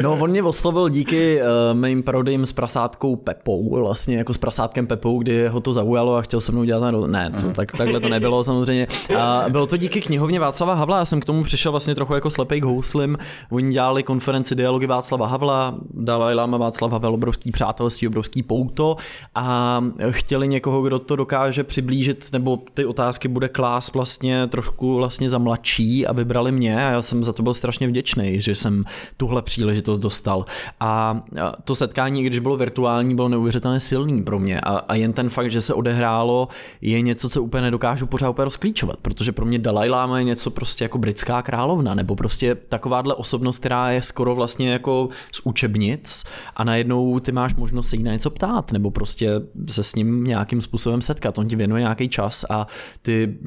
no, 0.02 0.18
on 0.20 0.30
mě 0.30 0.42
oslovil 0.42 0.88
díky 0.88 1.40
uh, 1.42 1.78
mým 1.78 2.02
parodím 2.02 2.46
s 2.46 2.52
prasátkou 2.52 3.16
Pepou, 3.16 3.84
vlastně 3.84 4.16
jako 4.16 4.34
s 4.34 4.38
prasátkem 4.38 4.86
Pepou, 4.86 5.18
kdy 5.18 5.48
ho 5.48 5.60
to 5.60 5.72
zaujalo 5.72 6.14
a 6.14 6.22
chtěl 6.22 6.40
se 6.40 6.52
mnou 6.52 6.64
dělat 6.64 6.90
na... 6.90 7.06
Ne, 7.06 7.30
to, 7.40 7.50
tak, 7.50 7.72
takhle 7.72 8.00
to 8.00 8.08
nebylo 8.08 8.44
samozřejmě. 8.50 8.86
A 9.18 9.44
bylo 9.48 9.66
to 9.66 9.76
díky 9.76 10.00
knihovně 10.00 10.40
Václava 10.40 10.74
Havla, 10.74 10.98
já 10.98 11.04
jsem 11.04 11.20
k 11.20 11.24
tomu 11.24 11.44
přišel 11.44 11.72
vlastně 11.72 11.94
trochu 11.94 12.14
jako 12.14 12.30
slepej 12.30 12.60
k 12.60 12.64
houslim. 12.64 13.18
Oni 13.50 13.72
dělali 13.72 14.02
konferenci 14.02 14.54
Dialogy 14.54 14.86
Václava 14.86 15.26
Havla, 15.26 15.74
Dalai 15.94 16.34
Lama 16.34 16.58
Václav 16.58 16.92
Havel, 16.92 17.14
obrovský 17.14 17.50
přátelství, 17.50 18.08
obrovský 18.08 18.42
pouto 18.42 18.96
a 19.34 19.80
chtěli 20.10 20.48
někoho, 20.48 20.82
kdo 20.82 20.98
to 20.98 21.16
dokáže 21.16 21.64
přiblížit, 21.64 22.28
nebo 22.32 22.58
ty 22.74 22.84
otázky 22.84 23.28
bude 23.28 23.48
klás 23.48 23.92
vlastně 23.92 24.46
trošku 24.46 24.94
vlastně 24.94 25.30
za 25.30 25.38
mladší 25.38 26.06
a 26.06 26.12
vybrali 26.12 26.52
mě 26.60 26.76
a 26.76 26.90
já 26.90 27.02
jsem 27.02 27.24
za 27.24 27.32
to 27.32 27.42
byl 27.42 27.54
strašně 27.54 27.88
vděčný, 27.88 28.40
že 28.40 28.54
jsem 28.54 28.84
tuhle 29.16 29.42
příležitost 29.42 29.98
dostal. 29.98 30.44
A 30.80 31.22
to 31.64 31.74
setkání, 31.74 32.22
když 32.22 32.38
bylo 32.38 32.56
virtuální, 32.56 33.14
bylo 33.14 33.28
neuvěřitelně 33.28 33.80
silný 33.80 34.22
pro 34.22 34.38
mě 34.38 34.60
a, 34.60 34.76
a 34.76 34.94
jen 34.94 35.12
ten 35.12 35.30
fakt, 35.30 35.50
že 35.50 35.60
se 35.60 35.74
odehrálo, 35.74 36.48
je 36.80 37.00
něco, 37.00 37.28
co 37.28 37.42
úplně 37.42 37.62
nedokážu 37.62 38.06
pořád 38.06 38.30
úplně 38.30 38.44
rozklíčovat, 38.44 38.96
protože 39.02 39.32
pro 39.32 39.46
mě 39.46 39.58
Dalai 39.58 39.88
Lama 39.88 40.18
je 40.18 40.24
něco 40.24 40.50
prostě 40.50 40.84
jako 40.84 40.98
britská 40.98 41.42
královna, 41.42 41.94
nebo 41.94 42.16
prostě 42.16 42.54
takováhle 42.54 43.14
osobnost, 43.14 43.58
která 43.58 43.90
je 43.90 44.02
skoro 44.02 44.34
vlastně 44.34 44.72
jako 44.72 45.08
z 45.32 45.40
učebnic 45.44 46.24
a 46.56 46.64
najednou 46.64 47.20
ty 47.20 47.32
máš 47.32 47.54
možnost 47.54 47.88
se 47.88 47.96
jí 47.96 48.02
na 48.02 48.12
něco 48.12 48.30
ptát, 48.30 48.72
nebo 48.72 48.90
prostě 48.90 49.30
se 49.68 49.82
s 49.82 49.94
ním 49.94 50.24
nějakým 50.24 50.60
způsobem 50.60 51.00
setkat, 51.02 51.38
on 51.38 51.48
ti 51.48 51.56
věnuje 51.56 51.82
nějaký 51.82 52.08
čas 52.08 52.44
a 52.50 52.66
ty 53.02 53.38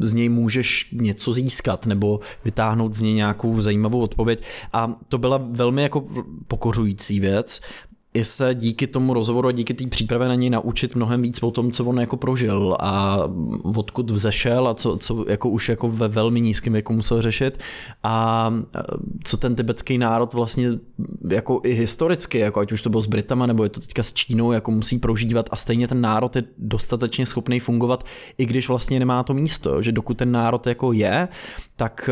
z 0.00 0.14
něj 0.14 0.28
můžeš 0.28 0.88
něco 0.92 1.32
získat, 1.32 1.86
nebo 1.86 2.20
vytáhnout 2.44 2.94
z 2.94 3.00
něj 3.00 3.14
nějakou 3.14 3.60
zajímavou 3.60 4.00
odpověď. 4.00 4.42
A 4.72 4.94
to 5.08 5.18
byla 5.18 5.40
velmi 5.50 5.82
jako 5.82 6.04
pokořující 6.48 7.20
věc, 7.20 7.60
i 8.16 8.24
se 8.24 8.54
díky 8.54 8.86
tomu 8.86 9.14
rozhovoru 9.14 9.48
a 9.48 9.52
díky 9.52 9.74
té 9.74 9.86
přípravě 9.86 10.28
na 10.28 10.34
něj 10.34 10.50
naučit 10.50 10.96
mnohem 10.96 11.22
víc 11.22 11.42
o 11.42 11.50
tom, 11.50 11.72
co 11.72 11.84
on 11.84 12.00
jako 12.00 12.16
prožil 12.16 12.76
a 12.80 13.18
odkud 13.76 14.10
vzešel 14.10 14.68
a 14.68 14.74
co, 14.74 14.96
co 14.96 15.24
jako 15.28 15.48
už 15.48 15.68
jako 15.68 15.88
ve 15.88 16.08
velmi 16.08 16.40
nízkém 16.40 16.72
věku 16.72 16.92
musel 16.92 17.22
řešit. 17.22 17.58
A 18.02 18.54
co 19.24 19.36
ten 19.36 19.54
tibetský 19.54 19.98
národ 19.98 20.34
vlastně 20.34 20.68
jako 21.30 21.60
i 21.64 21.74
historicky, 21.74 22.38
jako 22.38 22.60
ať 22.60 22.72
už 22.72 22.82
to 22.82 22.90
bylo 22.90 23.02
s 23.02 23.06
Britama 23.06 23.46
nebo 23.46 23.62
je 23.62 23.68
to 23.68 23.80
teďka 23.80 24.02
s 24.02 24.12
Čínou, 24.12 24.52
jako 24.52 24.70
musí 24.70 24.98
prožívat. 24.98 25.48
A 25.50 25.56
stejně 25.56 25.88
ten 25.88 26.00
národ 26.00 26.36
je 26.36 26.44
dostatečně 26.58 27.26
schopný 27.26 27.60
fungovat, 27.60 28.04
i 28.38 28.46
když 28.46 28.68
vlastně 28.68 28.98
nemá 28.98 29.22
to 29.22 29.34
místo, 29.34 29.82
že 29.82 29.92
dokud 29.92 30.16
ten 30.16 30.32
národ 30.32 30.66
jako 30.66 30.92
je, 30.92 31.28
tak 31.76 32.10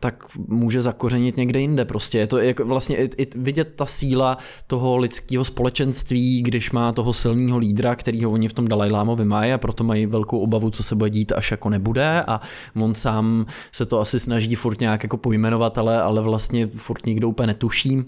tak 0.00 0.24
může 0.48 0.82
zakořenit 0.82 1.36
někde 1.36 1.60
jinde. 1.60 1.84
Prostě 1.84 2.18
je 2.18 2.26
to 2.26 2.38
jako 2.38 2.64
vlastně 2.64 2.96
i, 2.96 3.10
i 3.22 3.28
vidět 3.34 3.72
ta 3.76 3.86
síla 3.86 4.38
toho 4.66 4.96
lidského 4.96 5.44
společenství, 5.44 6.42
když 6.42 6.70
má 6.70 6.92
toho 6.92 7.12
silného 7.12 7.58
lídra, 7.58 7.94
kterýho 7.94 8.30
oni 8.30 8.48
v 8.48 8.52
tom 8.52 8.68
Dalai 8.68 8.90
Lámovi 8.90 9.24
mají 9.24 9.52
a 9.52 9.58
proto 9.58 9.84
mají 9.84 10.06
velkou 10.06 10.38
obavu, 10.38 10.70
co 10.70 10.82
se 10.82 10.94
bude 10.94 11.10
dít, 11.10 11.32
až 11.32 11.50
jako 11.50 11.68
nebude 11.68 12.22
a 12.26 12.40
on 12.80 12.94
sám 12.94 13.46
se 13.72 13.86
to 13.86 14.00
asi 14.00 14.18
snaží 14.18 14.54
furt 14.54 14.80
nějak 14.80 15.02
jako 15.02 15.16
pojmenovat, 15.16 15.78
ale, 15.78 16.02
ale 16.02 16.22
vlastně 16.22 16.66
furt 16.66 17.06
nikdo 17.06 17.28
úplně 17.28 17.46
netuší 17.46 18.04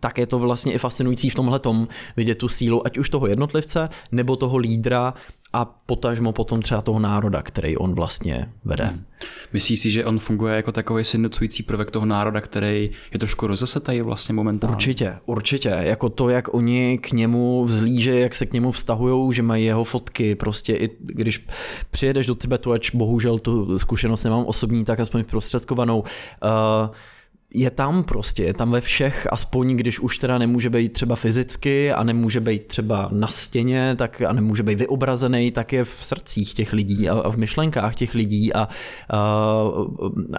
tak 0.00 0.18
je 0.18 0.26
to 0.26 0.38
vlastně 0.38 0.72
i 0.72 0.78
fascinující 0.78 1.30
v 1.30 1.34
tomhle 1.34 1.58
tom 1.58 1.88
vidět 2.16 2.34
tu 2.34 2.48
sílu, 2.48 2.86
ať 2.86 2.98
už 2.98 3.08
toho 3.08 3.26
jednotlivce, 3.26 3.88
nebo 4.12 4.36
toho 4.36 4.56
lídra 4.56 5.14
a 5.52 5.64
potažmo 5.64 6.32
potom 6.32 6.62
třeba 6.62 6.80
toho 6.80 7.00
národa, 7.00 7.42
který 7.42 7.76
on 7.76 7.94
vlastně 7.94 8.52
vede. 8.64 8.84
Hmm. 8.84 9.04
Myslíš 9.52 9.80
si, 9.80 9.90
že 9.90 10.04
on 10.04 10.18
funguje 10.18 10.56
jako 10.56 10.72
takový 10.72 11.04
sjednocující 11.04 11.62
prvek 11.62 11.90
toho 11.90 12.06
národa, 12.06 12.40
který 12.40 12.90
je 13.12 13.18
trošku 13.18 13.46
rozesetý 13.46 14.00
vlastně 14.00 14.34
momentálně? 14.34 14.74
Určitě, 14.74 15.16
určitě. 15.26 15.68
Jako 15.68 16.08
to, 16.08 16.28
jak 16.28 16.54
oni 16.54 16.98
k 16.98 17.12
němu 17.12 17.64
vzlíže, 17.64 18.20
jak 18.20 18.34
se 18.34 18.46
k 18.46 18.52
němu 18.52 18.70
vztahují, 18.70 19.32
že 19.32 19.42
mají 19.42 19.64
jeho 19.64 19.84
fotky, 19.84 20.34
prostě 20.34 20.74
i 20.74 20.90
když 21.00 21.46
přijedeš 21.90 22.26
do 22.26 22.34
Tibetu, 22.34 22.72
ač 22.72 22.90
bohužel 22.90 23.38
tu 23.38 23.78
zkušenost 23.78 24.24
nemám 24.24 24.44
osobní, 24.44 24.84
tak 24.84 25.00
aspoň 25.00 25.24
prostředkovanou, 25.24 26.00
uh, 26.00 26.88
je 27.54 27.70
tam 27.70 28.02
prostě, 28.02 28.44
je 28.44 28.54
tam 28.54 28.70
ve 28.70 28.80
všech, 28.80 29.26
aspoň 29.30 29.76
když 29.76 30.00
už 30.00 30.18
teda 30.18 30.38
nemůže 30.38 30.70
být 30.70 30.92
třeba 30.92 31.16
fyzicky 31.16 31.92
a 31.92 32.04
nemůže 32.04 32.40
být 32.40 32.66
třeba 32.66 33.08
na 33.12 33.28
stěně 33.28 33.94
tak 33.98 34.22
a 34.22 34.32
nemůže 34.32 34.62
být 34.62 34.78
vyobrazený, 34.78 35.50
tak 35.50 35.72
je 35.72 35.84
v 35.84 35.96
srdcích 36.00 36.54
těch 36.54 36.72
lidí 36.72 37.08
a, 37.08 37.30
v 37.30 37.36
myšlenkách 37.36 37.94
těch 37.94 38.14
lidí 38.14 38.54
a, 38.54 38.68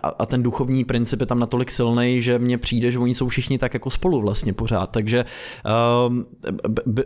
a, 0.04 0.08
a 0.20 0.26
ten 0.26 0.44
duchovní 0.44 0.86
princip 0.86 1.20
je 1.20 1.26
tam 1.26 1.40
natolik 1.40 1.72
silný, 1.72 2.22
že 2.22 2.40
mně 2.40 2.58
přijde, 2.58 2.92
že 2.92 3.00
oni 3.00 3.16
jsou 3.16 3.28
všichni 3.28 3.58
tak 3.58 3.74
jako 3.74 3.90
spolu 3.90 4.22
vlastně 4.22 4.54
pořád, 4.54 4.90
takže 4.90 5.26
um, 6.08 6.26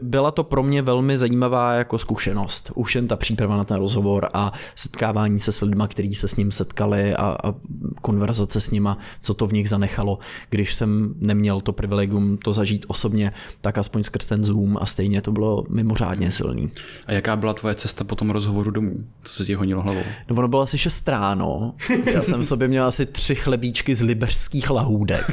byla 0.02 0.32
to 0.32 0.44
pro 0.44 0.64
mě 0.64 0.82
velmi 0.82 1.18
zajímavá 1.18 1.74
jako 1.74 2.00
zkušenost, 2.00 2.72
už 2.76 2.96
jen 2.96 3.08
ta 3.08 3.16
příprava 3.16 3.58
na 3.58 3.64
ten 3.64 3.78
rozhovor 3.78 4.30
a 4.34 4.52
setkávání 4.76 5.40
se 5.40 5.52
s 5.52 5.62
lidmi, 5.62 5.84
kteří 5.88 6.16
se 6.16 6.28
s 6.28 6.36
ním 6.36 6.52
setkali 6.52 7.16
a, 7.16 7.38
a 7.44 7.54
konverzace 8.02 8.62
s 8.62 8.72
nima, 8.72 8.98
co 9.22 9.34
to 9.34 9.48
v 9.48 9.54
nich 9.54 9.70
zanechalo 9.70 9.95
nechalo, 9.96 10.20
když 10.50 10.74
jsem 10.74 11.14
neměl 11.20 11.62
to 11.62 11.74
privilegium 11.74 12.38
to 12.38 12.54
zažít 12.54 12.86
osobně, 12.88 13.32
tak 13.62 13.78
aspoň 13.78 14.04
skrz 14.04 14.26
ten 14.26 14.44
Zoom 14.44 14.78
a 14.82 14.86
stejně 14.86 15.22
to 15.22 15.32
bylo 15.32 15.64
mimořádně 15.70 16.32
silný. 16.32 16.72
A 17.08 17.12
jaká 17.12 17.36
byla 17.36 17.54
tvoje 17.54 17.76
cesta 17.76 18.04
po 18.04 18.16
tom 18.16 18.30
rozhovoru 18.30 18.72
domů? 18.72 19.04
Co 19.24 19.34
se 19.34 19.46
ti 19.46 19.54
honilo 19.54 19.82
hlavou? 19.82 20.02
No 20.30 20.36
ono 20.36 20.48
bylo 20.48 20.62
asi 20.62 20.78
6 20.78 21.08
ráno. 21.08 21.74
Já 22.14 22.24
jsem 22.24 22.42
v 22.42 22.46
sobě 22.46 22.68
měl 22.68 22.86
asi 22.86 23.06
tři 23.06 23.36
chlebíčky 23.36 23.96
z 23.96 24.02
liberských 24.02 24.70
lahůdek 24.70 25.32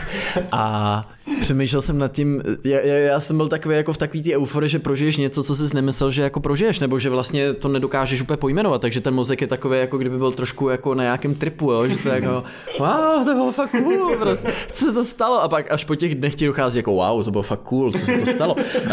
a 0.52 1.04
přemýšlel 1.40 1.80
jsem 1.80 1.98
nad 1.98 2.12
tím, 2.12 2.42
já, 2.64 2.80
já, 2.80 2.94
já 2.94 3.20
jsem 3.20 3.36
byl 3.36 3.48
takový 3.48 3.76
jako 3.76 3.92
v 3.92 3.98
takový 3.98 4.22
té 4.22 4.36
euforii, 4.36 4.70
že 4.70 4.78
prožiješ 4.78 5.16
něco, 5.16 5.42
co 5.42 5.54
jsi 5.54 5.74
nemyslel, 5.74 6.10
že 6.10 6.22
jako 6.22 6.40
prožiješ, 6.40 6.78
nebo 6.78 6.98
že 6.98 7.10
vlastně 7.10 7.54
to 7.54 7.68
nedokážeš 7.68 8.22
úplně 8.22 8.36
pojmenovat, 8.36 8.80
takže 8.80 9.00
ten 9.00 9.14
mozek 9.14 9.40
je 9.40 9.46
takový, 9.46 9.78
jako 9.78 9.98
kdyby 9.98 10.18
byl 10.18 10.32
trošku 10.32 10.68
jako 10.68 10.94
na 10.94 11.02
nějakém 11.02 11.34
tripu, 11.34 11.72
jo? 11.72 11.86
že 11.86 11.96
to 11.96 12.08
je 12.08 12.14
jako, 12.14 12.44
wow, 12.78 13.24
to 13.24 13.34
bylo 13.34 13.52
fakt 13.52 13.70
cool, 13.70 14.16
prostě, 14.18 14.51
co 14.72 14.84
se 14.84 14.92
to 14.92 15.04
stalo 15.04 15.42
a 15.42 15.48
pak 15.48 15.70
až 15.70 15.84
po 15.84 15.94
těch 15.94 16.14
dnech 16.14 16.34
ti 16.34 16.46
dochází 16.46 16.78
jako, 16.78 16.92
wow, 16.92 17.24
to 17.24 17.30
bylo 17.30 17.42
fakt 17.42 17.60
cool, 17.60 17.92
co 17.92 17.98
se 17.98 18.18
to 18.18 18.26
stalo. 18.26 18.54
Uh, 18.54 18.90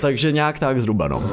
takže 0.00 0.32
nějak 0.32 0.58
tak 0.58 0.80
zhruba, 0.80 1.08
no. 1.08 1.30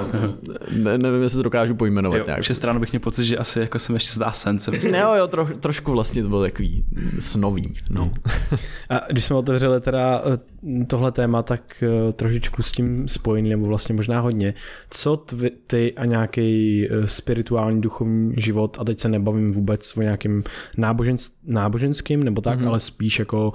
Ne, 0.71 0.97
nevím, 0.97 1.21
jestli 1.21 1.37
to 1.37 1.43
dokážu 1.43 1.75
pojmenovat 1.75 2.17
jo, 2.17 2.23
nějak. 2.25 2.41
Vše 2.41 2.55
stranu 2.55 2.79
bych 2.79 2.91
měl 2.91 2.99
pocit, 2.99 3.25
že 3.25 3.37
asi 3.37 3.59
jako 3.59 3.79
se 3.79 3.93
ještě 3.93 4.13
zdá 4.13 4.31
sen. 4.31 4.59
Ne, 4.91 4.99
jo, 4.99 5.13
jo, 5.13 5.27
tro, 5.27 5.47
trošku 5.59 5.91
vlastně 5.91 6.23
to 6.23 6.29
bylo 6.29 6.41
takový 6.41 6.85
snový, 7.19 7.75
no. 7.89 8.11
A 8.89 8.99
když 9.11 9.23
jsme 9.23 9.35
otevřeli 9.35 9.81
teda 9.81 10.21
tohle 10.87 11.11
téma 11.11 11.43
tak 11.43 11.83
eh, 11.83 12.13
trošičku 12.13 12.63
s 12.63 12.71
tím 12.71 13.07
spojený, 13.07 13.49
nebo 13.49 13.65
vlastně 13.65 13.95
možná 13.95 14.19
hodně. 14.19 14.53
Co 14.89 15.17
tvi, 15.17 15.51
ty 15.67 15.93
a 15.93 16.05
nějaký 16.05 16.87
eh, 16.89 17.07
spirituální 17.07 17.81
duchovní 17.81 18.33
život, 18.37 18.77
a 18.79 18.83
teď 18.83 18.99
se 18.99 19.09
nebavím 19.09 19.51
vůbec 19.51 19.97
o 19.97 20.01
nějakým 20.01 20.43
nábožen, 20.77 21.15
náboženským 21.43 22.23
nebo 22.23 22.41
tak, 22.41 22.59
mm-hmm. 22.59 22.67
ale 22.67 22.79
spíš 22.79 23.19
jako 23.19 23.53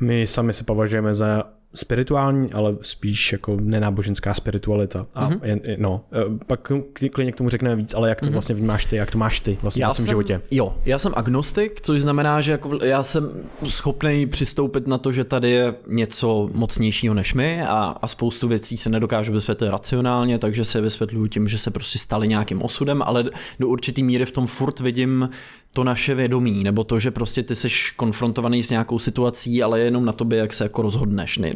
my 0.00 0.26
sami 0.26 0.52
se 0.52 0.64
považujeme 0.64 1.14
za 1.14 1.44
spirituální, 1.74 2.52
ale 2.52 2.76
spíš 2.82 3.32
jako 3.32 3.56
nenáboženská 3.60 4.34
spiritualita. 4.34 5.06
A 5.14 5.30
mm-hmm. 5.30 5.40
jen, 5.42 5.60
no, 5.76 6.04
e, 6.12 6.44
pak 6.46 6.72
klidně 7.12 7.32
k 7.32 7.36
tomu 7.36 7.50
řekneme 7.50 7.76
víc, 7.76 7.94
ale 7.94 8.08
jak 8.08 8.20
to 8.20 8.26
mm-hmm. 8.26 8.32
vlastně 8.32 8.54
vnímáš 8.54 8.84
ty, 8.84 8.96
jak 8.96 9.10
to 9.10 9.18
máš 9.18 9.40
ty 9.40 9.58
vlastně 9.62 9.82
já 9.82 9.90
v 9.90 9.96
svém 9.96 10.08
životě? 10.08 10.42
Jo, 10.50 10.76
já 10.84 10.98
jsem 10.98 11.12
agnostik, 11.16 11.80
což 11.80 12.00
znamená, 12.00 12.40
že 12.40 12.52
jako 12.52 12.84
já 12.84 13.02
jsem 13.02 13.30
schopný 13.64 14.26
přistoupit 14.26 14.86
na 14.86 14.98
to, 14.98 15.12
že 15.12 15.24
tady 15.24 15.50
je 15.50 15.74
něco 15.86 16.50
mocnějšího 16.52 17.14
než 17.14 17.34
my 17.34 17.62
a, 17.62 17.96
a 18.02 18.08
spoustu 18.08 18.48
věcí 18.48 18.76
se 18.76 18.90
nedokážu 18.90 19.32
vysvětlit 19.32 19.70
racionálně, 19.70 20.38
takže 20.38 20.64
se 20.64 20.80
vysvětluju 20.80 21.26
tím, 21.26 21.48
že 21.48 21.58
se 21.58 21.70
prostě 21.70 21.98
stali 21.98 22.28
nějakým 22.28 22.62
osudem, 22.62 23.02
ale 23.02 23.24
do 23.58 23.68
určitý 23.68 24.02
míry 24.02 24.26
v 24.26 24.32
tom 24.32 24.46
furt 24.46 24.80
vidím 24.80 25.30
to 25.72 25.84
naše 25.84 26.14
vědomí, 26.14 26.64
nebo 26.64 26.84
to, 26.84 26.98
že 26.98 27.10
prostě 27.10 27.42
ty 27.42 27.54
jsi 27.54 27.68
konfrontovaný 27.96 28.62
s 28.62 28.70
nějakou 28.70 28.98
situací, 28.98 29.62
ale 29.62 29.80
jenom 29.80 30.04
na 30.04 30.12
tobě, 30.12 30.38
jak 30.38 30.54
se 30.54 30.64
jako 30.64 30.82
rozhodneš. 30.82 31.38
Ne, 31.38 31.52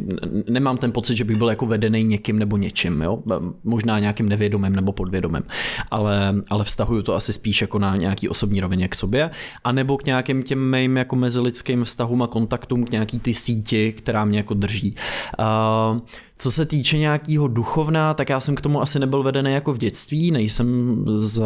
nemám 0.48 0.76
ten 0.76 0.92
pocit, 0.92 1.16
že 1.16 1.24
bych 1.24 1.36
byl 1.36 1.48
jako 1.48 1.66
vedený 1.66 2.04
někým 2.04 2.38
nebo 2.38 2.56
něčím, 2.56 3.02
jo? 3.02 3.22
možná 3.64 3.98
nějakým 3.98 4.28
nevědomým 4.28 4.76
nebo 4.76 4.92
podvědomým, 4.92 5.42
ale, 5.90 6.34
ale 6.50 6.64
vztahuju 6.64 7.02
to 7.02 7.14
asi 7.14 7.32
spíš 7.32 7.60
jako 7.60 7.78
na 7.78 7.96
nějaký 7.96 8.28
osobní 8.28 8.60
rovině 8.60 8.88
k 8.88 8.94
sobě, 8.94 9.30
a 9.64 9.72
nebo 9.72 9.96
k 9.96 10.06
nějakým 10.06 10.42
těm 10.42 10.70
mým 10.70 10.96
jako 10.96 11.16
mezilidským 11.16 11.84
vztahům 11.84 12.22
a 12.22 12.26
kontaktům, 12.26 12.84
k 12.84 12.90
nějaký 12.90 13.18
ty 13.18 13.34
síti, 13.34 13.92
která 13.92 14.24
mě 14.24 14.38
jako 14.38 14.54
drží. 14.54 14.96
Uh, 15.38 16.00
co 16.38 16.50
se 16.50 16.66
týče 16.66 16.98
nějakého 16.98 17.48
duchovna, 17.48 18.14
tak 18.14 18.28
já 18.28 18.40
jsem 18.40 18.54
k 18.54 18.60
tomu 18.60 18.82
asi 18.82 18.98
nebyl 18.98 19.22
vedený 19.22 19.52
jako 19.52 19.72
v 19.72 19.78
dětství, 19.78 20.30
nejsem 20.30 21.04
z 21.16 21.42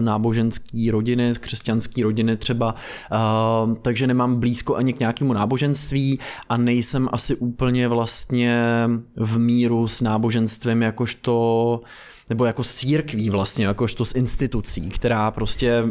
náboženské 0.00 0.88
rodiny, 0.90 1.34
z 1.34 1.38
křesťanské 1.38 2.02
rodiny 2.02 2.36
třeba, 2.36 2.74
uh, 2.74 3.74
takže 3.82 4.06
nemám 4.06 4.40
blízko 4.40 4.76
ani 4.76 4.92
k 4.92 5.00
nějakému 5.00 5.32
náboženství 5.32 6.18
a 6.48 6.56
nejsem 6.56 7.08
asi 7.12 7.36
úplně 7.36 7.88
vlastně 7.88 8.58
v 9.16 9.38
míru 9.38 9.88
s 9.88 10.00
náboženstvím 10.00 10.82
jakožto 10.82 11.80
nebo 12.32 12.44
jako 12.44 12.64
s 12.64 12.74
církví 12.74 13.30
vlastně, 13.30 13.66
jakožto 13.66 14.04
s 14.04 14.14
institucí, 14.14 14.88
která 14.88 15.30
prostě 15.30 15.84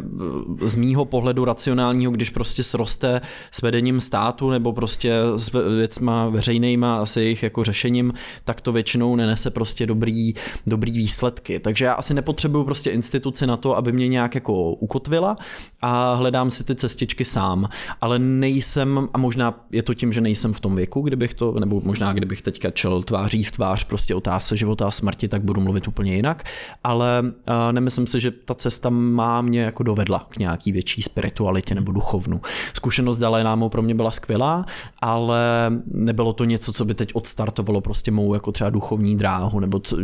eh, 0.62 0.68
z 0.68 0.74
mýho 0.74 1.04
pohledu 1.04 1.44
racionálního, 1.44 2.12
když 2.12 2.30
prostě 2.30 2.62
sroste 2.62 3.20
s 3.50 3.62
vedením 3.62 4.00
státu 4.00 4.50
nebo 4.50 4.72
prostě 4.72 5.14
s 5.36 5.52
věcma 5.76 6.28
veřejnýma 6.28 6.98
a 6.98 7.06
s 7.06 7.16
jejich 7.16 7.42
jako 7.42 7.64
řešením, 7.64 8.12
tak 8.44 8.60
to 8.60 8.72
většinou 8.72 9.16
nenese 9.16 9.50
prostě 9.50 9.86
dobrý, 9.86 10.34
dobrý 10.66 10.92
výsledky. 10.92 11.60
Takže 11.60 11.84
já 11.84 11.92
asi 11.92 12.14
nepotřebuju 12.14 12.64
prostě 12.64 12.90
instituci 12.90 13.46
na 13.46 13.56
to, 13.56 13.76
aby 13.76 13.92
mě 13.92 14.08
nějak 14.08 14.34
jako 14.34 14.70
ukotvila 14.70 15.36
a 15.80 16.14
hledám 16.14 16.50
si 16.50 16.64
ty 16.64 16.74
cestičky 16.74 17.24
sám, 17.24 17.68
ale 18.00 18.18
nejsem, 18.18 19.08
a 19.12 19.18
možná 19.18 19.66
je 19.70 19.82
to 19.82 19.94
tím, 19.94 20.12
že 20.12 20.20
nejsem 20.20 20.52
v 20.52 20.60
tom 20.60 20.76
věku, 20.76 21.00
kdybych 21.00 21.34
to, 21.34 21.54
nebo 21.60 21.80
možná 21.84 22.12
kdybych 22.12 22.42
teďka 22.42 22.70
čel 22.70 23.02
tváří 23.02 23.44
v 23.44 23.50
tvář 23.50 23.84
prostě 23.84 24.14
otázce 24.14 24.56
života 24.56 24.86
a 24.86 24.90
smrti, 24.90 25.28
tak 25.28 25.42
budu 25.42 25.60
mluvit 25.60 25.88
úplně 25.88 26.16
jinak 26.16 26.31
jinak, 26.32 26.44
ale 26.84 27.22
uh, 27.22 27.72
nemyslím 27.72 28.06
si, 28.06 28.20
že 28.20 28.30
ta 28.30 28.54
cesta 28.54 28.90
má 28.90 29.42
mě 29.42 29.62
jako 29.62 29.82
dovedla 29.82 30.26
k 30.28 30.38
nějaký 30.38 30.72
větší 30.72 31.02
spiritualitě 31.02 31.74
nebo 31.74 31.92
duchovnu. 31.92 32.40
Zkušenost 32.74 33.18
Dalajlámou 33.18 33.68
pro 33.68 33.82
mě 33.82 33.94
byla 33.94 34.10
skvělá, 34.10 34.66
ale 35.00 35.40
nebylo 35.86 36.32
to 36.32 36.44
něco, 36.44 36.72
co 36.72 36.84
by 36.84 36.94
teď 36.94 37.14
odstartovalo 37.14 37.80
prostě 37.80 38.10
mou 38.10 38.34
jako 38.34 38.52
třeba 38.52 38.70
duchovní 38.70 39.16
dráhu, 39.16 39.60
nebo 39.60 39.78
co, 39.78 39.96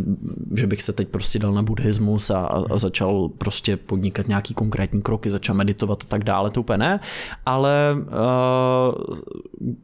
že 0.55 0.67
bych 0.67 0.81
se 0.81 0.93
teď 0.93 1.07
prostě 1.07 1.39
dal 1.39 1.53
na 1.53 1.63
buddhismus 1.63 2.29
a, 2.29 2.39
a 2.39 2.77
začal 2.77 3.29
prostě 3.37 3.77
podnikat 3.77 4.27
nějaký 4.27 4.53
konkrétní 4.53 5.01
kroky, 5.01 5.31
začal 5.31 5.55
meditovat 5.55 6.03
a 6.03 6.05
tak 6.07 6.23
dále, 6.23 6.49
to 6.49 6.59
úplně 6.59 6.77
ne, 6.77 6.99
ale 7.45 7.95
uh, 7.95 9.15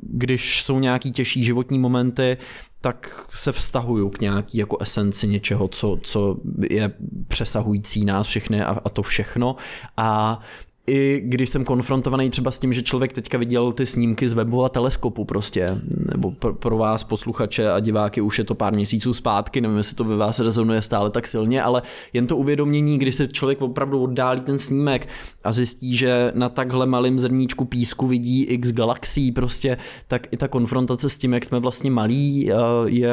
když 0.02 0.64
jsou 0.64 0.80
nějaký 0.80 1.12
těžší 1.12 1.44
životní 1.44 1.80
momenty, 1.80 2.38
tak 2.86 3.26
se 3.34 3.52
vztahuju 3.52 4.10
k 4.10 4.20
nějaký 4.20 4.58
jako 4.58 4.78
esenci 4.82 5.28
něčeho, 5.28 5.68
co, 5.68 6.00
co 6.04 6.38
je 6.70 6.94
přesahující 7.28 8.06
nás 8.06 8.28
všechny 8.28 8.62
a, 8.64 8.80
a 8.86 8.90
to 8.90 9.04
všechno. 9.04 9.56
A 9.98 10.40
i 10.88 11.22
když 11.26 11.50
jsem 11.50 11.64
konfrontovaný 11.64 12.30
třeba 12.30 12.52
s 12.52 12.60
tím, 12.60 12.74
že 12.74 12.82
člověk 12.82 13.14
teďka 13.14 13.38
viděl 13.38 13.72
ty 13.72 13.86
snímky 13.86 14.30
z 14.30 14.34
webu 14.34 14.64
a 14.64 14.70
teleskopu 14.70 15.26
prostě, 15.26 15.82
nebo 16.12 16.32
pro, 16.32 16.78
vás 16.78 17.04
posluchače 17.04 17.72
a 17.72 17.80
diváky 17.80 18.22
už 18.22 18.38
je 18.38 18.44
to 18.44 18.56
pár 18.56 18.74
měsíců 18.74 19.14
zpátky, 19.14 19.62
nevím, 19.62 19.78
jestli 19.78 19.96
to 19.96 20.04
ve 20.04 20.16
vás 20.16 20.40
rezonuje 20.40 20.82
stále 20.82 21.10
tak 21.10 21.28
silně, 21.28 21.64
ale 21.64 21.82
jen 22.14 22.28
to 22.28 22.38
uvědomění, 22.38 22.98
když 22.98 23.16
se 23.16 23.28
člověk 23.28 23.62
opravdu 23.62 24.04
oddálí 24.04 24.42
ten 24.42 24.60
snímek 24.60 25.08
a 25.44 25.52
zjistí, 25.52 25.98
že 25.98 26.32
na 26.36 26.50
takhle 26.50 26.86
malém 26.86 27.20
zrníčku 27.20 27.66
písku 27.66 28.08
vidí 28.08 28.44
x 28.44 28.72
galaxií 28.72 29.32
prostě, 29.32 29.78
tak 30.08 30.28
i 30.32 30.38
ta 30.38 30.48
konfrontace 30.48 31.10
s 31.10 31.18
tím, 31.18 31.34
jak 31.34 31.46
jsme 31.46 31.60
vlastně 31.60 31.92
malí, 31.92 32.52
eh, 32.52 32.56
je 32.86 33.12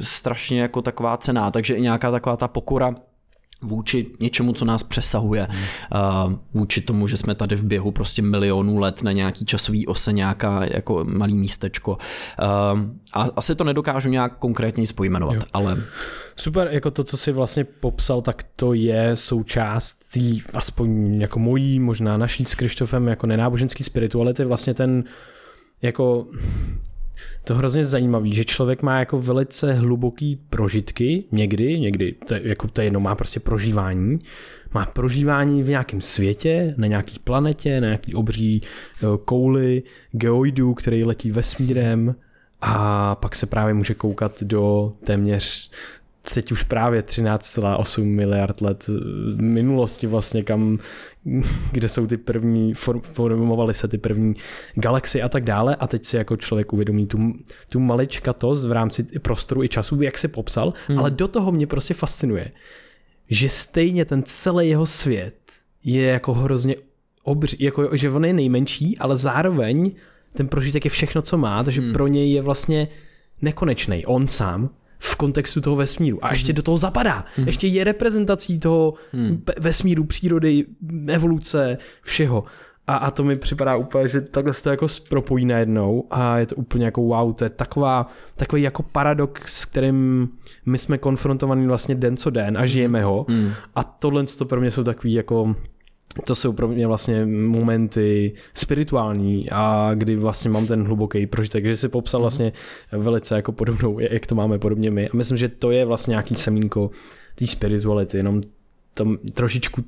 strašně 0.00 0.60
jako 0.60 0.82
taková 0.82 1.16
cená, 1.16 1.50
takže 1.50 1.74
i 1.74 1.80
nějaká 1.80 2.10
taková 2.10 2.36
ta 2.36 2.48
pokora 2.48 2.94
vůči 3.62 4.06
něčemu, 4.20 4.52
co 4.52 4.64
nás 4.64 4.82
přesahuje, 4.82 5.48
hmm. 5.50 6.38
vůči 6.54 6.80
tomu, 6.80 7.06
že 7.06 7.16
jsme 7.16 7.34
tady 7.34 7.56
v 7.56 7.64
běhu 7.64 7.92
prostě 7.92 8.22
milionů 8.22 8.78
let 8.78 9.02
na 9.02 9.12
nějaký 9.12 9.44
časový 9.44 9.86
ose, 9.86 10.12
nějaká 10.12 10.64
jako 10.64 11.04
malý 11.04 11.36
místečko. 11.36 11.98
A 13.12 13.22
asi 13.36 13.54
to 13.54 13.64
nedokážu 13.64 14.08
nějak 14.08 14.38
konkrétně 14.38 14.86
spojmenovat, 14.86 15.36
jo. 15.36 15.42
ale... 15.52 15.82
Super, 16.36 16.68
jako 16.72 16.90
to, 16.90 17.04
co 17.04 17.16
si 17.16 17.32
vlastně 17.32 17.64
popsal, 17.64 18.22
tak 18.22 18.42
to 18.56 18.72
je 18.72 19.16
součást 19.16 20.12
tý, 20.12 20.42
aspoň 20.52 21.20
jako 21.20 21.38
mojí, 21.38 21.80
možná 21.80 22.16
naší 22.16 22.44
s 22.44 22.54
Krištofem 22.54 23.08
jako 23.08 23.26
nenáboženský 23.26 23.84
spirituality, 23.84 24.44
vlastně 24.44 24.74
ten 24.74 25.04
jako 25.82 26.26
to 27.44 27.54
hrozně 27.54 27.84
zajímavý, 27.84 28.34
že 28.34 28.44
člověk 28.44 28.82
má 28.82 28.98
jako 28.98 29.20
velice 29.20 29.72
hluboký 29.72 30.40
prožitky, 30.50 31.24
někdy, 31.32 31.80
někdy, 31.80 32.12
to 32.12 32.34
jako 32.34 32.68
to 32.68 32.80
jedno 32.80 33.00
má 33.00 33.14
prostě 33.14 33.40
prožívání, 33.40 34.18
má 34.74 34.86
prožívání 34.86 35.62
v 35.62 35.68
nějakém 35.68 36.00
světě, 36.00 36.74
na 36.76 36.86
nějaký 36.86 37.18
planetě, 37.18 37.80
na 37.80 37.86
nějaký 37.86 38.14
obří 38.14 38.62
e, 38.62 39.06
kouli, 39.24 39.82
geoidu, 40.12 40.74
který 40.74 41.04
letí 41.04 41.30
vesmírem 41.30 42.14
a 42.60 43.14
pak 43.14 43.34
se 43.34 43.46
právě 43.46 43.74
může 43.74 43.94
koukat 43.94 44.42
do 44.42 44.92
téměř 45.04 45.70
teď 46.34 46.52
už 46.52 46.62
právě 46.62 47.02
13,8 47.02 48.04
miliard 48.04 48.60
let 48.60 48.90
minulosti 49.36 50.06
vlastně, 50.06 50.42
kam, 50.42 50.78
kde 51.72 51.88
jsou 51.88 52.06
ty 52.06 52.16
první, 52.16 52.74
formovaly 53.02 53.74
se 53.74 53.88
ty 53.88 53.98
první 53.98 54.34
galaxie 54.74 55.22
a 55.22 55.28
tak 55.28 55.44
dále 55.44 55.76
a 55.76 55.86
teď 55.86 56.06
si 56.06 56.16
jako 56.16 56.36
člověk 56.36 56.72
uvědomí 56.72 57.06
tu, 57.06 57.32
tu 57.72 57.80
maličkatost 57.80 58.66
v 58.66 58.72
rámci 58.72 59.02
prostoru 59.02 59.62
i 59.62 59.68
času, 59.68 60.02
jak 60.02 60.18
si 60.18 60.28
popsal, 60.28 60.72
hmm. 60.88 60.98
ale 60.98 61.10
do 61.10 61.28
toho 61.28 61.52
mě 61.52 61.66
prostě 61.66 61.94
fascinuje, 61.94 62.50
že 63.30 63.48
stejně 63.48 64.04
ten 64.04 64.22
celý 64.22 64.68
jeho 64.68 64.86
svět 64.86 65.34
je 65.84 66.02
jako 66.02 66.34
hrozně 66.34 66.76
obří, 67.22 67.56
jako, 67.60 67.96
že 67.96 68.10
on 68.10 68.24
je 68.24 68.32
nejmenší, 68.32 68.98
ale 68.98 69.16
zároveň 69.16 69.92
ten 70.32 70.48
prožitek 70.48 70.84
je 70.84 70.90
všechno, 70.90 71.22
co 71.22 71.38
má, 71.38 71.64
takže 71.64 71.80
hmm. 71.80 71.92
pro 71.92 72.06
něj 72.06 72.32
je 72.32 72.42
vlastně 72.42 72.88
nekonečný. 73.42 74.06
On 74.06 74.28
sám 74.28 74.70
v 75.02 75.16
kontextu 75.16 75.60
toho 75.60 75.76
vesmíru. 75.76 76.24
A 76.24 76.32
ještě 76.32 76.52
do 76.52 76.62
toho 76.62 76.78
zapadá. 76.78 77.24
Hmm. 77.36 77.46
Ještě 77.46 77.66
je 77.66 77.84
reprezentací 77.84 78.58
toho 78.58 78.94
hmm. 79.12 79.42
vesmíru, 79.58 80.04
přírody, 80.04 80.64
evoluce, 81.08 81.78
všeho. 82.02 82.44
A, 82.86 82.96
a 82.96 83.10
to 83.10 83.24
mi 83.24 83.36
připadá 83.36 83.76
úplně, 83.76 84.08
že 84.08 84.20
takhle 84.20 84.54
se 84.54 84.62
to 84.62 84.70
jako 84.70 84.86
propojí 85.08 85.46
najednou 85.46 86.06
a 86.10 86.38
je 86.38 86.46
to 86.46 86.56
úplně 86.56 86.84
jako 86.84 87.02
wow, 87.02 87.32
to 87.32 87.44
je 87.44 87.50
taková, 87.50 88.06
takový 88.36 88.62
jako 88.62 88.82
paradox, 88.82 89.60
s 89.60 89.64
kterým 89.64 90.28
my 90.66 90.78
jsme 90.78 90.98
konfrontovaní 90.98 91.66
vlastně 91.66 91.94
den 91.94 92.16
co 92.16 92.30
den 92.30 92.58
a 92.58 92.66
žijeme 92.66 93.04
ho. 93.04 93.26
Hmm. 93.28 93.52
A 93.74 93.82
tohle 93.82 94.24
to 94.24 94.44
pro 94.44 94.60
mě 94.60 94.70
jsou 94.70 94.84
takový 94.84 95.12
jako 95.12 95.54
to 96.24 96.34
jsou 96.34 96.52
pro 96.52 96.68
mě 96.68 96.86
vlastně 96.86 97.26
momenty 97.26 98.32
spirituální 98.54 99.50
a 99.50 99.90
kdy 99.94 100.16
vlastně 100.16 100.50
mám 100.50 100.66
ten 100.66 100.84
hluboký 100.84 101.26
prožitek, 101.26 101.66
že 101.66 101.76
si 101.76 101.88
popsal 101.88 102.20
mhm. 102.20 102.22
vlastně 102.22 102.52
velice 102.92 103.36
jako 103.36 103.52
podobnou, 103.52 103.98
jak 103.98 104.26
to 104.26 104.34
máme 104.34 104.58
podobně 104.58 104.90
my. 104.90 105.08
A 105.08 105.16
myslím, 105.16 105.38
že 105.38 105.48
to 105.48 105.70
je 105.70 105.84
vlastně 105.84 106.12
nějaký 106.12 106.34
semínko 106.34 106.90
té 107.34 107.46
spirituality, 107.46 108.16
jenom 108.16 108.40
tam 108.94 109.18
trošičku 109.34 109.84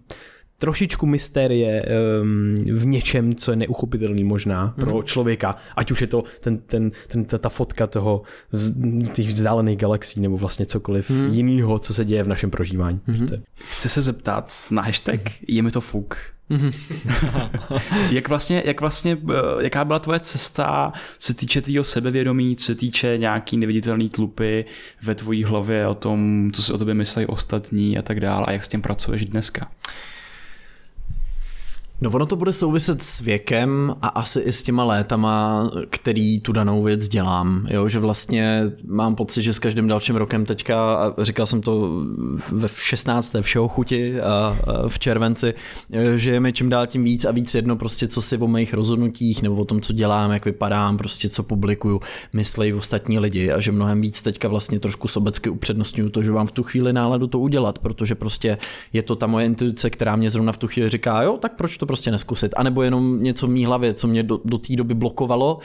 trošičku 0.63 1.07
mystérie 1.07 1.83
um, 2.23 2.55
v 2.55 2.87
něčem, 2.87 3.35
co 3.35 3.51
je 3.51 3.57
neuchopitelný 3.57 4.25
možná 4.25 4.75
pro 4.81 4.97
mm. 4.97 5.03
člověka, 5.03 5.57
ať 5.77 5.91
už 5.91 6.01
je 6.01 6.07
to 6.07 6.25
ten, 6.41 6.59
ten, 6.59 6.91
ten, 7.07 7.25
ta, 7.25 7.39
ta 7.39 7.49
fotka 7.49 7.87
toho 7.87 8.23
vz, 8.53 8.71
těch 9.13 9.29
vzdálených 9.29 9.79
galaxií 9.79 10.23
nebo 10.23 10.39
vlastně 10.39 10.67
cokoliv 10.67 11.11
mm. 11.11 11.35
jiného, 11.35 11.79
co 11.79 11.95
se 11.95 12.05
děje 12.05 12.23
v 12.23 12.29
našem 12.29 12.51
prožívání. 12.51 13.01
Mm. 13.07 13.27
Chci 13.55 13.89
se 13.89 14.03
zeptat 14.03 14.55
na 14.71 14.83
hashtag 14.83 15.21
je 15.49 15.63
mi 15.63 15.71
to 15.71 15.81
fuk. 15.81 16.17
jak, 18.11 18.29
vlastně, 18.29 18.63
jak 18.67 18.81
vlastně, 18.81 19.19
eh, 19.31 19.35
jaká 19.65 19.85
byla 19.85 19.99
tvoje 19.99 20.21
cesta, 20.21 20.93
se 21.19 21.35
týče 21.35 21.63
tvýho 21.63 21.85
sebevědomí, 21.85 22.57
co 22.57 22.65
se 22.65 22.75
týče 22.75 23.19
nějaký 23.19 23.57
neviditelný 23.57 24.09
tlupy 24.09 24.65
ve 25.03 25.15
tvojí 25.15 25.45
hlavě 25.45 25.87
o 25.87 25.95
tom, 25.95 26.51
co 26.55 26.63
si 26.63 26.73
o 26.73 26.79
tobě 26.79 26.95
myslí 26.95 27.27
ostatní 27.27 27.99
a 27.99 28.03
tak 28.03 28.21
dále 28.21 28.47
a 28.47 28.53
jak 28.53 28.65
s 28.65 28.69
tím 28.69 28.83
pracuješ 28.83 29.25
dneska? 29.25 29.71
No 32.03 32.11
ono 32.11 32.27
to 32.27 32.37
bude 32.37 32.53
souviset 32.53 33.03
s 33.03 33.21
věkem 33.21 33.95
a 34.03 34.09
asi 34.09 34.41
i 34.41 34.53
s 34.53 34.63
těma 34.63 34.85
létama, 34.85 35.69
který 35.91 36.41
tu 36.41 36.53
danou 36.53 36.83
věc 36.83 37.09
dělám. 37.09 37.67
Jo, 37.71 37.89
že 37.89 37.99
vlastně 37.99 38.63
mám 38.87 39.15
pocit, 39.15 39.43
že 39.43 39.55
s 39.55 39.59
každým 39.59 39.89
dalším 39.89 40.17
rokem 40.17 40.47
teďka, 40.47 40.95
a 40.95 41.25
říkal 41.25 41.47
jsem 41.47 41.63
to 41.63 42.03
ve 42.53 42.69
16. 42.75 43.37
všeho 43.41 43.69
chuti 43.69 44.21
a 44.21 44.57
v 44.89 44.99
červenci, 44.99 45.55
že 46.17 46.31
je 46.31 46.41
mi 46.41 46.53
čím 46.53 46.71
dál 46.71 46.87
tím 46.87 47.05
víc 47.05 47.25
a 47.25 47.31
víc 47.31 47.55
jedno 47.55 47.77
prostě, 47.77 48.09
co 48.09 48.23
si 48.23 48.39
o 48.39 48.47
mých 48.49 48.75
rozhodnutích 48.75 49.43
nebo 49.43 49.55
o 49.55 49.65
tom, 49.65 49.81
co 49.81 49.93
dělám, 49.93 50.31
jak 50.31 50.45
vypadám, 50.45 50.97
prostě 50.97 51.29
co 51.29 51.43
publikuju, 51.43 52.01
myslejí 52.33 52.73
ostatní 52.73 53.19
lidi 53.19 53.51
a 53.51 53.61
že 53.61 53.73
mnohem 53.73 54.01
víc 54.01 54.23
teďka 54.23 54.49
vlastně 54.49 54.81
trošku 54.81 55.09
sobecky 55.09 55.51
upřednostňuju 55.51 56.11
to, 56.11 56.23
že 56.23 56.33
mám 56.33 56.47
v 56.47 56.53
tu 56.53 56.63
chvíli 56.63 56.93
náladu 56.93 57.27
to 57.27 57.39
udělat, 57.39 57.79
protože 57.79 58.15
prostě 58.15 58.59
je 58.93 59.03
to 59.03 59.17
ta 59.17 59.27
moje 59.27 59.47
intuice, 59.47 59.91
která 59.91 60.17
mě 60.17 60.31
zrovna 60.31 60.53
v 60.53 60.59
tu 60.59 60.69
chvíli 60.69 60.89
říká, 60.89 61.23
jo, 61.23 61.39
tak 61.41 61.53
proč 61.57 61.77
to 61.77 61.92
prostě 61.93 62.11
neskusit. 62.11 62.55
A 62.57 62.63
nebo 62.63 62.83
jenom 62.83 63.23
něco 63.23 63.47
v 63.47 63.51
mý 63.51 63.65
hlavě, 63.65 63.95
co 63.95 64.09
mě 64.09 64.23
do, 64.23 64.41
do 64.45 64.59
té 64.59 64.77
doby 64.77 64.95
blokovalo, 64.95 65.59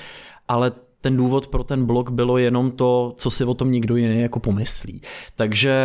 ale 0.48 0.72
ten 1.02 1.18
důvod 1.18 1.48
pro 1.48 1.64
ten 1.64 1.86
blog 1.86 2.10
bylo 2.10 2.38
jenom 2.38 2.72
to, 2.72 3.14
co 3.18 3.30
si 3.30 3.44
o 3.44 3.54
tom 3.54 3.72
někdo 3.72 3.96
jiný 3.96 4.22
jako 4.22 4.40
pomyslí. 4.40 5.02
Takže 5.36 5.78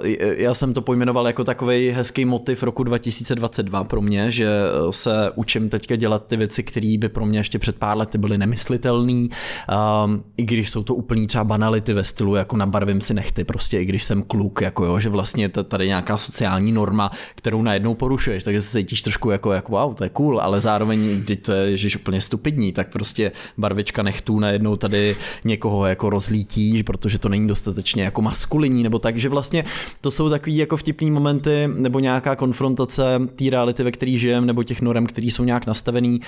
uh, 0.00 0.06
já 0.36 0.54
jsem 0.54 0.72
to 0.72 0.82
pojmenoval 0.82 1.26
jako 1.26 1.44
takový 1.44 1.90
hezký 1.90 2.24
motiv 2.24 2.62
roku 2.62 2.84
2022 2.84 3.84
pro 3.84 4.00
mě, 4.00 4.30
že 4.30 4.48
se 4.90 5.30
učím 5.34 5.68
teďka 5.68 5.96
dělat 5.96 6.26
ty 6.26 6.36
věci, 6.36 6.62
které 6.62 6.96
by 6.98 7.08
pro 7.08 7.26
mě 7.26 7.38
ještě 7.38 7.58
před 7.58 7.76
pár 7.76 7.96
lety 7.96 8.18
byly 8.18 8.38
nemyslitelné, 8.38 9.12
um, 9.12 10.24
i 10.36 10.42
když 10.42 10.70
jsou 10.70 10.82
to 10.82 10.94
úplný 10.94 11.26
třeba 11.26 11.44
banality 11.44 11.92
ve 11.92 12.04
stylu, 12.04 12.34
jako 12.34 12.56
nabarvím 12.56 13.00
si 13.00 13.14
nechty, 13.14 13.44
prostě 13.44 13.80
i 13.80 13.84
když 13.84 14.04
jsem 14.04 14.22
kluk, 14.22 14.60
jako 14.60 14.84
jo, 14.84 15.00
že 15.00 15.08
vlastně 15.08 15.48
tady 15.48 15.86
nějaká 15.86 16.18
sociální 16.18 16.72
norma, 16.72 17.10
kterou 17.34 17.62
najednou 17.62 17.94
porušuješ, 17.94 18.44
takže 18.44 18.60
se 18.60 18.78
cítíš 18.78 19.02
trošku 19.02 19.30
jako, 19.30 19.52
jako 19.52 19.72
wow, 19.72 19.94
to 19.94 20.04
je 20.04 20.10
cool, 20.10 20.40
ale 20.40 20.60
zároveň, 20.60 21.20
když 21.20 21.38
to 21.42 21.52
je 21.52 21.76
že 21.76 21.98
úplně 21.98 22.20
stupidní, 22.20 22.72
tak 22.72 22.92
prostě 22.92 23.32
barvička 23.58 23.99
nechtů 24.02 24.38
najednou 24.38 24.76
tady 24.76 25.16
někoho 25.44 25.86
jako 25.86 26.10
rozlítí, 26.10 26.82
protože 26.82 27.18
to 27.18 27.28
není 27.28 27.48
dostatečně 27.48 28.02
jako 28.02 28.22
maskulinní, 28.22 28.82
nebo 28.82 28.98
tak, 28.98 29.16
že 29.16 29.28
vlastně 29.28 29.64
to 30.00 30.10
jsou 30.10 30.30
takový 30.30 30.56
jako 30.56 30.76
vtipný 30.76 31.10
momenty, 31.10 31.68
nebo 31.74 32.00
nějaká 32.00 32.36
konfrontace 32.36 33.20
té 33.36 33.50
reality, 33.50 33.82
ve 33.82 33.92
které 33.92 34.12
žijem, 34.12 34.46
nebo 34.46 34.62
těch 34.62 34.82
norem, 34.82 35.06
které 35.06 35.26
jsou 35.26 35.44
nějak 35.44 35.66
nastavený, 35.66 36.20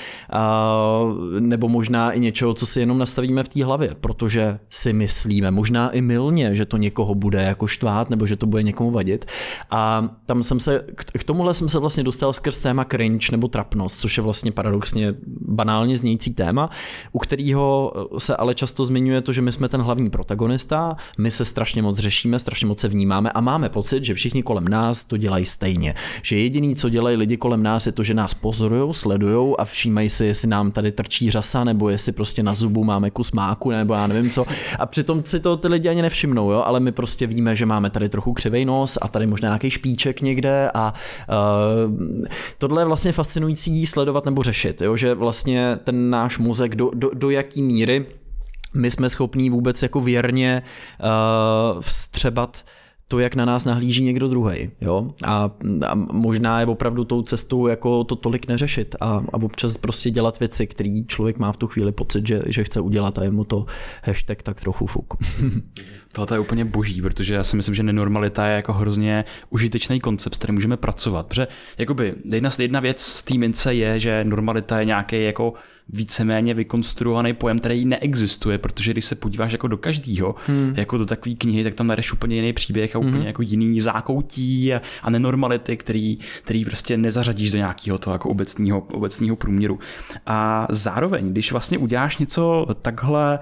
nebo 1.38 1.68
možná 1.68 2.12
i 2.12 2.20
něčeho, 2.20 2.54
co 2.54 2.66
si 2.66 2.80
jenom 2.80 2.98
nastavíme 2.98 3.44
v 3.44 3.48
té 3.48 3.64
hlavě, 3.64 3.96
protože 4.00 4.58
si 4.70 4.92
myslíme, 4.92 5.50
možná 5.50 5.90
i 5.90 6.00
milně, 6.00 6.54
že 6.54 6.64
to 6.64 6.76
někoho 6.76 7.14
bude 7.14 7.42
jako 7.42 7.66
štvát, 7.66 8.10
nebo 8.10 8.26
že 8.26 8.36
to 8.36 8.46
bude 8.46 8.62
někomu 8.62 8.90
vadit. 8.90 9.24
A 9.70 10.08
tam 10.26 10.42
jsem 10.42 10.60
se, 10.60 10.84
k 10.94 11.24
tomuhle 11.24 11.54
jsem 11.54 11.68
se 11.68 11.78
vlastně 11.78 12.04
dostal 12.04 12.32
skrz 12.32 12.62
téma 12.62 12.84
cringe 12.84 13.28
nebo 13.32 13.48
trapnost, 13.48 14.00
což 14.00 14.16
je 14.16 14.22
vlastně 14.22 14.52
paradoxně 14.52 15.14
banálně 15.48 15.98
znějící 15.98 16.34
téma, 16.34 16.70
u 17.12 17.18
kterého 17.18 17.61
se 18.18 18.36
ale 18.36 18.54
často 18.54 18.84
zmiňuje 18.84 19.20
to, 19.20 19.32
že 19.32 19.42
my 19.42 19.52
jsme 19.52 19.68
ten 19.68 19.80
hlavní 19.80 20.10
protagonista, 20.10 20.96
my 21.18 21.30
se 21.30 21.44
strašně 21.44 21.82
moc 21.82 21.98
řešíme, 21.98 22.38
strašně 22.38 22.66
moc 22.66 22.80
se 22.80 22.88
vnímáme 22.88 23.30
a 23.30 23.40
máme 23.40 23.68
pocit, 23.68 24.04
že 24.04 24.14
všichni 24.14 24.42
kolem 24.42 24.68
nás 24.68 25.04
to 25.04 25.16
dělají 25.16 25.46
stejně. 25.46 25.94
Že 26.22 26.36
jediný, 26.36 26.76
co 26.76 26.88
dělají 26.88 27.16
lidi 27.16 27.36
kolem 27.36 27.62
nás, 27.62 27.86
je 27.86 27.92
to, 27.92 28.02
že 28.02 28.14
nás 28.14 28.34
pozorují, 28.34 28.94
sledují 28.94 29.54
a 29.58 29.64
všímají 29.64 30.10
si, 30.10 30.26
jestli 30.26 30.48
nám 30.48 30.72
tady 30.72 30.92
trčí 30.92 31.30
řasa, 31.30 31.64
nebo 31.64 31.90
jestli 31.90 32.12
prostě 32.12 32.42
na 32.42 32.54
zubu 32.54 32.84
máme 32.84 33.10
kus 33.10 33.32
máku, 33.32 33.70
nebo 33.70 33.94
já 33.94 34.06
nevím 34.06 34.30
co. 34.30 34.46
A 34.78 34.86
přitom 34.86 35.22
si 35.24 35.40
to 35.40 35.56
ty 35.56 35.68
lidi 35.68 35.88
ani 35.88 36.02
nevšimnou, 36.02 36.50
jo? 36.50 36.62
ale 36.66 36.80
my 36.80 36.92
prostě 36.92 37.26
víme, 37.26 37.56
že 37.56 37.66
máme 37.66 37.90
tady 37.90 38.08
trochu 38.08 38.32
křivej 38.32 38.64
nos 38.64 38.98
a 39.02 39.08
tady 39.08 39.26
možná 39.26 39.48
nějaký 39.48 39.70
špíček 39.70 40.20
někde 40.20 40.70
a 40.74 40.94
uh, 41.88 42.24
tohle 42.58 42.82
je 42.82 42.86
vlastně 42.86 43.12
fascinující 43.12 43.86
sledovat 43.86 44.24
nebo 44.24 44.42
řešit, 44.42 44.80
jo? 44.80 44.96
že 44.96 45.14
vlastně 45.14 45.78
ten 45.84 46.10
náš 46.10 46.38
mozek 46.38 46.76
do, 46.76 46.90
do, 46.94 47.10
do 47.14 47.30
jaký 47.52 47.62
míry 47.62 48.06
my 48.74 48.90
jsme 48.90 49.08
schopní 49.08 49.50
vůbec 49.50 49.82
jako 49.82 50.00
věrně 50.00 50.62
uh, 51.74 51.80
vstřebat 51.80 52.64
to, 53.08 53.18
jak 53.18 53.34
na 53.34 53.44
nás 53.44 53.64
nahlíží 53.64 54.04
někdo 54.04 54.28
druhý. 54.28 54.70
Jo? 54.80 55.10
A, 55.24 55.50
a 55.86 55.94
možná 55.94 56.60
je 56.60 56.66
opravdu 56.66 57.04
tou 57.04 57.22
cestou 57.22 57.66
jako 57.66 58.04
to 58.04 58.16
tolik 58.16 58.48
neřešit 58.48 58.96
a, 59.00 59.06
a 59.32 59.34
občas 59.34 59.76
prostě 59.76 60.10
dělat 60.10 60.40
věci, 60.40 60.66
který 60.66 61.06
člověk 61.06 61.38
má 61.38 61.52
v 61.52 61.56
tu 61.56 61.66
chvíli 61.66 61.92
pocit, 61.92 62.26
že, 62.26 62.42
že 62.46 62.64
chce 62.64 62.80
udělat 62.80 63.18
a 63.18 63.24
je 63.24 63.30
mu 63.30 63.44
to 63.44 63.66
hashtag 64.04 64.42
tak 64.42 64.60
trochu 64.60 64.86
fuk. 64.86 65.14
Tohle 66.12 66.36
je 66.36 66.40
úplně 66.40 66.64
boží, 66.64 67.02
protože 67.02 67.34
já 67.34 67.44
si 67.44 67.56
myslím, 67.56 67.74
že 67.74 67.82
nenormalita 67.82 68.46
je 68.46 68.56
jako 68.56 68.72
hrozně 68.72 69.24
užitečný 69.50 70.00
koncept, 70.00 70.34
s 70.34 70.38
kterým 70.38 70.54
můžeme 70.54 70.76
pracovat. 70.76 71.26
Protože 71.26 71.48
jakoby 71.78 72.14
jedna, 72.24 72.50
jedna 72.58 72.80
věc 72.80 73.02
z 73.02 73.22
té 73.22 73.38
mince 73.38 73.74
je, 73.74 74.00
že 74.00 74.24
normalita 74.24 74.78
je 74.78 74.84
nějaký 74.84 75.24
jako 75.24 75.54
víceméně 75.88 76.54
vykonstruovaný 76.54 77.32
pojem, 77.32 77.58
který 77.58 77.84
neexistuje, 77.84 78.58
protože 78.58 78.92
když 78.92 79.04
se 79.04 79.14
podíváš 79.14 79.52
jako 79.52 79.68
do 79.68 79.76
každého, 79.76 80.34
hmm. 80.46 80.74
jako 80.76 80.98
do 80.98 81.06
takové 81.06 81.34
knihy, 81.34 81.64
tak 81.64 81.74
tam 81.74 81.86
najdeš 81.86 82.12
úplně 82.12 82.36
jiný 82.36 82.52
příběh 82.52 82.96
a 82.96 82.98
úplně 82.98 83.16
hmm. 83.16 83.26
jako 83.26 83.42
jiný 83.42 83.80
zákoutí 83.80 84.74
a, 84.74 84.82
a 85.02 85.10
nenormality, 85.10 85.76
který, 85.76 86.18
který 86.42 86.64
prostě 86.64 86.96
nezařadíš 86.96 87.50
do 87.50 87.58
nějakého 87.58 87.98
toho 87.98 88.14
jako 88.14 88.28
obecního, 88.28 88.80
obecního 88.80 89.36
průměru. 89.36 89.78
A 90.26 90.66
zároveň, 90.70 91.32
když 91.32 91.52
vlastně 91.52 91.78
uděláš 91.78 92.18
něco 92.18 92.66
takhle 92.82 93.38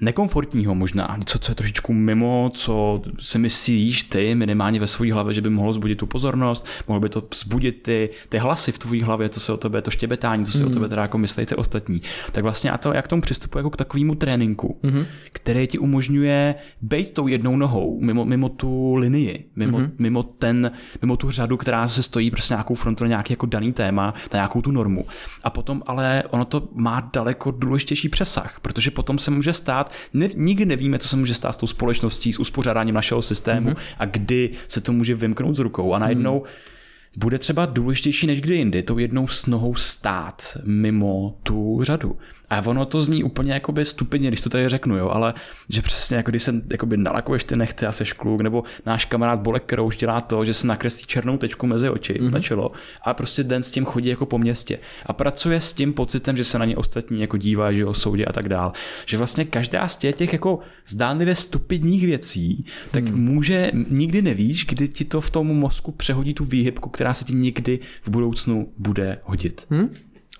nekomfortního 0.00 0.74
možná, 0.74 1.16
něco, 1.18 1.38
co 1.38 1.50
je 1.50 1.54
trošičku 1.54 1.92
mimo, 1.92 2.50
co 2.54 3.02
si 3.18 3.38
myslíš 3.38 4.02
ty 4.02 4.34
minimálně 4.34 4.80
ve 4.80 4.86
své 4.86 5.12
hlavě, 5.12 5.34
že 5.34 5.40
by 5.40 5.50
mohlo 5.50 5.74
zbudit 5.74 5.98
tu 5.98 6.06
pozornost, 6.06 6.66
mohlo 6.88 7.00
by 7.00 7.08
to 7.08 7.22
zbudit 7.34 7.82
ty, 7.82 8.10
ty 8.28 8.38
hlasy 8.38 8.72
v 8.72 8.78
tvojí 8.78 9.02
hlavě, 9.02 9.28
co 9.28 9.40
se 9.40 9.52
o 9.52 9.56
tebe, 9.56 9.82
to 9.82 9.90
štěbetání, 9.90 10.44
co 10.44 10.52
se 10.52 10.64
mm. 10.64 10.70
o 10.70 10.74
tebe 10.74 10.88
teda 10.88 11.02
jako 11.02 11.18
myslí 11.18 11.46
ty 11.46 11.54
ostatní. 11.54 12.02
Tak 12.32 12.42
vlastně 12.42 12.70
a 12.70 12.78
to, 12.78 12.92
jak 12.92 13.04
k 13.04 13.08
tomu 13.08 13.22
přistupuji 13.22 13.58
jako 13.58 13.70
k 13.70 13.76
takovému 13.76 14.14
tréninku, 14.14 14.80
mm. 14.82 15.04
který 15.32 15.66
ti 15.66 15.78
umožňuje 15.78 16.54
být 16.82 17.14
tou 17.14 17.26
jednou 17.28 17.56
nohou 17.56 18.00
mimo, 18.00 18.24
mimo 18.24 18.48
tu 18.48 18.94
linii, 18.94 19.50
mimo, 19.56 19.78
mm. 19.78 19.92
mimo, 19.98 20.22
ten, 20.22 20.72
mimo 21.02 21.16
tu 21.16 21.30
řadu, 21.30 21.56
která 21.56 21.88
se 21.88 22.02
stojí 22.02 22.30
prostě 22.30 22.54
nějakou 22.54 22.74
frontu 22.74 23.04
na 23.04 23.08
nějaký 23.08 23.32
jako 23.32 23.46
daný 23.46 23.72
téma, 23.72 24.14
na 24.32 24.36
nějakou 24.36 24.62
tu 24.62 24.70
normu. 24.70 25.06
A 25.44 25.50
potom 25.50 25.82
ale 25.86 26.22
ono 26.30 26.44
to 26.44 26.68
má 26.74 27.10
daleko 27.12 27.50
důležitější 27.50 28.08
přesah, 28.08 28.58
protože 28.62 28.90
potom 28.90 29.18
se 29.18 29.30
může 29.30 29.52
stát, 29.52 29.83
stát. 29.84 29.92
Ne, 30.14 30.28
nikdy 30.34 30.64
nevíme, 30.64 30.98
co 30.98 31.08
se 31.08 31.16
může 31.16 31.34
stát 31.34 31.52
s 31.52 31.56
tou 31.56 31.66
společností, 31.66 32.32
s 32.32 32.40
uspořádáním 32.40 32.94
našeho 32.94 33.22
systému 33.22 33.70
mm-hmm. 33.70 33.96
a 33.98 34.04
kdy 34.04 34.50
se 34.68 34.80
to 34.80 34.92
může 34.92 35.14
vymknout 35.14 35.56
z 35.56 35.60
rukou. 35.60 35.94
A 35.94 35.98
najednou 35.98 36.38
mm 36.38 36.74
bude 37.16 37.38
třeba 37.38 37.66
důležitější 37.66 38.26
než 38.26 38.40
kdy 38.40 38.56
jindy 38.56 38.82
tou 38.82 38.98
jednou 38.98 39.28
snohou 39.28 39.74
stát 39.74 40.56
mimo 40.64 41.38
tu 41.42 41.78
řadu. 41.82 42.18
A 42.54 42.66
ono 42.66 42.86
to 42.86 43.02
zní 43.02 43.24
úplně 43.24 43.52
jakoby 43.52 43.84
stupidně, 43.84 44.28
když 44.28 44.40
to 44.40 44.50
tady 44.50 44.68
řeknu, 44.68 44.96
jo, 44.96 45.08
ale 45.08 45.34
že 45.68 45.82
přesně 45.82 46.16
jako 46.16 46.30
když 46.30 46.42
se 46.42 46.62
jakoby 46.70 46.96
nalakuješ 46.96 47.44
ty 47.44 47.56
nechty 47.56 47.86
a 47.86 47.92
seš 47.92 48.12
kluk, 48.12 48.40
nebo 48.40 48.64
náš 48.86 49.04
kamarád 49.04 49.40
Bolek 49.40 49.64
Krouš 49.64 49.96
dělá 49.96 50.20
to, 50.20 50.44
že 50.44 50.54
se 50.54 50.66
nakreslí 50.66 51.06
černou 51.06 51.36
tečku 51.36 51.66
mezi 51.66 51.88
oči, 51.88 52.14
mm-hmm. 52.14 52.30
na 52.30 52.40
čelo 52.40 52.72
a 53.02 53.14
prostě 53.14 53.44
den 53.44 53.62
s 53.62 53.70
tím 53.70 53.84
chodí 53.84 54.08
jako 54.08 54.26
po 54.26 54.38
městě 54.38 54.78
a 55.06 55.12
pracuje 55.12 55.60
s 55.60 55.72
tím 55.72 55.92
pocitem, 55.92 56.36
že 56.36 56.44
se 56.44 56.58
na 56.58 56.64
ně 56.64 56.76
ostatní 56.76 57.20
jako 57.20 57.36
dívá, 57.36 57.72
že 57.72 57.86
o 57.86 57.94
soudě 57.94 58.24
a 58.24 58.32
tak 58.32 58.48
dál. 58.48 58.72
Že 59.06 59.16
vlastně 59.16 59.44
každá 59.44 59.88
z 59.88 59.96
těch, 59.96 60.14
těch 60.14 60.32
jako 60.32 60.58
zdánlivě 60.88 61.36
stupidních 61.36 62.06
věcí, 62.06 62.64
tak 62.90 63.04
mm. 63.04 63.24
může, 63.24 63.70
nikdy 63.88 64.22
nevíš, 64.22 64.66
kdy 64.66 64.88
ti 64.88 65.04
to 65.04 65.20
v 65.20 65.30
tom 65.30 65.46
mozku 65.46 65.92
přehodí 65.92 66.34
tu 66.34 66.44
výhybku, 66.44 66.90
která 66.90 67.14
se 67.14 67.24
ti 67.24 67.34
někdy 67.34 67.78
v 68.02 68.08
budoucnu 68.08 68.72
bude 68.78 69.18
hodit. 69.24 69.66
Mm? 69.70 69.90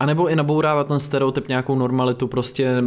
A 0.00 0.06
nebo 0.06 0.28
i 0.28 0.36
nabourávat 0.36 0.88
ten 0.88 0.98
stereotyp, 0.98 1.48
nějakou 1.48 1.74
normalitu, 1.74 2.26
prostě 2.26 2.84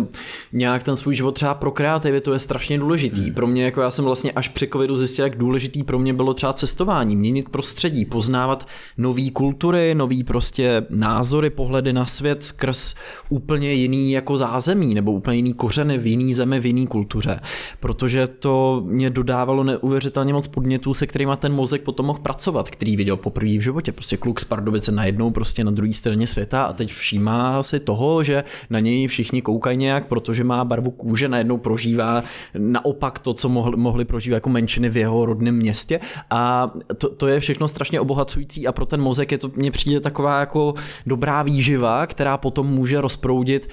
nějak 0.54 0.84
ten 0.84 0.96
svůj 0.96 1.16
život 1.16 1.32
třeba 1.32 1.54
pro 1.54 1.72
kreativitu 1.72 2.34
je 2.34 2.40
strašně 2.40 2.80
důležitý. 2.80 3.24
Hmm. 3.24 3.34
Pro 3.34 3.48
mě, 3.48 3.66
jako 3.66 3.82
já 3.82 3.92
jsem 3.92 4.06
vlastně 4.06 4.32
až 4.32 4.48
při 4.48 4.68
covidu 4.68 4.98
zjistil, 4.98 5.26
jak 5.26 5.38
důležitý 5.38 5.84
pro 5.84 6.00
mě 6.00 6.14
bylo 6.14 6.34
třeba 6.34 6.54
cestování, 6.54 7.16
měnit 7.16 7.50
prostředí, 7.50 8.06
poznávat 8.06 8.68
nové 8.98 9.32
kultury, 9.34 9.96
nový 9.96 10.24
prostě 10.24 10.86
názory, 10.90 11.50
pohledy 11.50 11.94
na 11.94 12.06
svět 12.06 12.46
skrz 12.46 12.96
úplně 13.30 13.74
jiný 13.74 14.12
jako 14.12 14.38
zázemí 14.38 14.96
nebo 14.96 15.12
úplně 15.12 15.36
jiný 15.36 15.54
kořeny 15.54 15.98
v 15.98 16.08
jiný 16.08 16.34
zemi, 16.34 16.60
v 16.60 16.66
jiný 16.66 16.88
kultuře. 16.88 17.40
Protože 17.80 18.28
to 18.28 18.84
mě 18.86 19.10
dodávalo 19.10 19.64
neuvěřitelně 19.64 20.34
moc 20.34 20.48
podnětů, 20.48 20.94
se 20.94 21.08
kterými 21.08 21.32
ten 21.40 21.54
mozek 21.54 21.82
potom 21.82 22.06
mohl 22.06 22.20
pracovat, 22.20 22.70
který 22.70 22.96
viděl 22.98 23.18
poprvé 23.18 23.58
v 23.58 23.62
životě. 23.62 23.92
Prostě 23.92 24.18
kluk 24.18 24.40
z 24.40 24.44
Pardubice 24.44 24.92
najednou 24.92 25.32
prostě 25.32 25.64
na 25.64 25.72
druhé 25.72 25.94
straně 25.94 26.28
světa 26.28 26.64
a 26.64 26.74
teď 26.74 26.97
všímá 26.98 27.64
si 27.64 27.80
toho, 27.80 28.24
že 28.24 28.44
na 28.69 28.80
něj 28.80 29.07
všichni 29.07 29.41
koukají 29.41 29.78
nějak, 29.78 30.07
protože 30.07 30.44
má 30.44 30.65
barvu 30.65 30.91
kůže, 30.91 31.28
najednou 31.28 31.57
prožívá 31.57 32.24
naopak 32.57 33.19
to, 33.19 33.34
co 33.34 33.49
mohli, 33.49 33.78
mohli 33.78 34.06
prožívat 34.06 34.36
jako 34.36 34.49
menšiny 34.49 34.90
v 34.90 34.98
jeho 34.98 35.26
rodném 35.26 35.56
městě. 35.56 35.99
A 36.30 36.72
to, 36.98 37.10
to 37.10 37.28
je 37.28 37.40
všechno 37.40 37.68
strašně 37.68 37.99
obohacující 37.99 38.68
a 38.68 38.72
pro 38.72 38.86
ten 38.86 39.02
mozek 39.02 39.32
je 39.32 39.38
to, 39.38 39.52
mně 39.56 39.72
přijde 39.72 39.99
taková 39.99 40.40
jako 40.40 40.74
dobrá 41.06 41.44
výživa, 41.44 42.07
která 42.07 42.38
potom 42.38 42.68
může 42.68 43.02
rozproudit 43.02 43.69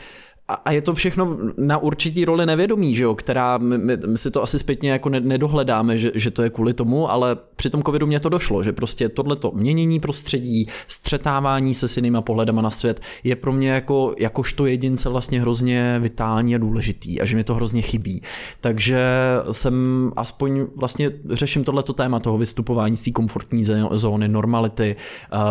a 0.48 0.72
je 0.72 0.82
to 0.82 0.94
všechno 0.94 1.38
na 1.56 1.78
určitý 1.78 2.24
roli 2.24 2.46
nevědomí, 2.46 2.96
že 2.96 3.04
jo, 3.04 3.14
která 3.14 3.58
my, 3.58 3.78
my, 3.78 3.96
my 4.06 4.18
si 4.18 4.30
to 4.30 4.42
asi 4.42 4.58
zpětně 4.58 4.90
jako 4.90 5.08
nedohledáme, 5.08 5.98
že, 5.98 6.12
že 6.14 6.30
to 6.30 6.42
je 6.42 6.50
kvůli 6.50 6.74
tomu, 6.74 7.10
ale 7.10 7.36
při 7.56 7.70
tom 7.70 7.82
covidu 7.82 8.06
mě 8.06 8.20
to 8.20 8.28
došlo, 8.28 8.62
že 8.62 8.72
prostě 8.72 9.08
tohleto 9.08 9.52
měnění 9.54 10.00
prostředí, 10.00 10.68
střetávání 10.88 11.74
se 11.74 11.88
s 11.88 11.96
jinýma 11.96 12.22
pohledama 12.22 12.62
na 12.62 12.70
svět 12.70 13.00
je 13.24 13.36
pro 13.36 13.52
mě 13.52 13.70
jako, 13.70 14.14
jakožto 14.18 14.66
jedince 14.66 15.08
vlastně 15.08 15.40
hrozně 15.40 15.98
vitální 15.98 16.54
a 16.54 16.58
důležitý 16.58 17.20
a 17.20 17.24
že 17.24 17.36
mě 17.36 17.44
to 17.44 17.54
hrozně 17.54 17.82
chybí. 17.82 18.22
Takže 18.60 19.04
jsem 19.52 20.10
aspoň 20.16 20.66
vlastně 20.76 21.10
řeším 21.30 21.64
tohleto 21.64 21.92
téma 21.92 22.20
toho 22.20 22.38
vystupování 22.38 22.96
z 22.96 23.02
té 23.02 23.10
komfortní 23.10 23.64
zóny, 23.90 24.28
normality, 24.28 24.96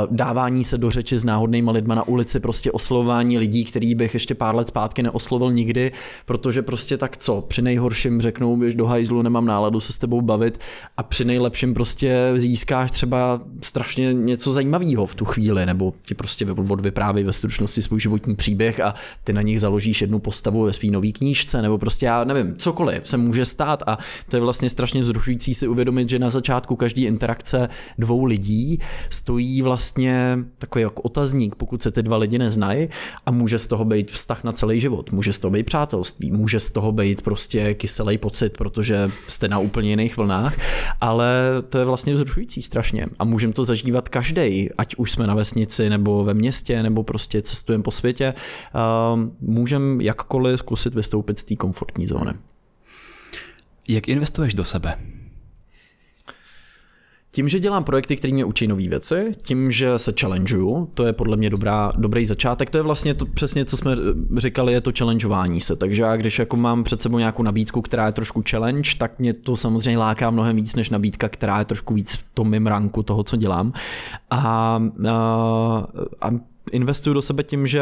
dávání 0.09 0.63
se 0.63 0.77
do 0.77 0.91
řeči 0.91 1.19
s 1.19 1.23
náhodnýma 1.23 1.71
lidma 1.71 1.95
na 1.95 2.07
ulici, 2.07 2.39
prostě 2.39 2.71
oslovování 2.71 3.37
lidí, 3.37 3.65
který 3.65 3.95
bych 3.95 4.13
ještě 4.13 4.35
pár 4.35 4.55
let 4.55 4.67
zpátky 4.67 4.82
zpátky 4.84 5.03
neoslovil 5.03 5.51
nikdy, 5.51 5.91
protože 6.26 6.61
prostě 6.61 6.97
tak 6.97 7.18
co, 7.18 7.41
při 7.41 7.61
nejhorším 7.61 8.22
řeknou, 8.22 8.57
běž 8.57 8.76
do 8.76 8.85
hajzlu, 8.85 9.22
nemám 9.22 9.45
náladu 9.45 9.80
se 9.80 9.93
s 9.93 9.97
tebou 9.97 10.22
bavit 10.22 10.60
a 10.97 11.03
při 11.03 11.26
nejlepším 11.26 11.73
prostě 11.73 12.34
získáš 12.35 12.91
třeba 12.91 13.41
strašně 13.61 14.14
něco 14.14 14.53
zajímavého 14.53 15.05
v 15.05 15.15
tu 15.15 15.26
chvíli, 15.26 15.65
nebo 15.65 15.93
ti 16.05 16.14
prostě 16.14 16.45
odvypráví 16.51 17.23
ve 17.23 17.34
stručnosti 17.34 17.81
svůj 17.81 17.99
životní 17.99 18.35
příběh 18.35 18.80
a 18.80 18.93
ty 19.23 19.34
na 19.34 19.41
nich 19.41 19.61
založíš 19.61 20.01
jednu 20.01 20.19
postavu 20.19 20.64
ve 20.64 20.73
své 20.73 20.89
nové 20.89 21.11
knížce, 21.11 21.61
nebo 21.61 21.77
prostě 21.77 22.05
já 22.05 22.23
nevím, 22.23 22.55
cokoliv 22.57 23.07
se 23.07 23.18
může 23.18 23.45
stát 23.45 23.84
a 23.88 23.97
to 24.30 24.38
je 24.38 24.41
vlastně 24.41 24.69
strašně 24.69 25.01
vzrušující 25.01 25.53
si 25.53 25.68
uvědomit, 25.68 26.10
že 26.10 26.19
na 26.19 26.30
začátku 26.30 26.76
každý 26.76 27.05
interakce 27.05 27.69
dvou 27.97 28.26
lidí 28.26 28.80
stojí 29.10 29.61
vlastně 29.61 30.38
takový 30.57 30.81
jako 30.81 31.01
otazník, 31.01 31.55
pokud 31.55 31.81
se 31.81 31.91
ty 31.91 32.03
dva 32.03 32.18
lidi 32.18 32.38
neznají 32.38 32.89
a 33.26 33.31
může 33.31 33.60
z 33.60 33.68
toho 33.68 33.85
být 33.85 34.11
vztah 34.11 34.43
na 34.43 34.51
celý 34.51 34.72
celý 34.73 34.79
život. 34.79 35.11
Může 35.11 35.33
z 35.33 35.39
toho 35.39 35.51
být 35.51 35.63
přátelství, 35.63 36.31
může 36.31 36.59
z 36.59 36.69
toho 36.69 36.91
být 36.91 37.21
prostě 37.21 37.73
kyselý 37.73 38.17
pocit, 38.17 38.57
protože 38.57 39.11
jste 39.27 39.47
na 39.47 39.59
úplně 39.59 39.89
jiných 39.89 40.17
vlnách, 40.17 40.57
ale 41.01 41.33
to 41.69 41.77
je 41.77 41.85
vlastně 41.85 42.13
vzrušující 42.13 42.61
strašně 42.61 43.07
a 43.19 43.23
můžeme 43.25 43.53
to 43.53 43.63
zažívat 43.63 44.09
každý, 44.09 44.69
ať 44.77 44.95
už 44.95 45.11
jsme 45.11 45.27
na 45.27 45.35
vesnici 45.35 45.89
nebo 45.89 46.23
ve 46.23 46.33
městě 46.33 46.83
nebo 46.83 47.03
prostě 47.03 47.41
cestujeme 47.41 47.83
po 47.83 47.91
světě, 47.91 48.33
můžeme 49.41 50.03
jakkoliv 50.03 50.59
zkusit 50.59 50.95
vystoupit 50.95 51.39
z 51.39 51.43
té 51.43 51.55
komfortní 51.55 52.07
zóny. 52.07 52.33
Jak 53.87 54.07
investuješ 54.07 54.53
do 54.53 54.65
sebe? 54.65 54.97
Tím, 57.35 57.49
že 57.49 57.60
dělám 57.60 57.84
projekty, 57.84 58.15
které 58.15 58.34
mě 58.34 58.45
učí 58.45 58.68
nové 58.68 58.88
věci, 58.88 59.35
tím, 59.41 59.72
že 59.72 59.99
se 59.99 60.14
challengeuju, 60.19 60.89
to 60.93 61.05
je 61.05 61.14
podle 61.14 61.38
mě 61.38 61.49
dobrá, 61.49 61.91
dobrý 61.97 62.26
začátek. 62.26 62.69
To 62.69 62.77
je 62.77 62.81
vlastně 62.81 63.14
to 63.14 63.26
přesně, 63.26 63.65
co 63.65 63.77
jsme 63.77 63.95
říkali, 64.38 64.73
je 64.73 64.81
to 64.81 64.91
challengeování 64.97 65.61
se. 65.61 65.76
Takže 65.76 66.01
já, 66.01 66.15
když 66.15 66.39
jako 66.39 66.57
mám 66.57 66.84
před 66.84 67.01
sebou 67.01 67.18
nějakou 67.18 67.43
nabídku, 67.43 67.81
která 67.81 68.05
je 68.05 68.11
trošku 68.11 68.43
challenge, 68.49 68.89
tak 68.97 69.19
mě 69.19 69.34
to 69.34 69.57
samozřejmě 69.57 69.97
láká 69.97 70.30
mnohem 70.30 70.55
víc 70.55 70.76
než 70.76 70.89
nabídka, 70.89 71.30
která 71.30 71.60
je 71.60 71.65
trošku 71.65 71.93
víc 71.93 72.15
v 72.15 72.23
tom 72.34 72.49
mým 72.49 72.68
ranku 72.68 73.03
toho, 73.03 73.23
co 73.23 73.38
dělám. 73.38 73.73
A, 74.30 74.38
a, 75.07 75.88
a 76.22 76.30
investuju 76.73 77.13
do 77.13 77.21
sebe 77.21 77.43
tím, 77.43 77.67
že 77.67 77.81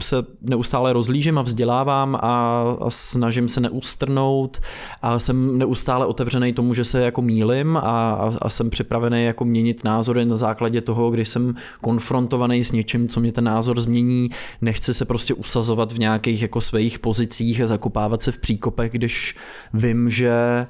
se 0.00 0.16
neustále 0.40 0.92
rozlížím 0.92 1.38
a 1.38 1.42
vzdělávám 1.42 2.14
a, 2.14 2.62
a 2.80 2.90
snažím 2.90 3.48
se 3.48 3.60
neustrnout 3.60 4.60
a 5.02 5.18
jsem 5.18 5.58
neustále 5.58 6.06
otevřený 6.06 6.52
tomu, 6.52 6.74
že 6.74 6.84
se 6.84 7.00
jako 7.00 7.22
mílim 7.22 7.76
a, 7.76 7.80
a, 7.80 8.32
a 8.42 8.50
jsem 8.50 8.70
připravený 8.70 9.24
jako 9.24 9.44
měnit 9.44 9.84
názory 9.84 10.24
na 10.24 10.36
základě 10.36 10.80
toho, 10.80 11.10
když 11.10 11.28
jsem 11.28 11.54
konfrontovaný 11.80 12.64
s 12.64 12.72
něčím, 12.72 13.08
co 13.08 13.20
mě 13.20 13.32
ten 13.32 13.44
názor 13.44 13.80
změní. 13.80 14.30
Nechci 14.60 14.94
se 14.94 15.04
prostě 15.04 15.34
usazovat 15.34 15.92
v 15.92 15.98
nějakých 15.98 16.42
jako 16.42 16.60
svých 16.60 16.98
pozicích 16.98 17.60
a 17.60 17.66
zakopávat 17.66 18.22
se 18.22 18.32
v 18.32 18.38
příkopech, 18.38 18.92
když 18.92 19.36
vím, 19.74 20.10
že 20.10 20.66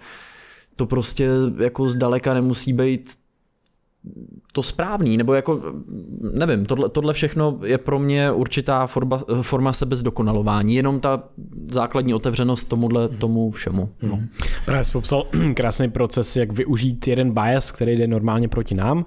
to 0.76 0.86
prostě 0.86 1.28
jako 1.58 1.88
zdaleka 1.88 2.34
nemusí 2.34 2.72
být 2.72 3.10
to 4.56 4.62
správný, 4.62 5.16
nebo 5.16 5.34
jako, 5.34 5.62
nevím, 6.32 6.66
tohle, 6.66 6.88
tohle 6.88 7.12
všechno 7.12 7.58
je 7.64 7.78
pro 7.78 7.98
mě 7.98 8.32
určitá 8.32 8.86
forma, 8.86 9.22
forma 9.42 9.72
sebezdokonalování, 9.72 10.74
jenom 10.74 11.00
ta 11.00 11.22
základní 11.70 12.14
otevřenost 12.14 12.64
tomuhle, 12.64 13.08
tomu 13.08 13.50
všemu. 13.50 13.88
No. 14.02 14.16
Hmm. 14.16 14.28
Právě 14.64 14.84
jsi 14.84 14.92
popsal 14.92 15.26
krásný 15.54 15.90
proces, 15.90 16.36
jak 16.36 16.52
využít 16.52 17.06
jeden 17.08 17.30
bias, 17.30 17.70
který 17.70 17.96
jde 17.96 18.06
normálně 18.06 18.48
proti 18.48 18.74
nám 18.74 19.04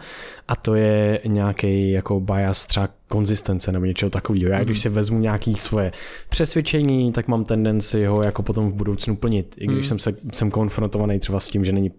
a 0.48 0.56
to 0.56 0.76
je 0.76 1.22
nějaký 1.26 1.92
jako 1.92 2.20
bias 2.20 2.66
třeba 2.66 2.90
konzistence 3.10 3.72
nebo 3.72 3.86
něčeho 3.86 4.10
takového. 4.10 4.52
Já 4.52 4.64
když 4.64 4.78
mhm. 4.78 4.82
si 4.82 4.90
vezmu 4.90 5.20
nějaký 5.20 5.56
svoje 5.56 5.92
přesvědčení, 6.30 7.12
tak 7.12 7.28
mám 7.28 7.44
tendenci 7.44 8.06
ho 8.06 8.24
jako 8.24 8.44
potom 8.44 8.72
v 8.72 8.74
budoucnu 8.74 9.16
plnit, 9.16 9.56
i 9.58 9.68
když 9.68 9.78
mm. 9.78 9.84
jsem 9.84 10.00
se 10.00 10.16
jsem 10.34 10.52
konfrontovaný 10.52 11.20
třeba 11.20 11.40
s 11.40 11.50
tím, 11.50 11.66
že 11.66 11.72
není 11.72 11.92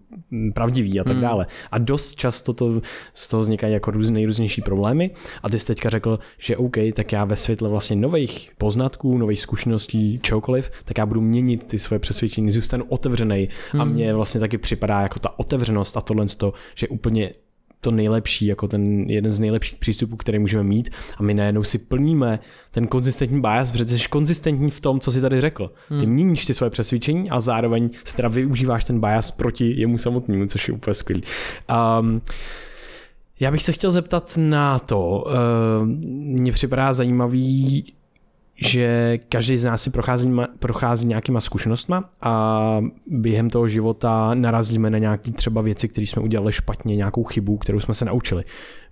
pravdivý 0.53 0.99
a 0.99 1.03
tak 1.03 1.15
mm. 1.15 1.21
dále. 1.21 1.47
A 1.71 1.77
dost 1.77 2.15
často 2.15 2.53
to 2.53 2.81
z 3.13 3.27
toho 3.27 3.40
vznikají 3.41 3.73
jako 3.73 3.91
růz, 3.91 4.09
nejrůznější 4.09 4.61
problémy 4.61 5.11
a 5.43 5.49
ty 5.49 5.59
jsi 5.59 5.67
teďka 5.67 5.89
řekl, 5.89 6.19
že 6.37 6.57
OK, 6.57 6.77
tak 6.93 7.11
já 7.11 7.25
ve 7.25 7.35
světle 7.35 7.69
vlastně 7.69 7.95
nových 7.95 8.51
poznatků, 8.57 9.17
nových 9.17 9.41
zkušeností, 9.41 10.19
čehokoliv, 10.23 10.71
tak 10.83 10.97
já 10.97 11.05
budu 11.05 11.21
měnit 11.21 11.65
ty 11.65 11.79
svoje 11.79 11.99
přesvědčení, 11.99 12.51
zůstanu 12.51 12.85
otevřený 12.89 13.49
mm. 13.73 13.81
a 13.81 13.85
mně 13.85 14.13
vlastně 14.13 14.39
taky 14.39 14.57
připadá 14.57 15.01
jako 15.01 15.19
ta 15.19 15.39
otevřenost 15.39 15.97
a 15.97 16.01
tohle, 16.01 16.25
že 16.75 16.87
úplně 16.87 17.31
to 17.81 17.91
nejlepší, 17.91 18.45
jako 18.45 18.67
ten 18.67 19.09
jeden 19.09 19.31
z 19.31 19.39
nejlepších 19.39 19.79
přístupů, 19.79 20.15
který 20.15 20.39
můžeme 20.39 20.63
mít 20.63 20.89
a 21.17 21.23
my 21.23 21.33
najednou 21.33 21.63
si 21.63 21.77
plníme 21.77 22.39
ten 22.71 22.87
konzistentní 22.87 23.41
bias, 23.41 23.71
protože 23.71 23.87
jsi 23.87 24.07
konzistentní 24.09 24.71
v 24.71 24.81
tom, 24.81 24.99
co 24.99 25.11
jsi 25.11 25.21
tady 25.21 25.41
řekl. 25.41 25.71
Hmm. 25.89 25.99
Ty 25.99 26.05
měníš 26.05 26.45
ty 26.45 26.53
svoje 26.53 26.69
přesvědčení 26.69 27.29
a 27.29 27.39
zároveň 27.39 27.89
si 28.03 28.15
teda 28.15 28.29
využíváš 28.29 28.83
ten 28.83 28.99
bias 28.99 29.31
proti 29.31 29.73
jemu 29.79 29.97
samotnému, 29.97 30.47
což 30.47 30.67
je 30.67 30.73
úplně 30.73 30.93
skvělý. 30.93 31.23
Um, 31.99 32.21
já 33.41 33.51
bych 33.51 33.63
se 33.63 33.71
chtěl 33.71 33.91
zeptat 33.91 34.33
na 34.37 34.79
to, 34.79 35.23
uh, 35.27 35.33
mně 36.07 36.51
připadá 36.51 36.93
zajímavý, 36.93 37.93
že 38.61 39.19
každý 39.29 39.57
z 39.57 39.63
nás 39.63 39.81
si 39.83 39.89
prochází, 39.89 40.31
prochází 40.59 41.07
nějakýma 41.07 41.41
zkušenostma 41.41 42.09
a 42.21 42.81
během 43.07 43.49
toho 43.49 43.67
života 43.67 44.33
narazíme 44.33 44.89
na 44.89 44.97
nějaké 44.97 45.31
třeba 45.31 45.61
věci, 45.61 45.87
které 45.87 46.07
jsme 46.07 46.21
udělali 46.21 46.51
špatně, 46.51 46.95
nějakou 46.95 47.23
chybu, 47.23 47.57
kterou 47.57 47.79
jsme 47.79 47.93
se 47.93 48.05
naučili. 48.05 48.43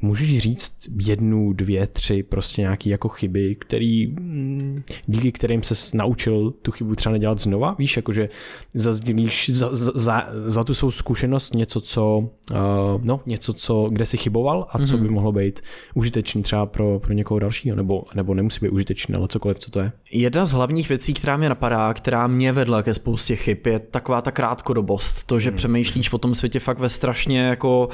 Můžeš 0.02 0.38
říct 0.38 0.72
jednu, 1.02 1.54
dvě, 1.54 1.88
tři 1.88 2.24
prostě 2.24 2.62
nějaké 2.62 2.90
jako 2.90 3.10
chyby, 3.10 3.56
který, 3.56 4.08
mm, 4.08 4.84
díky 5.06 5.32
kterým 5.32 5.64
se 5.64 5.98
naučil 5.98 6.52
tu 6.52 6.72
chybu 6.72 6.96
třeba 6.96 7.14
nedělat 7.14 7.42
znova? 7.42 7.76
Víš, 7.80 7.96
jakože 7.98 8.30
zazdílíš 8.74 9.50
za, 9.50 9.70
za, 9.74 10.30
za 10.46 10.64
tu 10.64 10.74
svou 10.74 10.92
zkušenost 10.92 11.56
něco, 11.56 11.82
co, 11.82 12.18
uh, 12.52 12.58
no, 13.02 13.22
něco, 13.26 13.54
co, 13.54 13.90
kde 13.92 14.06
jsi 14.06 14.18
chyboval 14.18 14.68
a 14.70 14.78
co 14.78 14.84
mm-hmm. 14.84 15.02
by 15.02 15.10
mohlo 15.10 15.32
být 15.32 15.60
užitečný 15.94 16.44
třeba 16.44 16.66
pro, 16.66 17.00
pro 17.00 17.14
někoho 17.14 17.40
dalšího, 17.40 17.76
nebo, 17.76 18.04
nebo 18.16 18.34
nemusí 18.34 18.66
být 18.66 18.72
užitečný, 18.72 19.16
ale 19.16 19.28
cokoliv 19.28 19.59
co 19.60 19.72
to 19.72 19.80
je? 19.80 19.92
Jedna 20.12 20.46
z 20.46 20.52
hlavních 20.52 20.90
věcí, 20.90 21.14
která 21.14 21.38
mě 21.38 21.50
napadá, 21.50 21.94
která 21.94 22.28
mě 22.28 22.52
vedla 22.52 22.84
ke 22.84 22.94
spoustě 22.94 23.36
chyb, 23.36 23.58
je 23.66 23.80
taková 23.80 24.22
ta 24.22 24.32
krátkodobost. 24.32 25.24
To, 25.24 25.40
že 25.40 25.50
hmm. 25.50 25.58
přemýšlíš 25.58 26.10
po 26.10 26.18
tom 26.18 26.36
světě 26.36 26.60
fakt 26.60 26.80
ve 26.80 26.90
strašně 26.90 27.42
jako 27.42 27.90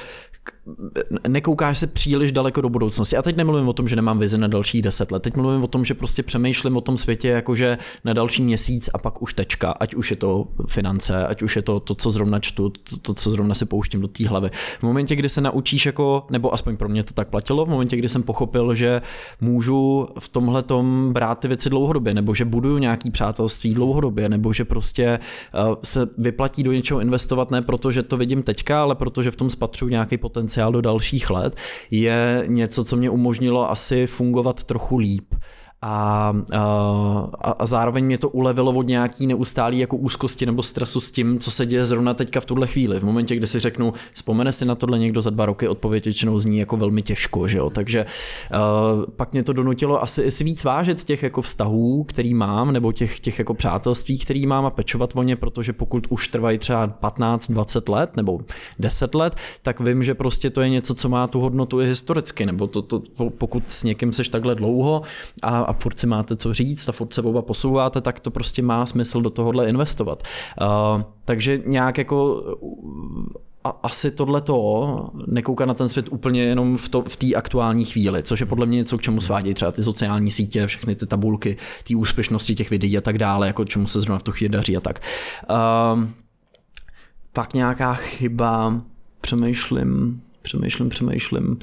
nekoukáš 1.27 1.79
se 1.79 1.87
příliš 1.87 2.31
daleko 2.31 2.61
do 2.61 2.69
budoucnosti. 2.69 3.17
A 3.17 3.21
teď 3.21 3.35
nemluvím 3.35 3.67
o 3.67 3.73
tom, 3.73 3.87
že 3.87 3.95
nemám 3.95 4.19
vizi 4.19 4.37
na 4.37 4.47
další 4.47 4.81
deset 4.81 5.11
let. 5.11 5.23
Teď 5.23 5.35
mluvím 5.35 5.63
o 5.63 5.67
tom, 5.67 5.85
že 5.85 5.93
prostě 5.93 6.23
přemýšlím 6.23 6.77
o 6.77 6.81
tom 6.81 6.97
světě 6.97 7.29
jakože 7.29 7.77
na 8.03 8.13
další 8.13 8.43
měsíc 8.43 8.89
a 8.93 8.97
pak 8.97 9.21
už 9.21 9.33
tečka. 9.33 9.71
Ať 9.71 9.95
už 9.95 10.11
je 10.11 10.17
to 10.17 10.47
finance, 10.67 11.27
ať 11.27 11.41
už 11.41 11.55
je 11.55 11.61
to 11.61 11.79
to, 11.79 11.95
co 11.95 12.11
zrovna 12.11 12.39
čtu, 12.39 12.69
to, 12.69 12.97
to 12.97 13.13
co 13.13 13.29
zrovna 13.29 13.55
si 13.55 13.65
pouštím 13.65 14.01
do 14.01 14.07
té 14.07 14.27
hlavy. 14.27 14.49
V 14.79 14.83
momentě, 14.83 15.15
kdy 15.15 15.29
se 15.29 15.41
naučíš 15.41 15.85
jako, 15.85 16.25
nebo 16.29 16.53
aspoň 16.53 16.77
pro 16.77 16.89
mě 16.89 17.03
to 17.03 17.13
tak 17.13 17.27
platilo, 17.27 17.65
v 17.65 17.69
momentě, 17.69 17.95
kdy 17.95 18.09
jsem 18.09 18.23
pochopil, 18.23 18.75
že 18.75 19.01
můžu 19.41 20.07
v 20.19 20.29
tomhle 20.29 20.63
tom 20.63 21.13
brát 21.13 21.39
ty 21.39 21.47
věci 21.55 21.69
dlouhodobě, 21.69 22.13
nebo 22.13 22.33
že 22.33 22.45
buduju 22.45 22.77
nějaký 22.77 23.11
přátelství 23.11 23.73
dlouhodobě, 23.73 24.29
nebo 24.29 24.53
že 24.53 24.65
prostě 24.65 25.05
eh, 25.05 25.19
se 25.83 26.09
vyplatí 26.17 26.63
do 26.63 26.71
něčeho 26.71 26.99
investovat 26.99 27.51
ne 27.51 27.61
proto, 27.61 27.91
že 27.91 28.03
to 28.03 28.17
vidím 28.17 28.43
teďka, 28.43 28.81
ale 28.81 28.95
protože 28.95 29.31
v 29.31 29.35
tom 29.35 29.49
spatřuju 29.49 29.91
nějaký 29.91 30.17
potenciál 30.17 30.71
do 30.71 30.81
dalších 30.81 31.29
let, 31.29 31.55
je 31.91 32.43
něco, 32.47 32.83
co 32.83 32.95
mě 32.95 33.09
umožnilo 33.09 33.71
asi 33.71 34.07
fungovat 34.07 34.63
trochu 34.63 34.97
líp 34.97 35.35
a, 35.87 36.33
a, 37.41 37.51
a 37.51 37.65
zároveň 37.65 38.05
mě 38.05 38.17
to 38.17 38.29
ulevilo 38.29 38.71
od 38.71 38.87
nějaký 38.87 39.27
neustálý 39.27 39.79
jako 39.79 39.97
úzkosti 39.97 40.45
nebo 40.45 40.63
stresu 40.63 40.99
s 40.99 41.11
tím, 41.11 41.39
co 41.39 41.51
se 41.51 41.65
děje 41.65 41.85
zrovna 41.85 42.13
teďka 42.13 42.41
v 42.41 42.45
tuhle 42.45 42.67
chvíli. 42.67 42.99
V 42.99 43.03
momentě, 43.03 43.35
kdy 43.35 43.47
si 43.47 43.59
řeknu, 43.59 43.93
vzpomene 44.13 44.51
si 44.51 44.65
na 44.65 44.75
tohle 44.75 44.99
někdo 44.99 45.21
za 45.21 45.29
dva 45.29 45.45
roky, 45.45 45.67
odpověď 45.67 46.05
většinou 46.05 46.39
zní 46.39 46.57
jako 46.57 46.77
velmi 46.77 47.01
těžko, 47.01 47.47
že 47.47 47.57
jo? 47.57 47.69
takže 47.69 48.05
uh, 48.05 49.05
pak 49.15 49.33
mě 49.33 49.43
to 49.43 49.53
donutilo 49.53 50.03
asi 50.03 50.31
si 50.31 50.43
víc 50.43 50.63
vážit 50.63 51.03
těch 51.03 51.23
jako 51.23 51.41
vztahů, 51.41 52.03
který 52.03 52.33
mám, 52.33 52.71
nebo 52.71 52.91
těch, 52.91 53.19
těch 53.19 53.39
jako 53.39 53.53
přátelství, 53.53 54.19
který 54.19 54.45
mám 54.45 54.65
a 54.65 54.69
pečovat 54.69 55.13
o 55.15 55.23
ně, 55.23 55.35
protože 55.35 55.73
pokud 55.73 56.07
už 56.09 56.27
trvají 56.27 56.57
třeba 56.57 56.87
15, 56.87 57.51
20 57.51 57.89
let 57.89 58.17
nebo 58.17 58.39
10 58.79 59.15
let, 59.15 59.35
tak 59.61 59.79
vím, 59.79 60.03
že 60.03 60.13
prostě 60.13 60.49
to 60.49 60.61
je 60.61 60.69
něco, 60.69 60.95
co 60.95 61.09
má 61.09 61.27
tu 61.27 61.39
hodnotu 61.39 61.81
i 61.81 61.87
historicky, 61.87 62.45
nebo 62.45 62.67
to, 62.67 62.81
to, 62.81 63.01
pokud 63.37 63.63
s 63.67 63.83
někým 63.83 64.11
seš 64.11 64.29
takhle 64.29 64.55
dlouho 64.55 65.01
a, 65.41 65.59
a 65.59 65.74
furt 65.79 65.99
si 65.99 66.07
máte 66.07 66.35
co 66.35 66.53
říct 66.53 66.89
a 66.89 66.91
furt 66.91 67.13
se 67.13 67.21
oba 67.21 67.41
posouváte, 67.41 68.01
tak 68.01 68.19
to 68.19 68.31
prostě 68.31 68.61
má 68.61 68.85
smysl 68.85 69.21
do 69.21 69.29
tohohle 69.29 69.69
investovat. 69.69 70.23
Uh, 70.61 71.01
takže 71.25 71.61
nějak 71.65 71.97
jako 71.97 72.43
a 73.65 73.69
asi 73.69 74.11
tohleto 74.11 75.09
nekouká 75.27 75.65
na 75.65 75.73
ten 75.73 75.89
svět 75.89 76.05
úplně 76.09 76.43
jenom 76.43 76.77
v, 76.77 76.89
to, 76.89 77.01
v 77.01 77.15
té 77.15 77.33
aktuální 77.35 77.85
chvíli, 77.85 78.23
což 78.23 78.39
je 78.39 78.45
podle 78.45 78.65
mě 78.65 78.77
něco, 78.77 78.97
k 78.97 79.01
čemu 79.01 79.21
svádějí 79.21 79.53
třeba 79.53 79.71
ty 79.71 79.83
sociální 79.83 80.31
sítě, 80.31 80.67
všechny 80.67 80.95
ty 80.95 81.05
tabulky, 81.05 81.57
ty 81.83 81.95
úspěšnosti 81.95 82.55
těch 82.55 82.69
videí 82.69 82.97
a 82.97 83.01
tak 83.01 83.17
dále, 83.17 83.47
jako 83.47 83.65
čemu 83.65 83.87
se 83.87 84.01
zrovna 84.01 84.19
v 84.19 84.23
tu 84.23 84.31
chvíli 84.31 84.49
daří 84.49 84.77
a 84.77 84.81
tak. 84.81 85.01
Uh, 85.49 86.03
pak 87.33 87.53
nějaká 87.53 87.93
chyba, 87.93 88.81
přemýšlím, 89.21 90.21
přemýšlím, 90.45 90.89
přemýšlím. 90.89 91.57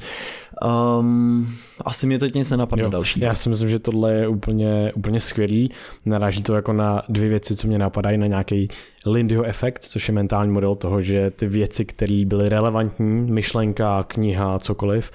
Um, 0.99 1.55
asi 1.85 2.07
mě 2.07 2.19
teď 2.19 2.35
nic 2.35 2.51
nenapadne 2.51 2.89
další. 2.89 3.19
Já 3.19 3.35
si 3.35 3.49
myslím, 3.49 3.69
že 3.69 3.79
tohle 3.79 4.13
je 4.13 4.27
úplně, 4.27 4.91
úplně 4.95 5.19
skvělý. 5.19 5.71
Naráží 6.05 6.43
to 6.43 6.55
jako 6.55 6.73
na 6.73 7.01
dvě 7.09 7.29
věci, 7.29 7.55
co 7.55 7.67
mě 7.67 7.77
napadají, 7.77 8.17
na 8.17 8.27
nějaký 8.27 8.67
Lindyho 9.05 9.43
efekt, 9.43 9.83
což 9.83 10.07
je 10.07 10.13
mentální 10.13 10.51
model 10.51 10.75
toho, 10.75 11.01
že 11.01 11.31
ty 11.31 11.47
věci, 11.47 11.85
které 11.85 12.23
byly 12.25 12.49
relevantní, 12.49 13.31
myšlenka, 13.31 14.03
kniha, 14.03 14.59
cokoliv, 14.59 15.11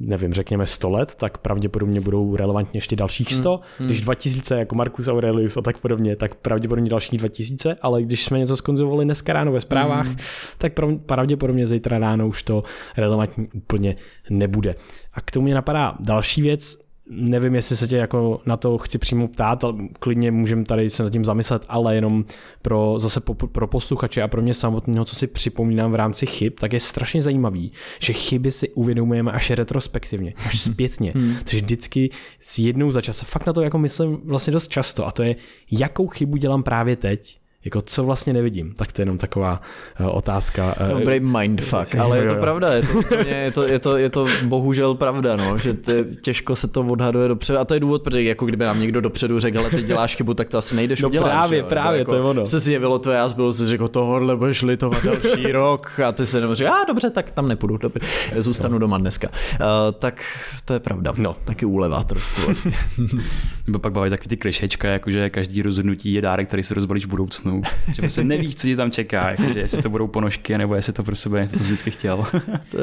nevím, 0.00 0.32
řekněme 0.32 0.66
100 0.66 0.90
let, 0.90 1.14
tak 1.14 1.38
pravděpodobně 1.38 2.00
budou 2.00 2.36
relevantně 2.36 2.76
ještě 2.76 2.96
dalších 2.96 3.34
100. 3.34 3.56
Hmm. 3.56 3.62
Hmm. 3.78 3.86
Když 3.88 4.00
2000 4.00 4.58
jako 4.58 4.74
Marcus 4.74 5.08
Aurelius 5.08 5.56
a 5.56 5.62
tak 5.62 5.78
podobně, 5.78 6.16
tak 6.16 6.34
pravděpodobně 6.34 6.90
dalších 6.90 7.18
2000, 7.18 7.76
ale 7.82 8.02
když 8.02 8.24
jsme 8.24 8.38
něco 8.38 8.56
skonzumovali 8.56 9.04
dneska 9.04 9.32
ráno 9.32 9.52
ve 9.52 9.60
zprávách, 9.60 10.06
hmm. 10.06 10.16
tak 10.58 10.72
pravděpodobně 11.06 11.66
zítra 11.66 11.98
ráno 11.98 12.28
už 12.28 12.42
to 12.42 12.62
relevantní 12.96 13.48
úplně 13.54 13.96
nebude. 14.30 14.74
A 15.12 15.20
k 15.20 15.30
tomu 15.30 15.44
mě 15.44 15.54
napadá 15.54 15.96
další 16.00 16.42
věc, 16.42 16.81
nevím, 17.10 17.54
jestli 17.54 17.76
se 17.76 17.88
tě 17.88 17.96
jako 17.96 18.40
na 18.46 18.56
to 18.56 18.78
chci 18.78 18.98
přímo 18.98 19.28
ptát, 19.28 19.64
ale 19.64 19.74
klidně 19.98 20.30
můžeme 20.30 20.64
tady 20.64 20.90
se 20.90 21.02
nad 21.02 21.10
tím 21.10 21.24
zamyslet, 21.24 21.64
ale 21.68 21.94
jenom 21.94 22.24
pro 22.62 22.94
zase 22.98 23.20
po, 23.20 23.34
pro 23.34 23.66
posluchače 23.66 24.22
a 24.22 24.28
pro 24.28 24.42
mě 24.42 24.54
samotného, 24.54 25.04
co 25.04 25.16
si 25.16 25.26
připomínám 25.26 25.92
v 25.92 25.94
rámci 25.94 26.26
chyb, 26.26 26.52
tak 26.60 26.72
je 26.72 26.80
strašně 26.80 27.22
zajímavý, 27.22 27.72
že 28.00 28.12
chyby 28.12 28.50
si 28.50 28.68
uvědomujeme 28.68 29.32
až 29.32 29.50
retrospektivně, 29.50 30.34
až 30.46 30.60
zpětně. 30.70 31.12
Hmm. 31.14 31.34
Takže 31.34 31.56
vždycky 31.56 32.10
s 32.40 32.58
jednou 32.58 32.90
za 32.90 33.00
čas, 33.00 33.20
fakt 33.20 33.46
na 33.46 33.52
to 33.52 33.62
jako 33.62 33.78
myslím 33.78 34.20
vlastně 34.24 34.52
dost 34.52 34.68
často 34.68 35.06
a 35.06 35.10
to 35.10 35.22
je, 35.22 35.36
jakou 35.70 36.06
chybu 36.08 36.36
dělám 36.36 36.62
právě 36.62 36.96
teď, 36.96 37.41
jako 37.64 37.82
co 37.82 38.04
vlastně 38.04 38.32
nevidím, 38.32 38.74
tak 38.76 38.92
to 38.92 39.00
je 39.00 39.02
jenom 39.02 39.18
taková 39.18 39.60
uh, 40.00 40.16
otázka. 40.16 40.74
Uh, 40.92 40.98
Dobrý 40.98 41.20
mindfuck, 41.20 41.94
ale 41.94 42.18
je 42.18 42.28
to 42.28 42.34
pravda, 42.40 42.72
je 42.72 42.82
to, 42.82 43.16
je 43.26 43.50
to, 43.50 43.66
je 43.66 43.78
to, 43.78 43.96
je 43.96 44.10
to 44.10 44.26
bohužel 44.44 44.94
pravda, 44.94 45.36
no, 45.36 45.58
že 45.58 45.74
to, 45.74 45.92
těžko 46.20 46.56
se 46.56 46.68
to 46.68 46.80
odhaduje 46.80 47.28
dopředu 47.28 47.58
a 47.58 47.64
to 47.64 47.74
je 47.74 47.80
důvod, 47.80 48.02
protože 48.02 48.22
jako 48.22 48.46
kdyby 48.46 48.64
nám 48.64 48.80
někdo 48.80 49.00
dopředu 49.00 49.40
řekl, 49.40 49.58
ale 49.58 49.70
ty 49.70 49.82
děláš 49.82 50.16
chybu, 50.16 50.34
tak 50.34 50.48
to 50.48 50.58
asi 50.58 50.76
nejdeš 50.76 51.02
no 51.02 51.08
udělat. 51.08 51.30
právě, 51.30 51.58
že? 51.58 51.64
právě, 51.64 51.98
jako 51.98 52.10
to 52.10 52.16
je 52.16 52.22
ono. 52.22 52.46
Se 52.46 52.58
zjevilo 52.58 52.98
to, 52.98 53.10
já 53.10 53.28
zbyl 53.28 53.52
si 53.52 53.66
řekl, 53.66 53.88
tohle 53.88 54.36
budeš 54.36 54.62
litovat 54.62 55.04
další 55.04 55.52
rok 55.52 56.00
a 56.00 56.12
ty 56.12 56.26
se 56.26 56.40
nebo 56.40 56.54
řekl, 56.54 56.70
a 56.70 56.84
dobře, 56.84 57.10
tak 57.10 57.30
tam 57.30 57.48
nepůjdu, 57.48 57.76
dobře, 57.76 58.00
zůstanu 58.36 58.72
no. 58.72 58.78
doma 58.78 58.98
dneska. 58.98 59.28
Uh, 59.28 59.66
tak 59.98 60.22
to 60.64 60.72
je 60.72 60.80
pravda, 60.80 61.14
no. 61.16 61.36
taky 61.44 61.66
úleva 61.66 62.02
trošku 62.02 62.40
vlastně. 62.46 62.72
Nebo 63.66 63.78
pak 63.78 63.92
baví 63.92 64.10
takový 64.10 64.28
ty 64.28 64.36
klišečka, 64.36 64.88
jakože 64.88 65.30
každý 65.30 65.62
rozhodnutí 65.62 66.12
je 66.12 66.22
dárek, 66.22 66.48
který 66.48 66.62
se 66.62 66.74
rozbalíš 66.74 67.06
v 67.06 67.08
budoucnu 67.08 67.51
jednou, 67.52 67.94
že 67.94 68.02
prostě 68.02 68.24
nevíš, 68.24 68.54
co 68.54 68.66
ti 68.66 68.76
tam 68.76 68.90
čeká, 68.90 69.30
jakože 69.30 69.58
jestli 69.58 69.82
to 69.82 69.90
budou 69.90 70.06
ponožky, 70.06 70.58
nebo 70.58 70.74
jestli 70.74 70.92
to 70.92 71.02
prostě 71.02 71.28
bude 71.28 71.40
něco, 71.40 71.56
co 71.56 71.58
jsi 71.58 71.64
vždycky 71.64 71.90
chtěl. 71.90 72.26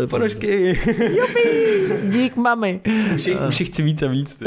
ponožky, 0.09 0.79
jupi, 0.97 2.09
dík 2.09 2.35
mami. 2.35 2.79
Už, 3.15 3.25
je, 3.25 3.37
už 3.47 3.61
chci 3.65 3.83
víc 3.83 4.01
a 4.01 4.07
víc. 4.07 4.43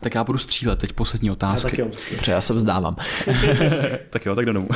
tak 0.00 0.14
já 0.14 0.24
budu 0.24 0.38
střílet, 0.38 0.78
teď 0.78 0.92
poslední 0.92 1.30
otázky. 1.30 1.82
Dobře, 2.10 2.32
já 2.32 2.40
se 2.40 2.54
vzdávám. 2.54 2.96
tak 4.10 4.26
jo, 4.26 4.34
tak 4.34 4.46
do 4.46 4.52
domu. 4.52 4.68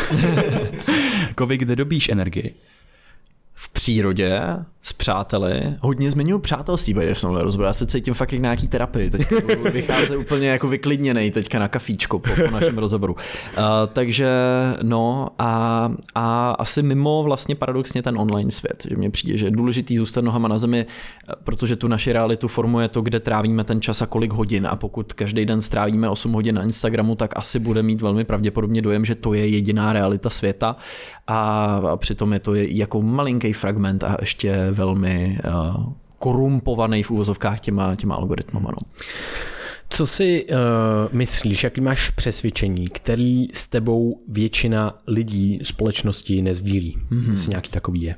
Kovy, 1.34 1.56
kde 1.58 1.76
dobíš 1.76 2.08
energii? 2.08 2.54
V 3.54 3.70
přírodě 3.70 4.40
s 4.86 4.92
přáteli. 4.92 5.62
Hodně 5.80 6.10
zmiňuji 6.10 6.38
přátelství 6.38 6.94
v 6.94 7.20
tomhle 7.20 7.42
rozboru. 7.42 7.66
Já 7.66 7.72
se 7.72 7.86
cítím 7.86 8.14
fakt 8.14 8.32
jak 8.32 8.42
na 8.42 8.46
nějaký 8.46 8.68
terapii. 8.68 9.10
Teď 9.10 9.30
vychází 9.72 10.16
úplně 10.16 10.48
jako 10.48 10.68
vyklidněný 10.68 11.30
teďka 11.30 11.58
na 11.58 11.68
kafíčko 11.68 12.18
po, 12.18 12.30
po 12.44 12.50
našem 12.50 12.78
rozhovoru. 12.78 13.12
Uh, 13.14 13.62
takže 13.92 14.28
no 14.82 15.28
a, 15.38 15.92
a 16.14 16.50
asi 16.50 16.82
mimo 16.82 17.22
vlastně 17.22 17.54
paradoxně 17.54 18.02
ten 18.02 18.18
online 18.18 18.50
svět. 18.50 18.86
Že 18.90 18.96
mně 18.96 19.10
přijde, 19.10 19.38
že 19.38 19.46
je 19.46 19.50
důležitý 19.50 19.96
zůstat 19.96 20.24
nohama 20.24 20.48
na 20.48 20.58
zemi, 20.58 20.86
protože 21.44 21.76
tu 21.76 21.88
naši 21.88 22.12
realitu 22.12 22.48
formuje 22.48 22.88
to, 22.88 23.02
kde 23.02 23.20
trávíme 23.20 23.64
ten 23.64 23.80
čas 23.80 24.02
a 24.02 24.06
kolik 24.06 24.32
hodin. 24.32 24.66
A 24.66 24.76
pokud 24.76 25.12
každý 25.12 25.46
den 25.46 25.60
strávíme 25.60 26.08
8 26.08 26.32
hodin 26.32 26.54
na 26.54 26.62
Instagramu, 26.62 27.14
tak 27.14 27.30
asi 27.36 27.58
bude 27.58 27.82
mít 27.82 28.00
velmi 28.00 28.24
pravděpodobně 28.24 28.82
dojem, 28.82 29.04
že 29.04 29.14
to 29.14 29.34
je 29.34 29.48
jediná 29.48 29.92
realita 29.92 30.30
světa. 30.30 30.76
A, 31.26 31.36
a 31.92 31.96
přitom 31.96 32.32
je 32.32 32.38
to 32.38 32.54
jako 32.54 33.02
malinký 33.44 33.52
fragment 33.52 34.04
a 34.04 34.16
ještě 34.20 34.70
velmi 34.70 35.38
uh, 35.44 35.92
korumpovaný 36.18 37.02
v 37.02 37.10
úvozovkách 37.10 37.60
těma, 37.60 37.96
těma 37.96 38.14
algoritmama. 38.14 38.70
No. 38.70 38.86
Co 39.88 40.06
si 40.06 40.44
uh, 40.44 40.56
myslíš, 41.12 41.64
jaký 41.64 41.80
máš 41.80 42.10
přesvědčení, 42.10 42.88
který 42.88 43.48
s 43.52 43.68
tebou 43.68 44.20
většina 44.28 44.94
lidí 45.06 45.60
společnosti 45.62 46.42
nezdílí? 46.42 46.98
Mm-hmm. 47.10 47.30
Jestli 47.30 47.50
nějaký 47.50 47.70
takový 47.70 48.02
je. 48.02 48.16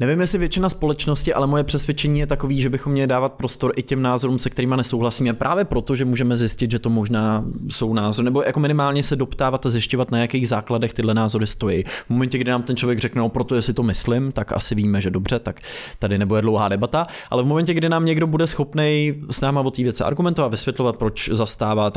Nevím, 0.00 0.20
jestli 0.20 0.38
většina 0.38 0.70
společnosti, 0.70 1.34
ale 1.34 1.46
moje 1.46 1.64
přesvědčení 1.64 2.20
je 2.20 2.26
takový, 2.26 2.60
že 2.60 2.70
bychom 2.70 2.92
měli 2.92 3.06
dávat 3.06 3.32
prostor 3.32 3.72
i 3.76 3.82
těm 3.82 4.02
názorům, 4.02 4.38
se 4.38 4.50
kterými 4.50 4.76
nesouhlasíme. 4.76 5.32
Právě 5.32 5.64
proto, 5.64 5.96
že 5.96 6.04
můžeme 6.04 6.36
zjistit, 6.36 6.70
že 6.70 6.78
to 6.78 6.90
možná 6.90 7.44
jsou 7.70 7.94
názory, 7.94 8.24
nebo 8.24 8.42
jako 8.42 8.60
minimálně 8.60 9.02
se 9.02 9.16
doptávat 9.16 9.66
a 9.66 9.70
zjišťovat, 9.70 10.10
na 10.10 10.18
jakých 10.18 10.48
základech 10.48 10.94
tyhle 10.94 11.14
názory 11.14 11.46
stojí. 11.46 11.84
V 12.06 12.10
momentě, 12.10 12.38
kdy 12.38 12.50
nám 12.50 12.62
ten 12.62 12.76
člověk 12.76 12.98
řekne, 12.98 13.18
no 13.18 13.28
proto, 13.28 13.54
jestli 13.54 13.74
to 13.74 13.82
myslím, 13.82 14.32
tak 14.32 14.52
asi 14.52 14.74
víme, 14.74 15.00
že 15.00 15.10
dobře, 15.10 15.38
tak 15.38 15.60
tady 15.98 16.18
nebude 16.18 16.42
dlouhá 16.42 16.68
debata. 16.68 17.06
Ale 17.30 17.42
v 17.42 17.46
momentě, 17.46 17.74
kdy 17.74 17.88
nám 17.88 18.04
někdo 18.04 18.26
bude 18.26 18.46
schopný 18.46 19.14
s 19.30 19.40
náma 19.40 19.60
o 19.60 19.70
té 19.70 19.82
věci 19.82 20.04
argumentovat, 20.04 20.48
vysvětlovat, 20.48 20.96
proč 20.96 21.28
zastává 21.32 21.90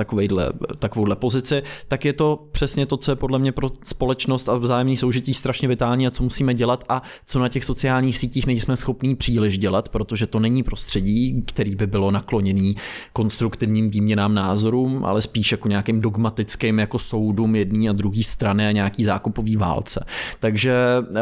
takovouhle 0.80 1.16
pozici, 1.16 1.64
tak 1.88 2.06
je 2.06 2.14
to 2.14 2.48
přesně 2.52 2.86
to, 2.86 2.98
co 2.98 3.12
je 3.12 3.16
podle 3.16 3.40
mě 3.40 3.52
pro 3.52 3.70
společnost 3.84 4.50
a 4.50 4.56
vzájemný 4.56 4.98
soužití 4.98 5.34
strašně 5.34 5.68
vitální 5.68 6.08
a 6.08 6.12
co 6.12 6.24
musíme 6.24 6.54
dělat 6.54 6.84
a 6.90 7.02
co 7.26 7.40
na 7.40 7.48
těch 7.48 7.57
těch 7.58 7.66
sociálních 7.66 8.18
sítích 8.18 8.48
nejsme 8.48 8.78
schopní 8.78 9.16
příliš 9.16 9.58
dělat, 9.58 9.90
protože 9.90 10.28
to 10.28 10.40
není 10.40 10.64
prostředí, 10.64 11.44
který 11.46 11.76
by 11.76 11.88
bylo 11.88 12.12
nakloněný 12.12 12.76
konstruktivním 13.14 13.90
výměnám 13.90 14.34
názorům, 14.34 15.06
ale 15.06 15.22
spíš 15.22 15.52
jako 15.52 15.68
nějakým 15.68 16.02
dogmatickým 16.02 16.80
jako 16.80 17.00
soudům 17.00 17.56
jedné 17.56 17.90
a 17.90 17.94
druhé 17.94 18.24
strany 18.24 18.68
a 18.68 18.72
nějaký 18.72 19.04
zákupový 19.04 19.56
válce. 19.56 20.06
Takže 20.40 20.74
uh, 21.00 21.18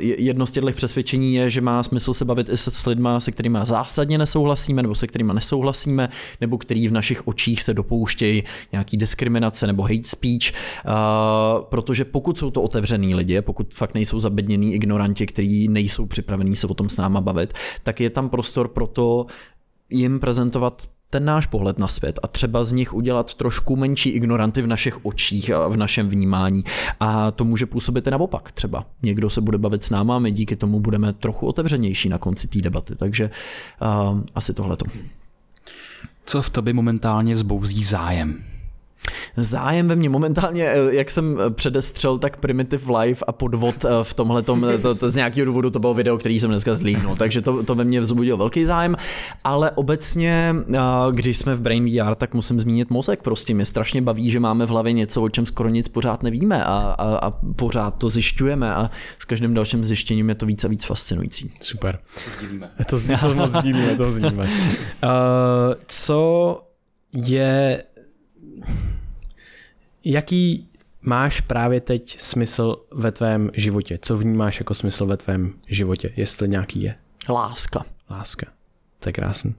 jedno 0.00 0.46
z 0.46 0.50
těchto 0.50 0.72
přesvědčení 0.72 1.34
je, 1.34 1.50
že 1.50 1.60
má 1.60 1.82
smysl 1.82 2.12
se 2.12 2.24
bavit 2.24 2.48
i 2.48 2.56
se 2.56 2.70
s 2.70 2.86
lidma, 2.86 3.20
se 3.20 3.32
kterými 3.32 3.58
zásadně 3.62 4.18
nesouhlasíme 4.18 4.82
nebo 4.82 4.94
se 4.94 5.06
kterými 5.06 5.34
nesouhlasíme, 5.34 6.08
nebo 6.40 6.58
který 6.58 6.88
v 6.88 6.92
našich 6.92 7.28
očích 7.28 7.62
se 7.62 7.74
dopouštějí 7.74 8.42
nějaký 8.72 8.96
diskriminace 8.96 9.66
nebo 9.66 9.82
hate 9.82 10.04
speech, 10.04 10.52
uh, 10.52 11.64
protože 11.68 12.04
pokud 12.04 12.38
jsou 12.38 12.50
to 12.50 12.62
otevřený 12.62 13.14
lidi, 13.14 13.40
pokud 13.40 13.74
fakt 13.74 13.94
nejsou 13.94 14.20
zabednění 14.20 14.74
ignoranti, 14.74 15.26
kteří 15.26 15.49
nejsou 15.68 16.06
připravení 16.06 16.56
se 16.56 16.66
o 16.66 16.74
tom 16.74 16.88
s 16.88 16.96
náma 16.96 17.20
bavit, 17.20 17.54
tak 17.82 18.00
je 18.00 18.10
tam 18.10 18.28
prostor 18.28 18.68
pro 18.68 18.86
to 18.86 19.26
jim 19.90 20.20
prezentovat 20.20 20.86
ten 21.10 21.24
náš 21.24 21.46
pohled 21.46 21.78
na 21.78 21.88
svět 21.88 22.18
a 22.22 22.26
třeba 22.26 22.64
z 22.64 22.72
nich 22.72 22.94
udělat 22.94 23.34
trošku 23.34 23.76
menší 23.76 24.10
ignoranty 24.10 24.62
v 24.62 24.66
našich 24.66 25.04
očích 25.04 25.50
a 25.50 25.68
v 25.68 25.76
našem 25.76 26.08
vnímání. 26.08 26.64
A 27.00 27.30
to 27.30 27.44
může 27.44 27.66
působit 27.66 28.06
i 28.06 28.10
naopak 28.10 28.52
třeba. 28.52 28.86
Někdo 29.02 29.30
se 29.30 29.40
bude 29.40 29.58
bavit 29.58 29.84
s 29.84 29.90
náma 29.90 30.18
my 30.18 30.30
díky 30.30 30.56
tomu 30.56 30.80
budeme 30.80 31.12
trochu 31.12 31.46
otevřenější 31.46 32.08
na 32.08 32.18
konci 32.18 32.48
té 32.48 32.58
debaty. 32.58 32.96
Takže 32.96 33.30
uh, 33.82 34.20
asi 34.34 34.54
tohleto. 34.54 34.86
Co 36.26 36.42
v 36.42 36.50
tobě 36.50 36.74
momentálně 36.74 37.34
vzbouzí 37.34 37.84
zájem? 37.84 38.42
Zájem 39.36 39.88
ve 39.88 39.96
mně 39.96 40.08
momentálně, 40.08 40.64
eh, 40.64 40.94
jak 40.94 41.10
jsem 41.10 41.38
eh, 41.40 41.50
předestřel, 41.50 42.18
tak 42.18 42.36
Primitive 42.36 42.98
Life 42.98 43.24
a 43.28 43.32
podvod 43.32 43.84
eh, 43.84 43.88
v 44.02 44.14
tomhle 44.14 44.42
to, 44.42 44.58
to, 44.94 45.10
z 45.10 45.16
nějakého 45.16 45.44
důvodu 45.44 45.70
to 45.70 45.78
bylo 45.78 45.94
video, 45.94 46.18
který 46.18 46.40
jsem 46.40 46.50
dneska 46.50 46.74
zlínul, 46.74 47.16
takže 47.16 47.40
to, 47.40 47.62
to 47.62 47.74
ve 47.74 47.84
mně 47.84 48.00
vzbudilo 48.00 48.38
velký 48.38 48.64
zájem, 48.64 48.96
ale 49.44 49.70
obecně, 49.70 50.54
když 51.10 51.36
jsme 51.36 51.54
v 51.54 51.60
Brain 51.60 51.86
VR, 51.86 52.14
tak 52.14 52.34
musím 52.34 52.60
zmínit 52.60 52.90
mozek, 52.90 53.22
prostě 53.22 53.54
mě 53.54 53.64
strašně 53.64 54.02
baví, 54.02 54.30
že 54.30 54.40
máme 54.40 54.66
v 54.66 54.68
hlavě 54.68 54.92
něco, 54.92 55.22
o 55.22 55.28
čem 55.28 55.46
skoro 55.46 55.68
nic 55.68 55.88
pořád 55.88 56.22
nevíme 56.22 56.64
a, 56.64 56.94
a, 56.98 57.16
a 57.16 57.30
pořád 57.56 57.90
to 57.90 58.08
zjišťujeme 58.08 58.74
a 58.74 58.90
s 59.18 59.24
každým 59.24 59.54
dalším 59.54 59.84
zjištěním 59.84 60.28
je 60.28 60.34
to 60.34 60.46
víc 60.46 60.64
a 60.64 60.68
víc 60.68 60.84
fascinující. 60.84 61.52
Super. 61.60 61.98
To 62.24 62.30
sdílíme. 62.30 62.70
To, 62.90 62.98
to 63.20 63.34
moc 63.34 63.52
sdílíme, 63.52 63.96
to 63.96 64.10
sdílíme. 64.10 64.42
Uh, 64.42 64.48
co 65.86 66.60
je 67.12 67.82
Jaký 70.04 70.68
máš 71.02 71.40
právě 71.40 71.80
teď 71.80 72.18
smysl 72.20 72.76
ve 72.92 73.12
tvém 73.12 73.50
životě? 73.54 73.98
Co 74.02 74.16
vnímáš 74.16 74.58
jako 74.58 74.74
smysl 74.74 75.06
ve 75.06 75.16
tvém 75.16 75.54
životě? 75.66 76.12
Jestli 76.16 76.48
nějaký 76.48 76.82
je? 76.82 76.94
Láska. 77.28 77.84
Láska. 78.10 78.46
To 78.98 79.08
je 79.08 79.12
krásný. 79.12 79.54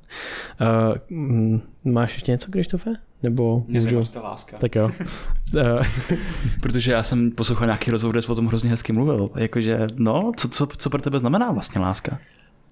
Uh, 0.62 1.60
máš 1.84 2.14
ještě 2.14 2.32
něco, 2.32 2.52
Krištofe? 2.52 2.90
Nebo 3.24 3.64
můžu... 3.68 4.06
ta 4.06 4.22
láska. 4.22 4.58
Tak 4.58 4.76
jo. 4.76 4.92
uh, 5.56 5.62
Protože 6.62 6.92
já 6.92 7.04
jsem 7.04 7.32
poslouchal 7.32 7.68
nějaký 7.68 7.92
rozhovor, 7.92 8.14
kde 8.14 8.22
jsi 8.22 8.32
o 8.32 8.36
tom 8.36 8.48
hrozně 8.48 8.70
hezky 8.70 8.94
mluvil. 8.94 9.30
Jakože, 9.36 9.88
no, 9.96 10.32
co, 10.38 10.50
co, 10.50 10.68
co 10.68 10.90
pro 10.90 11.02
tebe 11.02 11.20
znamená 11.20 11.52
vlastně 11.52 11.82
láska? 11.82 12.20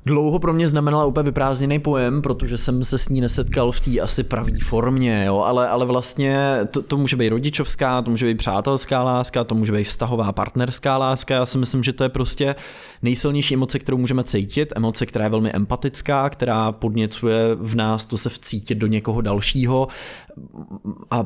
Dlouho 0.05 0.39
pro 0.39 0.53
mě 0.53 0.67
znamenala 0.67 1.05
úplně 1.05 1.23
vyprázdněný 1.23 1.79
pojem, 1.79 2.21
protože 2.21 2.57
jsem 2.57 2.83
se 2.83 2.97
s 2.97 3.09
ní 3.09 3.21
nesetkal 3.21 3.71
v 3.71 3.79
té 3.79 3.99
asi 3.99 4.23
pravý 4.23 4.59
formě, 4.59 5.23
jo? 5.27 5.39
Ale, 5.39 5.67
ale 5.67 5.85
vlastně 5.85 6.59
to, 6.71 6.81
to 6.81 6.97
může 6.97 7.15
být 7.15 7.29
rodičovská, 7.29 8.01
to 8.01 8.11
může 8.11 8.25
být 8.25 8.37
přátelská 8.37 9.03
láska, 9.03 9.43
to 9.43 9.55
může 9.55 9.71
být 9.71 9.83
vztahová 9.83 10.31
partnerská 10.31 10.97
láska. 10.97 11.35
Já 11.35 11.45
si 11.45 11.57
myslím, 11.57 11.83
že 11.83 11.93
to 11.93 12.03
je 12.03 12.09
prostě 12.09 12.55
nejsilnější 13.01 13.53
emoce, 13.53 13.79
kterou 13.79 13.97
můžeme 13.97 14.23
cítit, 14.23 14.73
emoce, 14.75 15.05
která 15.05 15.25
je 15.25 15.29
velmi 15.29 15.51
empatická, 15.51 16.29
která 16.29 16.71
podněcuje 16.71 17.55
v 17.55 17.75
nás 17.75 18.05
to 18.05 18.17
se 18.17 18.29
vcítit 18.29 18.77
do 18.77 18.87
někoho 18.87 19.21
dalšího 19.21 19.87
a 21.11 21.25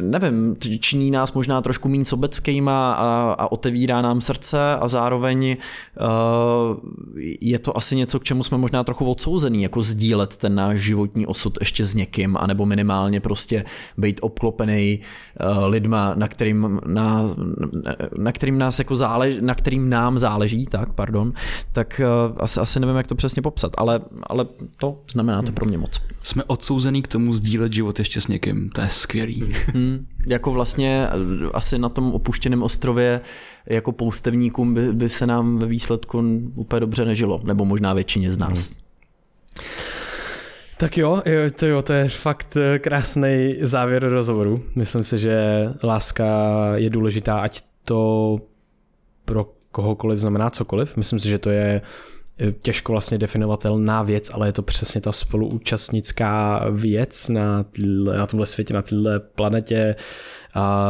nevím, 0.00 0.56
činí 0.80 1.10
nás 1.10 1.32
možná 1.32 1.60
trošku 1.60 1.88
méně 1.88 2.04
sobeckýma 2.04 2.94
a, 2.94 3.32
a 3.38 3.52
otevírá 3.52 4.02
nám 4.02 4.20
srdce 4.20 4.76
a 4.76 4.88
zároveň 4.88 5.56
uh, 6.00 6.76
je 7.50 7.58
to 7.58 7.76
asi 7.76 7.96
něco, 7.96 8.20
k 8.20 8.24
čemu 8.24 8.44
jsme 8.44 8.58
možná 8.58 8.84
trochu 8.84 9.10
odsouzený, 9.10 9.62
jako 9.62 9.82
sdílet 9.82 10.36
ten 10.36 10.54
náš 10.54 10.80
životní 10.80 11.26
osud 11.26 11.58
ještě 11.60 11.86
s 11.86 11.94
někým, 11.94 12.36
anebo 12.36 12.66
minimálně 12.66 13.20
prostě 13.20 13.64
být 13.96 14.18
obklopený 14.22 15.00
uh, 15.00 15.66
lidma, 15.66 16.14
na 16.14 16.28
kterým, 16.28 16.80
na, 16.86 17.22
na 18.18 18.32
kterým 18.32 18.58
nás 18.58 18.78
jako 18.78 18.96
záleží, 18.96 19.38
na 19.40 19.54
kterým 19.54 19.88
nám 19.88 20.18
záleží, 20.18 20.66
tak, 20.66 20.92
pardon, 20.92 21.32
tak 21.72 22.00
uh, 22.30 22.36
asi, 22.40 22.60
asi 22.60 22.80
nevím, 22.80 22.96
jak 22.96 23.06
to 23.06 23.14
přesně 23.14 23.42
popsat, 23.42 23.72
ale, 23.76 24.00
ale 24.22 24.46
to 24.76 24.98
znamená 25.12 25.42
to 25.42 25.52
pro 25.52 25.66
mě 25.66 25.78
moc. 25.78 26.00
Jsme 26.22 26.44
odsouzený 26.44 27.02
k 27.02 27.08
tomu 27.08 27.34
sdílet 27.34 27.72
život 27.72 27.98
ještě 27.98 28.20
s 28.20 28.28
někým, 28.28 28.70
to 28.70 28.80
je 28.80 28.88
skvělý. 28.90 29.54
Hmm, 29.74 30.06
jako 30.26 30.52
vlastně 30.52 31.08
asi 31.54 31.78
na 31.78 31.88
tom 31.88 32.12
opuštěném 32.12 32.62
ostrově 32.62 33.20
jako 33.66 33.92
poustevníkům 33.92 34.74
by, 34.74 34.92
by 34.92 35.08
se 35.08 35.26
nám 35.26 35.58
ve 35.58 35.66
výsledku 35.66 36.18
úplně 36.54 36.80
dobře 36.80 37.04
nežilo, 37.04 37.40
nebo 37.44 37.64
možná 37.64 37.92
většině 37.92 38.32
z 38.32 38.38
nás. 38.38 38.68
Hmm. 38.68 38.84
Tak 40.76 40.98
jo, 40.98 41.22
to 41.58 41.66
jo, 41.66 41.82
to 41.82 41.92
je 41.92 42.08
fakt 42.08 42.56
eh, 42.56 42.78
krásný 42.78 43.56
závěr 43.60 44.08
rozhovoru. 44.08 44.64
Myslím 44.74 45.04
si, 45.04 45.18
že 45.18 45.68
láska 45.82 46.26
je 46.74 46.90
důležitá, 46.90 47.40
ať 47.40 47.62
to 47.84 48.38
pro 49.24 49.46
kohokoliv 49.70 50.18
znamená 50.18 50.50
cokoliv. 50.50 50.96
Myslím 50.96 51.20
si, 51.20 51.28
že 51.28 51.38
to 51.38 51.50
je 51.50 51.80
eh, 52.38 52.52
těžko 52.52 52.92
vlastně 52.92 53.18
definovatelná 53.18 54.02
věc, 54.02 54.30
ale 54.34 54.48
je 54.48 54.52
to 54.52 54.62
přesně 54.62 55.00
ta 55.00 55.12
spoluúčastnická 55.12 56.64
věc 56.70 57.28
na, 57.28 57.62
týhle, 57.62 58.18
na 58.18 58.26
tomhle 58.26 58.46
světě, 58.46 58.74
na 58.74 58.82
této 58.82 59.20
planetě, 59.34 59.96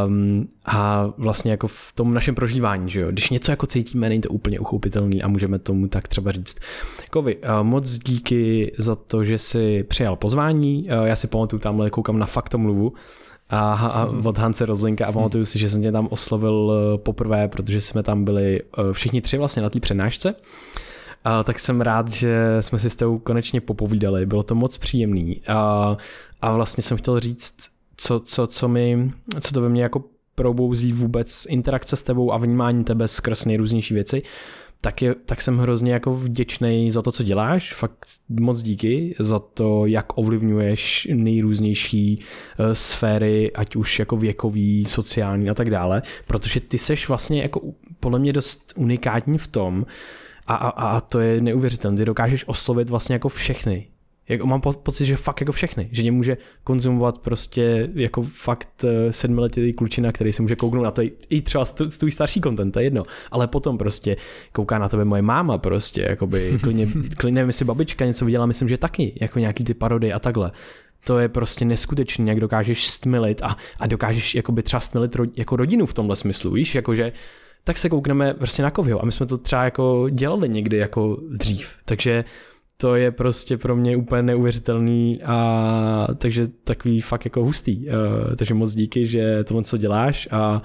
Um, 0.06 0.48
a 0.66 1.10
vlastně 1.18 1.50
jako 1.50 1.66
v 1.66 1.92
tom 1.94 2.14
našem 2.14 2.34
prožívání, 2.34 2.90
že 2.90 3.00
jo, 3.00 3.10
když 3.10 3.30
něco 3.30 3.52
jako 3.52 3.66
cítíme, 3.66 4.08
není 4.08 4.20
to 4.20 4.28
úplně 4.28 4.60
uchopitelný 4.60 5.22
a 5.22 5.28
můžeme 5.28 5.58
tomu 5.58 5.88
tak 5.88 6.08
třeba 6.08 6.32
říct. 6.32 6.58
Kovi, 7.10 7.36
uh, 7.36 7.42
moc 7.62 7.98
díky 7.98 8.72
za 8.78 8.94
to, 8.94 9.24
že 9.24 9.38
jsi 9.38 9.82
přijal 9.82 10.16
pozvání, 10.16 10.84
uh, 10.84 11.04
já 11.04 11.16
si 11.16 11.26
pamatuju 11.26 11.60
tamhle, 11.60 11.90
koukám 11.90 12.18
na 12.18 12.26
faktomluvu, 12.26 12.92
a, 13.50 13.74
a 13.74 14.04
od 14.24 14.38
Hance 14.38 14.66
Rozlinka 14.66 15.06
a 15.06 15.12
pamatuju 15.12 15.44
si, 15.44 15.58
že 15.58 15.70
jsem 15.70 15.82
tě 15.82 15.92
tam 15.92 16.08
oslovil 16.10 16.54
uh, 16.54 17.00
poprvé, 17.00 17.48
protože 17.48 17.80
jsme 17.80 18.02
tam 18.02 18.24
byli 18.24 18.60
všichni 18.92 19.20
tři 19.20 19.38
vlastně 19.38 19.62
na 19.62 19.70
té 19.70 19.80
přednášce. 19.80 20.34
A 21.24 21.42
tak 21.42 21.58
jsem 21.58 21.80
rád, 21.80 22.10
že 22.10 22.56
jsme 22.60 22.78
si 22.78 22.90
s 22.90 22.96
tebou 22.96 23.18
konečně 23.18 23.60
popovídali, 23.60 24.26
bylo 24.26 24.42
to 24.42 24.54
moc 24.54 24.78
příjemný. 24.78 25.40
A, 25.48 25.96
a 26.42 26.52
vlastně 26.52 26.82
jsem 26.82 26.96
chtěl 26.96 27.20
říct, 27.20 27.73
co, 27.96 28.20
co, 28.20 28.46
co, 28.46 28.68
mi, 28.68 29.10
co 29.40 29.54
to 29.54 29.60
ve 29.60 29.68
mně 29.68 29.82
jako 29.82 30.04
probouzí 30.34 30.92
vůbec 30.92 31.46
interakce 31.48 31.96
s 31.96 32.02
tebou 32.02 32.32
a 32.32 32.36
vnímání 32.36 32.84
tebe 32.84 33.08
skrz 33.08 33.44
nejrůznější 33.44 33.94
věci, 33.94 34.22
tak, 34.80 35.02
je, 35.02 35.14
tak 35.14 35.42
jsem 35.42 35.58
hrozně 35.58 35.92
jako 35.92 36.14
vděčný 36.14 36.90
za 36.90 37.02
to, 37.02 37.12
co 37.12 37.22
děláš. 37.22 37.74
Fakt 37.74 38.06
moc 38.28 38.62
díky 38.62 39.14
za 39.18 39.38
to, 39.38 39.86
jak 39.86 40.18
ovlivňuješ 40.18 41.08
nejrůznější 41.14 42.18
uh, 42.18 42.66
sféry, 42.72 43.52
ať 43.52 43.76
už 43.76 43.98
jako 43.98 44.16
věkový, 44.16 44.84
sociální 44.84 45.50
a 45.50 45.54
tak 45.54 45.70
dále, 45.70 46.02
protože 46.26 46.60
ty 46.60 46.78
seš 46.78 47.08
vlastně 47.08 47.42
jako 47.42 47.60
podle 48.00 48.18
mě 48.18 48.32
dost 48.32 48.72
unikátní 48.76 49.38
v 49.38 49.48
tom, 49.48 49.86
a, 50.46 50.54
a, 50.54 50.68
a 50.68 51.00
to 51.00 51.20
je 51.20 51.40
neuvěřitelné, 51.40 51.98
ty 51.98 52.04
dokážeš 52.04 52.48
oslovit 52.48 52.90
vlastně 52.90 53.12
jako 53.12 53.28
všechny 53.28 53.86
jako 54.28 54.46
mám 54.46 54.60
pocit, 54.60 55.06
že 55.06 55.16
fakt 55.16 55.40
jako 55.40 55.52
všechny, 55.52 55.88
že 55.92 56.02
mě 56.02 56.12
může 56.12 56.36
konzumovat 56.64 57.18
prostě 57.18 57.90
jako 57.94 58.22
fakt 58.22 58.84
eh, 58.84 59.12
sedmiletý 59.12 59.72
klučina, 59.72 60.12
který 60.12 60.32
si 60.32 60.42
může 60.42 60.56
kouknout 60.56 60.84
na 60.84 60.90
to 60.90 61.02
i 61.28 61.42
třeba 61.42 61.64
tvůj 61.98 62.10
starší 62.10 62.40
content, 62.40 62.72
to 62.72 62.78
je 62.78 62.86
jedno, 62.86 63.02
ale 63.30 63.46
potom 63.46 63.78
prostě 63.78 64.16
kouká 64.52 64.78
na 64.78 64.88
tebe 64.88 65.04
moje 65.04 65.22
máma 65.22 65.58
prostě, 65.58 66.06
jakoby 66.08 66.58
klidně, 66.62 66.86
klidně 67.16 67.34
nevím, 67.34 67.48
jestli 67.48 67.64
babička 67.64 68.04
něco 68.04 68.24
viděla, 68.24 68.46
myslím, 68.46 68.68
že 68.68 68.78
taky, 68.78 69.18
jako 69.20 69.38
nějaký 69.38 69.64
ty 69.64 69.74
parody 69.74 70.12
a 70.12 70.18
takhle. 70.18 70.52
To 71.06 71.18
je 71.18 71.28
prostě 71.28 71.64
neskutečný, 71.64 72.28
jak 72.28 72.40
dokážeš 72.40 72.86
stmilit 72.86 73.42
a, 73.42 73.56
a 73.78 73.86
dokážeš 73.86 74.34
jakoby 74.34 74.62
třeba 74.62 74.80
stmilit 74.80 75.16
ro, 75.16 75.24
jako 75.36 75.56
rodinu 75.56 75.86
v 75.86 75.94
tomhle 75.94 76.16
smyslu, 76.16 76.50
víš, 76.50 76.74
jakože 76.74 77.12
tak 77.64 77.78
se 77.78 77.88
koukneme 77.88 78.34
prostě 78.34 78.62
na 78.62 78.70
Kovyho 78.70 79.02
a 79.02 79.04
my 79.04 79.12
jsme 79.12 79.26
to 79.26 79.38
třeba 79.38 79.64
jako 79.64 80.06
dělali 80.10 80.48
někdy 80.48 80.76
jako 80.76 81.18
dřív, 81.30 81.68
takže 81.84 82.24
to 82.76 82.96
je 82.96 83.10
prostě 83.10 83.58
pro 83.58 83.76
mě 83.76 83.96
úplně 83.96 84.22
neuvěřitelný 84.22 85.22
a 85.22 86.06
takže 86.18 86.48
takový 86.64 87.00
fakt 87.00 87.24
jako 87.24 87.44
hustý. 87.44 87.86
Uh, 87.86 88.36
takže 88.36 88.54
moc 88.54 88.74
díky, 88.74 89.06
že 89.06 89.44
tohle 89.44 89.62
co 89.62 89.76
děláš 89.76 90.28
a 90.30 90.62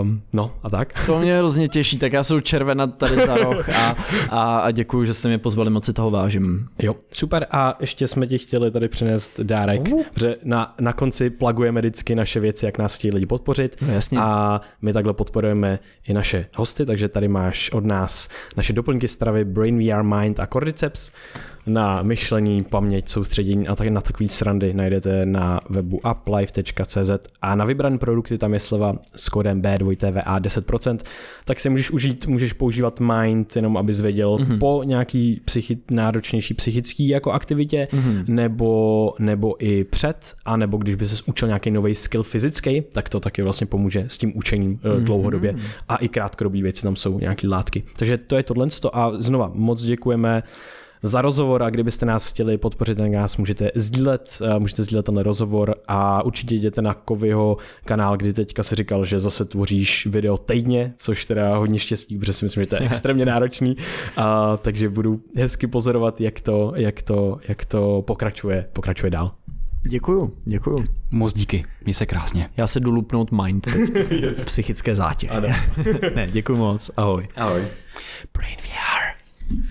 Um, 0.00 0.22
no 0.32 0.54
a 0.62 0.70
tak. 0.70 0.92
To 1.06 1.18
mě 1.18 1.36
hrozně 1.36 1.68
těší, 1.68 1.98
tak 1.98 2.12
já 2.12 2.24
jsem 2.24 2.42
červena 2.42 2.86
tady 2.86 3.26
za 3.26 3.34
roh 3.34 3.68
a, 3.68 3.96
a, 4.30 4.58
a 4.58 4.70
děkuji, 4.70 5.04
že 5.04 5.12
jste 5.12 5.28
mě 5.28 5.38
pozvali, 5.38 5.70
moc 5.70 5.84
si 5.84 5.92
toho 5.92 6.10
vážím. 6.10 6.68
Jo, 6.78 6.96
super 7.12 7.46
a 7.50 7.76
ještě 7.80 8.08
jsme 8.08 8.26
ti 8.26 8.38
chtěli 8.38 8.70
tady 8.70 8.88
přinést 8.88 9.40
dárek, 9.40 9.88
uh. 9.92 10.02
protože 10.14 10.34
na, 10.44 10.74
na 10.80 10.92
konci 10.92 11.30
plagujeme 11.30 11.80
vždycky 11.80 12.14
naše 12.14 12.40
věci, 12.40 12.66
jak 12.66 12.78
nás 12.78 12.94
chtějí 12.94 13.14
lidi 13.14 13.26
podpořit 13.26 13.76
no, 13.80 13.92
jasně. 13.92 14.18
a 14.20 14.60
my 14.82 14.92
takhle 14.92 15.12
podporujeme 15.12 15.78
i 16.08 16.14
naše 16.14 16.46
hosty, 16.56 16.86
takže 16.86 17.08
tady 17.08 17.28
máš 17.28 17.70
od 17.70 17.84
nás 17.84 18.28
naše 18.56 18.72
doplňky 18.72 19.08
stravy 19.08 19.44
Brain 19.44 19.78
VR 19.78 20.02
Mind 20.02 20.40
a 20.40 20.46
Cordyceps 20.46 21.10
na 21.66 22.02
myšlení, 22.02 22.64
paměť, 22.64 23.08
soustředění 23.08 23.68
a 23.68 23.76
tak 23.76 23.88
na 23.88 24.00
takový 24.00 24.28
srandy 24.28 24.74
najdete 24.74 25.26
na 25.26 25.60
webu 25.70 26.00
uplife.cz 26.10 27.10
a 27.42 27.54
na 27.54 27.64
vybrané 27.64 27.98
produkty 27.98 28.38
tam 28.38 28.54
je 28.54 28.60
sleva 28.60 28.96
s 29.16 29.28
kódem 29.28 29.62
B2TVA 29.62 30.40
10%, 30.40 30.98
tak 31.44 31.60
si 31.60 31.70
můžeš 31.70 31.90
užít, 31.90 32.26
můžeš 32.26 32.52
používat 32.52 33.00
Mind 33.00 33.56
jenom 33.56 33.76
aby 33.76 33.92
zvěděl 33.92 34.36
mm-hmm. 34.36 34.58
po 34.58 34.82
nějaký 34.84 35.40
psychi, 35.44 35.78
náročnější 35.90 36.54
psychický 36.54 37.08
jako 37.08 37.32
aktivitě, 37.32 37.88
mm-hmm. 37.90 38.24
nebo, 38.28 39.14
nebo 39.18 39.64
i 39.64 39.84
před, 39.84 40.34
a 40.44 40.56
nebo 40.56 40.76
když 40.76 40.94
by 40.94 41.08
se 41.08 41.22
učil 41.26 41.48
nějaký 41.48 41.70
nový 41.70 41.94
skill 41.94 42.22
fyzický, 42.22 42.82
tak 42.92 43.08
to 43.08 43.20
taky 43.20 43.42
vlastně 43.42 43.66
pomůže 43.66 44.04
s 44.08 44.18
tím 44.18 44.32
učením 44.34 44.76
mm-hmm. 44.76 45.04
dlouhodobě 45.04 45.54
a 45.88 45.96
i 45.96 46.08
krátkodobí 46.08 46.62
věci 46.62 46.82
tam 46.82 46.96
jsou 46.96 47.18
nějaký 47.18 47.48
látky. 47.48 47.82
Takže 47.96 48.18
to 48.18 48.36
je 48.36 48.42
tohle 48.42 48.68
a 48.92 49.12
znova 49.18 49.50
moc 49.54 49.82
děkujeme 49.82 50.42
za 51.02 51.22
rozhovor 51.22 51.62
a 51.62 51.70
kdybyste 51.70 52.06
nás 52.06 52.30
chtěli 52.30 52.58
podpořit, 52.58 52.98
tak 52.98 53.10
nás 53.10 53.36
můžete 53.36 53.70
sdílet, 53.74 54.38
eh, 54.44 54.58
můžete 54.58 54.82
sdílet 54.82 55.06
ten 55.06 55.18
rozhovor 55.18 55.74
a 55.88 56.22
určitě 56.22 56.54
jděte 56.54 56.82
na 56.82 56.94
Kovyho 56.94 57.56
kanál, 57.84 58.16
kdy 58.16 58.32
teďka 58.32 58.62
si 58.62 58.74
říkal, 58.74 59.04
že 59.04 59.18
zase 59.18 59.44
tvoříš 59.44 60.06
video 60.06 60.38
týdně, 60.38 60.94
což 60.96 61.24
teda 61.24 61.56
hodně 61.56 61.78
štěstí, 61.78 62.18
protože 62.18 62.32
si 62.32 62.44
myslím, 62.44 62.62
že 62.62 62.66
to 62.66 62.76
je 62.76 62.80
extrémně 62.86 63.26
náročný, 63.26 63.76
a, 64.16 64.56
takže 64.56 64.88
budu 64.88 65.20
hezky 65.36 65.66
pozorovat, 65.66 66.20
jak 66.20 66.40
to, 66.40 66.72
jak 66.76 67.02
to, 67.02 67.38
jak 67.48 67.64
to 67.64 68.02
pokračuje, 68.02 68.68
pokračuje 68.72 69.10
dál. 69.10 69.32
Děkuju, 69.88 70.36
děkuju. 70.44 70.84
Moc 71.10 71.32
díky, 71.32 71.64
mě 71.84 71.94
se 71.94 72.06
krásně. 72.06 72.48
Já 72.56 72.66
se 72.66 72.80
jdu 72.80 72.90
lupnout 72.90 73.32
mind. 73.32 73.66
yes. 74.10 74.44
Psychické 74.44 74.96
zátěže. 74.96 75.32
ne, 76.14 76.28
děkuji 76.32 76.56
moc, 76.56 76.90
ahoj. 76.96 77.28
Ahoj. 77.36 77.62
Brain 78.34 78.56
VR. 78.56 79.22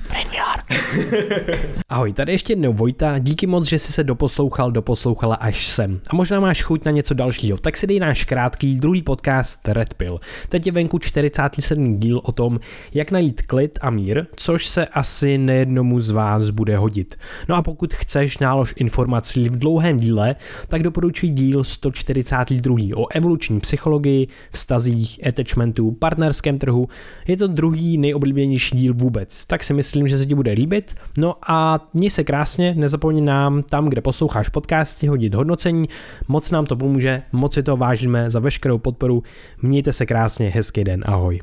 Brain 0.10 0.28
VR. 0.28 0.51
Ahoj, 1.90 2.14
tady 2.14 2.32
ještě 2.32 2.52
jednou 2.54 2.74
Vojta, 2.74 3.20
díky 3.20 3.48
moc, 3.48 3.68
že 3.68 3.80
jsi 3.80 3.92
se 3.92 4.04
doposlouchal, 4.04 4.72
doposlouchala 4.72 5.36
až 5.36 5.68
sem. 5.68 6.00
A 6.10 6.16
možná 6.16 6.40
máš 6.40 6.62
chuť 6.62 6.86
na 6.86 6.92
něco 6.92 7.14
dalšího, 7.14 7.58
tak 7.58 7.78
si 7.78 7.88
dej 7.88 8.00
náš 8.00 8.26
krátký 8.26 8.80
druhý 8.80 9.02
podcast 9.02 9.68
Red 9.68 9.94
Pill. 9.94 10.20
Teď 10.50 10.66
je 10.66 10.72
venku 10.72 11.00
47. 11.00 12.00
díl 12.00 12.22
o 12.24 12.32
tom, 12.32 12.60
jak 12.94 13.12
najít 13.12 13.42
klid 13.42 13.80
a 13.82 13.90
mír, 13.90 14.26
což 14.36 14.68
se 14.68 14.86
asi 14.86 15.38
nejednomu 15.38 16.00
z 16.00 16.10
vás 16.10 16.50
bude 16.50 16.78
hodit. 16.78 17.16
No 17.50 17.56
a 17.56 17.62
pokud 17.62 17.94
chceš 17.94 18.38
nálož 18.38 18.74
informací 18.78 19.50
v 19.50 19.60
dlouhém 19.60 20.00
díle, 20.00 20.36
tak 20.68 20.84
doporučuji 20.84 21.32
díl 21.32 21.64
142. 21.64 22.78
o 22.96 23.08
evoluční 23.14 23.60
psychologii, 23.60 24.28
vztazích, 24.52 25.28
attachmentu, 25.28 25.92
partnerském 25.92 26.60
trhu. 26.60 26.88
Je 27.28 27.38
to 27.38 27.48
druhý 27.48 27.98
nejoblíbenější 27.98 28.78
díl 28.78 28.94
vůbec, 28.94 29.46
tak 29.46 29.64
si 29.64 29.74
myslím, 29.74 30.08
že 30.08 30.18
se 30.18 30.26
ti 30.26 30.36
bude 30.36 30.52
líbit. 30.62 30.96
No 31.18 31.36
a 31.48 31.80
měj 31.94 32.10
se 32.10 32.24
krásně, 32.24 32.74
nezapomeň 32.78 33.26
nám 33.26 33.64
tam, 33.64 33.90
kde 33.90 34.02
posloucháš 34.02 34.50
podcasty, 34.50 35.08
hodit 35.08 35.34
hodnocení, 35.34 35.88
moc 36.28 36.52
nám 36.52 36.66
to 36.66 36.76
pomůže, 36.76 37.22
moc 37.32 37.54
si 37.54 37.64
to 37.64 37.78
vážíme 37.78 38.30
za 38.30 38.40
veškerou 38.40 38.78
podporu. 38.78 39.24
Mějte 39.62 39.94
se 39.94 40.06
krásně, 40.06 40.50
hezký 40.50 40.84
den, 40.84 41.04
ahoj. 41.06 41.42